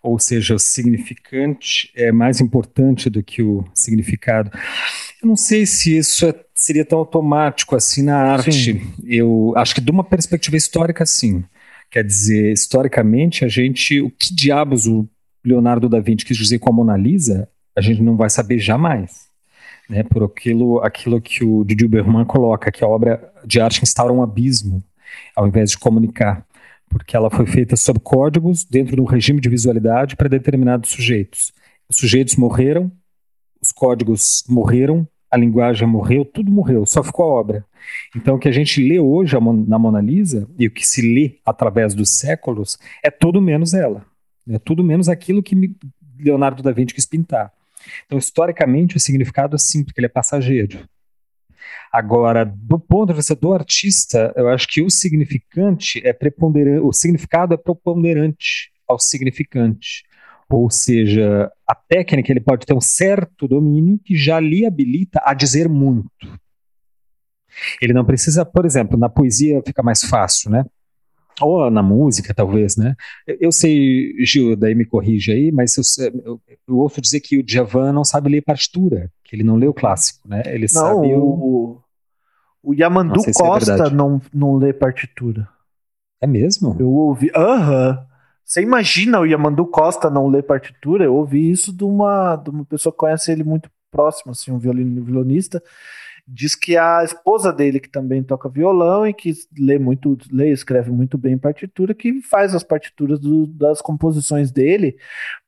ou 0.03 0.19
seja, 0.19 0.55
o 0.55 0.59
significante 0.59 1.93
é 1.95 2.11
mais 2.11 2.41
importante 2.41 3.11
do 3.11 3.23
que 3.23 3.43
o 3.43 3.65
significado. 3.75 4.51
Eu 5.23 5.29
não 5.29 5.37
sei 5.37 5.67
se 5.67 5.99
isso 5.99 6.27
é, 6.27 6.35
seria 6.55 6.85
tão 6.85 6.99
automático 6.99 7.77
assim 7.77 8.03
na 8.03 8.17
arte. 8.17 8.53
Sim. 8.53 8.93
Eu 9.05 9.53
acho 9.57 9.75
que 9.75 9.81
de 9.81 9.91
uma 9.91 10.05
perspectiva 10.05 10.57
histórica, 10.57 11.05
sim. 11.05 11.45
Quer 11.91 12.05
dizer, 12.05 12.53
historicamente, 12.53 13.45
a 13.45 13.49
gente, 13.49 14.01
o 14.01 14.11
que 14.11 14.35
diabos 14.35 14.87
o 14.87 15.07
Leonardo 15.45 15.89
da 15.89 16.01
Vinci 16.01 16.25
quis 16.25 16.37
dizer 16.37 16.59
com 16.59 16.71
a 16.71 16.73
Mona 16.73 16.97
Lisa, 16.97 17.49
a 17.77 17.81
gente 17.81 18.03
não 18.03 18.17
vai 18.17 18.31
saber 18.31 18.59
jamais. 18.59 19.29
Né, 19.89 20.03
por 20.03 20.23
aquilo, 20.23 20.81
aquilo 20.81 21.19
que 21.19 21.43
o 21.43 21.65
Didi 21.65 21.89
Berman 21.89 22.27
coloca, 22.27 22.71
que 22.71 22.85
a 22.85 22.87
obra 22.87 23.33
de 23.47 23.59
arte 23.59 23.83
instaura 23.83 24.13
um 24.13 24.23
abismo, 24.23 24.85
ao 25.35 25.49
invés 25.49 25.71
de 25.71 25.79
comunicar, 25.79 26.45
porque 26.91 27.17
ela 27.17 27.31
foi 27.31 27.47
feita 27.47 27.75
sob 27.75 27.99
códigos 28.01 28.65
dentro 28.65 28.97
de 28.97 29.01
um 29.01 29.07
regime 29.07 29.41
de 29.41 29.49
visualidade 29.49 30.15
para 30.15 30.29
determinados 30.29 30.91
sujeitos. 30.91 31.55
Os 31.89 31.97
sujeitos 31.97 32.37
morreram, 32.37 32.93
os 33.63 33.73
códigos 33.73 34.45
morreram, 34.47 35.09
a 35.31 35.37
linguagem 35.37 35.87
morreu, 35.87 36.25
tudo 36.25 36.51
morreu, 36.51 36.87
só 36.87 37.03
ficou 37.03 37.25
a 37.25 37.41
obra. 37.41 37.65
Então, 38.17 38.37
o 38.37 38.39
que 38.39 38.49
a 38.49 38.53
gente 38.53 38.87
lê 38.87 38.99
hoje 38.99 39.37
na 39.67 39.79
Mona 39.79 40.01
Lisa 40.01 40.49
e 40.59 40.67
o 40.67 40.71
que 40.71 40.87
se 40.87 41.03
lê 41.03 41.39
através 41.45 41.95
dos 41.95 42.11
séculos 42.11 42.79
é 43.03 43.11
tudo 43.11 43.41
menos 43.41 43.75
ela. 43.75 44.05
É 44.49 44.59
tudo 44.59 44.83
menos 44.85 45.09
aquilo 45.09 45.43
que 45.43 45.55
Leonardo 46.19 46.63
da 46.63 46.73
Vinci 46.73 46.95
quis 46.95 47.07
pintar. 47.07 47.53
Então, 48.07 48.19
historicamente, 48.19 48.97
o 48.97 49.01
significado 49.01 49.57
é 49.57 49.59
simples, 49.59 49.97
ele 49.97 50.07
é 50.07 50.11
passageiro. 50.11 50.89
Agora, 51.93 52.45
do 52.45 52.79
ponto 52.79 53.11
de 53.11 53.17
vista 53.17 53.35
do 53.35 53.53
artista, 53.53 54.33
eu 54.37 54.49
acho 54.49 54.67
que 54.69 54.83
o 54.83 54.91
significante 54.91 56.01
é 56.07 56.13
preponderante, 56.13 56.81
o 56.81 56.93
significado 56.93 57.55
é 57.55 57.57
preponderante 57.57 58.71
ao 58.87 58.99
significante. 58.99 60.05
Ou 60.51 60.71
seja, 60.71 61.51
a 61.67 61.75
técnica 61.75 62.33
ele 62.33 62.41
pode 62.41 62.65
ter 62.67 62.75
um 62.75 62.81
certo 62.81 63.47
domínio 63.47 63.99
que 64.03 64.17
já 64.17 64.41
lhe 64.41 64.65
habilita 64.65 65.21
a 65.23 65.35
dizer 65.35 65.69
muito. 65.69 66.09
Ele 67.83 67.93
não 67.93 68.05
precisa, 68.05 68.45
por 68.45 68.65
exemplo, 68.65 68.99
na 68.99 69.09
poesia 69.09 69.63
fica 69.67 69.83
mais 69.83 70.03
fácil, 70.05 70.51
né? 70.51 70.65
Ou 71.45 71.71
na 71.71 71.83
música, 71.83 72.35
talvez, 72.35 72.77
né? 72.77 72.95
Eu 73.27 73.53
sei, 73.53 74.15
Gil, 74.25 74.57
daí 74.57 74.75
me 74.75 74.85
corrige 74.85 75.33
aí, 75.33 75.53
mas 75.53 75.77
eu, 75.77 75.83
eu, 76.25 76.41
eu 76.67 76.77
ouço 76.79 77.01
dizer 77.01 77.21
que 77.21 77.39
o 77.39 77.43
Djavan 77.43 77.93
não 77.93 78.05
sabe 78.05 78.31
ler 78.31 78.43
partitura, 78.43 79.11
que 79.25 79.35
ele 79.37 79.43
não 79.43 79.57
lê 79.57 79.67
o 79.67 79.75
clássico, 79.75 80.29
né? 80.29 80.43
Ele 80.47 80.67
não, 80.73 80.81
sabe 80.81 81.15
o... 81.15 81.81
O 82.63 82.75
Yamandu 82.75 83.23
não 83.23 83.25
é 83.25 83.33
Costa 83.33 83.87
é 83.87 83.91
não, 83.91 84.21
não 84.35 84.57
lê 84.57 84.73
partitura. 84.73 85.49
É 86.21 86.27
mesmo? 86.27 86.77
Eu 86.79 86.91
ouvi. 86.91 87.31
Aham. 87.35 87.91
Uhum. 87.91 88.09
Você 88.45 88.63
imagina 88.63 89.21
o 89.21 89.27
Yamandu 89.27 89.67
Costa 89.67 90.09
não 90.09 90.27
ler 90.27 90.43
partitura? 90.43 91.05
Eu 91.05 91.15
ouvi 91.15 91.51
isso 91.51 91.71
de 91.71 91.85
uma, 91.85 92.35
de 92.37 92.49
uma 92.49 92.65
pessoa 92.65 92.93
que 92.93 92.99
conhece 92.99 93.31
ele 93.31 93.45
muito 93.45 93.71
próximo, 93.91 94.33
assim, 94.33 94.51
um 94.51 94.59
violonista 94.59 95.63
diz 96.31 96.55
que 96.55 96.77
a 96.77 97.03
esposa 97.03 97.51
dele, 97.51 97.81
que 97.81 97.89
também 97.89 98.23
toca 98.23 98.51
violão 98.51 99.07
e 99.07 99.15
que 99.15 99.33
lê 99.59 99.79
muito, 99.79 100.19
lê, 100.31 100.53
escreve 100.53 100.91
muito 100.91 101.17
bem 101.17 101.39
partitura, 101.39 101.95
que 101.95 102.21
faz 102.21 102.55
as 102.55 102.63
partituras 102.63 103.19
do, 103.19 103.47
das 103.47 103.81
composições 103.81 104.51
dele, 104.51 104.99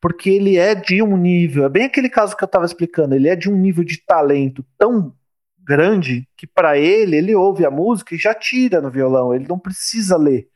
porque 0.00 0.30
ele 0.30 0.56
é 0.56 0.74
de 0.74 1.02
um 1.02 1.16
nível, 1.18 1.64
é 1.64 1.68
bem 1.68 1.84
aquele 1.84 2.08
caso 2.08 2.34
que 2.34 2.42
eu 2.42 2.46
estava 2.46 2.64
explicando, 2.64 3.14
ele 3.14 3.28
é 3.28 3.36
de 3.36 3.50
um 3.50 3.56
nível 3.56 3.84
de 3.84 4.02
talento 4.02 4.64
tão 4.78 5.14
grande 5.62 6.26
que 6.34 6.46
para 6.46 6.78
ele, 6.78 7.16
ele 7.16 7.34
ouve 7.34 7.66
a 7.66 7.70
música 7.70 8.14
e 8.14 8.18
já 8.18 8.34
tira 8.34 8.80
no 8.80 8.90
violão, 8.90 9.34
ele 9.34 9.46
não 9.46 9.58
precisa 9.58 10.16
ler. 10.16 10.48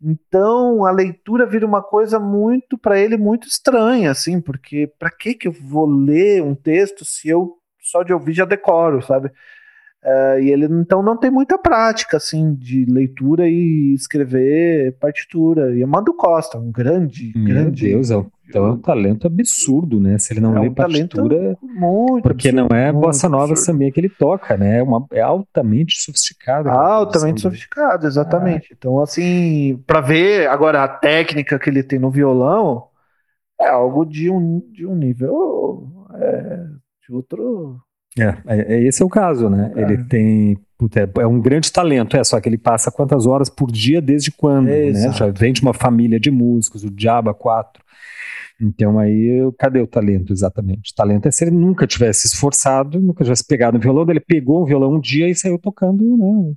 Então 0.00 0.84
a 0.84 0.90
leitura 0.90 1.46
vira 1.46 1.66
uma 1.66 1.82
coisa 1.82 2.20
muito 2.20 2.76
para 2.76 3.00
ele 3.00 3.16
muito 3.16 3.48
estranha, 3.48 4.10
assim, 4.10 4.42
porque 4.42 4.92
para 4.98 5.10
que 5.10 5.34
que 5.34 5.48
eu 5.48 5.52
vou 5.52 5.86
ler 5.86 6.42
um 6.42 6.54
texto 6.54 7.02
se 7.02 7.30
eu 7.30 7.56
só 7.90 8.02
de 8.02 8.12
ouvir 8.12 8.32
já 8.34 8.44
decoro, 8.44 9.02
sabe? 9.02 9.30
Uh, 10.04 10.38
e 10.40 10.52
ele 10.52 10.66
então 10.66 11.02
não 11.02 11.16
tem 11.16 11.30
muita 11.30 11.58
prática 11.58 12.16
assim 12.16 12.54
de 12.54 12.84
leitura 12.84 13.48
e 13.48 13.94
escrever 13.94 14.96
partitura. 15.00 15.74
E 15.74 15.82
Amando 15.82 16.14
Costa, 16.14 16.58
um 16.58 16.70
grande, 16.70 17.34
Meu 17.34 17.44
grande. 17.44 17.88
Deus, 17.88 18.10
é 18.10 18.16
um, 18.16 18.30
é 18.54 18.60
um 18.60 18.78
talento 18.78 19.26
absurdo, 19.26 19.98
né? 19.98 20.16
Se 20.18 20.32
ele 20.32 20.40
não 20.40 20.56
É 20.56 20.60
lê 20.60 20.68
um 20.68 20.74
partitura, 20.74 21.56
muito 21.62 22.22
porque 22.22 22.52
não 22.52 22.68
é 22.68 22.92
absurdo, 22.92 23.00
bossa 23.00 23.28
nova 23.28 23.52
absurdo. 23.52 23.66
também 23.66 23.90
que 23.90 23.98
ele 23.98 24.08
toca, 24.08 24.56
né? 24.56 24.78
É, 24.78 24.82
uma, 24.82 25.04
é 25.12 25.20
altamente 25.20 25.96
sofisticado. 26.00 26.68
aquela 26.68 26.94
Altamente 26.94 27.40
sofisticado, 27.40 28.06
exatamente. 28.06 28.72
Então, 28.76 29.00
assim, 29.00 29.82
para 29.86 30.00
ver 30.00 30.48
agora 30.48 30.84
a 30.84 30.88
técnica 30.88 31.58
que 31.58 31.68
ele 31.68 31.82
tem 31.82 31.98
no 31.98 32.10
violão, 32.10 32.88
é 33.60 33.68
algo 33.68 34.04
de 34.04 34.30
um, 34.30 34.60
de 34.72 34.86
um 34.86 34.94
nível 34.94 36.06
é, 36.14 36.66
outro. 37.12 37.80
É, 38.18 38.36
é, 38.46 38.74
é- 38.74 38.82
esse 38.86 39.02
é 39.02 39.06
o 39.06 39.10
caso, 39.10 39.48
né? 39.48 39.72
É. 39.76 39.82
Ele 39.82 40.04
tem. 40.04 40.58
puta, 40.78 41.10
é, 41.18 41.26
um 41.26 41.40
grande 41.40 41.70
talento, 41.70 42.16
é 42.16 42.24
só 42.24 42.40
que 42.40 42.48
ele 42.48 42.58
passa 42.58 42.90
quantas 42.90 43.26
horas 43.26 43.50
por 43.50 43.70
dia, 43.70 44.00
desde 44.00 44.30
quando? 44.30 44.68
É, 44.68 44.84
né? 44.84 44.88
exato. 44.88 45.18
Já 45.18 45.30
vem 45.30 45.52
de 45.52 45.62
uma 45.62 45.74
família 45.74 46.18
de 46.18 46.30
músicos, 46.30 46.84
o 46.84 46.90
Diaba 46.90 47.34
4. 47.34 47.84
Então 48.60 48.98
aí, 48.98 49.38
cadê 49.58 49.80
o 49.80 49.86
talento 49.86 50.32
exatamente? 50.32 50.94
talento 50.94 51.26
é 51.28 51.30
se 51.30 51.44
ele 51.44 51.50
nunca 51.50 51.86
tivesse 51.86 52.26
esforçado, 52.26 52.98
nunca 52.98 53.22
tivesse 53.22 53.46
pegado 53.46 53.76
um 53.76 53.80
violão, 53.80 54.06
ele 54.08 54.20
pegou 54.20 54.62
um 54.62 54.64
violão 54.64 54.94
um 54.94 55.00
dia 55.00 55.28
e 55.28 55.34
saiu 55.34 55.58
tocando, 55.58 56.16
né? 56.16 56.54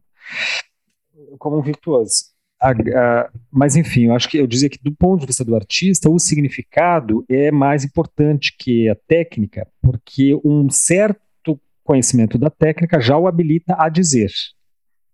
Como 1.38 1.58
um 1.58 1.62
virtuoso. 1.62 2.29
A- 2.62 2.72
a- 2.72 3.30
mas 3.52 3.76
enfim, 3.76 4.08
eu 4.08 4.14
acho 4.16 4.28
que 4.30 4.38
eu 4.38 4.46
dizia 4.48 4.70
que 4.70 4.80
do 4.84 4.92
ponto 4.94 5.22
de 5.22 5.28
vista 5.28 5.46
do 5.46 5.56
artista, 5.56 6.10
o 6.10 6.20
significado 6.20 7.24
é 7.30 7.52
mais 7.52 7.86
importante 7.86 8.54
que 8.58 8.90
a 8.90 8.96
técnica, 9.08 9.68
porque 9.82 10.38
um 10.44 10.70
certo 10.70 11.60
conhecimento 11.84 12.38
da 12.38 12.50
técnica 12.50 13.00
já 13.00 13.18
o 13.18 13.28
habilita 13.28 13.76
a 13.80 13.88
dizer. 13.90 14.30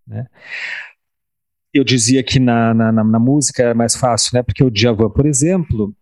né? 0.07 0.26
Eu 1.73 1.84
dizia 1.84 2.23
que 2.23 2.39
na, 2.39 2.73
na, 2.73 2.91
na- 2.91 3.03
na 3.03 3.19
música 3.19 3.63
é 3.63 3.73
mais 3.73 3.95
fácil, 3.95 4.31
né? 4.34 4.43
Porque 4.43 4.63
o 4.63 4.72
Djavan, 4.72 5.09
por 5.09 5.26
exemplo, 5.26 5.93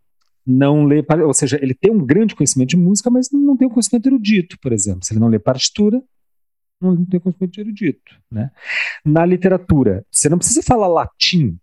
não 0.45 0.85
lê, 0.85 1.03
ou 1.25 1.33
seja, 1.33 1.57
ele 1.61 1.73
tem 1.73 1.91
um 1.91 2.05
grande 2.05 2.35
conhecimento 2.35 2.69
de 2.69 2.77
música, 2.77 3.09
mas 3.09 3.29
não 3.31 3.57
tem 3.57 3.67
um 3.67 3.71
conhecimento 3.71 4.07
erudito, 4.07 4.57
por 4.61 4.71
exemplo. 4.71 5.03
Se 5.03 5.13
ele 5.13 5.19
não 5.19 5.27
lê 5.29 5.39
partitura, 5.39 6.01
não 6.83 7.05
tem 7.05 7.19
conhecimento 7.19 7.59
erudito, 7.59 8.19
né? 8.31 8.51
Na 9.05 9.25
literatura, 9.25 10.05
você 10.11 10.29
não 10.29 10.37
precisa 10.37 10.61
falar 10.61 10.87
latim, 10.87 11.57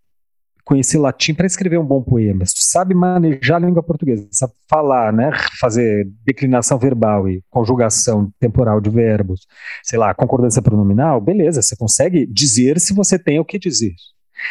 conhecer 0.65 0.99
latim 0.99 1.35
para 1.35 1.47
escrever 1.47 1.79
um 1.79 1.85
bom 1.85 2.03
poema. 2.03 2.45
Tu 2.45 2.63
sabe 2.63 2.95
manejar 2.95 3.57
a 3.57 3.67
língua 3.67 3.83
portuguesa, 3.83 4.29
sabe 4.31 4.53
falar, 4.69 5.13
né, 5.13 5.33
fazer 5.59 6.09
declinação 6.25 6.79
verbal 6.79 7.29
e 7.29 7.43
conjugação 7.51 8.33
temporal 8.39 8.81
de 8.81 8.89
verbos, 8.89 9.47
sei 9.83 9.99
lá, 9.99 10.15
concordância 10.15 10.63
pronominal, 10.63 11.21
beleza, 11.21 11.61
você 11.61 11.77
consegue 11.77 12.25
dizer 12.27 12.79
se 12.79 12.95
você 12.95 13.19
tem 13.19 13.41
o 13.41 13.45
que 13.45 13.59
dizer. 13.59 13.95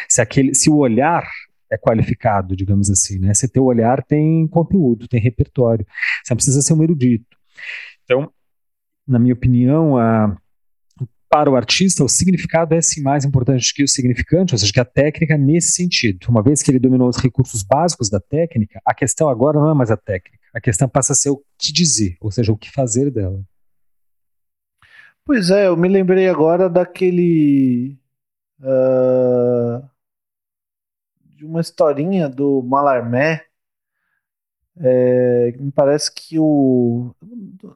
Se 0.08 0.20
aquele, 0.20 0.54
se 0.54 0.68
o 0.68 0.76
olhar 0.76 1.24
é 1.70 1.78
qualificado, 1.78 2.56
digamos 2.56 2.90
assim, 2.90 3.18
né? 3.18 3.32
Se 3.32 3.48
teu 3.48 3.64
olhar 3.64 4.02
tem 4.04 4.46
conteúdo, 4.48 5.08
tem 5.08 5.20
repertório. 5.20 5.86
Você 6.22 6.32
não 6.32 6.36
precisa 6.36 6.60
ser 6.60 6.74
um 6.74 6.82
erudito. 6.82 7.36
Então, 8.04 8.30
na 9.06 9.18
minha 9.18 9.34
opinião, 9.34 9.96
a 9.96 10.36
para 11.30 11.48
o 11.48 11.54
artista, 11.54 12.02
o 12.02 12.08
significado 12.08 12.74
é 12.74 12.82
sim 12.82 13.00
mais 13.00 13.24
importante 13.24 13.72
que 13.72 13.84
o 13.84 13.88
significante, 13.88 14.52
ou 14.52 14.58
seja, 14.58 14.72
que 14.72 14.80
a 14.80 14.84
técnica 14.84 15.38
nesse 15.38 15.72
sentido. 15.72 16.26
Uma 16.28 16.42
vez 16.42 16.60
que 16.60 16.72
ele 16.72 16.80
dominou 16.80 17.08
os 17.08 17.16
recursos 17.16 17.62
básicos 17.62 18.10
da 18.10 18.18
técnica, 18.18 18.82
a 18.84 18.92
questão 18.92 19.28
agora 19.28 19.60
não 19.60 19.70
é 19.70 19.74
mais 19.74 19.92
a 19.92 19.96
técnica, 19.96 20.44
a 20.52 20.60
questão 20.60 20.88
passa 20.88 21.12
a 21.12 21.16
ser 21.16 21.30
o 21.30 21.40
que 21.56 21.72
dizer, 21.72 22.16
ou 22.20 22.32
seja, 22.32 22.52
o 22.52 22.58
que 22.58 22.70
fazer 22.72 23.12
dela. 23.12 23.40
Pois 25.24 25.50
é, 25.50 25.68
eu 25.68 25.76
me 25.76 25.88
lembrei 25.88 26.28
agora 26.28 26.68
daquele. 26.68 27.96
ah, 28.60 29.88
de 31.36 31.46
uma 31.46 31.60
historinha 31.60 32.28
do 32.28 32.62
Malarmé. 32.62 33.46
É, 34.76 35.52
me 35.58 35.70
parece 35.70 36.12
que 36.12 36.38
o. 36.38 37.14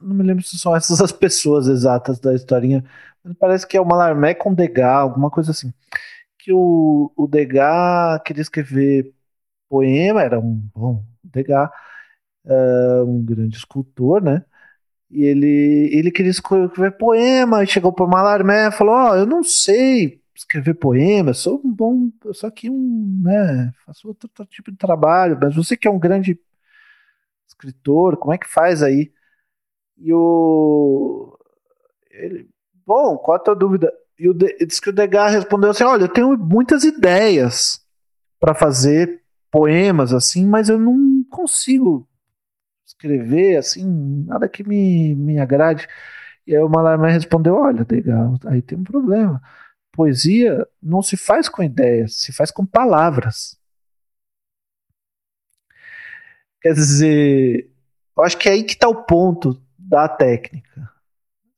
Não 0.03 0.15
me 0.15 0.23
lembro 0.25 0.43
se 0.43 0.59
são 0.59 0.75
essas 0.75 1.01
as 1.01 1.13
pessoas 1.13 1.69
exatas 1.69 2.19
da 2.19 2.35
historinha, 2.35 2.85
parece 3.39 3.67
que 3.67 3.77
é 3.77 3.81
o 3.81 3.87
Malarmé 3.87 4.35
com 4.35 4.53
Degas, 4.53 5.01
alguma 5.01 5.31
coisa 5.31 5.53
assim. 5.53 5.73
Que 6.39 6.53
o, 6.53 7.13
o 7.17 7.27
Degas 7.27 8.21
queria 8.25 8.43
escrever 8.43 9.15
poema, 9.69 10.23
era 10.23 10.39
um 10.41 10.55
bom 10.75 11.05
Degas, 11.23 11.71
é, 12.47 13.03
um 13.07 13.25
grande 13.25 13.57
escultor, 13.57 14.23
né? 14.23 14.45
E 15.11 15.25
ele, 15.25 15.91
ele 15.93 16.11
queria 16.11 16.31
escrever 16.31 16.93
poema, 16.99 17.63
e 17.65 17.67
chegou 17.67 17.93
por 17.93 18.09
Malarmé 18.09 18.69
e 18.69 18.73
falou: 18.73 18.95
Ó, 18.95 19.17
eu 19.17 19.27
não 19.27 19.43
sei 19.43 20.23
escrever 20.35 20.75
poema, 20.75 21.33
sou 21.33 21.61
um 21.65 21.73
bom, 21.73 22.11
sou 22.33 22.49
aqui 22.49 22.69
um, 22.69 23.23
né, 23.23 23.73
faço 23.87 24.09
outro, 24.09 24.29
outro 24.29 24.47
tipo 24.47 24.71
de 24.71 24.77
trabalho, 24.77 25.39
mas 25.41 25.55
você 25.55 25.77
que 25.77 25.87
é 25.87 25.91
um 25.91 25.99
grande 25.99 26.39
escritor, 27.47 28.17
como 28.17 28.35
é 28.35 28.39
que 28.39 28.49
faz 28.49 28.83
aí? 28.83 29.13
E 29.99 30.13
o. 30.13 31.39
Ele, 32.11 32.49
bom, 32.87 33.17
qual 33.17 33.37
a 33.37 33.41
tua 33.41 33.55
dúvida? 33.55 33.93
E 34.19 34.29
o 34.29 34.35
disse 34.35 34.81
que 34.81 34.91
o 34.91 34.93
Degas 34.93 35.33
respondeu 35.33 35.71
assim: 35.71 35.85
Olha, 35.85 36.05
eu 36.05 36.09
tenho 36.09 36.37
muitas 36.37 36.85
ideias 36.85 37.81
para 38.39 38.55
fazer 38.55 39.23
poemas 39.51 40.13
assim, 40.13 40.47
mas 40.47 40.69
eu 40.69 40.79
não 40.79 41.25
consigo 41.31 42.09
escrever 42.87 43.57
assim, 43.57 44.25
nada 44.27 44.49
que 44.49 44.63
me, 44.67 45.15
me 45.15 45.39
agrade. 45.39 45.87
E 46.47 46.55
aí 46.55 46.63
o 46.63 46.69
Malarmé 46.69 47.11
respondeu: 47.11 47.57
Olha, 47.57 47.85
Degas, 47.85 48.39
aí 48.47 48.63
tem 48.63 48.79
um 48.79 48.85
problema. 48.85 49.41
Poesia 49.93 50.67
não 50.83 51.03
se 51.03 51.17
faz 51.17 51.49
com 51.49 51.63
ideias, 51.63 52.19
se 52.21 52.33
faz 52.33 52.51
com 52.51 52.67
palavras. 52.67 53.57
Quer 56.61 56.73
dizer, 56.75 57.71
eu 58.17 58.25
acho 58.25 58.39
que 58.39 58.49
é 58.49 58.53
aí 58.53 58.65
que 58.65 58.73
está 58.73 58.89
o 58.89 59.05
ponto 59.05 59.63
da 59.79 60.09
técnica, 60.09 60.91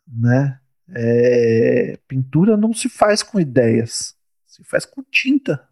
né? 0.06 0.60
É, 0.94 1.98
pintura 2.06 2.56
não 2.56 2.72
se 2.72 2.88
faz 2.88 3.22
com 3.22 3.40
ideias, 3.40 4.14
se 4.46 4.62
faz 4.64 4.84
com 4.84 5.02
tinta. 5.02 5.68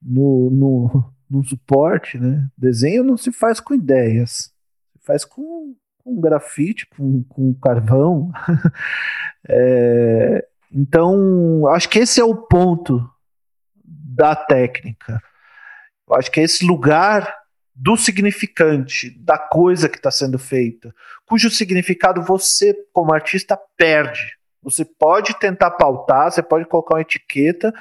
No, 0.00 0.50
no, 0.50 1.14
no 1.28 1.44
suporte, 1.44 2.18
né? 2.18 2.48
Desenho 2.56 3.04
não 3.04 3.16
se 3.16 3.30
faz 3.30 3.60
com 3.60 3.74
ideias, 3.74 4.52
se 4.92 4.98
faz 5.04 5.24
com, 5.24 5.76
com 5.98 6.20
grafite, 6.20 6.86
com, 6.86 7.22
com 7.24 7.54
carvão. 7.54 8.32
é, 9.48 10.46
então, 10.72 11.66
acho 11.68 11.88
que 11.88 11.98
esse 11.98 12.20
é 12.20 12.24
o 12.24 12.36
ponto 12.36 13.08
da 13.84 14.34
técnica. 14.34 15.20
Eu 16.08 16.16
acho 16.16 16.30
que 16.30 16.40
é 16.40 16.44
esse 16.44 16.64
lugar 16.64 17.39
do 17.82 17.96
significante, 17.96 19.08
da 19.18 19.38
coisa 19.38 19.88
que 19.88 19.96
está 19.96 20.10
sendo 20.10 20.38
feita, 20.38 20.94
cujo 21.24 21.48
significado 21.48 22.22
você, 22.22 22.76
como 22.92 23.14
artista, 23.14 23.58
perde. 23.74 24.36
Você 24.62 24.84
pode 24.84 25.38
tentar 25.38 25.70
pautar, 25.70 26.30
você 26.30 26.42
pode 26.42 26.66
colocar 26.66 26.96
uma 26.96 27.00
etiqueta, 27.00 27.72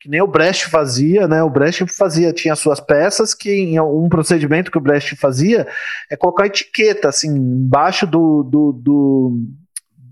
que 0.00 0.08
nem 0.08 0.22
o 0.22 0.26
Brecht 0.26 0.70
fazia, 0.70 1.28
né? 1.28 1.42
O 1.42 1.50
Brecht 1.50 1.86
fazia, 1.86 2.32
tinha 2.32 2.56
suas 2.56 2.80
peças, 2.80 3.34
que 3.34 3.50
em 3.50 3.78
um 3.78 4.08
procedimento 4.08 4.70
que 4.70 4.78
o 4.78 4.80
Brecht 4.80 5.16
fazia 5.16 5.68
é 6.10 6.16
colocar 6.16 6.46
etiqueta, 6.46 7.10
assim, 7.10 7.28
embaixo 7.28 8.06
do, 8.06 8.42
do, 8.42 8.72
do, 8.72 9.36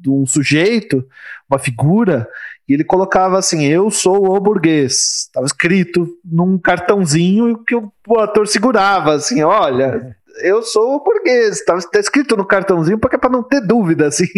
um 0.06 0.26
sujeito, 0.26 1.02
uma 1.48 1.58
figura, 1.58 2.28
e 2.70 2.74
ele 2.74 2.84
colocava 2.84 3.36
assim: 3.36 3.64
Eu 3.64 3.90
sou 3.90 4.30
o 4.30 4.40
burguês. 4.40 5.24
Estava 5.26 5.44
escrito 5.44 6.06
num 6.24 6.56
cartãozinho 6.56 7.64
que 7.64 7.74
o, 7.74 7.90
ator 8.20 8.46
segurava, 8.46 9.14
assim: 9.14 9.42
Olha, 9.42 10.16
eu 10.40 10.62
sou 10.62 10.94
o 10.94 11.02
burguês. 11.02 11.58
Estava 11.58 11.82
tá 11.82 11.98
escrito 11.98 12.36
no 12.36 12.46
cartãozinho 12.46 12.96
porque 12.96 13.16
é 13.16 13.18
para 13.18 13.28
não 13.28 13.42
ter 13.42 13.60
dúvida, 13.60 14.06
assim. 14.06 14.28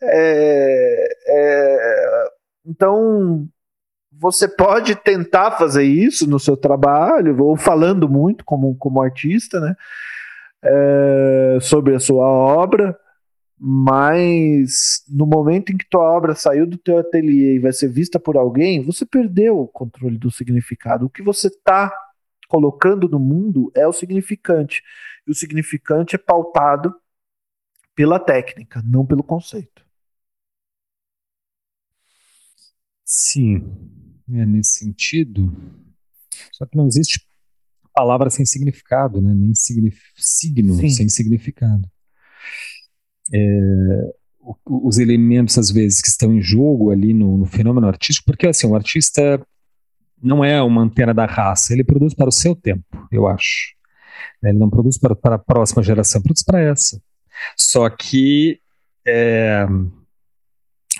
É, 0.00 1.08
é, 1.26 2.28
então, 2.64 3.44
você 4.12 4.46
pode 4.46 4.94
tentar 4.94 5.50
fazer 5.58 5.82
isso 5.82 6.30
no 6.30 6.38
seu 6.38 6.56
trabalho, 6.56 7.42
ou 7.42 7.56
falando 7.56 8.08
muito 8.08 8.44
como, 8.44 8.76
como 8.76 9.02
artista, 9.02 9.58
né? 9.58 9.74
É, 10.62 11.58
sobre 11.60 11.96
a 11.96 11.98
sua 11.98 12.24
obra 12.24 12.96
mas 13.60 15.04
no 15.08 15.26
momento 15.26 15.72
em 15.72 15.76
que 15.76 15.88
tua 15.88 16.02
obra 16.02 16.34
saiu 16.34 16.66
do 16.66 16.78
teu 16.78 16.98
ateliê 16.98 17.56
e 17.56 17.58
vai 17.58 17.72
ser 17.72 17.88
vista 17.88 18.18
por 18.20 18.36
alguém, 18.36 18.84
você 18.84 19.04
perdeu 19.04 19.58
o 19.58 19.68
controle 19.68 20.16
do 20.16 20.30
significado. 20.30 21.06
O 21.06 21.10
que 21.10 21.22
você 21.22 21.48
está 21.48 21.92
colocando 22.48 23.08
no 23.08 23.18
mundo 23.18 23.70
é 23.74 23.86
o 23.86 23.92
significante. 23.92 24.82
E 25.26 25.30
o 25.30 25.34
significante 25.34 26.14
é 26.14 26.18
pautado 26.18 26.94
pela 27.94 28.20
técnica, 28.20 28.80
não 28.84 29.04
pelo 29.04 29.24
conceito. 29.24 29.84
Sim, 33.04 33.64
é 34.30 34.46
nesse 34.46 34.78
sentido. 34.78 35.52
Só 36.52 36.64
que 36.64 36.76
não 36.76 36.86
existe 36.86 37.26
palavra 37.92 38.30
sem 38.30 38.46
significado, 38.46 39.20
né? 39.20 39.34
Nem 39.34 39.52
signo 39.54 39.90
Sim. 40.76 40.90
sem 40.90 41.08
significado. 41.08 41.90
É, 43.32 44.12
os 44.64 44.98
elementos, 44.98 45.58
às 45.58 45.70
vezes, 45.70 46.00
que 46.00 46.08
estão 46.08 46.32
em 46.32 46.40
jogo 46.40 46.90
ali 46.90 47.12
no, 47.12 47.38
no, 47.38 47.46
fenômeno 47.46 47.86
artístico, 47.86 48.26
porque 48.26 48.46
assim, 48.46 48.66
o 48.66 48.74
artista 48.74 49.40
não 50.22 50.44
é 50.44 50.62
uma 50.62 50.82
antena 50.82 51.12
da 51.12 51.26
raça, 51.26 51.72
ele 51.72 51.84
produz 51.84 52.14
para 52.14 52.28
o 52.28 52.32
seu 52.32 52.54
tempo, 52.54 52.84
eu 53.12 53.26
acho. 53.26 53.74
Ele 54.42 54.58
não 54.58 54.70
produz 54.70 54.98
para, 54.98 55.14
para 55.14 55.34
a 55.36 55.38
próxima 55.38 55.82
geração, 55.82 56.22
produz 56.22 56.42
para 56.42 56.60
essa. 56.60 57.00
Só 57.56 57.88
que 57.90 58.58
é, 59.06 59.66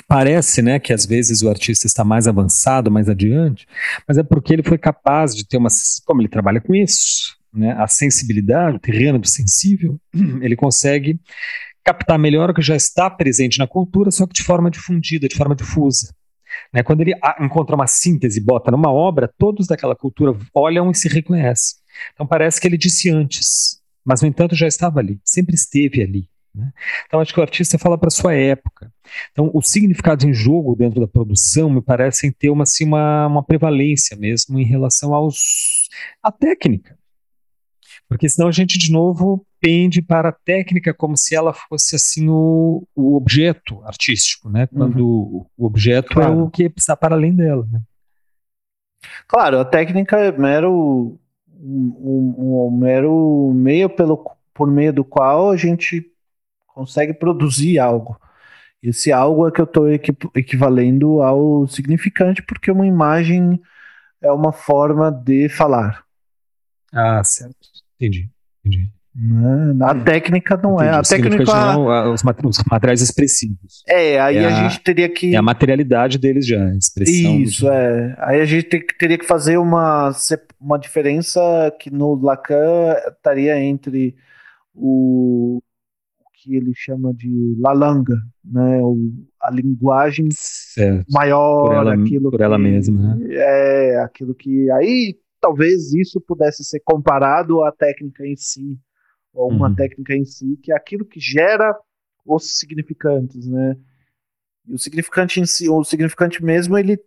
parece 0.06 0.62
né, 0.62 0.78
que 0.78 0.92
às 0.92 1.06
vezes 1.06 1.42
o 1.42 1.48
artista 1.48 1.86
está 1.86 2.04
mais 2.04 2.28
avançado, 2.28 2.90
mais 2.90 3.08
adiante, 3.08 3.66
mas 4.06 4.18
é 4.18 4.22
porque 4.22 4.52
ele 4.52 4.62
foi 4.62 4.78
capaz 4.78 5.34
de 5.34 5.46
ter 5.46 5.56
uma. 5.56 5.68
Como 6.04 6.20
ele 6.20 6.28
trabalha 6.28 6.60
com 6.60 6.74
isso, 6.74 7.36
né, 7.52 7.72
a 7.78 7.86
sensibilidade, 7.86 8.76
o 8.76 8.80
terreno 8.80 9.18
do 9.18 9.28
sensível, 9.28 9.98
ele 10.42 10.56
consegue 10.56 11.18
captar 11.88 12.18
melhor 12.18 12.50
o 12.50 12.54
que 12.54 12.60
já 12.60 12.76
está 12.76 13.08
presente 13.08 13.58
na 13.58 13.66
cultura, 13.66 14.10
só 14.10 14.26
que 14.26 14.34
de 14.34 14.42
forma 14.42 14.70
difundida, 14.70 15.26
de 15.26 15.34
forma 15.34 15.56
difusa. 15.56 16.14
Né? 16.70 16.82
Quando 16.82 17.00
ele 17.00 17.14
encontra 17.40 17.74
uma 17.74 17.86
síntese 17.86 18.44
bota 18.44 18.70
numa 18.70 18.92
obra, 18.92 19.32
todos 19.38 19.66
daquela 19.66 19.96
cultura 19.96 20.38
olham 20.52 20.90
e 20.90 20.94
se 20.94 21.08
reconhecem. 21.08 21.78
Então 22.12 22.26
parece 22.26 22.60
que 22.60 22.66
ele 22.66 22.76
disse 22.76 23.08
antes, 23.08 23.80
mas 24.04 24.20
no 24.20 24.28
entanto 24.28 24.54
já 24.54 24.66
estava 24.66 25.00
ali, 25.00 25.18
sempre 25.24 25.54
esteve 25.54 26.02
ali. 26.02 26.28
Né? 26.54 26.70
Então 27.06 27.20
acho 27.20 27.32
que 27.32 27.40
o 27.40 27.42
artista 27.42 27.78
fala 27.78 27.96
para 27.96 28.10
sua 28.10 28.34
época. 28.34 28.92
Então 29.32 29.50
os 29.54 29.70
significados 29.70 30.26
em 30.26 30.34
jogo 30.34 30.76
dentro 30.76 31.00
da 31.00 31.08
produção 31.08 31.70
me 31.70 31.80
parecem 31.80 32.30
ter 32.30 32.50
uma, 32.50 32.64
assim, 32.64 32.84
uma, 32.84 33.28
uma 33.28 33.42
prevalência 33.42 34.14
mesmo 34.14 34.58
em 34.58 34.64
relação 34.64 35.14
aos 35.14 35.88
à 36.22 36.30
técnica. 36.30 36.97
Porque 38.08 38.28
senão 38.28 38.48
a 38.48 38.52
gente 38.52 38.78
de 38.78 38.90
novo 38.90 39.46
pende 39.60 40.00
para 40.00 40.30
a 40.30 40.32
técnica 40.32 40.94
como 40.94 41.16
se 41.16 41.34
ela 41.34 41.52
fosse 41.52 41.94
assim 41.94 42.28
o, 42.28 42.86
o 42.96 43.16
objeto 43.16 43.82
artístico, 43.84 44.48
né? 44.48 44.66
Quando 44.66 45.06
uhum. 45.06 45.46
o 45.56 45.66
objeto 45.66 46.14
claro. 46.14 46.32
é 46.32 46.42
o 46.42 46.50
que 46.50 46.72
está 46.76 46.96
para 46.96 47.14
além 47.14 47.34
dela. 47.34 47.66
Né? 47.70 47.80
Claro, 49.26 49.58
a 49.58 49.64
técnica 49.64 50.16
é 50.16 50.32
mero 50.32 51.18
um, 51.52 52.34
um, 52.38 52.66
um, 52.66 52.70
mero 52.70 53.52
meio 53.54 53.90
pelo 53.90 54.24
por 54.54 54.68
meio 54.68 54.92
do 54.92 55.04
qual 55.04 55.50
a 55.50 55.56
gente 55.56 56.04
consegue 56.66 57.12
produzir 57.12 57.78
algo. 57.78 58.18
Esse 58.82 59.12
algo 59.12 59.46
é 59.46 59.50
que 59.50 59.60
eu 59.60 59.64
estou 59.64 59.88
equivalendo 60.34 61.20
ao 61.20 61.66
significante, 61.66 62.42
porque 62.42 62.70
uma 62.70 62.86
imagem 62.86 63.60
é 64.20 64.30
uma 64.32 64.52
forma 64.52 65.10
de 65.10 65.48
falar. 65.48 66.04
Ah, 66.92 67.22
certo. 67.22 67.68
Entendi. 67.98 68.30
Entendi. 68.64 68.90
Né? 69.20 69.84
A 69.84 69.94
técnica 69.96 70.56
não 70.56 70.74
Entendi. 70.74 70.90
é. 70.90 70.92
A 70.92 71.02
técnica 71.02 71.44
não, 71.44 71.92
é 71.92 72.08
os 72.08 72.22
materiais 72.22 73.02
expressivos. 73.02 73.82
É, 73.88 74.20
aí 74.20 74.36
é 74.36 74.44
a, 74.44 74.48
a, 74.48 74.68
gente 74.68 74.80
teria 74.80 75.08
que. 75.08 75.34
É 75.34 75.38
a 75.38 75.42
materialidade 75.42 76.18
deles 76.18 76.46
já, 76.46 76.64
a 76.64 76.76
expressão. 76.76 77.40
Isso, 77.40 77.64
do... 77.64 77.70
é. 77.72 78.14
Aí 78.18 78.40
a 78.40 78.44
gente 78.44 78.68
teria 78.96 79.18
que 79.18 79.26
fazer 79.26 79.56
uma, 79.58 80.12
uma 80.60 80.78
diferença 80.78 81.40
que 81.80 81.90
no 81.90 82.14
Lacan 82.14 82.94
estaria 83.08 83.58
entre 83.60 84.14
o, 84.72 85.60
o 86.20 86.30
que 86.34 86.54
ele 86.54 86.72
chama 86.76 87.12
de 87.12 87.56
lalanga, 87.58 88.16
né? 88.44 88.78
O, 88.80 89.10
a 89.42 89.50
linguagem 89.50 90.28
certo. 90.30 91.06
maior, 91.10 91.66
por 91.66 91.74
ela, 91.74 91.94
aquilo 91.94 92.30
por 92.30 92.40
ela 92.40 92.56
que, 92.56 92.62
mesma. 92.62 93.16
Né? 93.16 93.34
É, 93.34 94.00
aquilo 94.00 94.32
que. 94.32 94.70
Aí 94.70 95.16
talvez 95.40 95.92
isso 95.92 96.20
pudesse 96.20 96.64
ser 96.64 96.80
comparado 96.80 97.62
à 97.64 97.72
técnica 97.72 98.26
em 98.26 98.36
si 98.36 98.78
ou 99.32 99.50
uma 99.50 99.68
uhum. 99.68 99.74
técnica 99.74 100.14
em 100.14 100.24
si, 100.24 100.58
que 100.62 100.72
é 100.72 100.76
aquilo 100.76 101.04
que 101.04 101.20
gera 101.20 101.76
os 102.24 102.58
significantes, 102.58 103.46
né? 103.46 103.76
E 104.66 104.74
o 104.74 104.78
significante 104.78 105.40
em 105.40 105.46
si, 105.46 105.68
o 105.68 105.84
significante 105.84 106.44
mesmo, 106.44 106.76
ele, 106.76 107.00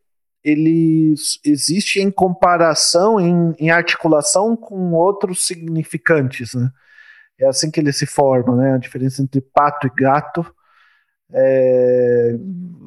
ele 0.43 1.13
existe 1.43 1.99
em 1.99 2.09
comparação, 2.09 3.19
em, 3.19 3.53
em 3.59 3.69
articulação 3.69 4.55
com 4.55 4.93
outros 4.93 5.45
significantes, 5.45 6.53
né? 6.53 6.71
É 7.39 7.47
assim 7.47 7.69
que 7.69 7.79
ele 7.79 7.91
se 7.91 8.05
forma, 8.05 8.55
né? 8.55 8.73
A 8.73 8.77
diferença 8.77 9.21
entre 9.21 9.41
pato 9.41 9.87
e 9.87 9.89
gato, 9.89 10.45
é, 11.33 12.35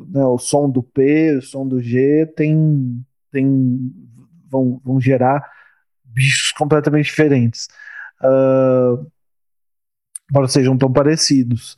né, 0.09 0.25
o 0.25 0.39
som 0.39 0.69
do 0.69 0.83
P, 0.83 1.37
o 1.39 1.43
som 1.43 1.67
do 1.67 1.81
G 1.81 2.27
tem, 2.37 3.05
tem 3.31 3.93
vão, 4.51 4.81
vão 4.85 5.01
gerar 5.01 5.43
bichos 6.05 6.53
completamente 6.53 7.07
diferentes. 7.07 7.69
Uh, 8.23 9.07
embora 10.31 10.49
sejam 10.49 10.77
tão 10.77 10.93
parecidos. 10.93 11.77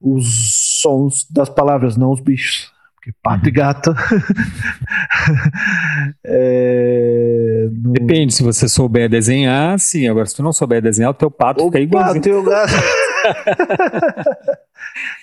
Os 0.00 0.80
sons 0.80 1.26
das 1.30 1.48
palavras, 1.48 1.96
não 1.96 2.12
os 2.12 2.20
bichos. 2.20 2.72
Porque 2.94 3.12
pato 3.22 3.44
uhum. 3.44 3.48
e 3.48 3.50
gato. 3.50 3.94
é, 6.24 7.68
no... 7.72 7.92
Depende, 7.92 8.34
se 8.34 8.42
você 8.42 8.68
souber 8.68 9.08
desenhar, 9.08 9.78
sim. 9.78 10.08
Agora, 10.08 10.26
se 10.26 10.36
tu 10.36 10.42
não 10.42 10.52
souber 10.52 10.82
desenhar, 10.82 11.10
o 11.10 11.14
teu 11.14 11.30
pato 11.30 11.62
o 11.62 11.66
fica 11.66 11.80
igual. 11.80 12.14
Pato 12.14 12.28
e 12.28 12.32
o 12.32 12.42
gato. 12.42 12.72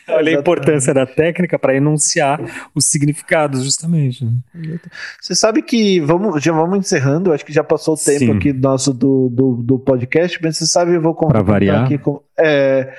Olha 0.08 0.38
a 0.38 0.40
importância 0.40 0.94
da 0.94 1.06
técnica 1.06 1.58
para 1.58 1.76
enunciar 1.76 2.40
os 2.76 2.86
significados, 2.86 3.64
justamente. 3.64 4.24
Né? 4.24 4.80
Você 5.20 5.34
sabe 5.34 5.62
que 5.62 6.00
vamos, 6.02 6.44
já 6.44 6.52
vamos 6.52 6.78
encerrando, 6.78 7.34
acho 7.34 7.46
que 7.46 7.54
já 7.54 7.64
passou 7.64 7.96
o 7.96 7.98
tempo 7.98 8.20
Sim. 8.20 8.38
aqui 8.38 8.54
nosso 8.54 8.94
do, 8.94 9.30
do, 9.30 9.54
do, 9.64 9.80
podcast, 9.80 10.40
mas 10.42 10.58
você 10.58 10.68
sabe, 10.68 10.94
eu 10.94 11.02
vou 11.02 11.16
contar 11.16 11.42
variar. 11.42 11.86
aqui 11.86 11.98
com. 11.98 12.22
É, 12.38 12.94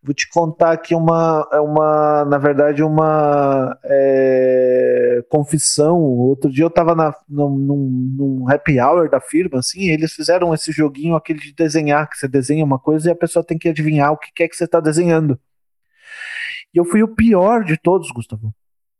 vou 0.00 0.14
te 0.14 0.28
contar 0.28 0.72
aqui 0.72 0.94
uma, 0.94 1.48
é 1.52 1.58
uma 1.58 2.24
na 2.26 2.38
verdade, 2.38 2.84
uma 2.84 3.76
é, 3.84 5.24
confissão. 5.28 5.98
Outro 6.00 6.52
dia 6.52 6.64
eu 6.64 6.68
estava 6.68 6.94
num, 7.28 7.50
num, 7.50 8.14
num 8.16 8.50
happy 8.50 8.78
hour 8.80 9.10
da 9.10 9.20
firma, 9.20 9.58
assim, 9.58 9.88
eles 9.88 10.12
fizeram 10.12 10.54
esse 10.54 10.70
joguinho, 10.70 11.16
aquele 11.16 11.40
de 11.40 11.52
desenhar, 11.52 12.08
que 12.08 12.16
você 12.16 12.28
desenha 12.28 12.64
uma 12.64 12.78
coisa 12.78 13.08
e 13.08 13.12
a 13.12 13.16
pessoa 13.16 13.44
tem 13.44 13.58
que 13.58 13.68
adivinhar 13.68 14.12
o 14.12 14.18
que 14.18 14.42
é 14.42 14.48
que 14.48 14.54
você 14.54 14.64
está 14.64 14.78
desenhando. 14.78 15.36
E 16.74 16.78
eu 16.78 16.84
fui 16.84 17.02
o 17.02 17.08
pior 17.08 17.64
de 17.64 17.76
todos, 17.76 18.10
Gustavo. 18.10 18.52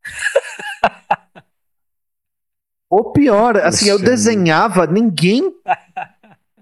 o 2.89 3.11
pior, 3.11 3.57
assim, 3.57 3.89
eu 3.89 3.99
desenhava, 3.99 4.87
ninguém. 4.87 5.53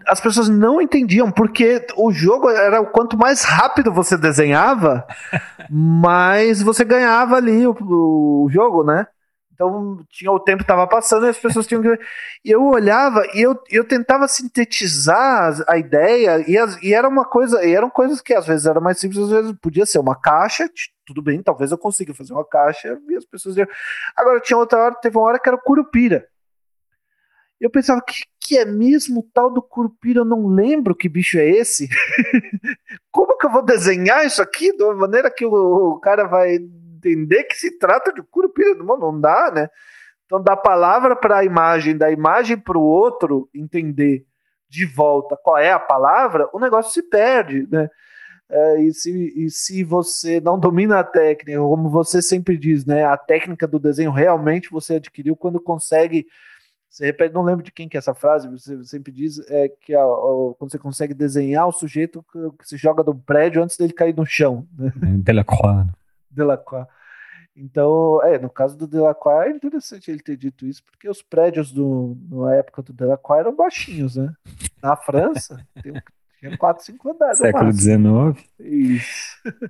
As 0.07 0.19
pessoas 0.19 0.49
não 0.49 0.81
entendiam, 0.81 1.31
porque 1.31 1.85
o 1.95 2.11
jogo 2.11 2.49
era 2.49 2.81
o 2.81 2.88
quanto 2.88 3.18
mais 3.18 3.44
rápido 3.44 3.94
você 3.94 4.18
desenhava, 4.18 5.06
mais 5.69 6.61
você 6.61 6.84
ganhava 6.84 7.35
ali 7.35 7.65
o, 7.65 7.76
o 7.80 8.49
jogo, 8.49 8.84
né? 8.84 9.07
Então 9.64 10.06
tinha 10.10 10.31
o 10.31 10.40
tempo 10.40 10.61
estava 10.61 10.85
passando 10.85 11.26
e 11.26 11.30
as 11.30 11.38
pessoas 11.38 11.65
tinham 11.65 11.81
que. 11.81 11.99
E 12.44 12.52
eu 12.52 12.64
olhava 12.64 13.26
e 13.34 13.41
eu, 13.41 13.57
eu 13.69 13.85
tentava 13.85 14.27
sintetizar 14.27 15.64
a 15.68 15.77
ideia, 15.77 16.44
e, 16.48 16.57
as, 16.57 16.81
e 16.81 16.94
era 16.94 17.07
uma 17.07 17.26
coisa, 17.26 17.64
e 17.65 17.73
eram 17.73 17.90
coisas 17.90 18.22
que 18.22 18.34
às 18.34 18.45
vezes 18.45 18.65
era 18.65 18.80
mais 18.80 18.99
simples, 18.99 19.23
às 19.23 19.30
vezes 19.30 19.53
podia 19.61 19.85
ser 19.85 19.99
uma 19.99 20.15
caixa, 20.15 20.69
tudo 21.06 21.22
bem, 21.22 21.41
talvez 21.41 21.72
eu 21.72 21.77
consiga 21.77 22.14
fazer 22.14 22.34
uma 22.34 22.45
caixa 22.45 22.99
e 23.10 23.15
as 23.15 23.26
pessoas 23.26 23.56
diziam. 23.56 23.73
Agora 24.15 24.40
tinha 24.40 24.57
outra 24.57 24.80
hora, 24.80 24.95
teve 24.95 25.18
uma 25.18 25.26
hora 25.26 25.40
que 25.40 25.48
era 25.48 25.56
o 25.56 25.61
Curupira. 25.61 26.27
Eu 27.60 27.69
pensava, 27.69 28.02
que, 28.02 28.23
que 28.41 28.57
é 28.57 28.65
mesmo 28.65 29.22
o 29.22 29.30
tal 29.34 29.49
do 29.49 29.61
Curupira? 29.61 30.19
Eu 30.19 30.26
não 30.26 30.48
lembro 30.48 30.94
que 30.94 31.07
bicho 31.07 31.38
é 31.38 31.48
esse. 31.48 31.88
Como 33.10 33.38
que 33.38 33.45
eu 33.45 33.52
vou 33.52 33.64
desenhar 33.64 34.26
isso 34.26 34.41
aqui 34.41 34.76
de 34.76 34.84
uma 34.84 34.95
maneira 34.95 35.31
que 35.31 35.45
o, 35.45 35.94
o 35.94 35.99
cara 35.99 36.26
vai 36.26 36.60
entender 37.09 37.43
que 37.45 37.55
se 37.55 37.77
trata 37.77 38.13
de 38.13 38.21
curupira 38.23 38.75
do 38.75 38.84
mundo, 38.84 38.99
não 38.99 39.19
dá, 39.19 39.51
né? 39.53 39.69
Então, 40.25 40.41
da 40.41 40.55
palavra 40.55 41.15
para 41.15 41.39
a 41.39 41.45
imagem, 41.45 41.97
da 41.97 42.11
imagem 42.11 42.57
para 42.57 42.77
o 42.77 42.81
outro 42.81 43.49
entender 43.53 44.25
de 44.69 44.85
volta 44.85 45.38
qual 45.38 45.57
é 45.57 45.71
a 45.71 45.80
palavra, 45.80 46.49
o 46.51 46.59
negócio 46.59 46.91
se 46.91 47.03
perde, 47.07 47.67
né? 47.69 47.89
É, 48.49 48.81
e, 48.81 48.93
se, 48.93 49.34
e 49.35 49.49
se 49.49 49.84
você 49.84 50.39
não 50.39 50.59
domina 50.59 50.99
a 50.99 51.03
técnica, 51.03 51.59
como 51.59 51.89
você 51.89 52.21
sempre 52.21 52.57
diz, 52.57 52.85
né? 52.85 53.03
A 53.03 53.17
técnica 53.17 53.67
do 53.67 53.80
desenho 53.80 54.11
realmente 54.11 54.69
você 54.69 54.95
adquiriu 54.95 55.35
quando 55.35 55.59
consegue. 55.59 56.25
Você 56.89 57.05
repete, 57.05 57.34
não 57.34 57.43
lembro 57.43 57.63
de 57.63 57.71
quem 57.71 57.89
que 57.89 57.97
é 57.97 57.99
essa 57.99 58.13
frase, 58.13 58.47
você 58.47 58.84
sempre 58.84 59.11
diz 59.11 59.39
é 59.49 59.67
que 59.67 59.95
a, 59.95 60.03
a, 60.03 60.53
quando 60.57 60.71
você 60.71 60.77
consegue 60.77 61.13
desenhar 61.13 61.67
o 61.67 61.71
sujeito 61.71 62.23
que, 62.31 62.39
que 62.59 62.67
se 62.67 62.77
joga 62.77 63.03
do 63.03 63.15
prédio 63.15 63.63
antes 63.63 63.77
dele 63.77 63.93
cair 63.93 64.15
no 64.15 64.25
chão. 64.25 64.67
Né? 64.77 64.91
Delacroix. 65.23 65.88
Delacroix. 66.34 66.88
Então, 67.55 68.22
é, 68.23 68.39
no 68.39 68.49
caso 68.49 68.76
do 68.76 68.88
Delacroix 68.88 69.47
é 69.47 69.55
interessante 69.55 70.10
ele 70.10 70.23
ter 70.23 70.35
dito 70.35 70.65
isso, 70.65 70.84
porque 70.84 71.07
os 71.07 71.22
prédios 71.22 71.72
do, 71.72 72.18
na 72.30 72.55
época 72.55 72.81
do 72.81 72.93
Delacroix 72.93 73.39
eram 73.41 73.55
baixinhos, 73.55 74.15
né? 74.15 74.34
Na 74.81 74.95
França, 74.95 75.64
tem, 75.81 75.93
tinha 76.44 76.57
4, 76.57 76.84
5 76.84 77.10
andares. 77.10 77.38
Século 77.38 77.72
XIX. 77.72 78.45
Isso. 78.60 79.07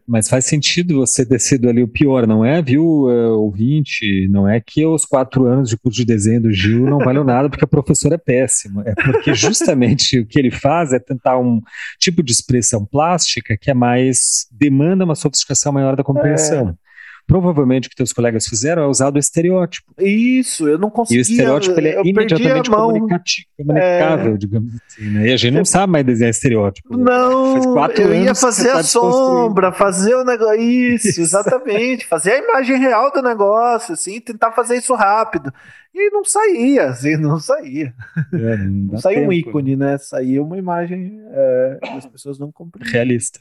Mas 0.08 0.28
faz 0.28 0.46
sentido 0.46 0.96
você 0.96 1.26
ter 1.26 1.40
sido 1.40 1.70
ali 1.70 1.84
o 1.84 1.88
pior, 1.88 2.26
não 2.26 2.44
é, 2.44 2.62
viu, 2.62 2.84
uh, 2.84 3.40
ouvinte? 3.40 4.28
Não 4.30 4.48
é 4.48 4.60
que 4.60 4.86
os 4.86 5.06
quatro 5.06 5.46
anos 5.46 5.70
de 5.70 5.78
curso 5.78 5.98
de 5.98 6.06
desenho 6.06 6.42
do 6.42 6.52
Gil 6.52 6.86
não 6.86 6.98
valem 7.00 7.24
nada 7.24 7.50
porque 7.50 7.64
a 7.64 7.68
professora 7.68 8.16
é 8.16 8.18
péssima. 8.18 8.84
É 8.86 8.96
porque 8.96 9.34
justamente 9.34 10.20
o 10.20 10.26
que 10.26 10.40
ele 10.40 10.52
faz 10.52 10.94
é 10.94 11.00
tentar 11.00 11.38
um 11.40 11.62
tipo 12.00 12.24
de 12.24 12.32
expressão 12.32 12.86
plástica 12.86 13.58
que 13.60 13.70
é 13.70 13.74
mais 13.74 14.48
demanda 14.52 15.06
uma 15.06 15.16
sofisticação 15.16 15.72
maior 15.72 15.96
da 15.96 16.04
compreensão. 16.04 16.70
É. 16.70 16.83
provavelmente 17.26 17.88
o 17.88 17.90
que 17.90 17.96
teus 17.96 18.14
colegas 18.14 18.48
fizeram 18.48 18.84
é 18.84 18.88
usar 18.88 19.14
o 19.14 19.18
estereótipo. 19.18 19.94
Isso, 20.00 20.68
eu 20.68 20.78
não 20.78 20.90
conseguia. 20.90 21.20
E 21.20 21.22
o 21.22 21.28
estereótipo 21.30 21.80
ele 21.80 21.90
é 21.90 22.02
imediatamente 22.02 22.70
comunicável, 22.70 24.34
é... 24.34 24.38
digamos 24.38 24.74
assim. 24.76 25.10
Né? 25.10 25.28
E 25.28 25.34
a 25.34 25.38
gente 25.38 25.54
não 25.54 25.66
sabe 25.66 25.92
mais 25.92 26.06
desenhar 26.06 26.32
estereótipo. 26.32 26.98
Não, 26.98 27.78
eu 27.96 28.14
ia 28.14 28.36
fazer 28.36 28.70
a 28.70 28.76
tá 28.76 28.84
sombra, 28.84 29.72
fazer 29.72 30.16
o 30.16 30.24
negócio. 30.24 30.60
Isso, 30.60 31.20
exatamente. 31.22 32.06
fazer 32.06 32.32
a 32.32 32.38
imagem 32.40 32.78
real 32.78 33.12
do 33.12 33.22
negócio, 33.22 33.94
assim, 33.94 34.20
tentar 34.20 34.52
fazer 34.52 34.78
isso 34.78 34.94
rápido. 34.94 35.52
E 35.94 36.10
não 36.10 36.26
saía, 36.26 36.90
assim, 36.90 37.16
não 37.18 37.40
saía. 37.40 37.94
É, 38.34 38.58
não, 38.58 38.94
não 38.94 38.98
saía 38.98 39.20
tempo, 39.20 39.30
um 39.30 39.34
ícone, 39.34 39.76
né? 39.76 39.98
Saía 39.98 40.42
uma 40.42 40.58
imagem 40.58 41.20
é, 41.32 41.80
que 41.82 41.90
as 41.90 42.06
pessoas 42.08 42.40
não 42.40 42.52
compreendiam. 42.52 42.94
Realista. 42.94 43.40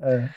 É. 0.00 0.28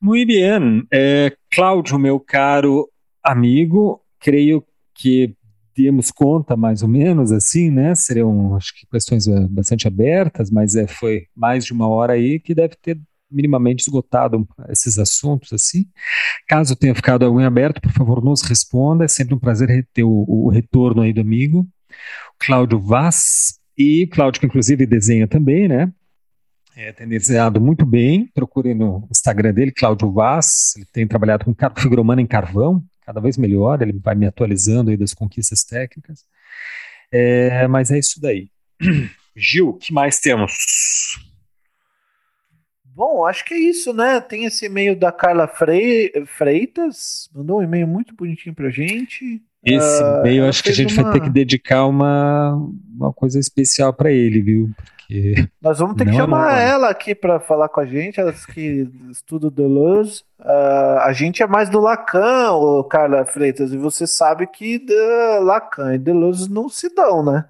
Muito 0.00 0.28
bem. 0.28 0.86
É, 0.92 1.36
Cláudio, 1.50 1.98
meu 1.98 2.18
caro 2.18 2.88
amigo, 3.22 4.00
creio 4.18 4.64
que 4.94 5.34
demos 5.76 6.10
conta 6.10 6.56
mais 6.56 6.82
ou 6.82 6.88
menos 6.88 7.32
assim, 7.32 7.70
né? 7.70 7.94
Seriam, 7.94 8.56
acho 8.56 8.74
que 8.74 8.86
questões 8.86 9.26
é, 9.28 9.46
bastante 9.48 9.86
abertas, 9.86 10.50
mas 10.50 10.74
é, 10.74 10.86
foi 10.86 11.26
mais 11.34 11.64
de 11.64 11.72
uma 11.72 11.88
hora 11.88 12.14
aí 12.14 12.40
que 12.40 12.54
deve 12.54 12.76
ter 12.80 12.98
minimamente 13.30 13.82
esgotado 13.82 14.46
esses 14.68 14.98
assuntos 14.98 15.52
assim. 15.52 15.86
Caso 16.48 16.74
tenha 16.74 16.94
ficado 16.94 17.24
algum 17.24 17.40
aberto, 17.40 17.80
por 17.80 17.92
favor, 17.92 18.24
nos 18.24 18.42
responda. 18.42 19.04
É 19.04 19.08
sempre 19.08 19.34
um 19.34 19.38
prazer 19.38 19.86
ter 19.92 20.02
o, 20.02 20.24
o 20.26 20.48
retorno 20.48 21.02
aí 21.02 21.12
do 21.12 21.20
amigo. 21.20 21.66
Cláudio 22.38 22.80
Vaz, 22.80 23.60
e 23.80 24.06
Cláudio, 24.08 24.40
que 24.40 24.46
inclusive 24.46 24.84
desenha 24.84 25.26
também, 25.26 25.66
né? 25.66 25.90
É, 26.76 26.92
tem 26.92 27.08
desenhado 27.08 27.60
muito 27.60 27.84
bem. 27.84 28.30
Procure 28.34 28.74
no 28.74 29.06
Instagram 29.10 29.52
dele, 29.52 29.72
Cláudio 29.72 30.12
Vaz. 30.12 30.74
Ele 30.76 30.86
tem 30.92 31.06
trabalhado 31.06 31.44
com 31.44 31.54
figura 31.80 32.00
humana 32.00 32.22
em 32.22 32.26
carvão, 32.26 32.82
cada 33.04 33.20
vez 33.20 33.36
melhor. 33.36 33.82
Ele 33.82 33.92
vai 33.92 34.14
me 34.14 34.26
atualizando 34.26 34.90
aí 34.90 34.96
das 34.96 35.12
conquistas 35.12 35.64
técnicas. 35.64 36.24
É, 37.12 37.66
mas 37.66 37.90
é 37.90 37.98
isso 37.98 38.20
daí. 38.20 38.48
Gil, 39.36 39.70
o 39.70 39.74
que 39.74 39.92
mais 39.92 40.20
temos? 40.20 40.52
Bom, 42.84 43.24
acho 43.24 43.44
que 43.44 43.54
é 43.54 43.58
isso, 43.58 43.92
né? 43.92 44.20
Tem 44.20 44.44
esse 44.44 44.66
e-mail 44.66 44.94
da 44.94 45.10
Carla 45.10 45.48
Freitas, 45.48 47.30
mandou 47.34 47.60
um 47.60 47.62
e-mail 47.62 47.86
muito 47.86 48.14
bonitinho 48.14 48.54
pra 48.54 48.68
gente. 48.68 49.40
Esse 49.64 50.02
uh, 50.02 50.20
e-mail 50.20 50.46
acho 50.46 50.62
que 50.62 50.70
a 50.70 50.74
gente 50.74 50.94
uma... 50.94 51.04
vai 51.04 51.12
ter 51.12 51.20
que 51.20 51.30
dedicar 51.30 51.86
uma, 51.86 52.54
uma 52.94 53.12
coisa 53.12 53.38
especial 53.38 53.92
para 53.92 54.10
ele, 54.10 54.42
viu? 54.42 54.70
Porque 55.10 55.48
Nós 55.60 55.80
vamos 55.80 55.96
ter 55.96 56.04
que 56.04 56.10
é 56.10 56.14
chamar 56.14 56.60
é 56.60 56.68
ela 56.68 56.88
aqui 56.88 57.16
para 57.16 57.40
falar 57.40 57.68
com 57.68 57.80
a 57.80 57.86
gente, 57.86 58.20
ela 58.20 58.32
que 58.32 58.88
estuda 59.10 59.50
Deleuze. 59.50 60.22
Uh, 60.38 61.00
a 61.02 61.12
gente 61.12 61.42
é 61.42 61.46
mais 61.48 61.68
do 61.68 61.80
Lacan, 61.80 62.52
ô 62.52 62.84
Carla 62.84 63.24
Freitas, 63.24 63.72
e 63.72 63.76
você 63.76 64.06
sabe 64.06 64.46
que 64.46 64.86
Lacan 65.42 65.94
e 65.94 65.98
Deleuze 65.98 66.48
não 66.48 66.68
se 66.68 66.94
dão, 66.94 67.24
né? 67.24 67.44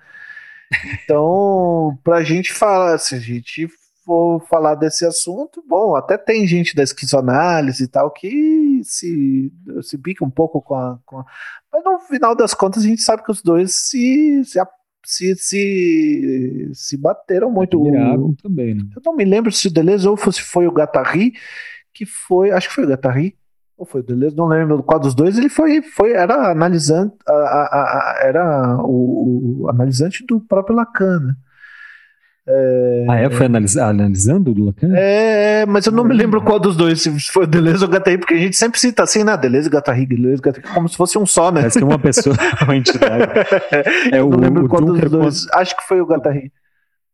Então, 1.04 1.98
para 2.02 2.16
a 2.16 2.22
gente 2.22 2.50
falar, 2.50 2.96
se 2.98 3.14
a 3.14 3.18
gente 3.18 3.68
for 4.06 4.40
falar 4.48 4.74
desse 4.74 5.04
assunto, 5.04 5.62
bom, 5.68 5.94
até 5.94 6.16
tem 6.16 6.46
gente 6.46 6.74
da 6.74 6.82
esquizoanálise 6.82 7.84
e 7.84 7.88
tal 7.88 8.10
que 8.10 8.80
se, 8.82 9.52
se 9.82 9.96
bica 9.98 10.24
um 10.24 10.30
pouco 10.30 10.62
com 10.62 10.74
a, 10.74 10.98
com 11.04 11.18
a, 11.18 11.26
Mas 11.70 11.84
no 11.84 12.00
final 12.00 12.34
das 12.34 12.54
contas 12.54 12.82
a 12.82 12.86
gente 12.86 13.02
sabe 13.02 13.22
que 13.22 13.30
os 13.30 13.42
dois 13.42 13.74
se, 13.74 14.42
se, 14.46 14.58
se, 15.04 15.34
se, 15.36 16.70
se 16.74 16.96
bateram 16.96 17.50
muito. 17.50 17.82
Viraram 17.82 18.34
também, 18.34 18.74
né? 18.74 18.84
Eu 18.94 19.02
não 19.04 19.14
me 19.14 19.24
lembro 19.24 19.50
se 19.50 19.68
o 19.68 19.70
Deleuze 19.70 20.08
ou 20.08 20.16
se 20.16 20.42
foi 20.42 20.66
o 20.66 20.72
Gattari, 20.72 21.32
que 21.92 22.06
foi. 22.06 22.50
Acho 22.50 22.68
que 22.68 22.74
foi 22.74 22.84
o 22.84 22.88
Gattari. 22.88 23.36
Ou 23.76 23.86
foi 23.86 24.02
o 24.02 24.04
Deleuze, 24.04 24.36
não 24.36 24.46
lembro 24.46 24.82
qual 24.82 25.00
dos 25.00 25.14
dois, 25.14 25.38
ele 25.38 25.48
foi, 25.48 25.80
foi 25.80 26.12
era 26.12 26.50
analisante, 26.50 27.16
a, 27.26 27.32
a, 27.32 27.64
a, 27.64 28.18
era 28.22 28.76
o, 28.84 29.62
o, 29.62 29.70
analisante 29.70 30.22
do 30.26 30.38
próprio 30.38 30.76
Lacan, 30.76 31.18
né? 31.18 31.34
É... 32.52 33.06
Ah, 33.08 33.16
é? 33.16 33.30
Foi 33.30 33.46
analisa 33.46 33.86
analisando 33.86 34.52
do 34.52 34.64
Lacan? 34.64 34.92
É, 34.96 35.64
mas 35.66 35.86
eu 35.86 35.92
não 35.92 36.02
me 36.02 36.14
lembro 36.14 36.42
qual 36.42 36.58
dos 36.58 36.76
dois, 36.76 37.02
se 37.02 37.20
foi 37.32 37.46
Deleuze 37.46 37.84
ou 37.84 37.90
Guattari, 37.90 38.18
porque 38.18 38.34
a 38.34 38.38
gente 38.38 38.56
sempre 38.56 38.80
cita 38.80 39.04
assim, 39.04 39.22
né? 39.22 39.36
Deleuze, 39.36 39.68
Guattari, 39.68 40.04
Deleuze, 40.04 40.42
Guattari, 40.42 40.66
como 40.74 40.88
se 40.88 40.96
fosse 40.96 41.16
um 41.16 41.24
só, 41.24 41.52
né? 41.52 41.60
Parece 41.60 41.78
que 41.78 41.84
é 41.84 41.86
uma 41.86 41.98
pessoa, 41.98 42.34
uma 42.62 42.76
entidade. 42.76 43.24
É, 44.12 44.18
eu 44.18 44.26
o, 44.26 44.30
não 44.30 44.38
lembro 44.38 44.68
qual 44.68 44.84
dos 44.84 45.00
dois. 45.10 45.46
Acho 45.54 45.76
que 45.76 45.86
foi 45.86 46.00
o 46.00 46.06
Guattari. 46.06 46.52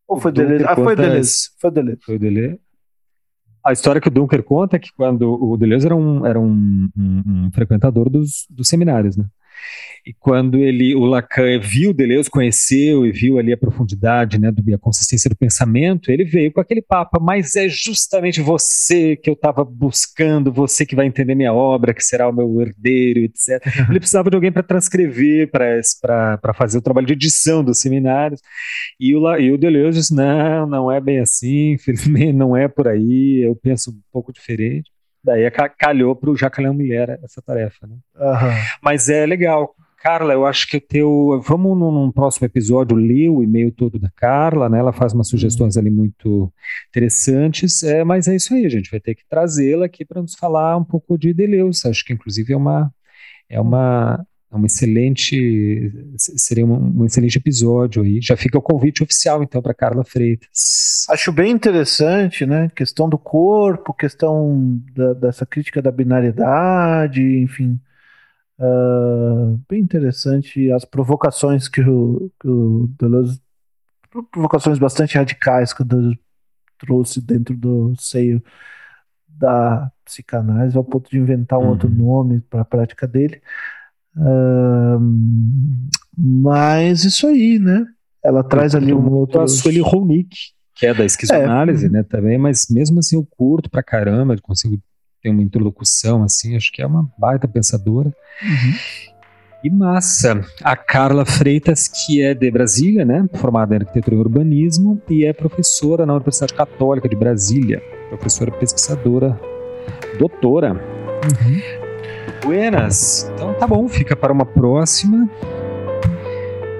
Ou 0.08 0.18
foi 0.18 0.32
Deleuze? 0.32 0.64
Ah, 0.66 0.74
foi 0.74 0.96
Deleuze. 0.96 1.50
Foi 1.58 1.70
Deleuze. 1.70 2.00
Foi 2.04 2.18
Deleuze. 2.18 2.60
A 3.64 3.72
história 3.72 4.00
que 4.00 4.08
o 4.08 4.10
Dunker 4.10 4.42
conta 4.42 4.76
é 4.76 4.78
que 4.78 4.92
quando 4.96 5.28
o 5.28 5.56
Deleuze 5.56 5.86
era 5.86 5.96
um, 5.96 6.24
era 6.24 6.38
um, 6.38 6.88
um, 6.96 7.22
um 7.26 7.50
frequentador 7.52 8.08
dos, 8.08 8.46
dos 8.48 8.68
seminários, 8.68 9.16
né? 9.16 9.26
E 10.06 10.14
quando 10.14 10.58
ele, 10.58 10.94
o 10.94 11.04
Lacan 11.04 11.58
viu 11.58 11.92
Deleuze, 11.92 12.30
conheceu 12.30 13.04
e 13.04 13.10
viu 13.10 13.40
ali 13.40 13.52
a 13.52 13.56
profundidade, 13.56 14.38
né, 14.38 14.52
do, 14.52 14.62
a 14.72 14.78
consistência 14.78 15.28
do 15.28 15.34
pensamento, 15.34 16.12
ele 16.12 16.24
veio 16.24 16.52
com 16.52 16.60
aquele 16.60 16.80
papo, 16.80 17.20
mas 17.20 17.56
é 17.56 17.68
justamente 17.68 18.40
você 18.40 19.16
que 19.16 19.28
eu 19.28 19.34
estava 19.34 19.64
buscando, 19.64 20.52
você 20.52 20.86
que 20.86 20.94
vai 20.94 21.06
entender 21.06 21.34
minha 21.34 21.52
obra, 21.52 21.92
que 21.92 22.04
será 22.04 22.28
o 22.28 22.32
meu 22.32 22.60
herdeiro, 22.60 23.20
etc. 23.20 23.60
Ele 23.90 23.98
precisava 23.98 24.30
de 24.30 24.36
alguém 24.36 24.52
para 24.52 24.62
transcrever, 24.62 25.50
para 25.50 26.54
fazer 26.54 26.78
o 26.78 26.82
trabalho 26.82 27.06
de 27.08 27.14
edição 27.14 27.64
dos 27.64 27.80
seminários. 27.80 28.40
E 29.00 29.12
o, 29.12 29.36
e 29.36 29.50
o 29.50 29.58
Deleuze 29.58 29.98
disse, 29.98 30.14
não, 30.14 30.68
não 30.68 30.92
é 30.92 31.00
bem 31.00 31.18
assim, 31.18 31.72
infelizmente 31.74 32.32
não 32.32 32.56
é 32.56 32.68
por 32.68 32.86
aí, 32.86 33.44
eu 33.44 33.56
penso 33.56 33.90
um 33.90 34.00
pouco 34.12 34.32
diferente. 34.32 34.95
Daí 35.26 35.50
calhou 35.76 36.14
para 36.14 36.30
o 36.30 36.36
Jacques 36.36 36.72
Miller 36.72 37.18
essa 37.20 37.42
tarefa. 37.42 37.84
Né? 37.84 37.96
Uhum. 38.14 38.64
Mas 38.80 39.08
é 39.08 39.26
legal. 39.26 39.74
Carla, 40.00 40.32
eu 40.34 40.46
acho 40.46 40.68
que 40.68 40.78
teu. 40.78 41.42
Vamos 41.44 41.76
num, 41.76 41.90
num, 41.90 42.12
próximo 42.12 42.46
episódio 42.46 42.96
ler 42.96 43.28
o 43.28 43.42
e-mail 43.42 43.72
todo 43.72 43.98
da 43.98 44.08
Carla, 44.14 44.68
né? 44.68 44.78
Ela 44.78 44.92
faz 44.92 45.12
umas 45.12 45.26
sugestões 45.26 45.74
uhum. 45.74 45.82
ali 45.82 45.90
muito 45.90 46.52
interessantes. 46.90 47.82
É, 47.82 48.04
mas 48.04 48.28
é 48.28 48.36
isso 48.36 48.54
aí, 48.54 48.64
a 48.64 48.68
gente 48.68 48.88
vai 48.88 49.00
ter 49.00 49.16
que 49.16 49.26
trazê-la 49.28 49.86
aqui 49.86 50.04
para 50.04 50.22
nos 50.22 50.36
falar 50.36 50.76
um 50.76 50.84
pouco 50.84 51.18
de 51.18 51.34
Deleuze. 51.34 51.88
Acho 51.88 52.04
que 52.04 52.12
inclusive 52.12 52.52
é 52.52 52.56
uma. 52.56 52.92
É 53.48 53.60
uma 53.60 54.24
é 54.50 54.56
um 54.56 54.64
excelente 54.64 55.92
seria 56.16 56.64
um, 56.64 57.00
um, 57.00 57.04
excelente 57.04 57.36
episódio 57.36 58.02
aí. 58.02 58.20
Já 58.22 58.36
fica 58.36 58.56
o 58.56 58.62
convite 58.62 59.02
oficial 59.02 59.42
então 59.42 59.60
para 59.60 59.74
Carla 59.74 60.04
Freitas. 60.04 61.04
Acho 61.10 61.32
bem 61.32 61.50
interessante, 61.50 62.46
né? 62.46 62.70
Questão 62.74 63.08
do 63.08 63.18
corpo, 63.18 63.92
questão 63.92 64.80
da, 64.94 65.14
dessa 65.14 65.44
crítica 65.44 65.82
da 65.82 65.90
binariedade, 65.90 67.22
enfim, 67.42 67.80
uh, 68.60 69.60
bem 69.68 69.80
interessante 69.80 70.70
as 70.70 70.84
provocações 70.84 71.68
que 71.68 71.80
o, 71.80 72.30
que 72.40 72.48
o 72.48 72.88
Deleuze 72.98 73.40
provocações 74.30 74.78
bastante 74.78 75.18
radicais 75.18 75.74
que 75.74 75.82
o 75.82 75.84
Deleuze 75.84 76.18
trouxe 76.78 77.20
dentro 77.20 77.54
do 77.54 77.94
seio 77.98 78.42
da 79.28 79.90
psicanálise 80.04 80.76
ao 80.76 80.84
ponto 80.84 81.10
de 81.10 81.18
inventar 81.18 81.58
um 81.58 81.64
uhum. 81.64 81.68
outro 81.70 81.88
nome 81.88 82.40
para 82.40 82.62
a 82.62 82.64
prática 82.64 83.06
dele 83.06 83.42
mas 86.16 87.04
isso 87.04 87.26
aí, 87.26 87.58
né? 87.58 87.84
Ela 88.24 88.42
traz 88.42 88.74
ali 88.74 88.92
um 88.92 89.12
outro. 89.12 89.40
A 89.40 89.46
Sueli 89.46 89.80
Ronick, 89.80 90.36
que 90.74 90.86
é 90.86 90.94
da 90.94 91.04
esquizoanálise, 91.04 91.86
é. 91.86 91.88
né? 91.88 92.02
Também, 92.02 92.38
mas 92.38 92.66
mesmo 92.70 92.98
assim 92.98 93.16
eu 93.16 93.26
curto 93.36 93.70
pra 93.70 93.82
caramba, 93.82 94.36
consigo 94.42 94.78
ter 95.22 95.30
uma 95.30 95.42
interlocução, 95.42 96.22
assim, 96.22 96.56
acho 96.56 96.72
que 96.72 96.82
é 96.82 96.86
uma 96.86 97.08
baita 97.18 97.48
pensadora. 97.48 98.12
Uhum. 98.42 98.74
E 99.64 99.70
massa. 99.70 100.44
A 100.62 100.76
Carla 100.76 101.24
Freitas, 101.24 101.88
que 101.88 102.22
é 102.22 102.34
de 102.34 102.50
Brasília, 102.50 103.04
né? 103.04 103.26
Formada 103.34 103.74
em 103.74 103.78
arquitetura 103.78 104.14
e 104.14 104.18
urbanismo, 104.18 105.00
e 105.08 105.24
é 105.24 105.32
professora 105.32 106.06
na 106.06 106.14
Universidade 106.14 106.54
Católica 106.54 107.08
de 107.08 107.16
Brasília. 107.16 107.82
Professora 108.08 108.52
pesquisadora, 108.52 109.38
doutora. 110.18 110.74
Uhum. 110.74 111.60
Buenas. 112.46 113.28
Então 113.34 113.54
tá 113.54 113.66
bom, 113.66 113.88
fica 113.88 114.14
para 114.14 114.32
uma 114.32 114.46
próxima. 114.46 115.28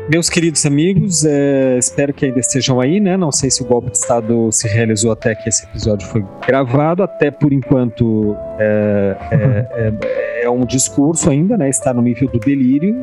Meus 0.08 0.30
queridos 0.30 0.64
amigos, 0.64 1.24
é, 1.24 1.76
espero 1.76 2.14
que 2.14 2.24
ainda 2.24 2.38
estejam 2.38 2.80
aí, 2.80 3.00
né? 3.00 3.16
Não 3.16 3.32
sei 3.32 3.50
se 3.50 3.60
o 3.62 3.64
golpe 3.66 3.90
de 3.90 3.96
Estado 3.96 4.52
se 4.52 4.68
realizou 4.68 5.10
até 5.10 5.34
que 5.34 5.48
esse 5.48 5.64
episódio 5.64 6.06
foi 6.06 6.24
gravado, 6.46 7.02
até 7.02 7.32
por 7.32 7.52
enquanto 7.52 8.36
é, 8.60 9.16
é, 9.32 9.66
é, 9.72 10.44
é 10.44 10.50
um 10.50 10.64
discurso 10.64 11.28
ainda, 11.28 11.56
né? 11.56 11.68
Está 11.68 11.92
no 11.92 12.00
nível 12.00 12.28
do 12.28 12.38
delírio. 12.38 13.00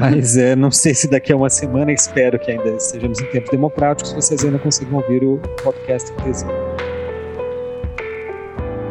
Mas 0.00 0.36
é, 0.36 0.56
não 0.56 0.72
sei 0.72 0.94
se 0.94 1.08
daqui 1.08 1.32
a 1.32 1.36
uma 1.36 1.50
semana, 1.50 1.92
espero 1.92 2.36
que 2.40 2.50
ainda 2.50 2.70
estejamos 2.70 3.20
em 3.20 3.26
tempos 3.26 3.50
democráticos, 3.50 4.12
vocês 4.12 4.44
ainda 4.44 4.58
consigam 4.58 4.98
ouvir 4.98 5.22
o 5.22 5.38
podcast 5.62 6.10
inteiro. 6.12 6.38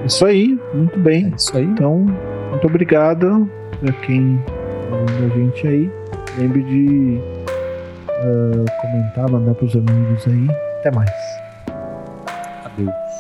Isso 0.06 0.26
aí, 0.26 0.57
muito 0.73 0.98
bem. 0.98 1.26
É 1.26 1.35
isso 1.35 1.57
aí. 1.57 1.65
Então, 1.65 2.06
muito 2.52 2.68
obrigado 2.68 3.49
para 3.80 3.91
quem 4.06 4.40
ouviu 4.91 5.26
a 5.26 5.38
gente 5.38 5.68
aí. 5.68 5.91
Lembre 6.38 6.61
de 6.64 7.19
uh, 8.10 8.65
comentar, 8.82 9.30
mandar 9.30 9.56
para 9.56 9.65
os 9.65 9.76
amigos 9.76 10.28
aí. 10.28 10.48
Até 10.80 10.91
mais. 10.91 11.11
Adeus. 12.65 13.10